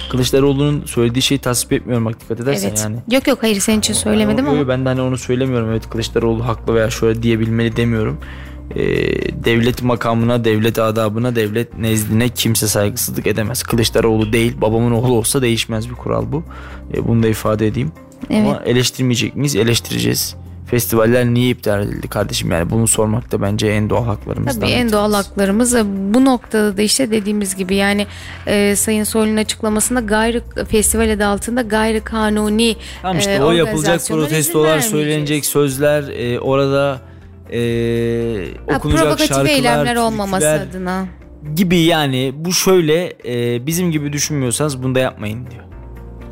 Kılıçdaroğlu'nun 0.10 0.84
söylediği 0.86 1.22
şeyi 1.22 1.40
tasvip 1.40 1.74
etmiyorum 1.74 2.06
bak 2.06 2.20
dikkat 2.20 2.40
edersen 2.40 2.68
Evet. 2.68 2.82
yani. 2.84 2.96
Yok 3.12 3.28
yok 3.28 3.44
hayır 3.44 3.60
senin 3.60 3.80
için 3.80 3.94
söylemedim 3.94 4.46
yo, 4.46 4.52
ama. 4.52 4.68
Ben 4.68 4.86
de 4.86 4.90
hani 4.90 5.02
onu 5.02 5.18
söylemiyorum. 5.18 5.70
Evet 5.72 5.90
Kılıçdaroğlu 5.90 6.48
haklı 6.48 6.76
veya 6.76 6.90
şöyle 6.90 7.24
diyebilmeli 7.24 7.76
demiyorum. 7.76 8.18
Ee, 8.76 8.84
devlet 9.46 9.84
makamına, 9.84 10.46
devlet 10.46 10.80
adabına, 10.80 11.36
devlet 11.36 11.78
nezdine 11.78 12.30
kimse 12.30 12.68
saygısızlık 12.68 13.28
edemez. 13.28 13.64
Kılıçdaroğlu 13.64 14.34
değil, 14.34 14.62
babamın 14.62 14.92
oğlu 14.92 15.14
olsa 15.14 15.42
değişmez 15.42 15.90
bir 15.90 15.96
kural 15.96 16.32
bu. 16.32 16.44
Ee, 16.94 17.08
bunu 17.08 17.24
da 17.24 17.28
ifade 17.28 17.68
edeyim. 17.68 17.92
Evet. 18.30 18.42
Ama 18.42 18.62
eleştirmeyecek 18.66 19.36
miyiz? 19.36 19.56
Eleştireceğiz. 19.56 20.36
Festivaller 20.72 21.26
niye 21.26 21.50
iptal 21.50 21.82
edildi 21.84 22.08
kardeşim? 22.08 22.52
Yani 22.52 22.70
bunu 22.70 22.88
sormak 22.88 23.32
da 23.32 23.42
bence 23.42 23.68
en 23.68 23.90
doğal 23.90 24.06
haklarımızdan. 24.06 24.62
Tabii 24.62 24.72
en 24.72 24.92
doğal 24.92 25.14
haklarımız 25.14 25.76
E, 25.76 25.84
bu 26.14 26.26
noktada 26.26 26.78
da 26.78 26.82
işte 26.82 27.12
dediğimiz 27.12 27.56
gibi 27.56 27.76
yani 27.76 28.08
e, 28.48 28.76
Sayın 28.76 29.04
Soylu'nun 29.04 29.38
açıklamasında 29.38 30.00
gayri 30.00 30.42
festival 30.68 31.10
adı 31.14 31.26
altında 31.26 31.62
gayri 31.62 32.02
kanuni 32.02 32.76
Tamam 33.02 33.18
işte 33.18 33.32
e, 33.32 33.42
o 33.42 33.52
yapılacak 33.52 34.02
protestolar, 34.08 34.80
söylenecek 34.80 35.46
sözler, 35.46 36.04
e, 36.04 36.40
orada 36.40 37.02
e, 37.52 37.60
Ha, 38.70 38.76
okunacak 38.78 39.02
provokatif 39.02 39.28
şarkılar, 39.28 39.50
eylemler 39.56 39.96
olmaması 39.96 40.42
türküler 40.46 40.68
adına. 40.70 41.06
gibi 41.56 41.78
yani 41.80 42.32
bu 42.36 42.54
şöyle 42.54 43.14
e, 43.26 43.66
bizim 43.68 43.92
gibi 43.92 44.14
düşünmüyorsanız 44.14 44.84
bunu 44.84 44.96
da 44.96 45.00
yapmayın 45.00 45.48
diyor. 45.52 45.64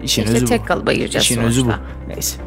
İşin 0.04 0.24
İşte 0.24 0.36
özü 0.36 0.46
tek 0.46 0.62
bu. 0.62 0.66
kalıba 0.66 0.94
gireceğiz 0.94 1.26
İşin 1.26 1.42
özü 1.42 1.62
bu. 1.62 1.64
sonuçta. 1.66 1.82
Neyse. 2.08 2.38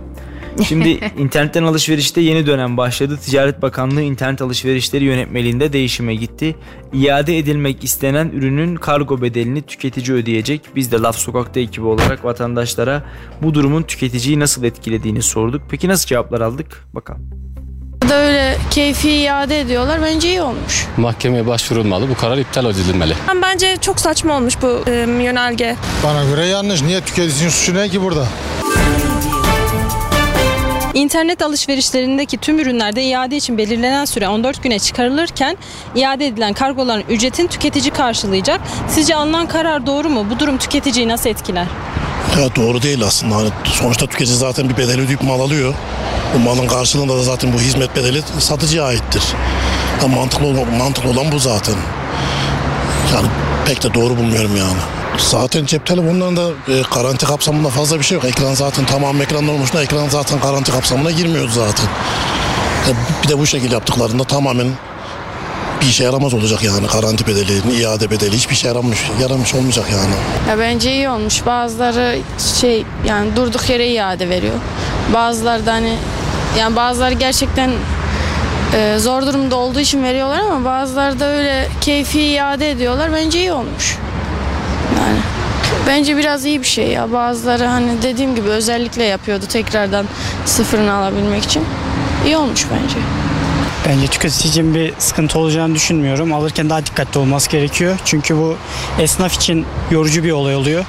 Şimdi 0.68 0.88
internetten 1.18 1.62
alışverişte 1.62 2.20
yeni 2.20 2.46
dönem 2.46 2.76
başladı. 2.76 3.18
Ticaret 3.24 3.62
Bakanlığı 3.62 4.02
internet 4.02 4.42
alışverişleri 4.42 5.04
yönetmeliğinde 5.04 5.72
değişime 5.72 6.14
gitti. 6.14 6.56
İade 6.92 7.38
edilmek 7.38 7.84
istenen 7.84 8.28
ürünün 8.28 8.76
kargo 8.76 9.22
bedelini 9.22 9.62
tüketici 9.62 10.16
ödeyecek. 10.16 10.60
Biz 10.76 10.92
de 10.92 10.96
Laf 10.98 11.16
Sokak'ta 11.16 11.60
ekibi 11.60 11.86
olarak 11.86 12.24
vatandaşlara 12.24 13.02
bu 13.42 13.54
durumun 13.54 13.82
tüketiciyi 13.82 14.40
nasıl 14.40 14.64
etkilediğini 14.64 15.22
sorduk. 15.22 15.62
Peki 15.70 15.88
nasıl 15.88 16.06
cevaplar 16.06 16.40
aldık? 16.40 16.86
Bakalım. 16.94 17.30
da 18.08 18.14
öyle 18.14 18.56
keyfi 18.70 19.10
iade 19.10 19.60
ediyorlar. 19.60 20.02
Bence 20.02 20.28
iyi 20.28 20.42
olmuş. 20.42 20.86
Mahkemeye 20.96 21.46
başvurulmalı. 21.46 22.08
Bu 22.08 22.14
karar 22.14 22.38
iptal 22.38 22.66
edilmeli. 22.66 23.14
Bence 23.42 23.76
çok 23.80 24.00
saçma 24.00 24.36
olmuş 24.36 24.54
bu 24.62 24.90
e, 24.90 24.92
yönerge. 25.24 25.76
Bana 26.04 26.24
göre 26.24 26.46
yanlış. 26.46 26.82
Niye 26.82 27.00
tüketicinin 27.00 27.50
suçu 27.50 27.74
ne 27.74 27.88
ki 27.88 28.02
burada? 28.02 28.26
İnternet 30.94 31.42
alışverişlerindeki 31.42 32.38
tüm 32.38 32.58
ürünlerde 32.58 33.02
iade 33.02 33.36
için 33.36 33.58
belirlenen 33.58 34.04
süre 34.04 34.28
14 34.28 34.62
güne 34.62 34.78
çıkarılırken 34.78 35.56
iade 35.94 36.26
edilen 36.26 36.52
kargoların 36.52 37.04
ücretini 37.08 37.48
tüketici 37.48 37.90
karşılayacak. 37.90 38.60
Sizce 38.88 39.16
alınan 39.16 39.46
karar 39.48 39.86
doğru 39.86 40.08
mu? 40.08 40.26
Bu 40.30 40.38
durum 40.38 40.58
tüketiciyi 40.58 41.08
nasıl 41.08 41.30
etkiler? 41.30 41.66
Ya 42.40 42.56
doğru 42.56 42.82
değil 42.82 43.02
aslında. 43.04 43.36
Hani 43.36 43.48
sonuçta 43.64 44.06
tüketici 44.06 44.36
zaten 44.38 44.68
bir 44.68 44.76
bedel 44.76 45.00
ödeyip 45.00 45.22
mal 45.22 45.40
alıyor. 45.40 45.74
Bu 46.34 46.38
malın 46.38 46.66
karşılığında 46.66 47.16
da 47.16 47.22
zaten 47.22 47.52
bu 47.52 47.58
hizmet 47.58 47.96
bedeli 47.96 48.22
satıcıya 48.38 48.84
aittir. 48.84 49.22
Ya 50.02 50.08
mantıklı, 50.08 50.66
mantıklı 50.78 51.10
olan 51.10 51.32
bu 51.32 51.38
zaten. 51.38 51.74
Yani 53.14 53.26
pek 53.66 53.82
de 53.82 53.94
doğru 53.94 54.16
bulmuyorum 54.16 54.56
yani. 54.56 55.01
Zaten 55.18 55.66
cep 55.66 55.86
telefonlarında 55.86 56.48
e, 56.68 56.82
garanti 56.94 57.26
kapsamında 57.26 57.68
fazla 57.68 57.98
bir 57.98 58.04
şey 58.04 58.14
yok. 58.14 58.24
Ekran 58.24 58.54
zaten 58.54 58.84
tamam 58.84 59.22
ekranlar 59.22 59.52
olmuşsa 59.52 59.82
ekran 59.82 60.08
zaten 60.08 60.40
garanti 60.40 60.72
kapsamına 60.72 61.10
girmiyordu 61.10 61.50
zaten. 61.54 61.86
Ya 62.88 62.94
bir 63.24 63.28
de 63.28 63.38
bu 63.38 63.46
şekilde 63.46 63.74
yaptıklarında 63.74 64.24
tamamen 64.24 64.68
bir 65.80 65.86
işe 65.86 66.04
yaramaz 66.04 66.34
olacak 66.34 66.62
yani. 66.62 66.86
Garanti 66.86 67.26
bedeli, 67.26 67.80
iade 67.82 68.10
bedeli 68.10 68.36
hiçbir 68.36 68.54
şey 68.54 68.68
yaramış, 68.68 68.98
yaramış 69.20 69.54
olmayacak 69.54 69.86
yani. 69.92 70.14
Ya 70.48 70.58
bence 70.58 70.92
iyi 70.92 71.08
olmuş. 71.08 71.46
Bazıları 71.46 72.18
şey 72.60 72.84
yani 73.06 73.36
durduk 73.36 73.70
yere 73.70 73.88
iade 73.88 74.28
veriyor. 74.28 74.54
Bazıları 75.14 75.66
da 75.66 75.72
hani 75.72 75.96
yani 76.58 76.76
bazıları 76.76 77.14
gerçekten 77.14 77.70
e, 78.74 78.98
zor 78.98 79.22
durumda 79.26 79.56
olduğu 79.56 79.80
için 79.80 80.04
veriyorlar 80.04 80.38
ama 80.38 80.64
bazıları 80.64 81.20
da 81.20 81.26
öyle 81.26 81.68
keyfi 81.80 82.20
iade 82.20 82.70
ediyorlar. 82.70 83.12
Bence 83.12 83.38
iyi 83.38 83.52
olmuş. 83.52 83.96
Yani 85.02 85.18
bence 85.86 86.16
biraz 86.16 86.44
iyi 86.44 86.60
bir 86.60 86.66
şey 86.66 86.88
ya. 86.88 87.12
Bazıları 87.12 87.64
hani 87.64 88.02
dediğim 88.02 88.34
gibi 88.34 88.48
özellikle 88.48 89.04
yapıyordu 89.04 89.44
tekrardan 89.48 90.06
sıfırını 90.44 90.92
alabilmek 90.92 91.44
için. 91.44 91.64
İyi 92.26 92.36
olmuş 92.36 92.66
bence. 92.72 92.96
Bence 93.88 94.06
tüketici 94.06 94.50
için 94.50 94.74
bir 94.74 94.92
sıkıntı 94.98 95.38
olacağını 95.38 95.74
düşünmüyorum. 95.74 96.32
Alırken 96.32 96.70
daha 96.70 96.86
dikkatli 96.86 97.18
olması 97.18 97.50
gerekiyor. 97.50 97.98
Çünkü 98.04 98.36
bu 98.36 98.56
esnaf 99.00 99.34
için 99.34 99.66
yorucu 99.90 100.24
bir 100.24 100.30
olay 100.32 100.56
oluyor. 100.56 100.84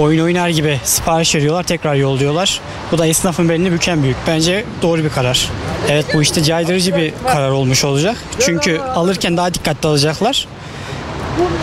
oyun 0.00 0.24
oynar 0.24 0.48
gibi 0.48 0.80
sipariş 0.84 1.34
veriyorlar 1.34 1.62
tekrar 1.62 1.94
yolluyorlar. 1.94 2.60
Bu 2.92 2.98
da 2.98 3.06
esnafın 3.06 3.48
belini 3.48 3.72
büken 3.72 4.02
büyük. 4.02 4.16
Bence 4.26 4.64
doğru 4.82 5.04
bir 5.04 5.08
karar. 5.10 5.50
Evet 5.90 6.06
bu 6.14 6.22
işte 6.22 6.42
caydırıcı 6.42 6.96
bir 6.96 7.12
karar 7.32 7.50
olmuş 7.50 7.84
olacak. 7.84 8.16
Çünkü 8.40 8.78
alırken 8.78 9.36
daha 9.36 9.54
dikkatli 9.54 9.88
alacaklar. 9.88 10.46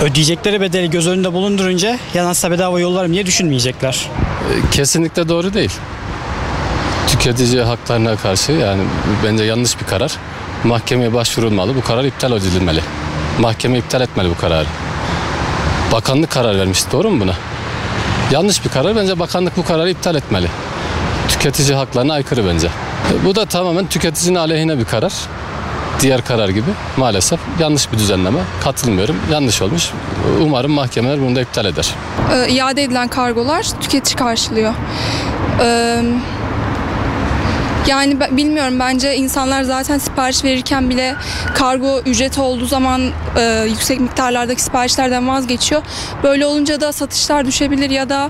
Ödeyecekleri 0.02 0.62
bedeli 0.62 0.90
göz 0.90 1.08
önünde 1.08 1.34
bulundurunca 1.34 2.00
yanarsa 2.14 2.52
bedava 2.52 2.80
yollarım 2.80 3.14
diye 3.14 3.26
düşünmeyecekler. 3.26 4.10
Kesinlikle 4.72 5.30
doğru 5.30 5.54
değil. 5.54 5.72
Tüketici 7.08 7.62
haklarına 7.62 8.16
karşı 8.16 8.52
yani 8.52 8.82
bence 9.26 9.44
yanlış 9.44 9.80
bir 9.80 9.86
karar. 9.86 10.12
Mahkemeye 10.64 11.14
başvurulmalı. 11.14 11.76
Bu 11.76 11.82
karar 11.82 12.04
iptal 12.04 12.32
edilmeli. 12.32 12.82
Mahkeme 13.40 13.78
iptal 13.78 14.02
etmeli 14.02 14.30
bu 14.30 14.38
kararı. 14.38 14.68
Bakanlık 15.92 16.30
karar 16.32 16.60
vermiş. 16.60 16.80
Doğru 16.92 17.10
mu 17.10 17.20
buna? 17.22 17.34
Yanlış 18.32 18.66
bir 18.66 18.70
karar. 18.70 18.96
Bence 18.96 19.20
bakanlık 19.20 19.58
bu 19.58 19.66
kararı 19.66 19.90
iptal 19.90 20.16
etmeli. 20.16 20.48
Tüketici 21.28 21.76
haklarına 21.76 22.14
aykırı 22.14 22.48
bence. 22.48 22.70
Bu 23.26 23.36
da 23.36 23.46
tamamen 23.46 23.88
tüketicinin 23.88 24.36
aleyhine 24.36 24.78
bir 24.80 24.86
karar. 24.86 25.14
Diğer 26.02 26.26
karar 26.26 26.50
gibi 26.50 26.70
maalesef 26.98 27.40
yanlış 27.60 27.92
bir 27.92 27.98
düzenleme. 27.98 28.40
Katılmıyorum. 28.64 29.16
Yanlış 29.32 29.62
olmuş. 29.62 29.92
Umarım 30.42 30.72
mahkemeler 30.72 31.22
bunu 31.22 31.36
da 31.36 31.42
iptal 31.42 31.66
eder. 31.66 31.90
e, 32.36 32.50
iade 32.50 32.84
edilen 32.84 33.08
kargolar 33.08 33.64
tüketici 33.82 34.16
karşılıyor. 34.16 34.74
E, 35.64 35.98
yani 37.88 38.18
bilmiyorum 38.32 38.80
bence 38.80 39.16
insanlar 39.16 39.64
zaten 39.64 39.98
sipariş 39.98 40.44
verirken 40.44 40.90
bile 40.90 41.16
kargo 41.56 42.00
ücreti 42.00 42.42
olduğu 42.42 42.66
zaman 42.66 43.02
e, 43.38 43.66
yüksek 43.70 44.00
miktarlardaki 44.00 44.62
siparişlerden 44.62 45.28
vazgeçiyor. 45.28 45.82
Böyle 46.24 46.46
olunca 46.46 46.82
da 46.82 46.92
satışlar 46.92 47.46
düşebilir 47.46 47.90
ya 47.90 48.10
da 48.10 48.30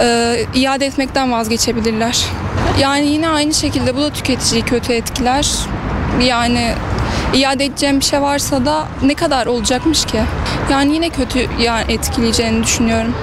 e, 0.00 0.36
iade 0.54 0.86
etmekten 0.86 1.32
vazgeçebilirler. 1.32 2.24
Yani 2.80 3.06
yine 3.06 3.28
aynı 3.28 3.54
şekilde 3.54 3.96
bu 3.96 4.00
da 4.00 4.10
tüketiciyi 4.10 4.62
kötü 4.62 4.92
etkiler. 4.92 5.48
Yani 6.22 6.74
iade 7.34 7.64
edeceğim 7.64 8.00
bir 8.00 8.04
şey 8.04 8.22
varsa 8.22 8.64
da 8.66 8.88
ne 9.02 9.14
kadar 9.14 9.46
olacakmış 9.46 10.04
ki? 10.04 10.20
Yani 10.70 10.94
yine 10.94 11.10
kötü 11.10 11.48
yani 11.60 11.92
etkileyeceğini 11.92 12.62
düşünüyorum. 12.64 13.14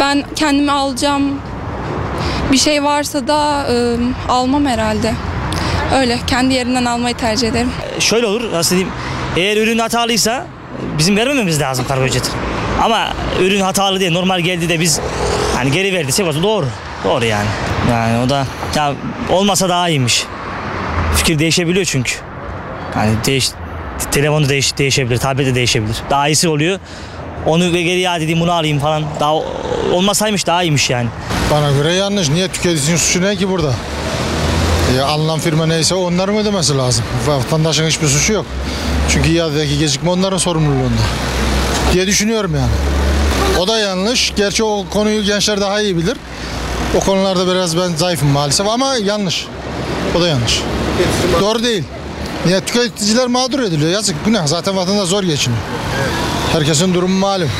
Ben 0.00 0.24
kendime 0.36 0.72
alacağım 0.72 1.40
bir 2.52 2.58
şey 2.58 2.84
varsa 2.84 3.28
da 3.28 3.66
e, 3.72 3.96
almam 4.28 4.66
herhalde. 4.66 5.14
Öyle 5.94 6.18
kendi 6.26 6.54
yerinden 6.54 6.84
almayı 6.84 7.14
tercih 7.14 7.48
ederim. 7.48 7.70
Şöyle 7.98 8.26
olur 8.26 8.52
nasıl 8.52 8.70
diyeyim. 8.70 8.92
Eğer 9.36 9.56
ürün 9.56 9.78
hatalıysa 9.78 10.46
bizim 10.98 11.16
vermememiz 11.16 11.60
lazım 11.60 11.84
kargo. 11.88 12.04
Ama 12.82 13.08
ürün 13.40 13.60
hatalı 13.60 14.00
diye 14.00 14.12
normal 14.12 14.40
geldi 14.40 14.68
de 14.68 14.80
biz 14.80 15.00
hani 15.56 15.70
geri 15.70 15.94
verdiysek 15.94 16.26
o 16.26 16.42
doğru. 16.42 16.66
Doğru 17.04 17.24
yani. 17.24 17.48
Yani 17.90 18.24
o 18.26 18.28
da 18.28 18.46
ya 18.76 18.92
olmasa 19.30 19.68
daha 19.68 19.88
iyiymiş. 19.88 20.24
Fikir 21.16 21.38
değişebiliyor 21.38 21.84
çünkü. 21.84 22.14
Yani 22.96 23.12
değiş 23.26 23.48
telefonu 24.12 24.48
değiş, 24.48 24.78
değişebilir, 24.78 25.18
tablet 25.18 25.46
de 25.46 25.54
değişebilir. 25.54 25.96
Daha 26.10 26.28
iyisi 26.28 26.48
oluyor. 26.48 26.78
Onu 27.46 27.72
ve 27.72 27.82
geri 27.82 28.00
iade 28.00 28.24
edeyim 28.24 28.40
bunu 28.40 28.52
alayım 28.52 28.78
falan. 28.78 29.04
Daha 29.20 29.34
olmasaymış 29.92 30.46
daha 30.46 30.62
iyiymiş 30.62 30.90
yani. 30.90 31.08
Bana 31.50 31.70
göre 31.72 31.92
yanlış. 31.94 32.28
Niye 32.28 32.48
tüketicinin 32.48 32.96
suçu 32.96 33.22
ne 33.22 33.36
ki 33.36 33.48
burada? 33.48 33.72
Ya 34.96 35.06
alınan 35.06 35.38
firma 35.38 35.66
neyse 35.66 35.94
onların 35.94 36.36
ödemesi 36.36 36.76
lazım. 36.76 37.04
Vatandaşın 37.26 37.86
hiçbir 37.86 38.06
suçu 38.06 38.32
yok. 38.32 38.46
Çünkü 39.08 39.28
iadedeki 39.30 39.78
gecikme 39.78 40.10
onların 40.10 40.38
sorumluluğunda. 40.38 41.02
Diye 41.92 42.06
düşünüyorum 42.06 42.54
yani. 42.54 42.72
O 43.58 43.68
da 43.68 43.78
yanlış. 43.78 44.32
Gerçi 44.36 44.64
o 44.64 44.84
konuyu 44.90 45.22
gençler 45.22 45.60
daha 45.60 45.80
iyi 45.80 45.96
bilir. 45.96 46.16
O 46.96 47.00
konularda 47.00 47.52
biraz 47.52 47.76
ben 47.76 47.94
zayıfım 47.96 48.28
maalesef 48.28 48.68
ama 48.68 48.94
yanlış. 49.04 49.46
O 50.18 50.20
da 50.20 50.28
yanlış. 50.28 50.62
Doğru 51.40 51.62
değil. 51.62 51.84
Niye 52.46 52.60
tüketiciler 52.60 53.26
mağdur 53.26 53.60
ediliyor? 53.60 53.90
Yazık 53.90 54.24
günah. 54.24 54.46
Zaten 54.46 54.76
vatandaş 54.76 55.08
zor 55.08 55.22
geçiniyor. 55.22 55.62
Herkesin 56.52 56.94
durumu 56.94 57.18
malum. 57.18 57.50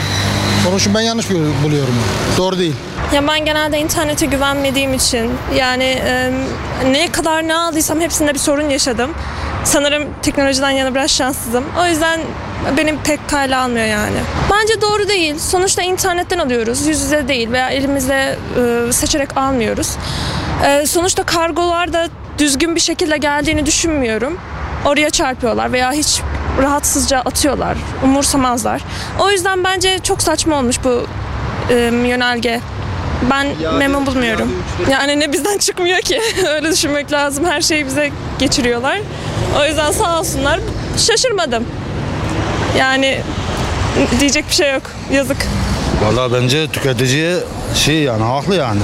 Onun 0.68 0.78
için 0.78 0.94
ben 0.94 1.00
yanlış 1.00 1.30
buluyorum. 1.64 1.94
Doğru 2.38 2.58
değil. 2.58 2.74
Ya 3.14 3.28
ben 3.28 3.44
genelde 3.44 3.78
internete 3.78 4.26
güvenmediğim 4.26 4.94
için 4.94 5.30
yani 5.56 5.84
e, 5.84 6.32
ne 6.90 7.12
kadar 7.12 7.48
ne 7.48 7.54
aldıysam 7.54 8.00
hepsinde 8.00 8.34
bir 8.34 8.38
sorun 8.38 8.68
yaşadım. 8.70 9.10
Sanırım 9.64 10.04
teknolojiden 10.22 10.70
yana 10.70 10.94
biraz 10.94 11.10
şanssızım. 11.10 11.64
O 11.80 11.86
yüzden 11.86 12.20
benim 12.76 12.98
pek 13.02 13.28
kayla 13.28 13.62
almıyor 13.62 13.86
yani. 13.86 14.16
Bence 14.52 14.80
doğru 14.80 15.08
değil. 15.08 15.38
Sonuçta 15.38 15.82
internetten 15.82 16.38
alıyoruz. 16.38 16.86
Yüz 16.86 17.00
yüze 17.02 17.28
değil 17.28 17.52
veya 17.52 17.70
elimizle 17.70 18.38
e, 18.88 18.92
seçerek 18.92 19.36
almıyoruz. 19.36 19.96
E, 20.66 20.86
sonuçta 20.86 21.22
kargolar 21.22 21.92
da 21.92 22.08
düzgün 22.38 22.74
bir 22.76 22.80
şekilde 22.80 23.16
geldiğini 23.16 23.66
düşünmüyorum. 23.66 24.38
Oraya 24.84 25.10
çarpıyorlar 25.10 25.72
veya 25.72 25.92
hiç 25.92 26.20
rahatsızca 26.62 27.18
atıyorlar. 27.18 27.76
Umursamazlar. 28.04 28.82
O 29.18 29.30
yüzden 29.30 29.64
bence 29.64 29.98
çok 30.02 30.22
saçma 30.22 30.58
olmuş 30.58 30.76
bu 30.84 31.06
e, 31.70 31.74
yönerge. 32.06 32.60
Ben 33.30 33.46
memnun 33.78 34.06
bulmuyorum. 34.06 34.52
Yani 34.90 35.20
ne 35.20 35.32
bizden 35.32 35.58
çıkmıyor 35.58 35.98
ki. 35.98 36.20
Öyle 36.54 36.72
düşünmek 36.72 37.12
lazım. 37.12 37.44
Her 37.44 37.60
şeyi 37.60 37.86
bize 37.86 38.10
geçiriyorlar. 38.38 38.98
O 39.60 39.64
yüzden 39.64 39.92
sağ 39.92 40.20
olsunlar. 40.20 40.60
Şaşırmadım. 40.96 41.64
Yani 42.78 43.20
diyecek 44.20 44.48
bir 44.48 44.54
şey 44.54 44.72
yok. 44.72 44.82
Yazık. 45.12 45.46
Valla 46.02 46.32
bence 46.32 46.68
tüketiciye 46.68 47.36
şey 47.74 48.02
yani 48.02 48.22
haklı 48.22 48.54
yani. 48.54 48.80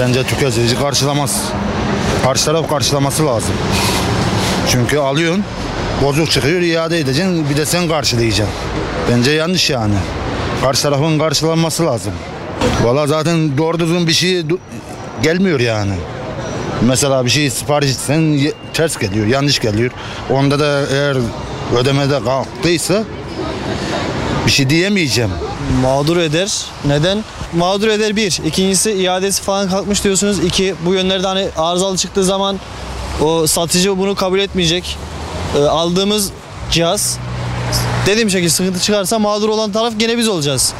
Bence 0.00 0.24
tüketici 0.24 0.78
karşılamaz. 0.78 1.40
Karşı 2.24 2.44
taraf 2.44 2.68
karşılaması 2.70 3.26
lazım. 3.26 3.54
Çünkü 4.74 4.98
alıyorsun, 4.98 5.44
bozuk 6.02 6.30
çıkıyor, 6.30 6.60
iade 6.60 6.98
edeceksin, 6.98 7.50
bir 7.50 7.56
de 7.56 7.66
sen 7.66 7.88
karşılayacaksın. 7.88 8.54
Bence 9.10 9.30
yanlış 9.30 9.70
yani. 9.70 9.94
Karşı 10.62 10.82
tarafın 10.82 11.18
karşılanması 11.18 11.86
lazım. 11.86 12.12
Valla 12.82 13.06
zaten 13.06 13.58
doğru 13.58 13.78
düzgün 13.78 14.06
bir 14.06 14.12
şey 14.12 14.42
gelmiyor 15.22 15.60
yani. 15.60 15.92
Mesela 16.82 17.24
bir 17.24 17.30
şey 17.30 17.50
sipariş 17.50 17.90
etsen 17.90 18.40
ters 18.72 18.98
geliyor, 18.98 19.26
yanlış 19.26 19.58
geliyor. 19.60 19.90
Onda 20.30 20.58
da 20.58 20.86
eğer 20.92 21.16
ödemede 21.76 22.24
kalktıysa 22.24 23.04
bir 24.46 24.50
şey 24.50 24.70
diyemeyeceğim. 24.70 25.30
Mağdur 25.82 26.16
eder. 26.16 26.64
Neden? 26.84 27.24
Mağdur 27.52 27.88
eder 27.88 28.16
bir. 28.16 28.40
İkincisi 28.46 28.92
iadesi 28.92 29.42
falan 29.42 29.68
kalkmış 29.70 30.04
diyorsunuz. 30.04 30.44
İki 30.44 30.74
bu 30.84 30.94
yönlerde 30.94 31.26
hani 31.26 31.48
arızalı 31.56 31.96
çıktığı 31.96 32.24
zaman 32.24 32.58
o 33.22 33.46
satıcı 33.46 33.98
bunu 33.98 34.14
kabul 34.14 34.38
etmeyecek. 34.38 34.98
Ee, 35.56 35.58
aldığımız 35.58 36.30
cihaz 36.70 37.18
dediğim 38.06 38.30
şekilde 38.30 38.50
sıkıntı 38.50 38.80
çıkarsa 38.80 39.18
mağdur 39.18 39.48
olan 39.48 39.72
taraf 39.72 39.92
gene 39.98 40.18
biz 40.18 40.28
olacağız. 40.28 40.74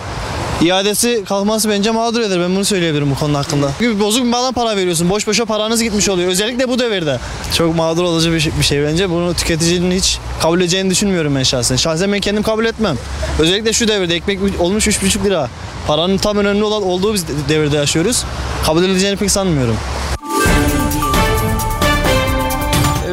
İadesi 0.62 1.24
kalkması 1.24 1.70
bence 1.70 1.90
mağdur 1.90 2.20
eder. 2.20 2.40
Ben 2.40 2.56
bunu 2.56 2.64
söyleyebilirim 2.64 3.10
bu 3.10 3.14
konu 3.14 3.38
hakkında. 3.38 3.70
Çünkü 3.78 4.00
bozuk 4.00 4.24
bir 4.24 4.28
maldan 4.28 4.52
para 4.52 4.76
veriyorsun. 4.76 5.10
Boş 5.10 5.26
boşa 5.26 5.44
paranız 5.44 5.82
gitmiş 5.82 6.08
oluyor. 6.08 6.28
Özellikle 6.28 6.68
bu 6.68 6.78
devirde. 6.78 7.18
Çok 7.54 7.76
mağdur 7.76 8.02
olucu 8.02 8.32
bir 8.32 8.40
şey, 8.40 8.52
bir 8.58 8.64
şey 8.64 8.84
bence. 8.84 9.10
Bunu 9.10 9.34
tüketicinin 9.34 9.96
hiç 9.96 10.18
kabul 10.40 10.60
edeceğini 10.60 10.90
düşünmüyorum 10.90 11.34
ben 11.34 11.42
şahsen. 11.42 11.76
Şahsen 11.76 12.12
ben 12.12 12.20
kendim 12.20 12.42
kabul 12.42 12.64
etmem. 12.64 12.96
Özellikle 13.38 13.72
şu 13.72 13.88
devirde 13.88 14.14
ekmek 14.14 14.38
olmuş 14.60 14.88
3,5 14.88 15.24
lira. 15.24 15.48
Paranın 15.86 16.18
tam 16.18 16.36
önemli 16.36 16.64
olan 16.64 16.82
olduğu 16.82 17.14
biz 17.14 17.24
devirde 17.48 17.76
yaşıyoruz. 17.76 18.24
Kabul 18.66 18.84
edileceğini 18.84 19.16
pek 19.16 19.30
sanmıyorum. 19.30 19.76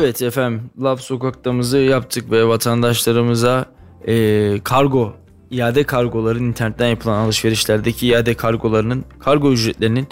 Evet 0.02 0.22
efendim 0.22 0.62
Laf 0.82 1.02
Sokak'tamızı 1.02 1.78
yaptık 1.78 2.32
ve 2.32 2.48
vatandaşlarımıza 2.48 3.66
e, 4.08 4.60
kargo, 4.64 5.14
iade 5.52 5.84
kargoların 5.84 6.44
internetten 6.44 6.88
yapılan 6.88 7.26
alışverişlerdeki 7.26 8.08
iade 8.08 8.34
kargolarının, 8.34 9.06
kargo 9.20 9.52
ücretlerinin 9.52 10.08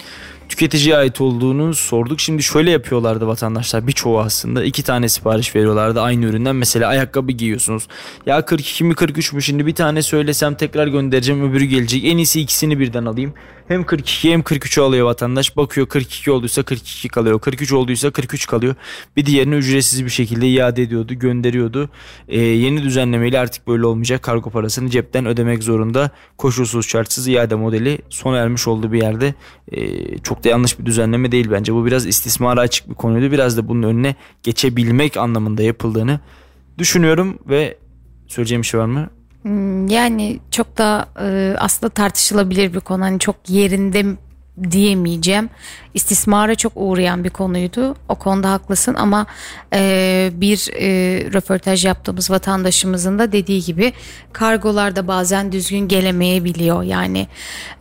tüketiciye 0.48 0.96
ait 0.96 1.20
olduğunu 1.20 1.74
sorduk. 1.74 2.20
Şimdi 2.20 2.42
şöyle 2.42 2.70
yapıyorlardı 2.70 3.26
vatandaşlar 3.26 3.86
birçoğu 3.86 4.20
aslında 4.20 4.64
iki 4.64 4.82
tane 4.82 5.08
sipariş 5.08 5.56
veriyorlardı 5.56 6.00
aynı 6.00 6.24
üründen. 6.24 6.56
Mesela 6.56 6.88
ayakkabı 6.88 7.32
giyiyorsunuz. 7.32 7.88
Ya 8.26 8.44
42 8.44 8.84
mi 8.84 8.94
43 8.94 9.32
mü 9.32 9.42
şimdi 9.42 9.66
bir 9.66 9.74
tane 9.74 10.02
söylesem 10.02 10.54
tekrar 10.54 10.86
göndereceğim 10.86 11.50
öbürü 11.50 11.64
gelecek. 11.64 12.04
En 12.04 12.16
iyisi 12.16 12.40
ikisini 12.40 12.78
birden 12.78 13.04
alayım. 13.04 13.34
Hem 13.70 13.84
42 13.84 14.32
hem 14.32 14.40
43'ü 14.40 14.80
alıyor 14.80 15.06
vatandaş. 15.06 15.56
Bakıyor 15.56 15.86
42 15.86 16.30
olduysa 16.30 16.62
42 16.62 17.08
kalıyor. 17.08 17.40
43 17.40 17.72
olduysa 17.72 18.10
43 18.10 18.46
kalıyor. 18.46 18.74
Bir 19.16 19.26
diğerini 19.26 19.54
ücretsiz 19.54 20.04
bir 20.04 20.10
şekilde 20.10 20.48
iade 20.48 20.82
ediyordu, 20.82 21.14
gönderiyordu. 21.14 21.90
Ee, 22.28 22.40
yeni 22.40 22.82
düzenlemeyle 22.82 23.38
artık 23.38 23.68
böyle 23.68 23.86
olmayacak. 23.86 24.22
Kargo 24.22 24.50
parasını 24.50 24.90
cepten 24.90 25.26
ödemek 25.26 25.62
zorunda. 25.62 26.10
Koşulsuz 26.38 26.88
şartsız 26.88 27.28
iade 27.28 27.54
modeli 27.54 27.98
sona 28.08 28.36
ermiş 28.36 28.68
olduğu 28.68 28.92
bir 28.92 29.02
yerde. 29.02 29.34
Ee, 29.72 30.18
çok 30.18 30.44
da 30.44 30.48
yanlış 30.48 30.78
bir 30.78 30.86
düzenleme 30.86 31.32
değil 31.32 31.50
bence. 31.50 31.74
Bu 31.74 31.86
biraz 31.86 32.06
istismara 32.06 32.60
açık 32.60 32.90
bir 32.90 32.94
konuydu. 32.94 33.32
Biraz 33.32 33.56
da 33.56 33.68
bunun 33.68 33.82
önüne 33.82 34.14
geçebilmek 34.42 35.16
anlamında 35.16 35.62
yapıldığını 35.62 36.20
düşünüyorum 36.78 37.38
ve 37.48 37.78
söyleyeceğim 38.26 38.62
bir 38.62 38.66
şey 38.66 38.80
var 38.80 38.86
mı? 38.86 39.10
Hmm, 39.42 39.86
Yani 39.88 40.40
çok 40.50 40.78
da 40.78 41.08
e, 41.20 41.54
aslında 41.58 41.90
tartışılabilir 41.90 42.74
bir 42.74 42.80
konu. 42.80 43.02
Hani 43.04 43.18
çok 43.18 43.36
yerinde 43.48 44.04
diyemeyeceğim. 44.70 45.50
İstismara 45.94 46.54
çok 46.54 46.72
uğrayan 46.74 47.24
bir 47.24 47.30
konuydu. 47.30 47.94
O 48.08 48.14
konuda 48.14 48.52
haklısın 48.52 48.94
ama 48.94 49.26
e, 49.72 50.30
bir 50.34 50.70
e, 50.74 50.88
röportaj 51.32 51.84
yaptığımız 51.84 52.30
vatandaşımızın 52.30 53.18
da 53.18 53.32
dediği 53.32 53.64
gibi 53.64 53.92
kargolarda 54.32 55.08
bazen 55.08 55.52
düzgün 55.52 55.88
gelemeyebiliyor. 55.88 56.82
Yani 56.82 57.26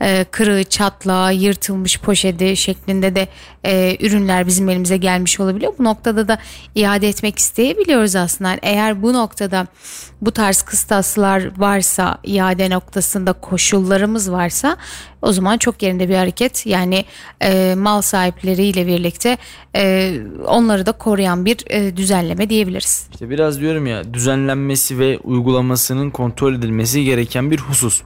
e, 0.02 0.26
kırığı, 0.32 0.64
çatlağı, 0.64 1.34
yırtılmış 1.34 2.00
poşeti 2.00 2.58
şeklinde 2.58 3.16
de 3.16 3.28
e, 3.66 3.98
ürünler 4.00 4.48
bizim 4.48 4.70
elimize 4.70 4.98
gelmiş 4.98 5.40
olabiliyor. 5.40 5.74
Bu 5.80 5.84
noktada 5.84 6.28
da 6.28 6.38
iade 6.76 7.10
etmek 7.10 7.40
isteyebiliyoruz 7.40 8.16
aslında. 8.16 8.50
Yani 8.50 8.60
Eğer 8.64 9.02
bu 9.02 9.14
noktada 9.14 9.68
bu 10.22 10.32
tarz 10.32 10.62
kıstaslar 10.62 11.60
varsa 11.60 12.18
iade 12.24 12.70
noktasında 12.70 13.34
koşullarımız 13.34 14.32
varsa 14.32 14.78
o 15.22 15.32
zaman 15.32 15.58
çok 15.58 15.84
yerinde 15.84 16.10
bir 16.10 16.16
hareket 16.16 16.66
yani 16.66 17.06
e, 17.42 17.76
mal 17.78 17.99
sahipleriyle 18.02 18.88
birlikte 18.88 19.38
e, 19.76 20.14
onları 20.46 20.86
da 20.86 20.92
koruyan 20.92 21.46
bir 21.46 21.58
e, 21.70 21.98
düzenleme 21.98 22.50
diyebiliriz. 22.50 23.08
İşte 23.12 23.30
biraz 23.30 23.60
diyorum 23.60 23.88
ya 23.88 24.14
düzenlenmesi 24.14 25.00
ve 25.00 25.20
uygulamasının 25.24 26.10
kontrol 26.10 26.54
edilmesi 26.54 27.04
gereken 27.04 27.52
bir 27.52 27.60
husus. 27.60 28.02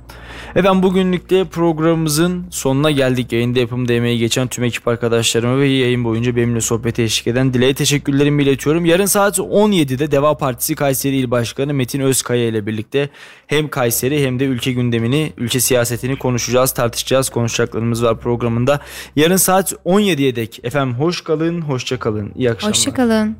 Efendim 0.55 0.83
bugünlük 0.83 1.29
de 1.29 1.45
programımızın 1.45 2.45
sonuna 2.49 2.91
geldik. 2.91 3.31
Yayında 3.31 3.59
yapımda 3.59 3.93
emeği 3.93 4.19
geçen 4.19 4.47
tüm 4.47 4.63
ekip 4.63 4.87
arkadaşlarıma 4.87 5.57
ve 5.57 5.67
yayın 5.67 6.03
boyunca 6.03 6.35
benimle 6.35 6.61
sohbete 6.61 7.03
eşlik 7.03 7.27
eden 7.27 7.53
Dile'ye 7.53 7.73
teşekkürlerimi 7.73 8.43
iletiyorum. 8.43 8.85
Yarın 8.85 9.05
saat 9.05 9.39
17'de 9.39 10.11
Deva 10.11 10.37
Partisi 10.37 10.75
Kayseri 10.75 11.15
İl 11.15 11.31
Başkanı 11.31 11.73
Metin 11.73 11.99
Özkaya 11.99 12.47
ile 12.47 12.65
birlikte 12.65 13.09
hem 13.47 13.69
Kayseri 13.69 14.25
hem 14.25 14.39
de 14.39 14.45
ülke 14.45 14.71
gündemini, 14.71 15.33
ülke 15.37 15.59
siyasetini 15.59 16.15
konuşacağız, 16.15 16.71
tartışacağız. 16.71 17.29
Konuşacaklarımız 17.29 18.03
var 18.03 18.19
programında. 18.19 18.79
Yarın 19.15 19.35
saat 19.35 19.73
17'ye 19.85 20.35
dek 20.35 20.59
efendim 20.63 20.95
hoş 20.95 21.21
kalın, 21.21 21.61
hoşça 21.61 21.99
kalın. 21.99 22.31
İyi 22.35 22.51
akşamlar. 22.51 22.75
Hoşçakalın. 22.75 23.35